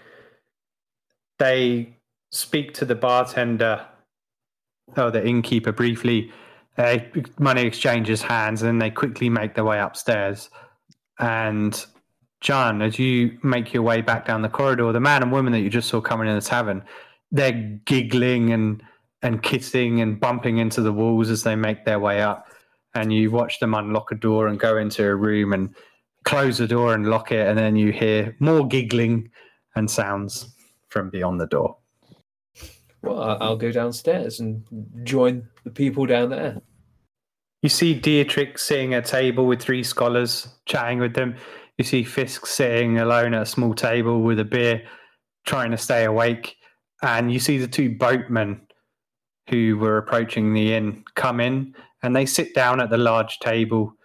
they 1.39 1.95
speak 2.31 2.73
to 2.75 2.85
the 2.85 2.95
bartender 2.95 3.85
or 4.97 5.11
the 5.11 5.25
innkeeper 5.25 5.71
briefly. 5.71 6.31
Uh, 6.77 6.99
money 7.37 7.63
exchanges 7.63 8.21
hands, 8.21 8.61
and 8.61 8.67
then 8.67 8.79
they 8.79 8.89
quickly 8.89 9.29
make 9.29 9.55
their 9.55 9.65
way 9.65 9.79
upstairs. 9.79 10.49
And 11.19 11.85
John, 12.39 12.81
as 12.81 12.97
you 12.97 13.37
make 13.43 13.73
your 13.73 13.83
way 13.83 14.01
back 14.01 14.25
down 14.25 14.41
the 14.41 14.49
corridor, 14.49 14.91
the 14.91 14.99
man 14.99 15.21
and 15.21 15.31
woman 15.31 15.53
that 15.53 15.59
you 15.59 15.69
just 15.69 15.89
saw 15.89 16.01
coming 16.01 16.27
in 16.27 16.35
the 16.35 16.41
tavern, 16.41 16.83
they're 17.31 17.79
giggling 17.85 18.51
and 18.51 18.83
and 19.23 19.43
kissing 19.43 20.01
and 20.01 20.19
bumping 20.19 20.57
into 20.57 20.81
the 20.81 20.91
walls 20.91 21.29
as 21.29 21.43
they 21.43 21.55
make 21.55 21.85
their 21.85 21.99
way 21.99 22.21
up. 22.21 22.47
And 22.95 23.13
you 23.13 23.29
watch 23.29 23.59
them 23.59 23.75
unlock 23.75 24.11
a 24.11 24.15
door 24.15 24.47
and 24.47 24.59
go 24.59 24.77
into 24.77 25.05
a 25.05 25.15
room 25.15 25.53
and 25.53 25.75
close 26.31 26.57
the 26.59 26.67
door 26.67 26.93
and 26.93 27.07
lock 27.07 27.33
it, 27.33 27.45
and 27.45 27.59
then 27.59 27.75
you 27.75 27.91
hear 27.91 28.33
more 28.39 28.65
giggling 28.65 29.29
and 29.75 29.91
sounds 29.91 30.55
from 30.87 31.09
beyond 31.09 31.41
the 31.41 31.47
door. 31.47 31.75
Well, 33.01 33.37
I'll 33.41 33.57
go 33.57 33.69
downstairs 33.69 34.39
and 34.39 34.63
join 35.03 35.49
the 35.65 35.71
people 35.71 36.05
down 36.05 36.29
there. 36.29 36.61
You 37.61 37.67
see 37.67 37.93
Dietrich 37.93 38.57
sitting 38.59 38.93
at 38.93 39.05
a 39.05 39.11
table 39.11 39.45
with 39.45 39.61
three 39.61 39.83
scholars, 39.83 40.47
chatting 40.65 40.99
with 40.99 41.15
them. 41.15 41.35
You 41.77 41.83
see 41.83 42.01
Fisk 42.01 42.45
sitting 42.45 42.99
alone 42.99 43.33
at 43.33 43.41
a 43.41 43.45
small 43.45 43.73
table 43.73 44.21
with 44.21 44.39
a 44.39 44.45
beer, 44.45 44.83
trying 45.45 45.71
to 45.71 45.77
stay 45.77 46.05
awake. 46.05 46.55
And 47.01 47.33
you 47.33 47.39
see 47.39 47.57
the 47.57 47.67
two 47.67 47.97
boatmen 47.97 48.61
who 49.49 49.77
were 49.77 49.97
approaching 49.97 50.53
the 50.53 50.75
inn 50.75 51.03
come 51.15 51.41
in 51.41 51.75
and 52.03 52.15
they 52.15 52.25
sit 52.25 52.55
down 52.55 52.79
at 52.79 52.89
the 52.89 52.97
large 52.97 53.39
table 53.39 53.97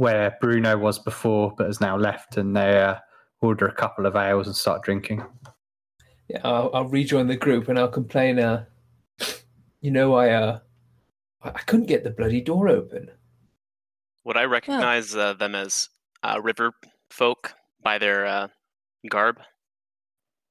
where 0.00 0.34
Bruno 0.40 0.78
was 0.78 0.98
before 0.98 1.52
but 1.58 1.66
has 1.66 1.78
now 1.78 1.94
left. 1.94 2.38
And 2.38 2.56
they 2.56 2.80
uh, 2.80 2.96
order 3.42 3.66
a 3.66 3.74
couple 3.74 4.06
of 4.06 4.16
ales 4.16 4.46
and 4.46 4.56
start 4.56 4.82
drinking. 4.82 5.22
Yeah, 6.26 6.40
I'll, 6.42 6.70
I'll 6.72 6.88
rejoin 6.88 7.26
the 7.26 7.36
group 7.36 7.68
and 7.68 7.78
I'll 7.78 7.86
complain. 7.86 8.38
Uh, 8.38 8.64
you 9.82 9.90
know, 9.90 10.14
I 10.14 10.30
uh, 10.30 10.58
I 11.42 11.50
I 11.50 11.60
couldn't 11.66 11.86
get 11.86 12.02
the 12.02 12.10
bloody 12.10 12.40
door 12.40 12.68
open. 12.68 13.10
Would 14.24 14.38
I 14.38 14.44
recognize 14.44 15.14
uh, 15.14 15.34
them 15.34 15.54
as 15.54 15.90
uh, 16.22 16.40
river 16.42 16.72
folk 17.10 17.52
by 17.82 17.98
their 17.98 18.24
uh, 18.24 18.48
garb? 19.10 19.38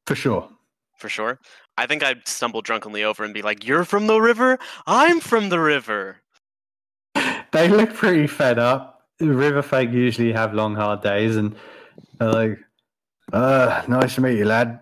For 0.05 0.13
sure. 0.15 0.47
For 0.99 1.09
sure. 1.09 1.39
I 1.75 1.87
think 1.87 2.03
I'd 2.03 2.27
stumble 2.27 2.61
drunkenly 2.61 3.03
over 3.03 3.23
and 3.23 3.33
be 3.33 3.41
like, 3.41 3.65
"You're 3.65 3.85
from 3.85 4.05
the 4.05 4.21
river. 4.21 4.59
I'm 4.85 5.19
from 5.19 5.49
the 5.49 5.59
river." 5.59 6.17
they 7.51 7.67
look 7.67 7.95
pretty 7.95 8.27
fed 8.27 8.59
up. 8.59 8.98
River 9.19 9.61
folk 9.61 9.89
usually 9.91 10.31
have 10.31 10.53
long, 10.53 10.75
hard 10.75 11.01
days, 11.01 11.35
and 11.35 11.55
they're 12.19 12.31
like, 12.31 12.59
Uh, 13.33 13.83
nice 13.87 14.15
to 14.15 14.21
meet 14.21 14.37
you, 14.37 14.45
lad. 14.45 14.79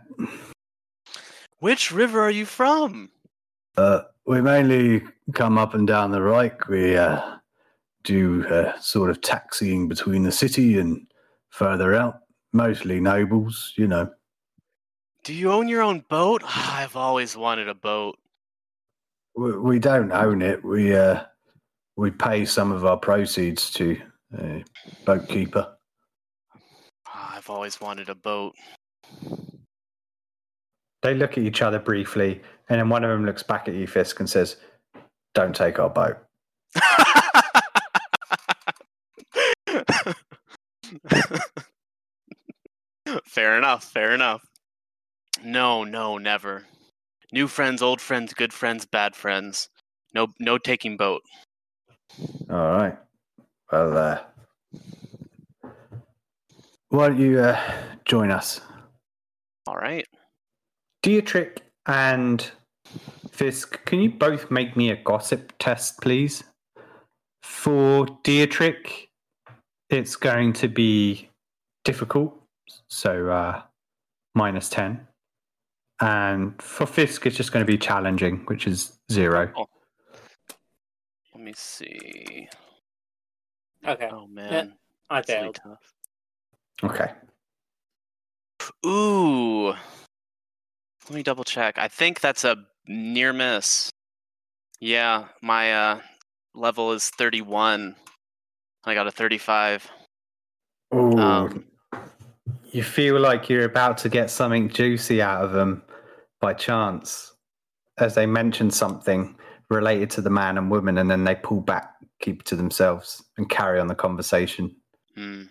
Which 1.59 1.91
river 1.91 2.21
are 2.21 2.31
you 2.31 2.45
from? 2.45 3.09
Uh, 3.75 4.01
we 4.25 4.41
mainly 4.41 5.03
come 5.33 5.57
up 5.57 5.73
and 5.73 5.87
down 5.87 6.11
the 6.11 6.19
Reik. 6.19 6.67
We 6.67 6.95
uh, 6.95 7.37
do 8.03 8.45
uh, 8.47 8.79
sort 8.79 9.09
of 9.09 9.21
taxiing 9.21 9.87
between 9.87 10.23
the 10.23 10.31
city 10.31 10.77
and 10.77 11.07
further 11.49 11.95
out. 11.95 12.19
Mostly 12.53 12.99
nobles, 12.99 13.73
you 13.75 13.87
know. 13.87 14.09
Do 15.23 15.33
you 15.33 15.51
own 15.51 15.67
your 15.67 15.81
own 15.81 16.05
boat? 16.09 16.43
I've 16.45 16.95
always 16.95 17.35
wanted 17.35 17.67
a 17.69 17.75
boat. 17.75 18.17
We, 19.35 19.57
we 19.57 19.79
don't 19.79 20.11
own 20.11 20.41
it. 20.41 20.63
We 20.63 20.95
uh, 20.95 21.23
we 21.95 22.11
pay 22.11 22.45
some 22.45 22.71
of 22.71 22.85
our 22.85 22.97
proceeds 22.97 23.71
to 23.71 23.99
a 24.33 24.63
boat 25.05 25.27
keeper. 25.27 25.75
Ah, 27.07 27.35
I've 27.37 27.49
always 27.49 27.79
wanted 27.79 28.09
a 28.09 28.15
boat. 28.15 28.53
they 31.03 31.13
look 31.13 31.31
at 31.33 31.43
each 31.43 31.61
other 31.61 31.79
briefly, 31.79 32.41
and 32.69 32.79
then 32.79 32.89
one 32.89 33.03
of 33.03 33.09
them 33.09 33.25
looks 33.25 33.43
back 33.43 33.67
at 33.67 33.73
you, 33.73 33.87
Fisk, 33.87 34.19
and 34.19 34.29
says, 34.29 34.57
Don't 35.33 35.55
take 35.55 35.79
our 35.79 35.89
boat. 35.89 36.17
fair 43.25 43.57
enough, 43.57 43.83
fair 43.85 44.13
enough. 44.13 44.43
No, 45.43 45.83
no, 45.83 46.17
never. 46.17 46.65
New 47.31 47.47
friends, 47.47 47.81
old 47.81 48.01
friends, 48.01 48.33
good 48.33 48.53
friends, 48.53 48.85
bad 48.85 49.15
friends. 49.15 49.69
No 50.13 50.27
no 50.39 50.57
taking 50.57 50.97
boat. 50.97 51.21
All 52.49 52.71
right. 52.71 52.97
Well, 53.71 53.97
uh, 53.97 54.19
why 56.89 57.09
don't 57.09 57.19
you 57.19 57.39
uh, 57.39 57.59
join 58.05 58.31
us? 58.31 58.61
All 59.65 59.75
right. 59.75 60.05
Dietrich 61.03 61.61
and 61.85 62.49
Fisk, 63.31 63.83
can 63.85 63.99
you 63.99 64.09
both 64.09 64.49
make 64.49 64.77
me 64.77 64.89
a 64.89 64.95
gossip 64.95 65.53
test, 65.59 66.01
please? 66.01 66.43
For 67.43 68.07
Dietrich, 68.23 69.09
it's 69.89 70.15
going 70.15 70.53
to 70.53 70.69
be 70.69 71.29
difficult, 71.83 72.41
so 72.87 73.29
uh, 73.29 73.61
minus 74.33 74.69
10. 74.69 75.05
And 75.99 76.61
for 76.61 76.85
Fisk, 76.85 77.25
it's 77.25 77.35
just 77.35 77.51
going 77.51 77.65
to 77.65 77.71
be 77.71 77.77
challenging, 77.77 78.43
which 78.45 78.65
is 78.65 78.97
zero. 79.11 79.51
Let 81.33 81.43
me 81.43 81.53
see. 81.55 82.47
Okay, 83.85 84.09
Oh 84.11 84.27
man. 84.27 84.73
I 85.09 85.17
That's 85.17 85.29
really 85.29 85.41
failed. 85.43 85.55
tough. 85.63 85.93
Okay. 86.83 87.11
Ooh. 88.85 89.67
Let 89.69 91.15
me 91.15 91.23
double 91.23 91.43
check. 91.43 91.77
I 91.77 91.87
think 91.87 92.19
that's 92.19 92.43
a 92.43 92.57
near 92.87 93.33
miss. 93.33 93.89
Yeah, 94.79 95.25
my 95.41 95.73
uh 95.73 95.99
level 96.53 96.91
is 96.91 97.09
31. 97.11 97.95
I 98.83 98.93
got 98.93 99.07
a 99.07 99.11
35. 99.11 99.89
Ooh. 100.93 101.17
Um, 101.17 101.65
you 102.71 102.83
feel 102.83 103.19
like 103.19 103.49
you're 103.49 103.65
about 103.65 103.97
to 103.99 104.09
get 104.09 104.29
something 104.29 104.69
juicy 104.69 105.21
out 105.21 105.43
of 105.43 105.51
them 105.51 105.81
by 106.39 106.53
chance 106.53 107.33
as 107.97 108.15
they 108.15 108.25
mention 108.25 108.69
something 108.69 109.35
related 109.69 110.09
to 110.11 110.21
the 110.21 110.29
man 110.29 110.57
and 110.57 110.69
woman 110.71 110.97
and 110.97 111.09
then 111.09 111.23
they 111.23 111.35
pull 111.35 111.59
back 111.59 111.93
keep 112.19 112.41
it 112.41 112.45
to 112.45 112.55
themselves 112.55 113.23
and 113.37 113.49
carry 113.49 113.79
on 113.79 113.87
the 113.87 113.95
conversation 113.95 114.75
hmm. 115.15 115.43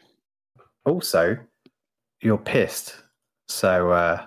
also 0.85 1.37
you're 2.23 2.39
pissed 2.39 2.97
so 3.49 3.91
uh 3.91 4.25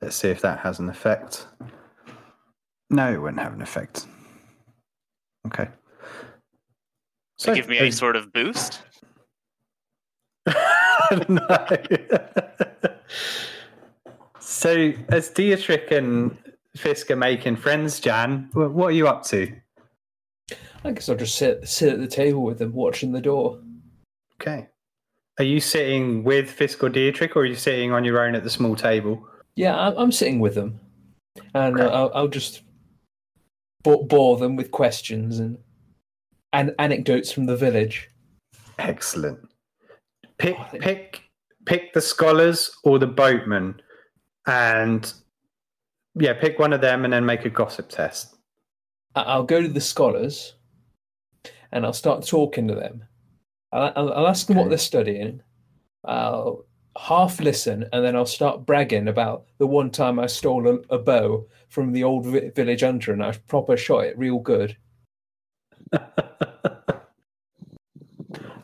let's 0.00 0.16
see 0.16 0.28
if 0.28 0.40
that 0.40 0.58
has 0.58 0.78
an 0.78 0.88
effect 0.88 1.46
no 2.90 3.12
it 3.12 3.20
won't 3.20 3.38
have 3.38 3.52
an 3.52 3.62
effect 3.62 4.06
okay 5.46 5.68
So 7.38 7.54
give 7.54 7.68
me 7.68 7.78
any 7.78 7.88
as- 7.88 7.98
sort 7.98 8.16
of 8.16 8.32
boost? 8.32 8.80
no. 11.28 11.38
so, 14.40 14.92
as 15.08 15.28
Dietrich 15.30 15.90
and 15.90 16.36
Fisk 16.76 17.10
are 17.10 17.16
making 17.16 17.56
friends, 17.56 18.00
Jan, 18.00 18.48
what 18.52 18.86
are 18.86 18.92
you 18.92 19.08
up 19.08 19.24
to? 19.24 19.52
I 20.86 20.92
guess 20.92 21.08
I'll 21.08 21.16
just 21.16 21.36
sit 21.36 21.66
sit 21.68 21.92
at 21.92 21.98
the 21.98 22.06
table 22.06 22.42
with 22.42 22.58
them, 22.58 22.72
watching 22.72 23.12
the 23.12 23.20
door. 23.20 23.60
Okay. 24.40 24.68
Are 25.38 25.44
you 25.44 25.60
sitting 25.60 26.24
with 26.24 26.50
Fisk 26.50 26.82
or 26.82 26.88
Dietrich, 26.88 27.36
or 27.36 27.40
are 27.40 27.44
you 27.46 27.56
sitting 27.56 27.92
on 27.92 28.04
your 28.04 28.24
own 28.24 28.34
at 28.34 28.44
the 28.44 28.50
small 28.50 28.74
table? 28.76 29.26
Yeah, 29.56 29.76
I'm, 29.78 29.96
I'm 29.98 30.12
sitting 30.12 30.38
with 30.38 30.54
them, 30.54 30.78
and 31.54 31.78
uh, 31.80 31.84
Okay. 31.84 31.94
I'll, 31.94 32.10
I'll 32.14 32.28
just 32.28 32.62
bore, 33.82 34.06
bore 34.06 34.36
them 34.38 34.56
with 34.56 34.70
questions 34.70 35.38
and 35.40 35.58
and 36.52 36.74
anecdotes 36.78 37.32
from 37.32 37.46
the 37.46 37.56
village. 37.56 38.08
Excellent. 38.78 39.40
Pick, 40.38 40.56
Oh, 40.58 40.78
pick, 40.78 41.22
pick 41.64 41.92
the 41.94 42.00
scholars 42.00 42.70
or 42.84 42.98
the 42.98 43.06
boatmen, 43.06 43.80
and 44.46 45.12
yeah, 46.14 46.32
pick 46.34 46.58
one 46.58 46.72
of 46.72 46.80
them, 46.80 47.04
and 47.04 47.12
then 47.12 47.26
make 47.26 47.44
a 47.44 47.50
gossip 47.50 47.88
test. 47.88 48.36
I'll 49.16 49.42
go 49.44 49.60
to 49.62 49.68
the 49.68 49.80
scholars, 49.80 50.54
and 51.72 51.84
I'll 51.84 51.92
start 51.92 52.26
talking 52.26 52.68
to 52.68 52.74
them. 52.74 53.04
I'll, 53.72 53.92
I'll, 53.96 54.12
I'll 54.12 54.26
ask 54.28 54.46
them 54.46 54.56
what 54.56 54.68
they're 54.68 54.78
studying. 54.78 55.42
I'll 56.04 56.64
half 56.98 57.40
listen, 57.40 57.86
and 57.92 58.04
then 58.04 58.16
I'll 58.16 58.26
start 58.26 58.64
bragging 58.64 59.08
about 59.08 59.44
the 59.58 59.66
one 59.66 59.90
time 59.90 60.18
I 60.18 60.26
stole 60.26 60.66
a, 60.68 60.94
a 60.94 60.98
bow 60.98 61.46
from 61.68 61.92
the 61.92 62.04
old 62.04 62.26
vi- 62.26 62.50
village 62.50 62.82
hunter, 62.82 63.12
and 63.12 63.22
I 63.24 63.32
proper 63.48 63.76
shot 63.76 64.04
it 64.04 64.18
real 64.18 64.38
good. 64.38 64.76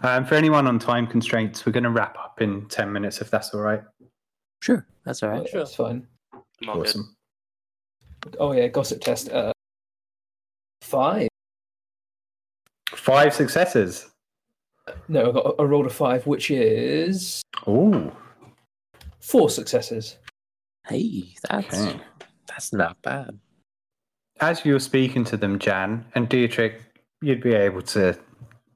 Um, 0.04 0.24
for 0.24 0.34
anyone 0.34 0.66
on 0.66 0.78
time 0.78 1.06
constraints, 1.06 1.64
we're 1.64 1.72
going 1.72 1.84
to 1.84 1.90
wrap 1.90 2.18
up 2.18 2.42
in 2.42 2.66
10 2.66 2.92
minutes 2.92 3.20
if 3.20 3.30
that's 3.30 3.54
all 3.54 3.60
right. 3.60 3.82
Sure, 4.60 4.84
that's 5.04 5.22
all 5.22 5.28
right. 5.30 5.48
Sure. 5.48 5.60
That's 5.60 5.74
fine. 5.76 6.06
I'm 6.32 6.42
good. 6.74 6.88
awesome. 6.88 7.16
Oh 8.38 8.52
yeah, 8.52 8.66
gossip 8.68 9.00
test. 9.00 9.30
Uh, 9.30 9.52
five. 10.80 11.28
Five 13.02 13.34
successes. 13.34 14.08
No, 15.08 15.28
I 15.30 15.32
got 15.32 15.54
a 15.58 15.66
roll 15.66 15.84
of 15.84 15.92
five, 15.92 16.24
which 16.24 16.52
is 16.52 17.42
Ooh. 17.66 18.12
four 19.18 19.50
successes. 19.50 20.18
Hey, 20.86 21.34
that's 21.48 21.74
Okay. 21.74 22.00
that's 22.46 22.72
not 22.72 23.02
bad. 23.02 23.40
As 24.40 24.64
you're 24.64 24.78
speaking 24.78 25.24
to 25.24 25.36
them, 25.36 25.58
Jan 25.58 26.04
and 26.14 26.28
Dietrich, 26.28 26.80
you'd 27.20 27.42
be 27.42 27.54
able 27.54 27.82
to 27.82 28.16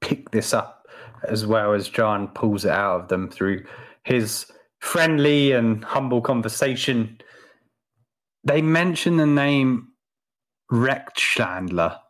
pick 0.00 0.32
this 0.32 0.52
up 0.52 0.88
as 1.28 1.46
well 1.46 1.72
as 1.72 1.88
John 1.88 2.26
pulls 2.26 2.64
it 2.64 2.72
out 2.72 3.02
of 3.02 3.08
them 3.08 3.30
through 3.30 3.64
his 4.02 4.50
friendly 4.80 5.52
and 5.52 5.84
humble 5.84 6.20
conversation. 6.20 7.20
They 8.42 8.60
mention 8.60 9.18
the 9.18 9.26
name 9.26 9.92
Rechtschandler 10.72 12.00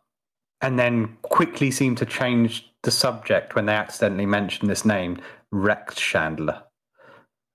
and 0.61 0.77
then 0.79 1.17
quickly 1.23 1.71
seem 1.71 1.95
to 1.95 2.05
change 2.05 2.71
the 2.83 2.91
subject 2.91 3.55
when 3.55 3.65
they 3.65 3.73
accidentally 3.73 4.25
mention 4.25 4.67
this 4.67 4.85
name, 4.85 5.19
Rex 5.51 5.95
Chandler. 5.95 6.63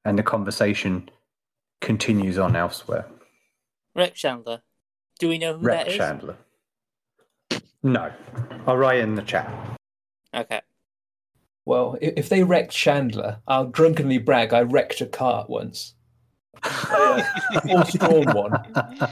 And 0.05 0.19
the 0.19 0.23
conversation 0.23 1.09
continues 1.81 2.39
on 2.39 2.57
elsewhere. 2.57 3.07
Rex 3.95 4.21
Chandler. 4.21 4.63
Do 5.19 5.29
we 5.29 5.39
know 5.39 5.57
who 5.57 5.67
that 5.67 5.89
is? 5.89 5.99
Rechtschandler. 5.99 6.37
No. 7.83 8.13
I'll 8.67 8.77
write 8.77 9.01
in 9.01 9.15
the 9.15 9.23
chat. 9.23 9.53
Okay. 10.35 10.61
Well, 11.65 11.97
if 12.01 12.29
they 12.29 12.43
wrecked 12.43 12.73
Chandler, 12.73 13.39
I'll 13.47 13.67
drunkenly 13.67 14.19
brag 14.19 14.53
I 14.53 14.63
wrecked 14.63 15.01
a 15.01 15.07
cart 15.07 15.49
once. 15.49 15.95
Horse-drawn 16.65 18.33
one. 18.35 19.11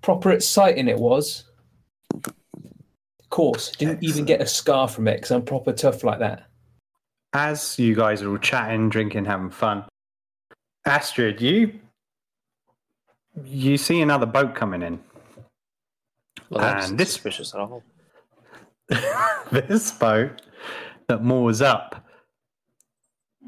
Proper 0.00 0.32
exciting 0.32 0.88
it 0.88 0.98
was. 0.98 1.44
Of 3.32 3.36
course, 3.36 3.70
didn't 3.70 4.02
even 4.04 4.26
get 4.26 4.42
a 4.42 4.46
scar 4.46 4.86
from 4.86 5.08
it 5.08 5.14
because 5.14 5.30
I'm 5.30 5.40
proper 5.42 5.72
tough 5.72 6.04
like 6.04 6.18
that. 6.18 6.48
As 7.32 7.78
you 7.78 7.94
guys 7.94 8.20
are 8.20 8.28
all 8.28 8.36
chatting, 8.36 8.90
drinking, 8.90 9.24
having 9.24 9.48
fun, 9.48 9.86
Astrid, 10.84 11.40
you 11.40 11.80
you 13.42 13.78
see 13.78 14.02
another 14.02 14.26
boat 14.26 14.54
coming 14.54 14.82
in. 14.82 15.00
Well, 16.50 16.60
that's 16.60 16.88
And 16.88 16.92
not 16.92 16.98
this- 16.98 17.08
suspicious 17.14 17.54
at 17.54 17.60
all. 17.60 17.82
this 19.50 19.92
boat 19.92 20.42
that 21.08 21.24
moors 21.24 21.62
up, 21.62 22.04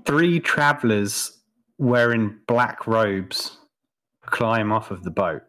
three 0.06 0.40
travelers 0.40 1.40
wearing 1.76 2.38
black 2.48 2.86
robes 2.86 3.58
climb 4.22 4.72
off 4.72 4.90
of 4.90 5.02
the 5.04 5.10
boat. 5.10 5.42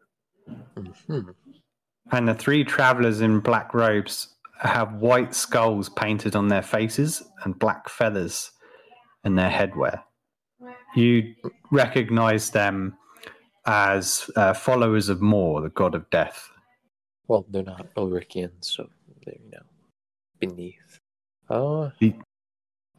hmm 1.07 1.22
And 2.11 2.27
the 2.27 2.36
three 2.36 2.64
travelers 2.64 3.22
in 3.22 3.40
black 3.40 3.73
robes 3.73 4.36
have 4.60 4.94
white 4.95 5.34
skulls 5.34 5.90
painted 5.90 6.36
on 6.36 6.48
their 6.48 6.61
faces 6.61 7.23
and 7.44 7.57
black 7.57 7.90
feathers 7.90 8.52
in 9.23 9.36
their 9.36 9.49
headwear. 9.49 10.02
You 10.95 11.34
recognize 11.72 12.52
them 12.52 12.95
as 13.65 14.30
uh, 14.36 14.53
followers 14.53 15.10
of 15.10 15.22
Morr, 15.22 15.61
the 15.61 15.69
god 15.69 15.95
of 15.95 16.10
death. 16.10 16.49
Well, 17.27 17.45
they're 17.49 17.64
not 17.64 17.94
Ulrichians, 17.95 18.65
so 18.65 18.88
they're 19.26 19.36
you 19.44 19.49
know 19.52 19.64
beneath. 20.40 20.99
Oh, 21.49 21.91
The- 21.99 22.15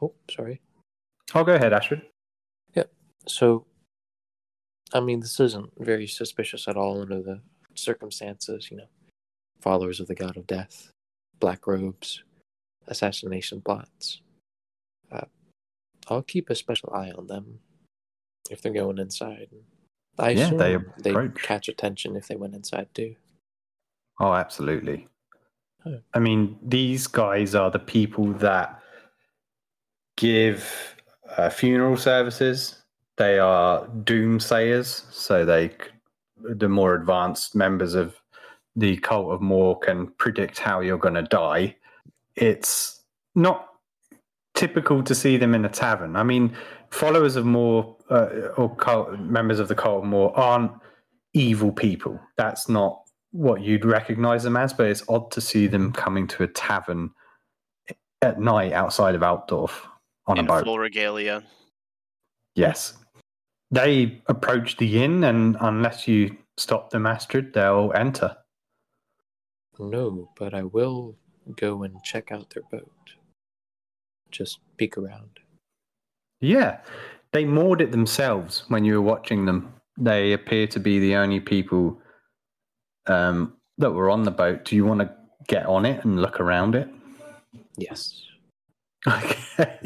oh, 0.02 0.12
sorry. 0.30 0.60
Oh, 1.34 1.44
go 1.44 1.54
ahead, 1.54 1.72
Astrid. 1.72 2.02
So, 3.28 3.66
I 4.94 5.00
mean, 5.00 5.18
this 5.18 5.40
isn't 5.40 5.72
very 5.78 6.06
suspicious 6.06 6.68
at 6.68 6.76
all 6.76 7.02
under 7.02 7.20
the 7.20 7.40
circumstances. 7.74 8.68
You 8.70 8.76
know, 8.76 8.86
followers 9.60 10.00
of 10.00 10.06
the 10.06 10.14
god 10.14 10.36
of 10.36 10.46
death, 10.46 10.90
black 11.40 11.66
robes, 11.66 12.22
assassination 12.88 13.60
plots. 13.60 14.20
Uh, 15.10 15.26
I'll 16.08 16.22
keep 16.22 16.50
a 16.50 16.54
special 16.54 16.92
eye 16.94 17.12
on 17.16 17.26
them 17.26 17.60
if 18.50 18.62
they're 18.62 18.72
going 18.72 18.98
inside. 18.98 19.48
I 20.18 20.30
Yeah, 20.30 20.46
assume 20.46 20.58
they 20.58 20.78
they 21.02 21.28
catch 21.34 21.68
attention 21.68 22.16
if 22.16 22.28
they 22.28 22.36
went 22.36 22.54
inside 22.54 22.88
too. 22.94 23.16
Oh, 24.18 24.32
absolutely. 24.32 25.08
Oh. 25.84 26.00
I 26.14 26.18
mean, 26.18 26.58
these 26.62 27.06
guys 27.06 27.54
are 27.54 27.70
the 27.70 27.78
people 27.78 28.32
that 28.34 28.80
give 30.16 30.96
uh, 31.36 31.50
funeral 31.50 31.96
services. 31.96 32.82
They 33.16 33.38
are 33.38 33.86
doomsayers, 33.86 35.12
so 35.12 35.44
they, 35.44 35.70
the 36.36 36.68
more 36.68 36.94
advanced 36.94 37.54
members 37.54 37.94
of 37.94 38.20
the 38.76 38.98
cult 38.98 39.32
of 39.32 39.40
Morr 39.40 39.78
can 39.78 40.08
predict 40.18 40.58
how 40.58 40.80
you're 40.80 40.98
going 40.98 41.14
to 41.14 41.22
die. 41.22 41.76
It's 42.36 43.02
not 43.34 43.68
typical 44.54 45.02
to 45.02 45.14
see 45.14 45.36
them 45.36 45.54
in 45.54 45.64
a 45.64 45.68
tavern. 45.68 46.14
I 46.14 46.22
mean, 46.22 46.54
followers 46.90 47.36
of 47.36 47.46
Morr 47.46 47.96
uh, 48.10 48.50
or 48.56 48.74
cult, 48.76 49.18
members 49.18 49.58
of 49.58 49.68
the 49.68 49.74
cult 49.74 50.04
of 50.04 50.08
Morr 50.08 50.36
aren't 50.36 50.72
evil 51.32 51.72
people. 51.72 52.20
That's 52.36 52.68
not 52.68 53.02
what 53.32 53.62
you'd 53.62 53.84
recognize 53.84 54.42
them 54.42 54.56
as, 54.56 54.72
but 54.72 54.86
it's 54.86 55.04
odd 55.08 55.30
to 55.32 55.40
see 55.40 55.66
them 55.66 55.92
coming 55.92 56.26
to 56.28 56.42
a 56.42 56.48
tavern 56.48 57.10
at 58.22 58.40
night 58.40 58.72
outside 58.72 59.14
of 59.14 59.22
Altdorf 59.22 59.86
on 60.26 60.38
in 60.38 60.44
a 60.44 60.48
boat. 60.48 60.64
full 60.64 60.78
regalia. 60.78 61.42
Yes. 62.54 62.94
They 63.70 64.22
approach 64.26 64.76
the 64.76 65.02
inn, 65.02 65.24
and 65.24 65.56
unless 65.60 66.06
you 66.06 66.36
stop 66.56 66.90
them, 66.90 67.06
Astrid, 67.06 67.52
they'll 67.52 67.92
enter. 67.94 68.36
No, 69.78 70.30
but 70.38 70.54
I 70.54 70.62
will 70.62 71.16
go 71.56 71.82
and 71.82 72.02
check 72.02 72.32
out 72.32 72.50
their 72.50 72.62
boat. 72.70 72.90
Just 74.30 74.58
peek 74.76 74.96
around. 74.98 75.38
Yeah. 76.40 76.78
They 77.32 77.44
moored 77.44 77.80
it 77.80 77.92
themselves 77.92 78.64
when 78.68 78.84
you 78.84 78.94
were 78.94 79.02
watching 79.02 79.44
them. 79.46 79.74
They 79.98 80.32
appear 80.32 80.66
to 80.68 80.80
be 80.80 80.98
the 80.98 81.16
only 81.16 81.40
people 81.40 82.00
um, 83.06 83.56
that 83.78 83.90
were 83.92 84.10
on 84.10 84.22
the 84.22 84.30
boat. 84.30 84.64
Do 84.64 84.76
you 84.76 84.84
want 84.84 85.00
to 85.00 85.12
get 85.48 85.66
on 85.66 85.86
it 85.86 86.04
and 86.04 86.20
look 86.20 86.40
around 86.40 86.74
it? 86.74 86.88
Yes. 87.76 88.22
Okay. 89.08 89.78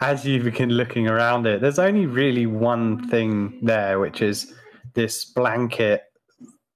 As 0.00 0.26
you 0.26 0.42
begin 0.42 0.70
looking 0.70 1.08
around 1.08 1.46
it, 1.46 1.60
there's 1.60 1.78
only 1.78 2.04
really 2.04 2.46
one 2.46 3.08
thing 3.08 3.60
there, 3.62 4.00
which 4.00 4.22
is 4.22 4.52
this 4.94 5.24
blanket, 5.24 6.02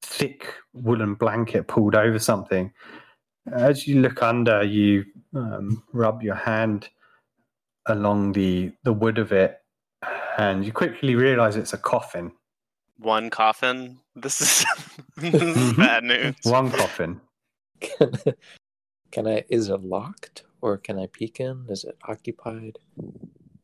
thick 0.03 0.55
woolen 0.73 1.15
blanket 1.15 1.67
pulled 1.69 1.95
over 1.95 2.19
something. 2.19 2.73
As 3.53 3.87
you 3.87 4.01
look 4.01 4.23
under, 4.23 4.63
you 4.63 5.05
um, 5.35 5.83
rub 5.93 6.23
your 6.23 6.35
hand 6.35 6.89
along 7.87 8.33
the, 8.33 8.73
the 8.85 8.93
wood 8.93 9.19
of 9.19 9.33
it, 9.33 9.59
and 10.37 10.65
you 10.65 10.73
quickly 10.73 11.15
realize 11.15 11.57
it's 11.57 11.73
a 11.73 11.79
coffin. 11.79 12.33
One 12.99 13.31
coffin. 13.31 13.99
This 14.15 14.41
is, 14.41 14.67
this 15.17 15.35
is 15.35 15.57
Mhm. 15.57 15.77
bad 15.77 16.05
news. 16.05 16.35
One 16.43 16.71
coffin. 16.71 17.21
Can, 17.81 18.13
can 19.13 19.27
I? 19.29 19.45
Is 19.49 19.69
it 19.69 19.83
locked 19.83 20.43
or 20.61 20.77
can 20.79 20.99
I 20.99 21.07
peek 21.07 21.39
in? 21.41 21.67
Is 21.69 21.85
it 21.85 21.97
occupied? 22.07 22.79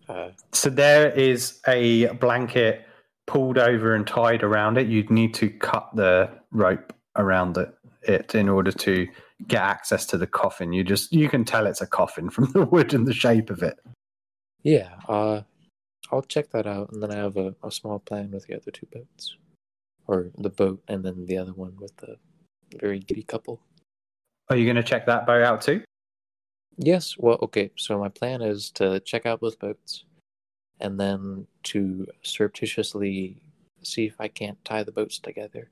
Uh, 0.09 0.31
So 0.53 0.71
there 0.71 1.11
is 1.11 1.61
a 1.67 2.07
blanket 2.15 2.87
pulled 3.27 3.59
over 3.59 3.95
and 3.95 4.07
tied 4.07 4.43
around 4.43 4.79
it. 4.79 4.89
You'd 4.89 5.11
need 5.11 5.35
to 5.35 5.51
cut 5.51 5.89
the 5.95 6.31
rope 6.51 6.93
around 7.17 7.57
it, 7.57 7.75
it 8.03 8.35
in 8.35 8.49
order 8.49 8.73
to 8.73 9.09
get 9.47 9.63
access 9.63 10.07
to 10.07 10.19
the 10.19 10.27
coffin. 10.27 10.73
You 10.73 10.85
just 10.85 11.13
you 11.13 11.29
can 11.29 11.45
tell 11.45 11.67
it's 11.67 11.81
a 11.81 11.87
coffin 11.87 12.31
from 12.35 12.51
the 12.53 12.65
wood 12.65 12.95
and 12.95 13.07
the 13.07 13.15
shape 13.15 13.51
of 13.51 13.63
it. 13.63 13.79
yeah. 14.63 14.91
Uh, 15.09 15.43
I'll 16.13 16.23
check 16.23 16.51
that 16.51 16.67
out, 16.67 16.93
and 16.93 17.03
then 17.03 17.11
I 17.11 17.17
have 17.17 17.37
a, 17.37 17.55
a 17.63 17.71
small 17.71 17.99
plan 17.99 18.31
with 18.31 18.47
the 18.47 18.57
other 18.57 18.71
two 18.71 18.87
boats, 18.93 19.37
or 20.07 20.31
the 20.37 20.51
boat, 20.51 20.83
and 20.87 21.03
then 21.03 21.27
the 21.27 21.39
other 21.39 21.53
one 21.53 21.77
with 21.81 21.97
the 21.97 22.17
very 22.79 22.99
giddy 22.99 23.23
couple. 23.23 23.61
Are 24.51 24.57
you 24.57 24.65
going 24.65 24.77
to 24.77 24.83
check 24.83 25.07
that 25.07 25.27
boat 25.27 25.43
out 25.43 25.63
too? 25.63 25.83
Yes. 26.77 27.17
Well, 27.19 27.39
okay. 27.43 27.71
So 27.77 27.99
my 27.99 28.09
plan 28.09 28.43
is 28.43 28.71
to 28.73 29.01
check 29.01 29.27
out 29.27 29.41
both 29.41 29.59
boats, 29.59 30.05
and 30.81 30.99
then 30.99 31.47
to 31.65 32.07
surreptitiously 32.23 33.43
see 33.83 34.07
if 34.07 34.15
I 34.21 34.29
can't 34.29 34.63
tie 34.65 34.83
the 34.83 34.93
boats 34.93 35.19
together. 35.19 35.71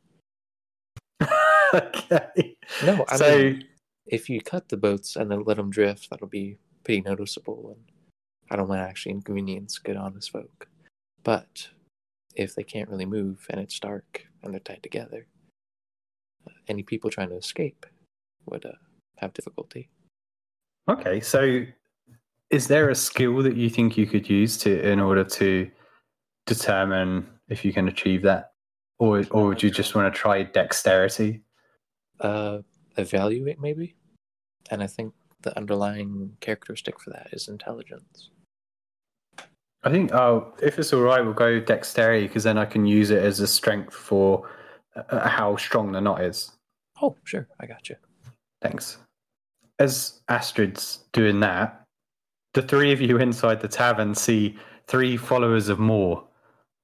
okay. 1.75 2.57
No, 2.85 3.05
I 3.09 3.17
so 3.17 3.39
mean, 3.39 3.65
if 4.07 4.29
you 4.29 4.41
cut 4.41 4.69
the 4.69 4.77
boats 4.77 5.17
and 5.17 5.31
then 5.31 5.45
let 5.45 5.57
them 5.57 5.71
drift, 5.71 6.11
that'll 6.11 6.27
be 6.27 6.59
pretty 6.85 7.01
noticeable, 7.03 7.77
and 7.77 7.85
I 8.51 8.57
don't 8.57 8.69
want 8.69 8.81
to 8.81 8.89
actually 8.89 9.13
inconvenience 9.13 9.79
good 9.79 9.97
honest 9.97 10.31
folk. 10.31 10.69
But 11.23 11.69
if 12.35 12.55
they 12.55 12.65
can't 12.65 12.89
really 12.89 13.07
move 13.07 13.47
and 13.51 13.61
it's 13.61 13.79
dark 13.79 14.27
and 14.43 14.53
they're 14.53 14.61
tied 14.61 14.83
together, 14.83 15.27
any 16.69 16.83
people 16.83 17.11
trying 17.11 17.29
to 17.31 17.37
escape 17.37 17.87
would 18.47 18.65
uh, 18.65 18.73
have 19.19 19.33
difficulty. 19.33 19.89
Okay, 20.89 21.21
so 21.21 21.65
is 22.53 22.69
there 22.69 22.91
a 22.91 22.95
skill 22.95 23.43
that 23.43 23.57
you 23.57 23.71
think 23.71 23.97
you 23.97 24.07
could 24.07 24.29
use 24.29 24.59
to 24.59 24.89
in 24.89 25.01
order 25.01 25.25
to 25.25 25.69
determine 26.47 27.27
if 27.49 27.65
you 27.65 27.73
can 27.73 27.89
achieve 27.89 28.23
that, 28.23 28.53
or 28.99 29.25
or 29.31 29.47
would 29.47 29.63
you 29.63 29.71
just 29.71 29.95
want 29.95 30.13
to 30.13 30.21
try 30.21 30.43
dexterity? 30.43 31.43
Uh, 32.21 32.59
evaluate 32.99 33.59
maybe, 33.59 33.97
and 34.71 34.83
I 34.83 34.87
think 34.87 35.15
the 35.41 35.57
underlying 35.57 36.37
characteristic 36.41 37.01
for 37.01 37.11
that 37.11 37.29
is 37.33 37.49
intelligence. 37.49 38.31
I 39.83 39.91
think 39.91 40.13
oh, 40.13 40.55
if 40.63 40.79
it's 40.79 40.93
all 40.93 41.01
right, 41.01 41.25
we'll 41.25 41.33
go 41.33 41.59
dexterity 41.59 42.29
because 42.29 42.45
then 42.45 42.59
I 42.59 42.67
can 42.67 42.85
use 42.85 43.11
it 43.11 43.23
as 43.23 43.41
a 43.41 43.47
strength 43.47 43.95
for 43.95 44.49
uh, 44.95 45.27
how 45.27 45.57
strong 45.57 45.91
the 45.91 46.01
knot 46.01 46.23
is. 46.23 46.53
Oh, 47.01 47.17
sure, 47.25 47.49
I 47.59 47.67
got 47.67 47.89
you. 47.89 47.97
Thanks. 48.61 48.99
As 49.79 50.21
Astrid's 50.29 51.01
doing 51.13 51.41
that, 51.41 51.82
the 52.55 52.63
three 52.63 52.93
of 52.93 53.01
you 53.01 53.19
inside 53.19 53.61
the 53.61 53.69
tavern 53.69 54.15
see 54.15 54.57
three 54.87 55.17
followers 55.17 55.69
of 55.69 55.79
Morr 55.79 56.25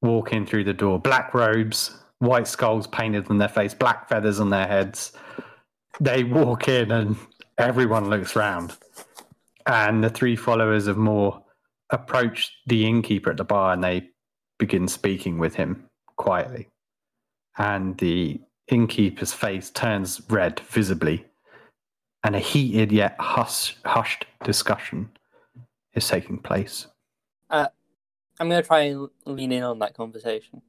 walk 0.01 0.33
in 0.33 0.47
through 0.47 0.65
the 0.65 0.73
door. 0.73 0.99
Black 0.99 1.35
robes, 1.35 2.03
white 2.21 2.47
skulls 2.47 2.87
painted 2.87 3.29
on 3.31 3.39
their 3.39 3.49
face, 3.49 3.75
black 3.75 4.09
feathers 4.09 4.41
on 4.41 4.51
their 4.51 4.67
heads. 4.67 5.13
They 6.01 6.25
walk 6.25 6.69
in 6.69 6.91
and 6.91 7.17
everyone 7.59 8.09
looks 8.09 8.37
round. 8.37 8.77
And 9.67 10.03
the 10.03 10.11
three 10.11 10.37
followers 10.37 10.87
of 10.87 10.97
Morr 10.97 11.43
approach 11.91 12.53
the 12.67 12.87
innkeeper 12.87 13.31
at 13.31 13.37
the 13.37 13.45
bar 13.45 13.73
and 13.73 13.85
they 13.85 14.09
begin 14.59 14.89
speaking 14.89 15.39
with 15.39 15.55
him 15.55 15.85
quietly. 16.17 16.69
And 17.59 17.99
the 17.99 18.41
innkeeper's 18.69 19.33
face 19.33 19.71
turns 19.71 20.21
red 20.31 20.61
visibly, 20.61 21.27
and 22.23 22.37
a 22.37 22.39
heated 22.39 22.93
yet 22.93 23.17
hush, 23.19 23.77
hushed 23.85 24.27
discussion 24.45 25.11
is 25.95 26.09
taking 26.09 26.39
place. 26.39 26.87
I'm 28.41 28.49
gonna 28.49 28.63
try 28.63 28.83
and 28.83 29.09
lean 29.27 29.53
in 29.53 29.63
on 29.63 29.79
that 29.81 29.95
conversation. 29.95 30.63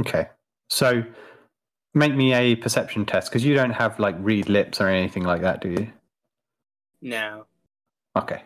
Okay, 0.00 0.26
so 0.68 1.04
make 1.94 2.14
me 2.14 2.34
a 2.34 2.56
perception 2.56 3.06
test 3.06 3.30
because 3.30 3.44
you 3.44 3.54
don't 3.54 3.70
have 3.70 3.98
like 3.98 4.16
read 4.18 4.48
lips 4.48 4.80
or 4.80 4.88
anything 4.88 5.22
like 5.22 5.42
that, 5.42 5.60
do 5.60 5.70
you? 5.70 5.92
No. 7.00 7.46
Okay. 8.16 8.42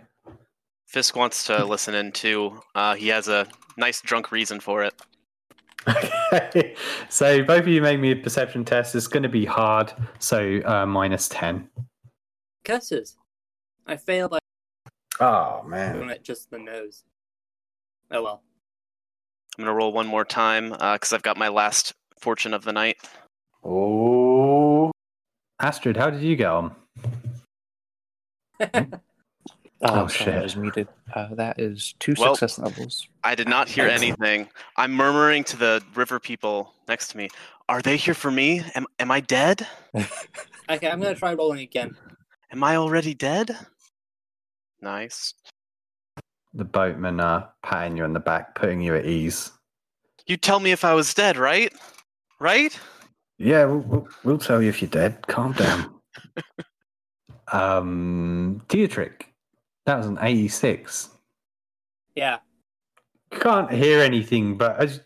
Fisk 0.87 1.17
wants 1.17 1.45
to 1.45 1.65
listen 1.65 1.95
in 1.95 2.13
too. 2.13 2.61
Uh, 2.75 2.95
he 2.95 3.09
has 3.09 3.29
a 3.29 3.47
nice 3.77 4.01
drunk 4.01 4.33
reason 4.33 4.61
for 4.61 4.85
it. 4.85 4.95
Okay. 5.89 6.75
So 7.09 7.43
both 7.43 7.63
of 7.63 7.69
you 7.69 7.83
make 7.83 7.99
me 7.99 8.13
a 8.13 8.17
perception 8.17 8.65
test. 8.65 8.95
It's 8.95 9.09
going 9.09 9.25
to 9.25 9.29
be 9.29 9.45
hard. 9.45 9.93
So 10.21 10.61
uh, 10.65 10.87
minus 10.87 11.29
10. 11.29 11.69
Curses. 12.65 13.17
I 13.87 13.97
failed 13.97 14.31
by 14.31 14.40
Oh, 15.21 15.63
man. 15.67 16.17
just 16.23 16.51
the 16.51 16.59
nose. 16.59 17.05
Oh 18.11 18.23
well. 18.23 18.43
I'm 19.59 19.65
gonna 19.65 19.75
roll 19.77 19.93
one 19.93 20.07
more 20.07 20.25
time 20.25 20.71
because 20.71 21.13
I've 21.13 21.23
got 21.23 21.37
my 21.37 21.49
last 21.49 21.93
fortune 22.21 22.55
of 22.55 22.65
the 22.65 22.73
night. 22.73 22.97
Oh. 23.63 24.91
Astrid, 25.61 25.97
how 25.97 26.09
did 26.11 26.23
you 26.23 26.37
get 26.37 26.49
on? 26.51 26.75
Oh, 29.83 30.03
Oh, 30.03 30.07
sorry, 30.09 30.33
I 30.33 30.35
shit. 30.35 30.43
was 30.43 30.57
muted. 30.57 30.89
Uh, 31.15 31.35
that 31.37 31.59
is 31.59 31.95
two 32.01 32.13
Well- 32.19 32.35
success 32.35 32.59
levels. 32.59 33.09
I 33.25 33.35
did 33.35 33.49
not 33.49 33.67
hear 33.67 33.87
anything. 33.87 34.47
I'm 34.77 34.93
murmuring 34.93 35.43
to 35.45 35.57
the 35.57 35.83
river 35.95 36.21
people 36.21 36.75
next 36.87 37.09
to 37.09 37.17
me. 37.17 37.31
Are 37.67 37.81
they 37.81 37.97
here 37.97 38.13
for 38.13 38.31
me? 38.31 38.63
Am 38.75 38.85
am 38.99 39.11
I 39.11 39.21
dead? 39.21 39.67
Okay, 40.69 40.89
I'm 40.89 41.01
gonna 41.01 41.15
try 41.17 41.33
rolling 41.33 41.61
again. 41.61 41.97
Am 42.53 42.63
I 42.63 42.77
already 42.77 43.13
dead? 43.15 43.57
Nice. 44.83 45.35
The 46.55 46.65
boatman 46.65 47.21
uh, 47.21 47.49
patting 47.63 47.97
you 47.97 48.05
on 48.05 48.13
the 48.13 48.21
back, 48.21 48.55
putting 48.55 48.81
you 48.81 48.95
at 48.97 49.07
ease. 49.07 49.53
You 50.27 50.37
tell 50.37 50.61
me 50.61 50.73
if 50.73 50.85
I 50.85 50.95
was 50.95 51.15
dead, 51.15 51.37
right? 51.37 51.73
Right? 52.41 52.79
Yeah, 53.39 53.65
we'll, 53.67 53.79
we'll, 53.81 54.09
we'll 54.25 54.39
tell 54.39 54.63
you 54.63 54.69
if 54.69 54.83
you're 54.83 54.91
dead. 54.91 55.27
Calm 55.27 55.53
down. 55.53 55.95
Um, 57.53 58.63
Dietrich, 58.69 59.33
that 59.87 59.99
was 59.99 60.07
an 60.07 60.19
86. 60.21 61.09
Yeah. 62.15 62.39
Can't 63.33 63.71
hear 63.71 64.01
anything, 64.01 64.57
but 64.57 64.79
as 64.79 65.01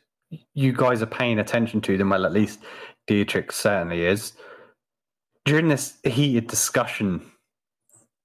you 0.55 0.73
guys 0.73 1.03
are 1.03 1.07
paying 1.07 1.39
attention 1.39 1.81
to 1.83 1.97
them, 1.97 2.11
well, 2.11 2.27
at 2.27 2.33
least 2.33 2.61
Dietrich 3.07 3.53
certainly 3.53 4.05
is. 4.05 4.33
During 5.45 5.69
this 5.69 5.99
heated 6.05 6.47
discussion, 6.47 7.25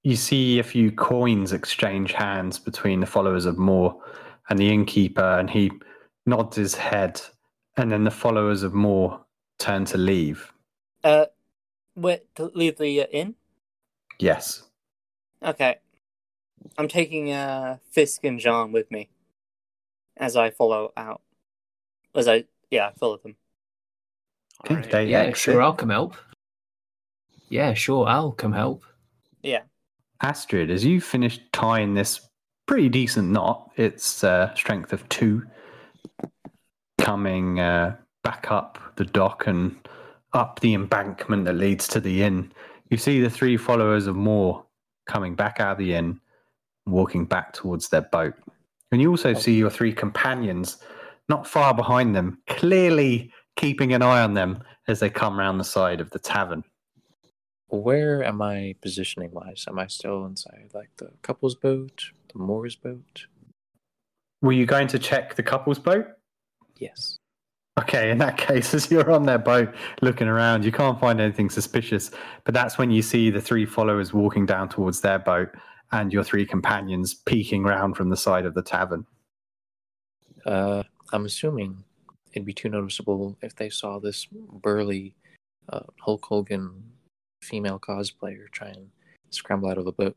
you 0.09 0.15
see 0.15 0.57
a 0.57 0.63
few 0.63 0.91
coins 0.91 1.53
exchange 1.53 2.13
hands 2.13 2.57
between 2.57 2.99
the 2.99 3.05
followers 3.05 3.45
of 3.45 3.59
Morr 3.59 3.95
and 4.49 4.57
the 4.57 4.73
innkeeper, 4.73 5.37
and 5.39 5.49
he 5.49 5.71
nods 6.25 6.57
his 6.57 6.73
head, 6.73 7.21
and 7.77 7.91
then 7.91 8.03
the 8.03 8.11
followers 8.11 8.63
of 8.63 8.73
Morr 8.73 9.21
turn 9.59 9.85
to 9.85 9.97
leave. 9.99 10.51
Uh, 11.03 11.25
wait 11.95 12.33
to 12.35 12.51
leave 12.55 12.77
the 12.79 13.03
uh, 13.03 13.05
inn. 13.11 13.35
Yes. 14.17 14.63
Okay. 15.43 15.77
I'm 16.77 16.87
taking 16.87 17.31
uh 17.31 17.77
Fisk 17.91 18.23
and 18.25 18.39
Jean 18.39 18.71
with 18.71 18.91
me 18.91 19.09
as 20.17 20.35
I 20.35 20.49
follow 20.49 20.91
out. 20.97 21.21
As 22.15 22.27
I 22.27 22.45
yeah, 22.71 22.87
I 22.87 22.93
follow 22.99 23.17
them. 23.17 23.35
Okay, 24.65 24.73
Alright. 24.75 24.91
they 24.91 25.05
Yeah, 25.07 25.19
exit. 25.19 25.37
sure, 25.37 25.61
I'll 25.61 25.73
come 25.73 25.89
help. 25.89 26.15
Yeah, 27.47 27.73
sure, 27.75 28.07
I'll 28.07 28.33
come 28.33 28.51
help. 28.53 28.83
Yeah. 29.41 29.61
Astrid, 30.21 30.69
as 30.69 30.83
you 30.83 30.99
finish 30.99 31.39
tying 31.53 31.93
this 31.93 32.21
pretty 32.67 32.89
decent 32.89 33.29
knot, 33.29 33.71
it's 33.77 34.23
uh, 34.23 34.53
strength 34.53 34.93
of 34.93 35.07
two, 35.09 35.43
coming 36.99 37.59
uh, 37.59 37.95
back 38.23 38.51
up 38.51 38.79
the 38.97 39.05
dock 39.05 39.47
and 39.47 39.75
up 40.33 40.59
the 40.59 40.73
embankment 40.73 41.45
that 41.45 41.53
leads 41.53 41.87
to 41.87 41.99
the 41.99 42.21
inn. 42.23 42.51
You 42.89 42.97
see 42.97 43.21
the 43.21 43.29
three 43.29 43.57
followers 43.57 44.07
of 44.07 44.15
Morr 44.15 44.65
coming 45.07 45.35
back 45.35 45.59
out 45.59 45.73
of 45.73 45.77
the 45.77 45.93
inn, 45.93 46.19
walking 46.85 47.25
back 47.25 47.53
towards 47.53 47.89
their 47.89 48.01
boat. 48.01 48.33
And 48.91 49.01
you 49.01 49.09
also 49.09 49.33
see 49.33 49.55
your 49.55 49.69
three 49.69 49.93
companions 49.93 50.77
not 51.29 51.47
far 51.47 51.73
behind 51.73 52.15
them, 52.15 52.39
clearly 52.47 53.31
keeping 53.55 53.93
an 53.93 54.01
eye 54.01 54.21
on 54.21 54.33
them 54.33 54.63
as 54.87 54.99
they 54.99 55.09
come 55.09 55.37
round 55.37 55.59
the 55.59 55.63
side 55.63 56.01
of 56.01 56.09
the 56.09 56.19
tavern. 56.19 56.63
Where 57.69 58.23
am 58.23 58.41
I 58.41 58.75
positioning 58.81 59.31
wise? 59.31 59.65
Am 59.67 59.77
I 59.77 59.87
still 59.87 60.25
inside 60.25 60.71
like 60.73 60.89
the 60.97 61.11
couple's 61.21 61.55
boat, 61.55 62.11
the 62.33 62.39
Morr's 62.39 62.75
boat? 62.75 63.27
Were 64.41 64.51
you 64.51 64.65
going 64.65 64.87
to 64.87 64.99
check 64.99 65.35
the 65.35 65.43
couple's 65.43 65.79
boat? 65.79 66.05
Yes. 66.77 67.17
Okay, 67.79 68.09
in 68.09 68.17
that 68.17 68.37
case, 68.47 68.73
as 68.73 68.89
you're 68.89 69.11
on 69.11 69.25
their 69.25 69.37
boat 69.37 69.73
looking 70.01 70.27
around, 70.27 70.65
you 70.65 70.71
can't 70.71 70.99
find 70.99 71.21
anything 71.21 71.49
suspicious. 71.49 72.11
But 72.43 72.53
that's 72.53 72.77
when 72.77 72.89
you 72.89 73.01
see 73.01 73.29
the 73.29 73.41
three 73.41 73.65
followers 73.65 74.13
walking 74.13 74.45
down 74.45 74.69
towards 74.69 75.01
their 75.01 75.19
boat 75.19 75.49
and 75.91 76.11
your 76.11 76.23
three 76.23 76.45
companions 76.45 77.13
peeking 77.13 77.63
round 77.63 77.97
from 77.97 78.09
the 78.09 78.17
side 78.17 78.45
of 78.45 78.53
the 78.53 78.61
tavern. 78.61 79.05
Uh, 80.45 80.83
I'm 81.11 81.25
assuming 81.25 81.83
it'd 82.33 82.45
be 82.45 82.53
too 82.53 82.69
noticeable 82.69 83.37
if 83.41 83.55
they 83.55 83.69
saw 83.69 83.99
this 83.99 84.27
burly 84.31 85.15
uh, 85.69 85.81
Hulk 85.99 86.25
Hogan 86.25 86.83
female 87.41 87.79
cosplayer 87.79 88.49
try 88.51 88.67
and 88.69 88.89
scramble 89.29 89.69
out 89.69 89.77
of 89.77 89.87
a 89.87 89.91
boat. 89.91 90.15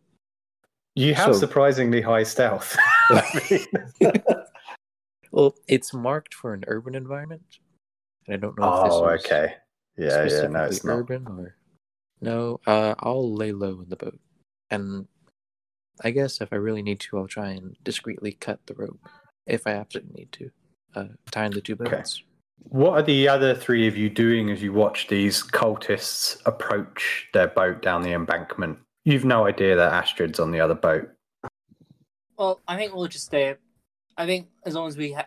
You 0.94 1.14
have 1.14 1.34
So- 1.34 1.40
surprisingly 1.40 2.00
high 2.00 2.24
stealth. 2.24 2.76
Well, 5.32 5.54
it's 5.66 5.94
marked 5.94 6.34
for 6.34 6.52
an 6.52 6.62
urban 6.66 6.94
environment, 6.94 7.58
and 8.26 8.34
I 8.34 8.36
don't 8.36 8.56
know 8.58 8.80
if 8.80 8.84
this 8.84 8.94
oh, 8.94 9.08
is 9.08 9.24
okay. 9.24 9.54
Yeah, 9.96 10.24
yeah, 10.24 10.46
no, 10.46 10.64
it's 10.64 10.84
not. 10.84 10.98
urban 10.98 11.26
or 11.26 11.56
no. 12.20 12.60
Uh, 12.66 12.94
I'll 12.98 13.34
lay 13.34 13.52
low 13.52 13.80
in 13.80 13.88
the 13.88 13.96
boat, 13.96 14.20
and 14.70 15.08
I 16.02 16.10
guess 16.10 16.42
if 16.42 16.52
I 16.52 16.56
really 16.56 16.82
need 16.82 17.00
to, 17.00 17.18
I'll 17.18 17.26
try 17.26 17.48
and 17.48 17.76
discreetly 17.82 18.32
cut 18.32 18.60
the 18.66 18.74
rope 18.74 19.00
if 19.46 19.66
I 19.66 19.72
absolutely 19.72 20.12
need 20.14 20.32
to, 20.32 20.50
uh, 20.94 21.08
tying 21.30 21.52
the 21.52 21.62
two 21.62 21.78
Okay. 21.80 22.02
What 22.64 22.92
are 22.92 23.02
the 23.02 23.28
other 23.28 23.54
three 23.54 23.86
of 23.86 23.96
you 23.96 24.08
doing 24.08 24.50
as 24.50 24.62
you 24.62 24.72
watch 24.72 25.08
these 25.08 25.42
cultists 25.42 26.40
approach 26.46 27.28
their 27.34 27.48
boat 27.48 27.82
down 27.82 28.02
the 28.02 28.12
embankment? 28.12 28.78
You've 29.04 29.24
no 29.24 29.46
idea 29.46 29.76
that 29.76 29.92
Astrid's 29.92 30.40
on 30.40 30.52
the 30.52 30.60
other 30.60 30.74
boat. 30.74 31.10
Well, 32.38 32.60
I 32.66 32.76
think 32.76 32.94
we'll 32.94 33.08
just 33.08 33.26
stay. 33.26 33.56
I 34.16 34.26
think 34.26 34.48
as 34.64 34.74
long 34.74 34.88
as 34.88 34.96
we 34.96 35.12
ha- 35.12 35.26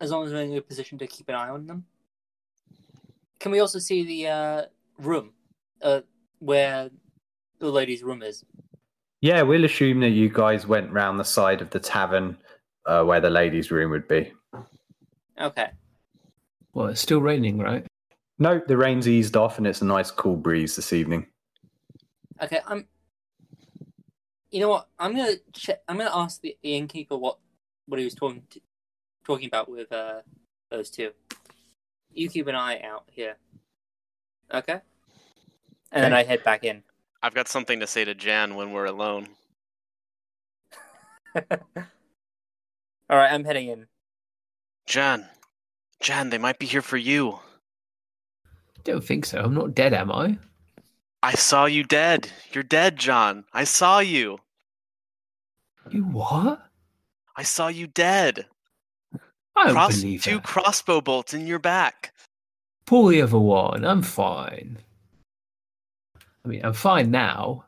as 0.00 0.10
long 0.10 0.26
as 0.26 0.32
we're 0.32 0.40
in 0.40 0.56
a 0.56 0.62
position 0.62 0.98
to 0.98 1.06
keep 1.06 1.28
an 1.28 1.34
eye 1.34 1.50
on 1.50 1.66
them. 1.66 1.84
Can 3.38 3.52
we 3.52 3.60
also 3.60 3.78
see 3.78 4.04
the 4.04 4.28
uh, 4.28 4.62
room, 4.98 5.32
uh, 5.82 6.00
where 6.38 6.90
the 7.58 7.70
lady's 7.70 8.02
room 8.02 8.22
is? 8.22 8.44
Yeah, 9.20 9.42
we'll 9.42 9.64
assume 9.64 10.00
that 10.00 10.10
you 10.10 10.30
guys 10.30 10.66
went 10.66 10.90
round 10.90 11.20
the 11.20 11.24
side 11.24 11.60
of 11.60 11.70
the 11.70 11.80
tavern 11.80 12.38
uh, 12.86 13.02
where 13.04 13.20
the 13.20 13.30
ladies' 13.30 13.70
room 13.70 13.90
would 13.90 14.08
be. 14.08 14.32
Okay. 15.38 15.70
Well, 16.72 16.86
it's 16.86 17.00
still 17.00 17.20
raining, 17.20 17.58
right? 17.58 17.86
No, 18.38 18.60
the 18.66 18.76
rain's 18.76 19.08
eased 19.08 19.36
off 19.36 19.58
and 19.58 19.66
it's 19.66 19.82
a 19.82 19.84
nice 19.84 20.10
cool 20.10 20.36
breeze 20.36 20.76
this 20.76 20.92
evening. 20.92 21.26
Okay. 22.42 22.60
I'm. 22.66 22.86
You 24.50 24.60
know 24.60 24.68
what? 24.70 24.88
I'm 24.98 25.14
gonna 25.14 25.34
check. 25.52 25.82
I'm 25.88 25.98
gonna 25.98 26.10
ask 26.12 26.40
the, 26.40 26.56
the 26.62 26.76
innkeeper 26.76 27.16
what 27.16 27.38
what 27.86 27.98
he 27.98 28.04
was 28.04 28.14
talking 28.14 28.42
to, 28.50 28.60
talking 29.24 29.46
about 29.46 29.68
with 29.70 29.92
uh 29.92 30.22
those 30.70 30.90
two. 30.90 31.10
You 32.12 32.28
keep 32.28 32.46
an 32.46 32.54
eye 32.54 32.80
out 32.80 33.04
here. 33.10 33.36
Okay. 34.52 34.80
And 35.92 36.04
then 36.04 36.12
I 36.12 36.22
head 36.22 36.42
back 36.44 36.64
in. 36.64 36.82
I've 37.22 37.34
got 37.34 37.48
something 37.48 37.80
to 37.80 37.86
say 37.86 38.04
to 38.04 38.14
Jan 38.14 38.54
when 38.54 38.72
we're 38.72 38.86
alone. 38.86 39.28
All 41.34 43.16
right, 43.16 43.32
I'm 43.32 43.44
heading 43.44 43.68
in. 43.68 43.86
Jan, 44.86 45.28
Jan, 46.00 46.30
they 46.30 46.38
might 46.38 46.58
be 46.58 46.66
here 46.66 46.82
for 46.82 46.96
you. 46.96 47.38
Don't 48.84 49.04
think 49.04 49.26
so. 49.26 49.40
I'm 49.40 49.54
not 49.54 49.74
dead, 49.74 49.92
am 49.92 50.10
I? 50.10 50.38
I 51.22 51.32
saw 51.34 51.66
you 51.66 51.84
dead. 51.84 52.30
You're 52.52 52.62
dead, 52.64 52.96
John. 52.96 53.44
I 53.52 53.64
saw 53.64 53.98
you. 53.98 54.38
You 55.90 56.04
what? 56.04 56.62
I 57.36 57.42
saw 57.42 57.68
you 57.68 57.86
dead. 57.86 58.46
I 59.56 59.64
don't 59.64 59.72
Cross- 59.74 60.00
believe 60.00 60.22
two 60.22 60.36
that. 60.36 60.44
crossbow 60.44 61.00
bolts 61.02 61.34
in 61.34 61.46
your 61.46 61.58
back. 61.58 62.14
Pull 62.86 63.08
the 63.08 63.20
other 63.22 63.38
one. 63.38 63.84
I'm 63.84 64.02
fine. 64.02 64.78
I 66.44 66.48
mean, 66.48 66.64
I'm 66.64 66.72
fine 66.72 67.10
now. 67.10 67.64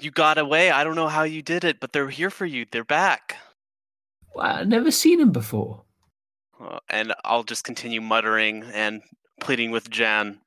You 0.00 0.10
got 0.10 0.38
away. 0.38 0.70
I 0.70 0.82
don't 0.84 0.96
know 0.96 1.08
how 1.08 1.22
you 1.22 1.42
did 1.42 1.64
it, 1.64 1.78
but 1.80 1.92
they're 1.92 2.08
here 2.10 2.30
for 2.30 2.46
you. 2.46 2.66
They're 2.70 2.84
back. 2.84 3.36
Well, 4.34 4.46
I've 4.46 4.68
never 4.68 4.90
seen 4.90 5.20
him 5.20 5.30
before. 5.30 5.82
Uh, 6.60 6.78
and 6.88 7.14
I'll 7.24 7.44
just 7.44 7.64
continue 7.64 8.00
muttering 8.00 8.64
and 8.72 9.02
pleading 9.40 9.70
with 9.70 9.88
Jan, 9.90 10.40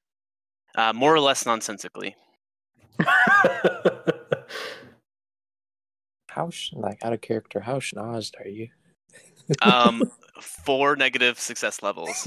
uh, 0.76 0.94
more 0.94 1.14
or 1.14 1.20
less 1.20 1.46
nonsensically. 1.46 2.16
How 6.28 6.50
sh- 6.50 6.74
like 6.74 7.04
out 7.04 7.14
of 7.14 7.22
character? 7.22 7.60
How 7.60 7.80
schnozzed 7.80 8.40
are 8.40 8.48
you? 8.48 8.70
Um, 9.62 10.10
four 10.40 10.96
negative 10.96 11.38
success 11.38 11.82
levels. 11.84 12.26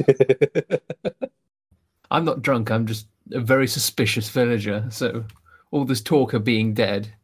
I'm 2.10 2.26
not 2.26 2.42
drunk. 2.42 2.70
I'm 2.70 2.86
just 2.86 3.06
a 3.32 3.40
very 3.40 3.66
suspicious 3.66 4.28
villager. 4.28 4.84
So 4.90 5.24
all 5.70 5.86
this 5.86 6.02
talk 6.02 6.34
of 6.34 6.44
being 6.44 6.74
dead, 6.74 7.14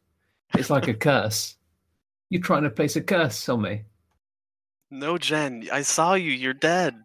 it's 0.54 0.70
like 0.70 0.88
a 0.88 0.94
curse. 0.94 1.56
You're 2.30 2.40
trying 2.40 2.62
to 2.62 2.70
place 2.70 2.96
a 2.96 3.02
curse 3.02 3.46
on 3.48 3.60
me. 3.62 3.82
No, 4.90 5.18
Jen, 5.18 5.68
I 5.72 5.82
saw 5.82 6.14
you. 6.14 6.32
You're 6.32 6.52
dead. 6.54 6.96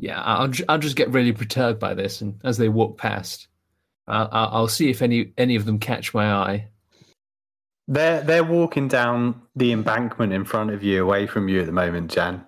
Yeah, 0.00 0.20
I'll 0.22 0.50
I'll 0.68 0.78
just 0.78 0.96
get 0.96 1.10
really 1.10 1.32
perturbed 1.32 1.80
by 1.80 1.94
this, 1.94 2.20
and 2.20 2.40
as 2.44 2.58
they 2.58 2.68
walk 2.68 2.98
past, 2.98 3.48
I'll, 4.06 4.28
I'll 4.32 4.48
I'll 4.52 4.68
see 4.68 4.90
if 4.90 5.02
any 5.02 5.32
any 5.38 5.56
of 5.56 5.64
them 5.66 5.78
catch 5.78 6.14
my 6.14 6.32
eye. 6.32 6.68
they're 7.88 8.22
they're 8.22 8.44
walking 8.44 8.88
down 8.88 9.40
the 9.56 9.72
embankment 9.72 10.32
in 10.32 10.44
front 10.44 10.70
of 10.70 10.82
you, 10.82 11.02
away 11.02 11.26
from 11.26 11.48
you 11.48 11.60
at 11.60 11.66
the 11.66 11.72
moment, 11.72 12.10
Jan. 12.10 12.44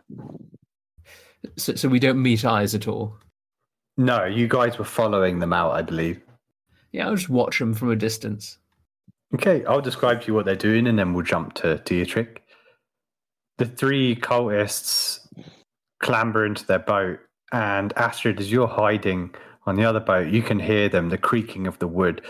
So, 1.56 1.74
so 1.74 1.88
we 1.88 1.98
don't 1.98 2.22
meet 2.22 2.44
eyes 2.44 2.74
at 2.74 2.86
all. 2.86 3.16
No, 3.96 4.24
you 4.24 4.46
guys 4.48 4.78
were 4.78 4.84
following 4.84 5.40
them 5.40 5.52
out, 5.52 5.72
I 5.72 5.82
believe. 5.82 6.20
Yeah, 6.92 7.06
I'll 7.08 7.16
just 7.16 7.28
watch 7.30 7.58
them 7.58 7.74
from 7.74 7.90
a 7.90 7.96
distance. 7.96 8.58
Okay, 9.34 9.64
I'll 9.64 9.80
describe 9.80 10.20
to 10.22 10.26
you 10.28 10.34
what 10.34 10.44
they're 10.44 10.56
doing, 10.56 10.86
and 10.86 10.98
then 10.98 11.14
we'll 11.14 11.24
jump 11.24 11.54
to 11.54 11.78
Dietrich. 11.78 12.39
The 13.60 13.66
three 13.66 14.16
cultists 14.16 15.20
clamber 16.02 16.46
into 16.46 16.66
their 16.66 16.78
boat, 16.78 17.18
and 17.52 17.92
Astrid, 17.94 18.40
as 18.40 18.50
you're 18.50 18.66
hiding 18.66 19.34
on 19.66 19.76
the 19.76 19.84
other 19.84 20.00
boat, 20.00 20.28
you 20.28 20.42
can 20.42 20.58
hear 20.58 20.88
them, 20.88 21.10
the 21.10 21.18
creaking 21.18 21.66
of 21.66 21.78
the 21.78 21.86
wood, 21.86 22.22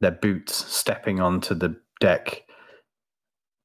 their 0.00 0.12
boots 0.12 0.54
stepping 0.72 1.20
onto 1.20 1.54
the 1.54 1.76
deck. 2.00 2.44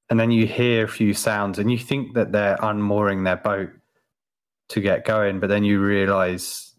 And 0.09 0.19
then 0.19 0.31
you 0.31 0.45
hear 0.45 0.83
a 0.83 0.89
few 0.89 1.13
sounds, 1.13 1.59
and 1.59 1.71
you 1.71 1.77
think 1.77 2.13
that 2.15 2.33
they're 2.33 2.57
unmooring 2.61 3.23
their 3.23 3.37
boat 3.37 3.69
to 4.67 4.81
get 4.81 5.05
going, 5.05 5.39
but 5.39 5.47
then 5.47 5.63
you 5.63 5.79
realize 5.79 6.73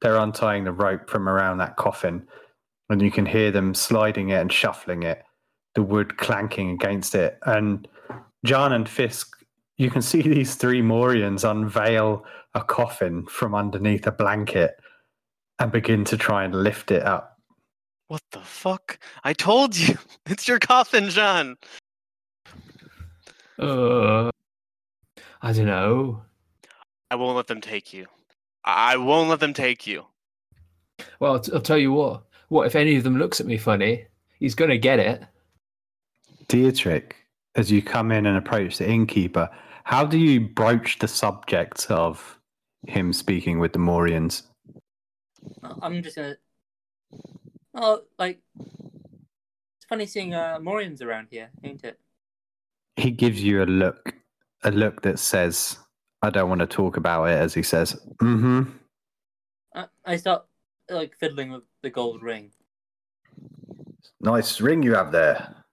they're 0.00 0.16
untying 0.16 0.62
the 0.62 0.70
rope 0.70 1.10
from 1.10 1.28
around 1.28 1.58
that 1.58 1.74
coffin 1.74 2.24
and 2.88 3.02
you 3.02 3.10
can 3.10 3.26
hear 3.26 3.50
them 3.50 3.74
sliding 3.74 4.28
it 4.28 4.40
and 4.40 4.52
shuffling 4.52 5.02
it, 5.02 5.24
the 5.74 5.82
wood 5.82 6.18
clanking 6.18 6.70
against 6.70 7.16
it. 7.16 7.36
And 7.44 7.88
John 8.44 8.72
and 8.72 8.88
Fisk, 8.88 9.36
you 9.80 9.90
can 9.90 10.02
see 10.02 10.20
these 10.20 10.56
three 10.56 10.82
Morians 10.82 11.50
unveil 11.50 12.26
a 12.54 12.62
coffin 12.62 13.24
from 13.24 13.54
underneath 13.54 14.06
a 14.06 14.12
blanket 14.12 14.78
and 15.58 15.72
begin 15.72 16.04
to 16.04 16.18
try 16.18 16.44
and 16.44 16.54
lift 16.54 16.90
it 16.90 17.02
up. 17.02 17.38
What 18.08 18.20
the 18.32 18.40
fuck? 18.40 18.98
I 19.24 19.32
told 19.32 19.74
you. 19.76 19.96
It's 20.26 20.46
your 20.46 20.58
coffin, 20.58 21.08
John. 21.08 21.56
Uh, 23.58 24.30
I 25.40 25.52
don't 25.52 25.66
know. 25.66 26.22
I 27.10 27.16
won't 27.16 27.36
let 27.36 27.46
them 27.46 27.62
take 27.62 27.94
you. 27.94 28.06
I 28.62 28.98
won't 28.98 29.30
let 29.30 29.40
them 29.40 29.54
take 29.54 29.86
you. 29.86 30.04
Well, 31.20 31.32
I'll, 31.32 31.40
t- 31.40 31.52
I'll 31.54 31.60
tell 31.62 31.78
you 31.78 31.92
what. 31.92 32.24
What 32.48 32.66
if 32.66 32.76
any 32.76 32.96
of 32.96 33.02
them 33.02 33.16
looks 33.16 33.40
at 33.40 33.46
me 33.46 33.56
funny? 33.56 34.04
He's 34.38 34.54
gonna 34.54 34.78
get 34.78 34.98
it. 34.98 35.24
Dietrich, 36.48 37.16
as 37.54 37.72
you 37.72 37.80
come 37.80 38.12
in 38.12 38.26
and 38.26 38.36
approach 38.36 38.78
the 38.78 38.88
innkeeper, 38.88 39.48
how 39.84 40.04
do 40.04 40.18
you 40.18 40.40
broach 40.40 40.98
the 40.98 41.08
subject 41.08 41.90
of 41.90 42.38
him 42.86 43.12
speaking 43.12 43.58
with 43.58 43.72
the 43.72 43.78
Morians? 43.78 44.42
I'm 45.82 46.02
just 46.02 46.16
gonna. 46.16 46.36
Oh, 47.74 48.02
like 48.18 48.40
it's 48.56 49.86
funny 49.88 50.06
seeing 50.06 50.34
uh, 50.34 50.58
Morians 50.60 51.02
around 51.02 51.28
here, 51.30 51.50
ain't 51.62 51.84
it? 51.84 51.98
He 52.96 53.10
gives 53.10 53.42
you 53.42 53.62
a 53.62 53.64
look, 53.64 54.14
a 54.64 54.70
look 54.70 55.02
that 55.02 55.18
says, 55.18 55.78
I 56.22 56.30
don't 56.30 56.48
want 56.48 56.60
to 56.60 56.66
talk 56.66 56.96
about 56.96 57.24
it, 57.26 57.38
as 57.38 57.54
he 57.54 57.62
says, 57.62 57.98
mm 58.20 58.40
hmm. 58.40 58.62
I, 59.74 59.86
I 60.04 60.16
start 60.16 60.44
like 60.88 61.16
fiddling 61.16 61.52
with 61.52 61.64
the 61.82 61.90
gold 61.90 62.22
ring. 62.22 62.50
Nice 64.20 64.60
ring 64.60 64.82
you 64.82 64.94
have 64.94 65.12
there. 65.12 65.64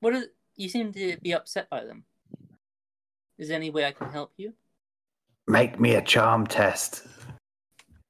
What 0.00 0.14
is? 0.14 0.26
You 0.56 0.68
seem 0.68 0.92
to 0.92 1.16
be 1.22 1.32
upset 1.32 1.70
by 1.70 1.84
them. 1.84 2.04
Is 3.40 3.48
there 3.48 3.56
any 3.56 3.70
way 3.70 3.86
I 3.86 3.92
can 3.92 4.10
help 4.10 4.32
you? 4.36 4.52
Make 5.48 5.80
me 5.80 5.94
a 5.94 6.02
charm 6.02 6.46
test. 6.46 7.06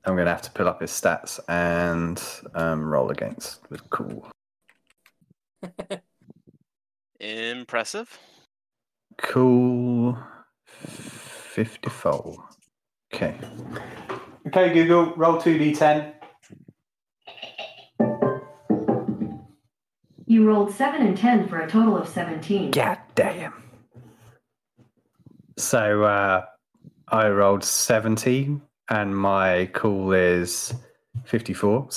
I'm 0.05 0.17
going 0.17 0.25
to 0.25 0.33
have 0.33 0.43
to 0.43 0.51
pull 0.51 0.69
up 0.69 0.81
his 0.81 0.91
stats 0.91 1.39
and 1.49 2.21
um, 2.57 2.85
roll 2.85 3.11
against 3.11 3.61
with 3.71 3.89
cool. 3.91 4.27
Impressive. 7.21 8.19
Cool 9.19 10.19
54. 10.67 12.49
Okay. 13.15 13.37
Okay, 14.49 14.75
Google, 14.75 15.15
roll 15.15 15.37
2d10. 15.37 16.13
You 20.27 20.49
rolled 20.49 20.75
7 20.75 21.07
and 21.07 21.17
10 21.17 21.47
for 21.47 21.61
a 21.61 21.71
total 21.71 21.97
of 21.97 22.09
17. 22.09 22.73
God 22.73 22.99
damn. 23.15 23.70
So 25.61 26.05
uh, 26.05 26.45
I 27.09 27.29
rolled 27.29 27.63
70 27.65 28.61
and 28.89 29.17
my 29.17 29.69
cool 29.73 30.13
is 30.13 30.73
54. 31.25 31.89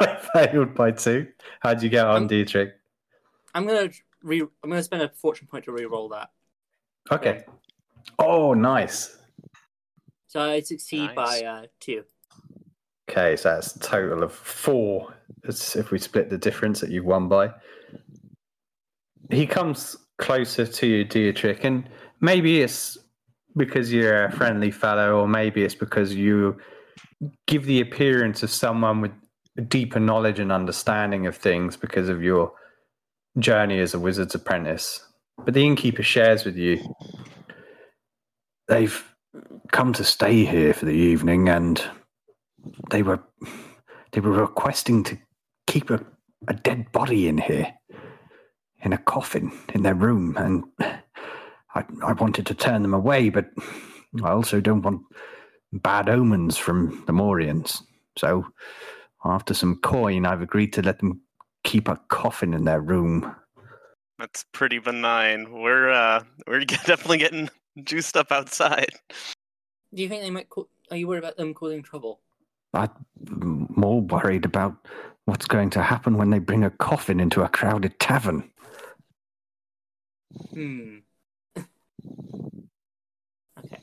So 0.00 0.06
I 0.34 0.46
failed 0.46 0.74
by 0.74 0.92
two. 0.92 1.26
How'd 1.60 1.82
you 1.82 1.90
get 1.90 2.06
on, 2.06 2.22
Um, 2.22 2.26
Dietrich? 2.26 2.72
I'm 3.54 3.66
gonna 3.66 3.90
re. 4.22 4.40
I'm 4.40 4.70
gonna 4.70 4.82
spend 4.82 5.02
a 5.02 5.10
fortune 5.10 5.46
point 5.46 5.66
to 5.66 5.72
re-roll 5.72 6.08
that. 6.08 6.30
Okay. 7.12 7.44
Oh, 8.18 8.54
nice. 8.54 9.18
So 10.28 10.40
I 10.40 10.60
succeed 10.60 11.10
Nice. 11.14 11.16
by 11.16 11.42
uh, 11.44 11.66
two. 11.80 12.04
Okay, 13.10 13.36
so 13.36 13.50
that's 13.50 13.76
a 13.76 13.80
total 13.80 14.22
of 14.22 14.32
four. 14.32 15.14
That's 15.42 15.76
if 15.76 15.90
we 15.90 15.98
split 15.98 16.30
the 16.30 16.38
difference 16.38 16.80
that 16.80 16.90
you've 16.90 17.04
won 17.04 17.28
by. 17.28 17.52
He 19.30 19.46
comes 19.46 19.96
closer 20.18 20.66
to 20.66 20.86
you, 20.86 21.04
Dietrich, 21.04 21.64
and 21.64 21.90
maybe 22.20 22.60
it's 22.60 22.98
because 23.56 23.92
you're 23.92 24.26
a 24.26 24.32
friendly 24.32 24.70
fellow, 24.70 25.20
or 25.20 25.28
maybe 25.28 25.64
it's 25.64 25.74
because 25.74 26.14
you 26.14 26.56
give 27.46 27.66
the 27.66 27.80
appearance 27.80 28.42
of 28.42 28.50
someone 28.50 29.00
with 29.00 29.12
a 29.56 29.62
deeper 29.62 30.00
knowledge 30.00 30.38
and 30.38 30.52
understanding 30.52 31.26
of 31.26 31.36
things 31.36 31.76
because 31.76 32.08
of 32.08 32.22
your 32.22 32.52
journey 33.38 33.80
as 33.80 33.94
a 33.94 33.98
wizard's 33.98 34.34
apprentice. 34.34 35.04
But 35.44 35.54
the 35.54 35.66
innkeeper 35.66 36.02
shares 36.02 36.44
with 36.44 36.56
you. 36.56 36.94
They've 38.68 39.04
come 39.72 39.92
to 39.94 40.04
stay 40.04 40.44
here 40.44 40.72
for 40.72 40.84
the 40.84 40.92
evening 40.92 41.48
and 41.48 41.82
they 42.90 43.02
were 43.02 43.22
they 44.12 44.20
were 44.20 44.32
requesting 44.32 45.04
to 45.04 45.18
keep 45.66 45.90
a, 45.90 46.04
a 46.48 46.54
dead 46.54 46.90
body 46.92 47.28
in 47.28 47.38
here 47.38 47.72
in 48.82 48.92
a 48.92 48.98
coffin 48.98 49.52
in 49.72 49.82
their 49.82 49.94
room 49.94 50.36
and 50.36 50.64
I, 51.74 51.84
I 52.02 52.12
wanted 52.14 52.46
to 52.46 52.54
turn 52.54 52.82
them 52.82 52.94
away 52.94 53.28
but 53.28 53.50
i 54.24 54.30
also 54.30 54.60
don't 54.60 54.82
want 54.82 55.02
bad 55.72 56.08
omens 56.08 56.56
from 56.56 57.04
the 57.06 57.12
morians 57.12 57.82
so 58.18 58.44
after 59.24 59.54
some 59.54 59.76
coin 59.76 60.26
i've 60.26 60.42
agreed 60.42 60.72
to 60.74 60.82
let 60.82 60.98
them 60.98 61.20
keep 61.64 61.88
a 61.88 61.96
coffin 62.08 62.54
in 62.54 62.64
their 62.64 62.80
room. 62.80 63.34
That's 64.18 64.44
pretty 64.52 64.78
benign. 64.78 65.52
We're 65.52 65.90
uh 65.90 66.24
we're 66.46 66.64
definitely 66.64 67.18
getting 67.18 67.50
juiced 67.82 68.16
up 68.16 68.32
outside. 68.32 68.90
Do 69.94 70.02
you 70.02 70.08
think 70.08 70.22
they 70.22 70.30
might? 70.30 70.48
Call, 70.48 70.68
are 70.90 70.96
you 70.96 71.08
worried 71.08 71.18
about 71.18 71.36
them 71.36 71.54
causing 71.54 71.82
trouble? 71.82 72.20
I'm 72.74 72.90
more 73.70 74.00
worried 74.00 74.44
about 74.44 74.76
what's 75.24 75.46
going 75.46 75.70
to 75.70 75.82
happen 75.82 76.16
when 76.16 76.30
they 76.30 76.38
bring 76.38 76.64
a 76.64 76.70
coffin 76.70 77.18
into 77.18 77.42
a 77.42 77.48
crowded 77.48 77.98
tavern. 77.98 78.48
Hmm. 80.52 80.98
Okay. 83.58 83.78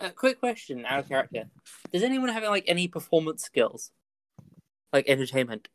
Uh, 0.00 0.10
quick 0.10 0.40
question, 0.40 0.84
out 0.86 1.00
of 1.00 1.08
character. 1.08 1.44
Does 1.92 2.02
anyone 2.02 2.28
have 2.28 2.42
like 2.44 2.64
any 2.66 2.88
performance 2.88 3.42
skills, 3.42 3.90
like 4.92 5.08
entertainment? 5.08 5.68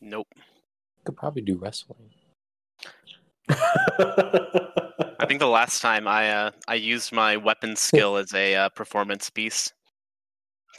Nope. 0.00 0.28
Could 1.04 1.16
probably 1.16 1.42
do 1.42 1.56
wrestling. 1.56 2.10
I 3.48 5.26
think 5.26 5.40
the 5.40 5.46
last 5.46 5.80
time 5.82 6.08
I 6.08 6.30
uh 6.30 6.50
I 6.66 6.74
used 6.74 7.12
my 7.12 7.36
weapon 7.36 7.76
skill 7.76 8.16
as 8.16 8.34
a 8.34 8.54
uh, 8.54 8.68
performance 8.70 9.30
piece 9.30 9.72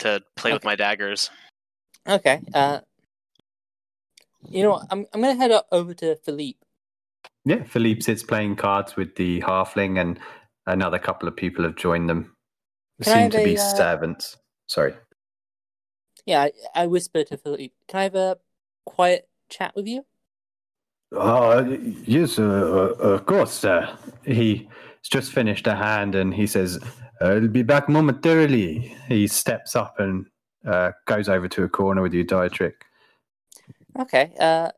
to 0.00 0.22
play 0.36 0.52
with 0.52 0.64
my 0.64 0.76
daggers. 0.76 1.30
Okay. 2.06 2.40
Uh, 2.52 2.80
you 4.48 4.62
know, 4.62 4.72
what? 4.72 4.86
I'm 4.90 5.06
I'm 5.12 5.20
gonna 5.20 5.34
head 5.34 5.50
up 5.50 5.66
over 5.72 5.94
to 5.94 6.16
Philippe. 6.16 6.58
Yeah, 7.44 7.62
Philippe 7.64 8.00
sits 8.00 8.22
playing 8.22 8.56
cards 8.56 8.96
with 8.96 9.14
the 9.16 9.40
halfling, 9.42 10.00
and 10.00 10.18
another 10.66 10.98
couple 10.98 11.28
of 11.28 11.36
people 11.36 11.64
have 11.64 11.76
joined 11.76 12.08
them. 12.08 12.34
I 13.00 13.04
Seem 13.04 13.30
to 13.30 13.44
be 13.44 13.56
a, 13.56 13.60
uh, 13.60 13.74
servants. 13.74 14.36
Sorry. 14.66 14.94
Yeah, 16.26 16.42
I, 16.42 16.52
I 16.74 16.86
whisper 16.86 17.22
to 17.24 17.36
Philippe. 17.36 17.74
Can 17.88 18.00
I 18.00 18.02
have 18.04 18.14
a 18.14 18.38
quiet 18.86 19.28
chat 19.50 19.74
with 19.76 19.86
you? 19.86 20.06
Uh, 21.14 21.64
yes, 22.04 22.38
uh, 22.38 22.42
uh, 22.42 23.06
of 23.08 23.26
course. 23.26 23.64
Uh, 23.64 23.96
He's 24.24 24.62
just 25.02 25.32
finished 25.32 25.66
a 25.66 25.74
hand, 25.74 26.14
and 26.14 26.32
he 26.32 26.46
says, 26.46 26.80
"I'll 27.20 27.46
be 27.46 27.62
back 27.62 27.90
momentarily." 27.90 28.96
He 29.06 29.26
steps 29.26 29.76
up 29.76 30.00
and 30.00 30.26
uh, 30.66 30.92
goes 31.04 31.28
over 31.28 31.46
to 31.48 31.64
a 31.64 31.68
corner 31.68 32.00
with 32.00 32.14
you, 32.14 32.24
Dietrich. 32.24 32.86
Okay. 33.98 34.32
Uh, 34.40 34.70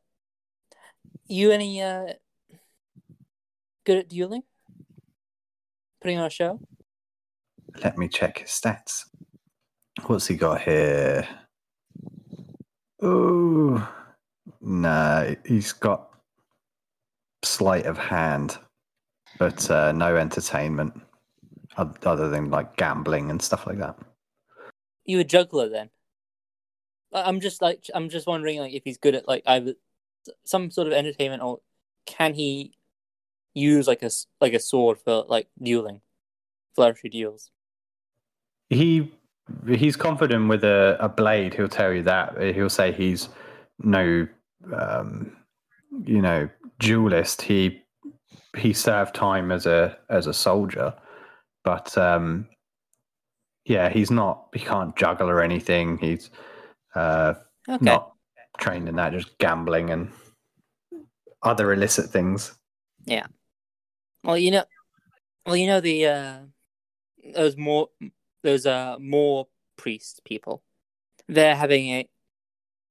you 1.28 1.50
any 1.50 1.82
uh 1.82 2.12
good 3.86 3.98
at 3.98 4.08
dueling? 4.08 4.42
Putting 6.02 6.18
on 6.18 6.26
a 6.26 6.30
show? 6.30 6.60
Let 7.82 7.96
me 7.96 8.08
check 8.08 8.40
his 8.40 8.50
stats. 8.50 9.04
What's 10.06 10.26
he 10.26 10.36
got 10.36 10.60
here? 10.60 11.26
Oh, 13.00 13.88
no, 14.60 15.34
he's 15.46 15.72
got 15.72 16.10
sleight 17.42 17.86
of 17.86 17.96
hand, 17.96 18.58
but 19.38 19.70
uh, 19.70 19.92
no 19.92 20.16
entertainment 20.16 21.00
other 21.76 22.28
than 22.28 22.50
like 22.50 22.76
gambling 22.76 23.30
and 23.30 23.40
stuff 23.40 23.66
like 23.66 23.78
that. 23.78 23.96
You 25.04 25.20
a 25.20 25.24
juggler 25.24 25.68
then? 25.68 25.90
I'm 27.12 27.40
just 27.40 27.62
like 27.62 27.84
I'm 27.94 28.08
just 28.08 28.26
wondering 28.26 28.58
like 28.58 28.74
if 28.74 28.82
he's 28.84 28.98
good 28.98 29.14
at 29.14 29.28
like 29.28 29.42
either 29.46 29.74
some 30.44 30.70
sort 30.70 30.88
of 30.88 30.92
entertainment 30.92 31.42
or 31.42 31.60
can 32.04 32.34
he 32.34 32.72
use 33.56 33.86
like 33.88 34.02
a 34.02 34.06
s- 34.06 34.26
like 34.40 34.52
a 34.52 34.60
sword 34.60 34.98
for 35.04 35.24
like 35.28 35.48
dueling, 35.60 36.00
flourishy 36.76 37.10
duels? 37.10 37.50
He 38.68 39.12
he's 39.68 39.96
confident 39.96 40.48
with 40.48 40.64
a, 40.64 40.96
a 41.00 41.08
blade. 41.08 41.54
He'll 41.54 41.68
tell 41.68 41.92
you 41.92 42.02
that. 42.04 42.40
He'll 42.54 42.68
say 42.68 42.92
he's 42.92 43.28
no, 43.78 44.26
um, 44.76 45.36
you 46.04 46.20
know, 46.20 46.48
duelist. 46.78 47.42
He 47.42 47.82
he 48.56 48.72
served 48.72 49.14
time 49.14 49.50
as 49.52 49.66
a 49.66 49.96
as 50.10 50.26
a 50.26 50.34
soldier, 50.34 50.94
but 51.64 51.96
um, 51.96 52.48
yeah, 53.64 53.88
he's 53.88 54.10
not. 54.10 54.48
He 54.52 54.60
can't 54.60 54.96
juggle 54.96 55.30
or 55.30 55.42
anything. 55.42 55.98
He's 55.98 56.30
uh, 56.94 57.34
Okay. 57.68 57.84
not 57.84 58.12
trained 58.58 58.88
in 58.88 58.96
that. 58.96 59.12
Just 59.12 59.38
gambling 59.38 59.90
and 59.90 60.10
other 61.42 61.72
illicit 61.72 62.10
things. 62.10 62.54
Well, 64.26 64.36
you 64.36 64.50
know, 64.50 64.64
well, 65.46 65.56
you 65.56 65.68
know 65.68 65.80
the 65.80 66.06
uh, 66.06 66.38
those 67.32 67.56
more 67.56 67.90
those 68.42 68.66
uh 68.66 68.96
Morr 68.98 69.46
priest 69.76 70.22
people. 70.24 70.64
They're 71.28 71.54
having 71.54 71.86
a 71.90 72.08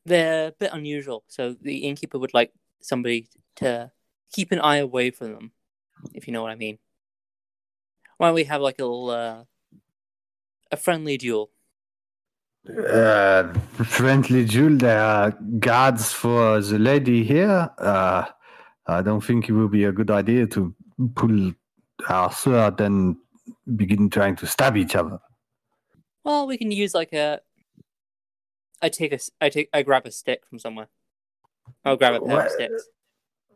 they're 0.06 0.48
a 0.48 0.52
bit 0.54 0.72
unusual. 0.72 1.26
So 1.28 1.54
the 1.62 1.80
innkeeper 1.80 2.18
would 2.18 2.34
like 2.34 2.54
somebody 2.82 3.28
to 3.58 3.92
keep 4.32 4.54
an 4.54 4.62
eye 4.62 4.78
away 4.78 5.12
from 5.12 5.34
them, 5.34 5.52
if 6.14 6.26
you 6.26 6.32
know 6.32 6.42
what 6.42 6.52
I 6.52 6.56
mean. 6.56 6.78
Why 8.18 8.28
don't 8.28 8.36
we 8.36 8.46
have 8.46 8.62
like 8.62 8.80
a 8.80 8.84
little 8.84 9.10
uh, 9.10 9.44
a 10.72 10.78
friendly 10.78 11.18
duel? 11.18 11.52
uh, 12.70 13.54
friendly 13.84 14.46
duel. 14.46 14.78
there 14.78 15.02
are 15.02 15.32
guards 15.60 16.14
for 16.14 16.62
the 16.62 16.80
lady 16.80 17.26
here. 17.26 17.70
Uh, 17.78 18.26
I 18.88 19.02
don't 19.02 19.24
think 19.24 19.50
it 19.50 19.54
will 19.54 19.68
be 19.68 19.86
a 19.86 19.92
good 19.92 20.12
idea 20.12 20.46
to 20.48 20.75
pull 21.16 21.54
our 22.10 22.32
sword 22.32 22.80
and 22.82 23.16
begin 23.76 24.10
trying 24.10 24.36
to 24.38 24.48
stab 24.48 24.76
each 24.78 24.96
other. 24.96 25.20
Well, 26.24 26.48
we 26.48 26.58
can 26.58 26.72
use 26.72 26.94
like 26.94 27.14
a. 27.14 27.40
I 28.82 28.90
take 28.90 29.14
a. 29.14 29.20
I 29.42 29.50
take 29.50 29.70
I 29.74 29.82
grab 29.84 30.06
a 30.06 30.12
stick 30.12 30.42
from 30.50 30.60
somewhere. 30.60 30.88
I'll 31.84 31.98
grab 31.98 32.16
a 32.16 32.20
pair 32.20 32.36
What? 32.36 32.46
of 32.48 32.52
sticks. 32.52 32.84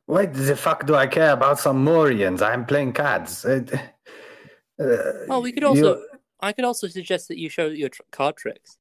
What 0.06 0.34
the 0.34 0.56
fuck 0.56 0.86
do 0.88 0.96
I 0.96 1.06
care 1.08 1.34
about 1.34 1.60
some 1.60 1.86
Morians? 1.86 2.42
I'm 2.42 2.66
playing 2.66 2.94
cards. 2.94 3.46
Uh, 3.46 3.62
uh, 4.80 4.86
Well, 5.28 5.42
we 5.42 5.52
could 5.52 5.64
you- 5.64 5.70
also. 5.70 6.02
I 6.42 6.54
could 6.54 6.64
also 6.64 6.88
suggest 6.88 7.28
that 7.28 7.38
you 7.38 7.50
show 7.50 7.66
your 7.68 7.90
tr- 7.90 8.02
card 8.12 8.38
tricks. 8.38 8.78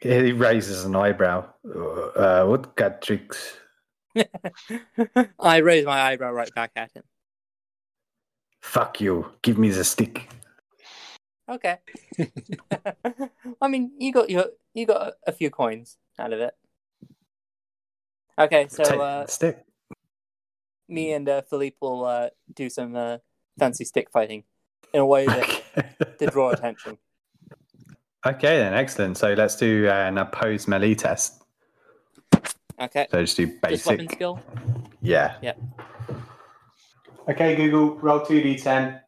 He 0.00 0.32
raises 0.32 0.84
an 0.84 0.94
eyebrow. 0.94 1.46
Uh, 1.64 2.44
what 2.44 2.76
cat 2.76 3.00
tricks? 3.00 3.56
I 5.40 5.58
raise 5.58 5.84
my 5.84 6.00
eyebrow 6.00 6.32
right 6.32 6.52
back 6.54 6.72
at 6.76 6.92
him. 6.92 7.02
Fuck 8.62 9.00
you. 9.00 9.32
Give 9.42 9.58
me 9.58 9.70
the 9.70 9.84
stick. 9.84 10.28
Okay. 11.48 11.78
I 13.60 13.68
mean, 13.68 13.92
you 13.98 14.12
got 14.12 14.28
your 14.30 14.46
you 14.74 14.86
got 14.86 15.14
a, 15.26 15.32
few 15.32 15.50
coins 15.50 15.96
out 16.18 16.32
of 16.32 16.40
it. 16.40 16.54
Okay, 18.38 18.66
so 18.68 18.82
uh, 18.82 19.26
stick. 19.26 19.64
me 20.88 21.12
and 21.12 21.28
uh, 21.28 21.42
Philippe 21.42 21.76
will 21.80 22.04
uh, 22.04 22.28
do 22.52 22.68
some 22.68 22.94
uh, 22.96 23.18
fancy 23.58 23.84
stick 23.84 24.10
fighting 24.10 24.44
in 24.92 25.00
a 25.00 25.06
way 25.06 25.26
that 25.26 26.18
to 26.18 26.26
draw 26.30 26.50
attention. 26.50 26.98
Okay, 28.26 28.58
then 28.58 28.74
excellent. 28.74 29.16
So 29.16 29.32
let's 29.34 29.56
do 29.56 29.88
an 29.88 30.18
opposed 30.18 30.66
melee 30.66 30.94
test. 30.94 31.45
Okay, 32.80 33.06
So 33.10 33.20
just 33.22 33.36
do 33.36 33.46
just 33.68 33.86
weapon 33.86 34.08
skill. 34.08 34.40
Yeah. 35.00 35.36
Yeah. 35.42 35.54
Okay, 37.28 37.56
Google, 37.56 37.96
roll 37.98 38.20
two 38.24 38.42
d10. 38.42 39.00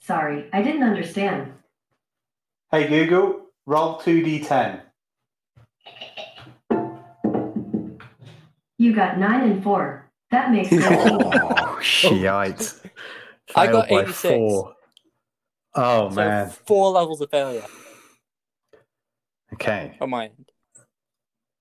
Sorry, 0.00 0.48
I 0.52 0.62
didn't 0.62 0.82
understand. 0.82 1.52
Hey 2.70 2.86
Google, 2.88 3.46
roll 3.64 3.96
two 3.98 4.22
d10. 4.22 4.82
You 8.78 8.94
got 8.94 9.18
9 9.18 9.50
and 9.50 9.64
4. 9.64 10.10
That 10.32 10.50
makes 10.52 10.68
13. 10.70 10.88
Oh, 10.92 11.78
shite. 11.80 12.74
I 13.56 13.66
got 13.68 13.88
Failed 13.88 13.88
by 13.88 14.02
86. 14.10 14.20
four. 14.22 14.74
Oh, 15.74 16.10
So 16.10 16.14
man. 16.16 16.50
four 16.66 16.90
levels 16.90 17.20
of 17.22 17.30
failure 17.30 17.64
Okay. 19.54 19.96
on 19.98 20.10
my 20.10 20.26
end. 20.26 20.50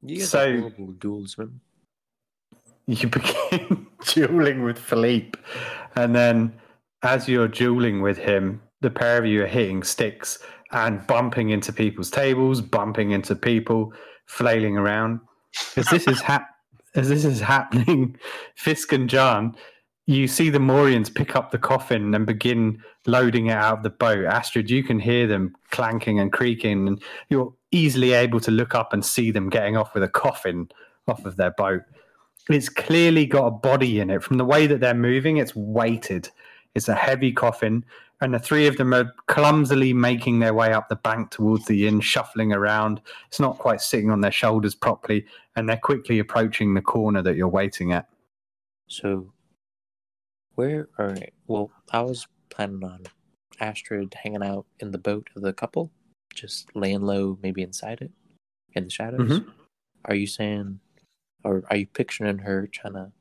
You 0.08 0.18
guys 0.20 0.30
So- 0.30 0.60
horrible 0.60 0.94
duelsmen. 0.94 1.60
You 2.88 3.08
begin 3.10 3.88
dueling 4.14 4.64
with 4.64 4.78
Philippe, 4.78 5.40
and 5.96 6.16
then 6.16 6.54
as 7.02 7.28
you're 7.28 7.48
dueling 7.48 8.02
with 8.04 8.18
him, 8.18 8.62
the 8.82 8.92
pair 8.92 9.18
of 9.18 9.26
you 9.26 9.42
are 9.44 9.48
hitting 9.48 9.82
sticks 9.82 10.38
and 10.72 11.06
bumping 11.08 11.50
into 11.50 11.74
people's 11.74 12.12
tables, 12.12 12.62
bumping 12.62 13.10
into 13.12 13.36
people, 13.36 13.92
flailing 14.28 14.78
around. 14.78 15.20
As 15.76 15.88
this 15.90 16.08
is 16.08 16.22
hap- 16.22 16.50
as 16.94 17.10
this 17.10 17.26
is 17.26 17.40
happening, 17.40 18.18
Fisk 18.56 18.94
and 18.94 19.10
John, 19.10 19.56
you 20.06 20.28
see 20.28 20.52
the 20.52 20.60
Morians 20.60 21.12
pick 21.14 21.36
up 21.36 21.50
the 21.50 21.58
coffin 21.58 22.14
and 22.14 22.28
begin 22.28 22.80
loading 23.08 23.48
it 23.48 23.54
out 23.54 23.78
of 23.80 23.84
the 23.84 23.90
boat. 23.90 24.26
Astrid, 24.26 24.70
you 24.70 24.84
can 24.84 25.00
hear 25.00 25.26
them 25.26 25.56
clanking 25.72 26.20
and 26.20 26.32
creaking, 26.32 26.88
and 26.88 27.02
you're 27.30 27.52
easily 27.76 28.14
able 28.14 28.40
to 28.40 28.52
look 28.52 28.74
up 28.74 28.94
and 28.94 29.06
see 29.06 29.32
them 29.32 29.50
getting 29.50 29.76
off 29.76 29.94
with 29.94 30.04
a 30.04 30.08
coffin 30.08 30.70
off 31.08 31.26
of 31.26 31.36
their 31.36 31.52
boat. 31.52 31.82
It's 32.50 32.70
clearly 32.70 33.26
got 33.26 33.48
a 33.48 33.52
body 33.52 34.00
in 34.00 34.10
it. 34.10 34.24
From 34.24 34.38
the 34.38 34.46
way 34.46 34.68
that 34.68 34.80
they're 34.80 34.94
moving, 34.94 35.38
it's 35.38 35.56
weighted. 35.56 36.30
It's 36.76 36.90
a 36.90 36.96
heavy 36.96 37.32
coffin, 37.32 37.84
and 38.22 38.34
the 38.34 38.40
three 38.40 38.68
of 38.68 38.78
them 38.78 38.94
are 38.94 39.14
clumsily 39.28 39.94
making 39.94 40.40
their 40.40 40.54
way 40.54 40.72
up 40.74 40.90
the 40.90 40.96
bank 40.96 41.32
towards 41.32 41.66
the 41.66 41.88
inn, 41.88 42.02
shuffling 42.02 42.54
around. 42.54 43.02
It's 43.28 43.40
not 43.40 43.58
quite 43.58 43.82
sitting 43.82 44.12
on 44.12 44.22
their 44.22 44.32
shoulders 44.32 44.76
properly, 44.76 45.26
and 45.56 45.68
they're 45.68 45.78
quickly 45.78 46.20
approaching 46.20 46.74
the 46.74 46.82
corner 46.82 47.22
that 47.22 47.36
you're 47.36 47.48
waiting 47.48 47.92
at. 47.94 48.08
So, 48.88 49.32
where? 50.56 50.90
Right. 51.00 51.34
Well, 51.48 51.72
I 51.92 52.02
was 52.02 52.28
planning 52.50 52.84
on 52.84 53.04
Astrid 53.60 54.14
hanging 54.14 54.44
out 54.44 54.66
in 54.80 54.92
the 54.92 54.98
boat 54.98 55.30
of 55.36 55.42
the 55.42 55.54
couple, 55.54 55.92
just 56.36 56.76
laying 56.76 57.02
low, 57.02 57.38
maybe 57.42 57.62
inside 57.64 58.02
it, 58.02 58.12
in 58.74 58.84
the 58.86 58.90
shadows. 58.90 59.30
Mhm. 59.30 59.52
Are 60.06 60.16
you 60.16 60.28
saying, 60.28 60.80
or 61.44 61.64
are 61.70 61.78
you 61.78 61.88
picturing 61.88 62.40
her 62.40 62.68
trying 62.68 62.94
to 62.94 63.12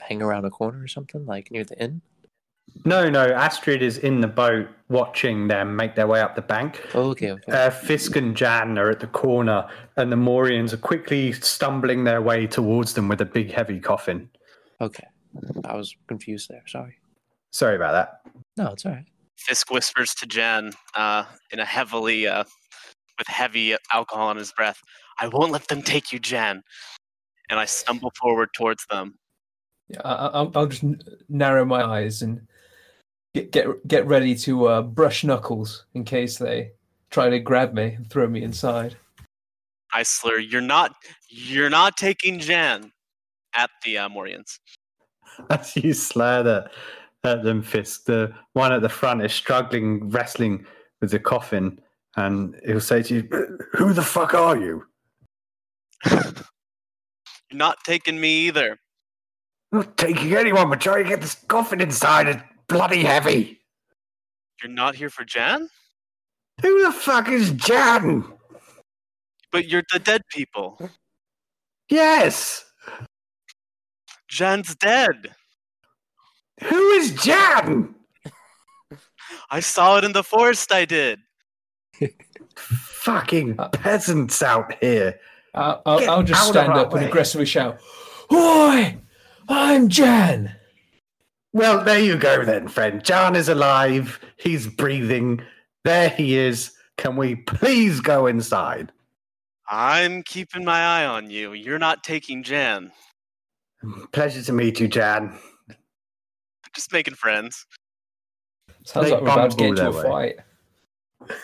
hang 0.00 0.22
around 0.22 0.44
a 0.44 0.50
corner 0.50 0.82
or 0.84 0.88
something, 0.88 1.26
like 1.26 1.50
near 1.50 1.64
the 1.64 1.80
inn? 1.82 2.02
No, 2.84 3.08
no, 3.08 3.24
Astrid 3.26 3.82
is 3.82 3.96
in 3.98 4.20
the 4.20 4.28
boat 4.28 4.68
watching 4.88 5.48
them 5.48 5.74
make 5.74 5.94
their 5.96 6.06
way 6.06 6.20
up 6.20 6.36
the 6.36 6.42
bank. 6.42 6.80
Oh, 6.94 7.10
okay, 7.10 7.32
okay. 7.32 7.50
Uh, 7.50 7.70
Fisk 7.70 8.14
and 8.14 8.36
Jan 8.36 8.78
are 8.78 8.90
at 8.90 9.00
the 9.00 9.06
corner, 9.06 9.68
and 9.96 10.12
the 10.12 10.16
Morians 10.16 10.72
are 10.72 10.76
quickly 10.78 11.32
stumbling 11.32 12.04
their 12.04 12.20
way 12.22 12.46
towards 12.46 12.92
them 12.94 13.08
with 13.08 13.20
a 13.20 13.24
big, 13.24 13.50
heavy 13.50 13.80
coffin. 13.80 14.30
okay. 14.80 15.06
I 15.64 15.76
was 15.76 15.94
confused 16.08 16.48
there. 16.48 16.62
Sorry. 16.66 16.96
Sorry 17.50 17.76
about 17.76 17.92
that. 17.92 18.32
No, 18.56 18.72
it's 18.72 18.84
all 18.86 18.92
right. 18.92 19.04
Fisk 19.36 19.70
whispers 19.70 20.14
to 20.14 20.26
Jan 20.26 20.72
uh, 20.94 21.24
in 21.52 21.58
a 21.60 21.64
heavily, 21.64 22.26
uh, 22.26 22.44
with 23.18 23.26
heavy 23.26 23.74
alcohol 23.92 24.30
in 24.30 24.36
his 24.36 24.52
breath, 24.52 24.80
I 25.18 25.28
won't 25.28 25.52
let 25.52 25.68
them 25.68 25.82
take 25.82 26.12
you, 26.12 26.18
Jan. 26.18 26.62
And 27.50 27.58
I 27.58 27.64
stumble 27.64 28.12
forward 28.20 28.50
towards 28.54 28.84
them. 28.90 29.18
Yeah, 29.88 30.00
I, 30.04 30.12
I- 30.12 30.26
I'll, 30.28 30.52
I'll 30.54 30.66
just 30.66 30.84
narrow 31.28 31.64
my 31.64 31.82
eyes 31.82 32.22
and 32.22 32.46
get 33.34 33.52
get 33.52 33.66
get 33.88 34.06
ready 34.06 34.34
to 34.36 34.66
uh, 34.66 34.82
brush 34.82 35.24
knuckles 35.24 35.86
in 35.94 36.04
case 36.04 36.38
they 36.38 36.72
try 37.10 37.30
to 37.30 37.38
grab 37.38 37.72
me 37.72 37.94
and 37.94 38.08
throw 38.10 38.28
me 38.28 38.42
inside. 38.42 38.96
I 39.94 40.02
slur, 40.02 40.38
you're 40.38 40.60
not, 40.60 40.94
you're 41.30 41.70
not 41.70 41.96
taking 41.96 42.38
Jan 42.38 42.92
at 43.54 43.70
the 43.82 43.96
uh, 43.96 44.08
Morrians. 44.10 44.60
As 45.50 45.74
you 45.74 45.94
slur 45.94 46.46
at, 46.46 46.70
at 47.24 47.42
them, 47.42 47.62
Fisk, 47.62 48.04
the 48.04 48.34
one 48.52 48.70
at 48.70 48.82
the 48.82 48.90
front 48.90 49.22
is 49.22 49.32
struggling, 49.32 50.10
wrestling 50.10 50.66
with 51.00 51.10
the 51.12 51.18
coffin, 51.18 51.80
and 52.18 52.56
he'll 52.66 52.80
say 52.80 53.02
to 53.02 53.14
you, 53.14 53.58
Who 53.74 53.92
the 53.92 54.02
fuck 54.02 54.34
are 54.34 54.56
you? 54.56 54.84
You're 56.10 56.32
not 57.52 57.78
taking 57.84 58.20
me 58.20 58.46
either. 58.48 58.78
Not 59.70 59.96
taking 59.96 60.34
anyone, 60.34 60.70
but 60.70 60.80
trying 60.80 61.04
to 61.04 61.08
get 61.08 61.20
this 61.20 61.34
coffin 61.34 61.80
inside. 61.80 62.28
It's 62.28 62.42
bloody 62.68 63.04
heavy. 63.04 63.60
You're 64.62 64.72
not 64.72 64.96
here 64.96 65.10
for 65.10 65.24
Jan? 65.24 65.68
Who 66.62 66.82
the 66.82 66.92
fuck 66.92 67.28
is 67.28 67.52
Jan? 67.52 68.24
But 69.52 69.68
you're 69.68 69.84
the 69.92 70.00
dead 70.00 70.22
people. 70.30 70.90
Yes. 71.88 72.64
Jan's 74.28 74.74
dead. 74.74 75.34
Who 76.64 76.90
is 76.90 77.12
Jan? 77.12 77.94
I 79.50 79.60
saw 79.60 79.98
it 79.98 80.04
in 80.04 80.12
the 80.12 80.24
forest, 80.24 80.72
I 80.72 80.84
did. 80.84 81.20
Fucking 83.08 83.58
uh, 83.58 83.70
peasants 83.70 84.42
out 84.42 84.74
here. 84.82 85.18
I'll, 85.54 85.80
I'll, 85.86 86.10
I'll 86.10 86.22
just 86.22 86.42
out 86.42 86.50
stand 86.50 86.72
our 86.72 86.80
up 86.80 86.92
and 86.92 87.06
aggressively 87.06 87.46
shout, 87.46 87.80
"Oi! 88.30 88.98
I'm 89.48 89.88
Jan." 89.88 90.54
Well, 91.54 91.82
there 91.82 92.00
you 92.00 92.18
go 92.18 92.44
then, 92.44 92.68
friend. 92.68 93.02
Jan 93.02 93.34
is 93.34 93.48
alive. 93.48 94.20
He's 94.36 94.66
breathing. 94.66 95.40
There 95.84 96.10
he 96.10 96.36
is. 96.36 96.72
Can 96.98 97.16
we 97.16 97.36
please 97.36 98.02
go 98.02 98.26
inside? 98.26 98.92
I'm 99.70 100.22
keeping 100.24 100.62
my 100.62 100.78
eye 100.78 101.06
on 101.06 101.30
you. 101.30 101.54
You're 101.54 101.78
not 101.78 102.04
taking 102.04 102.42
Jan. 102.42 102.92
Pleasure 104.12 104.42
to 104.42 104.52
meet 104.52 104.80
you, 104.80 104.86
Jan. 104.86 105.32
Just 106.74 106.92
making 106.92 107.14
friends. 107.14 107.64
Sounds 108.84 109.06
They 109.06 109.12
like 109.14 109.22
we're 109.22 109.30
about 109.30 109.50
to 109.52 109.56
get 109.56 109.68
into 109.70 109.88
a 109.88 109.92
way. 109.92 110.34
fight. 111.30 111.38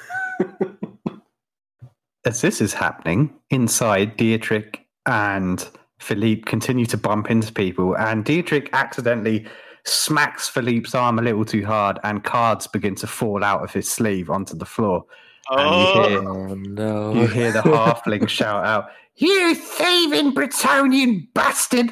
As 2.26 2.40
this 2.40 2.60
is 2.60 2.72
happening 2.72 3.34
inside, 3.50 4.16
Dietrich 4.16 4.86
and 5.06 5.68
Philippe 5.98 6.42
continue 6.42 6.86
to 6.86 6.96
bump 6.96 7.30
into 7.30 7.52
people, 7.52 7.96
and 7.96 8.24
Dietrich 8.24 8.70
accidentally 8.72 9.46
smacks 9.84 10.48
Philippe's 10.48 10.94
arm 10.94 11.18
a 11.18 11.22
little 11.22 11.44
too 11.44 11.64
hard, 11.64 11.98
and 12.02 12.24
cards 12.24 12.66
begin 12.66 12.94
to 12.96 13.06
fall 13.06 13.44
out 13.44 13.62
of 13.62 13.72
his 13.72 13.90
sleeve 13.90 14.30
onto 14.30 14.56
the 14.56 14.64
floor. 14.64 15.04
Oh, 15.50 15.58
And 15.58 15.68
you 15.70 15.86
oh, 15.86 16.08
hear, 16.08 16.28
Oh 16.28 16.54
no! 16.54 17.14
you 17.14 17.26
hear 17.26 17.52
the 17.52 17.60
halfling 17.60 18.26
shout 18.28 18.64
out, 18.64 18.88
You 19.16 19.54
thieving 19.54 20.32
Bretonnian 20.32 21.28
bastard! 21.34 21.90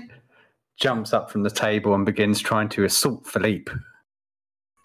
jumps 0.81 1.13
up 1.13 1.31
from 1.31 1.43
the 1.43 1.51
table 1.51 1.95
and 1.95 2.07
begins 2.07 2.41
trying 2.41 2.69
to 2.71 2.85
assault 2.85 3.27
Philippe. 3.27 3.71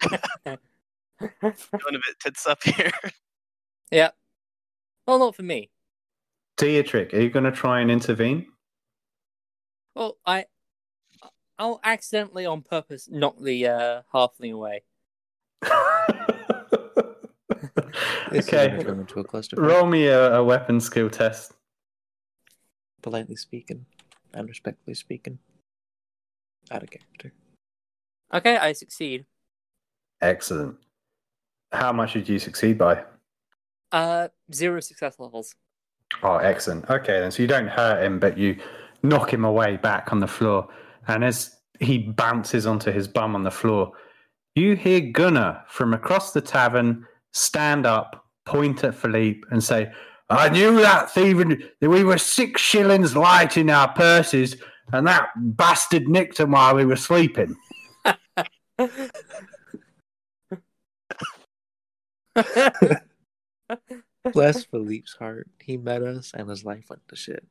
going 0.02 0.18
a 0.44 0.58
bit 1.92 2.20
tits 2.20 2.46
up 2.46 2.62
here. 2.62 2.92
Yeah. 3.90 4.10
Well, 5.08 5.18
not 5.18 5.34
for 5.34 5.42
me. 5.42 5.70
Dietrich, 6.58 7.14
are 7.14 7.20
you 7.20 7.30
going 7.30 7.46
to 7.46 7.50
try 7.50 7.80
and 7.80 7.90
intervene? 7.90 8.46
Well, 9.94 10.18
I, 10.26 10.44
I'll 11.58 11.80
accidentally 11.82 12.44
on 12.44 12.60
purpose 12.60 13.08
knock 13.10 13.40
the 13.40 13.68
uh, 13.68 14.02
halfling 14.14 14.52
away. 14.52 14.82
Okay, 18.30 18.68
gonna 18.68 19.00
into 19.00 19.20
a 19.20 19.24
cluster. 19.24 19.56
roll 19.56 19.86
me 19.86 20.06
a, 20.06 20.34
a 20.34 20.44
weapon 20.44 20.80
skill 20.80 21.08
test. 21.08 21.54
Politely 23.00 23.36
speaking, 23.36 23.86
and 24.34 24.46
respectfully 24.46 24.92
speaking, 24.92 25.38
out 26.70 26.82
of 26.82 26.90
character. 26.90 27.32
Okay, 28.34 28.58
I 28.58 28.72
succeed. 28.72 29.24
Excellent. 30.20 30.76
How 31.72 31.90
much 31.90 32.12
did 32.12 32.28
you 32.28 32.38
succeed 32.38 32.76
by? 32.76 33.02
Uh, 33.92 34.28
zero 34.52 34.80
success 34.80 35.16
levels. 35.18 35.54
Oh, 36.22 36.36
excellent. 36.36 36.88
Okay, 36.90 37.20
then. 37.20 37.30
So 37.30 37.42
you 37.42 37.48
don't 37.48 37.68
hurt 37.68 38.02
him, 38.02 38.18
but 38.18 38.36
you 38.38 38.58
knock 39.02 39.32
him 39.32 39.44
away 39.44 39.76
back 39.76 40.12
on 40.12 40.20
the 40.20 40.26
floor. 40.26 40.68
And 41.06 41.24
as 41.24 41.56
he 41.80 41.98
bounces 41.98 42.66
onto 42.66 42.90
his 42.90 43.08
bum 43.08 43.34
on 43.34 43.44
the 43.44 43.50
floor, 43.50 43.92
you 44.54 44.74
hear 44.74 45.00
Gunnar 45.00 45.62
from 45.68 45.94
across 45.94 46.32
the 46.32 46.40
tavern 46.40 47.06
stand 47.32 47.86
up, 47.86 48.24
point 48.44 48.84
at 48.84 48.94
Philippe, 48.94 49.40
and 49.50 49.62
say, 49.62 49.92
I 50.30 50.48
knew 50.48 50.80
that 50.80 51.10
thieving 51.10 51.62
that 51.80 51.88
we 51.88 52.04
were 52.04 52.18
six 52.18 52.60
shillings 52.60 53.16
light 53.16 53.56
in 53.56 53.70
our 53.70 53.88
purses, 53.92 54.56
and 54.92 55.06
that 55.06 55.28
bastard 55.36 56.08
nicked 56.08 56.38
them 56.38 56.50
while 56.50 56.74
we 56.74 56.84
were 56.84 56.96
sleeping. 56.96 57.56
Bless 64.32 64.64
Philippe's 64.64 65.14
heart. 65.14 65.48
He 65.62 65.76
met 65.76 66.02
us, 66.02 66.32
and 66.34 66.48
his 66.48 66.64
life 66.64 66.86
went 66.90 67.02
to 67.08 67.16
shit. 67.16 67.46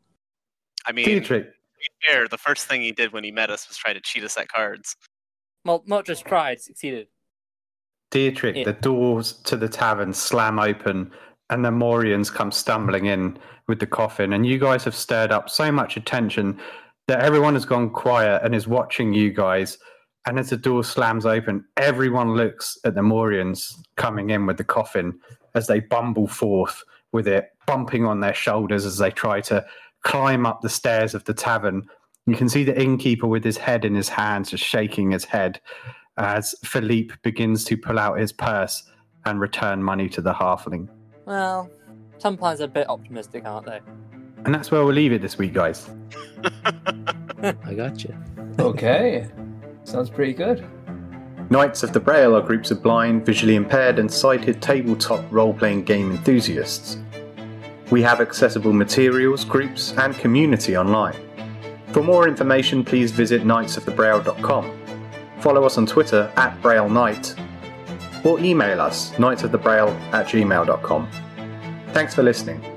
I 0.85 0.91
mean, 0.91 1.06
to 1.06 1.19
Dietrich, 1.19 1.45
be 1.45 2.07
fair, 2.07 2.27
the 2.27 2.38
first 2.38 2.68
thing 2.68 2.81
he 2.81 2.91
did 2.91 3.14
when 3.14 3.23
he 3.23 3.31
met 3.31 3.49
us 3.49 3.68
was 3.68 3.77
try 3.77 3.94
to 3.94 4.02
cheat 4.02 4.23
us 4.23 4.38
at 4.38 4.48
cards. 4.48 4.95
well, 5.65 5.84
not 5.85 6.06
just 6.06 6.26
tried, 6.26 6.61
succeeded. 6.61 7.07
Dietrich, 8.11 8.56
Yeah. 8.56 8.64
the 8.65 8.73
doors 8.73 9.34
to 9.44 9.57
the 9.57 9.68
tavern 9.68 10.14
slam 10.14 10.60
open, 10.60 11.11
and 11.49 11.64
the 11.65 11.72
Morrians 11.72 12.30
come 12.30 12.52
stumbling 12.52 13.06
in 13.06 13.38
with 13.68 13.80
the 13.80 13.88
coffin. 13.88 14.31
And 14.34 14.45
you 14.45 14.60
guys 14.60 14.84
have 14.85 14.95
stirred 14.95 15.31
up 15.31 15.49
so 15.49 15.72
much 15.72 15.98
attention 15.98 16.60
that 17.07 17.19
everyone 17.19 17.53
has 17.53 17.65
gone 17.65 17.89
quiet 17.89 18.41
and 18.44 18.56
is 18.56 18.68
watching 18.68 19.14
you 19.14 19.31
guys. 19.31 19.77
And 20.26 20.38
as 20.39 20.49
the 20.49 20.57
door 20.57 20.84
slams 20.84 21.26
open, 21.26 21.65
everyone 21.77 22.34
looks 22.35 22.77
at 22.85 22.95
the 22.95 23.02
Morrians 23.03 23.73
coming 23.95 24.30
in 24.30 24.45
with 24.45 24.57
the 24.57 24.64
coffin 24.65 25.19
as 25.58 25.68
they 25.68 25.82
bumble 25.82 26.28
forth 26.28 26.84
with 27.12 27.28
it 27.28 27.50
bumping 27.66 28.06
on 28.06 28.22
their 28.22 28.34
shoulders 28.34 28.86
as 28.86 28.98
they 28.98 29.12
try 29.12 29.42
to 29.42 29.66
climb 30.04 30.46
up 30.46 30.62
the 30.62 30.70
stairs 30.70 31.14
of 31.14 31.24
the 31.26 31.34
tavern. 31.34 31.86
You 32.26 32.36
can 32.36 32.48
see 32.48 32.64
the 32.64 32.80
innkeeper 32.80 33.28
with 33.28 33.44
his 33.44 33.58
head 33.58 33.84
in 33.84 33.96
his 33.96 34.08
hands, 34.08 34.52
just 34.52 34.64
shaking 34.64 35.12
his 35.12 35.26
head 35.26 35.60
as 36.18 36.56
Philippe 36.64 37.16
begins 37.24 37.64
to 37.66 37.78
pull 37.78 38.00
out 38.00 38.20
his 38.20 38.32
purse 38.32 38.84
and 39.26 39.40
return 39.40 39.84
money 39.84 40.08
to 40.10 40.22
the 40.22 40.34
halfling. 40.34 40.88
Well, 41.26 41.70
some 42.18 42.38
plans 42.38 42.62
are 42.62 42.66
a 42.66 42.70
bit 42.70 42.90
optimistic, 42.90 43.46
aren't 43.46 43.66
they? 43.66 43.80
And 44.46 44.54
that's 44.54 44.72
where 44.72 44.84
we'll 44.84 44.94
leave 44.94 45.12
it 45.12 45.22
this 45.22 45.38
week, 45.38 45.54
guys. 45.54 45.90
I 47.44 47.74
got 47.74 48.04
you. 48.04 48.16
Okay, 48.60 49.28
sounds 49.84 50.10
pretty 50.10 50.34
good. 50.34 50.66
Knights 51.49 51.82
of 51.84 51.94
the 51.94 51.99
Braille 51.99 52.36
are 52.36 52.41
groups 52.41 52.72
of 52.72 52.84
blind, 52.84 53.26
visually 53.26 53.56
impaired, 53.56 53.99
and 53.99 54.11
sighted 54.11 54.61
tabletop 54.61 55.24
role 55.32 55.53
playing 55.53 55.84
game 55.84 56.11
enthusiasts. 56.11 56.98
We 57.90 58.02
have 58.02 58.19
accessible 58.19 58.74
materials, 58.74 59.45
groups, 59.45 59.94
and 59.94 60.14
community 60.15 60.76
online. 60.76 61.15
For 61.94 62.03
more 62.03 62.28
information, 62.28 62.84
please 62.84 63.11
visit 63.11 63.44
knightsofthebraille.com. 63.44 64.78
Follow 65.40 65.64
us 65.64 65.78
on 65.78 65.86
Twitter 65.86 66.32
at 66.36 66.61
Braille 66.61 66.90
Knight. 66.90 67.34
or 68.26 68.40
email 68.41 68.82
us 68.82 69.11
knightsofthebraille 69.11 69.94
at 70.11 70.28
gmail.com. 70.28 71.07
Thanks 71.94 72.14
for 72.14 72.24
listening. 72.24 72.77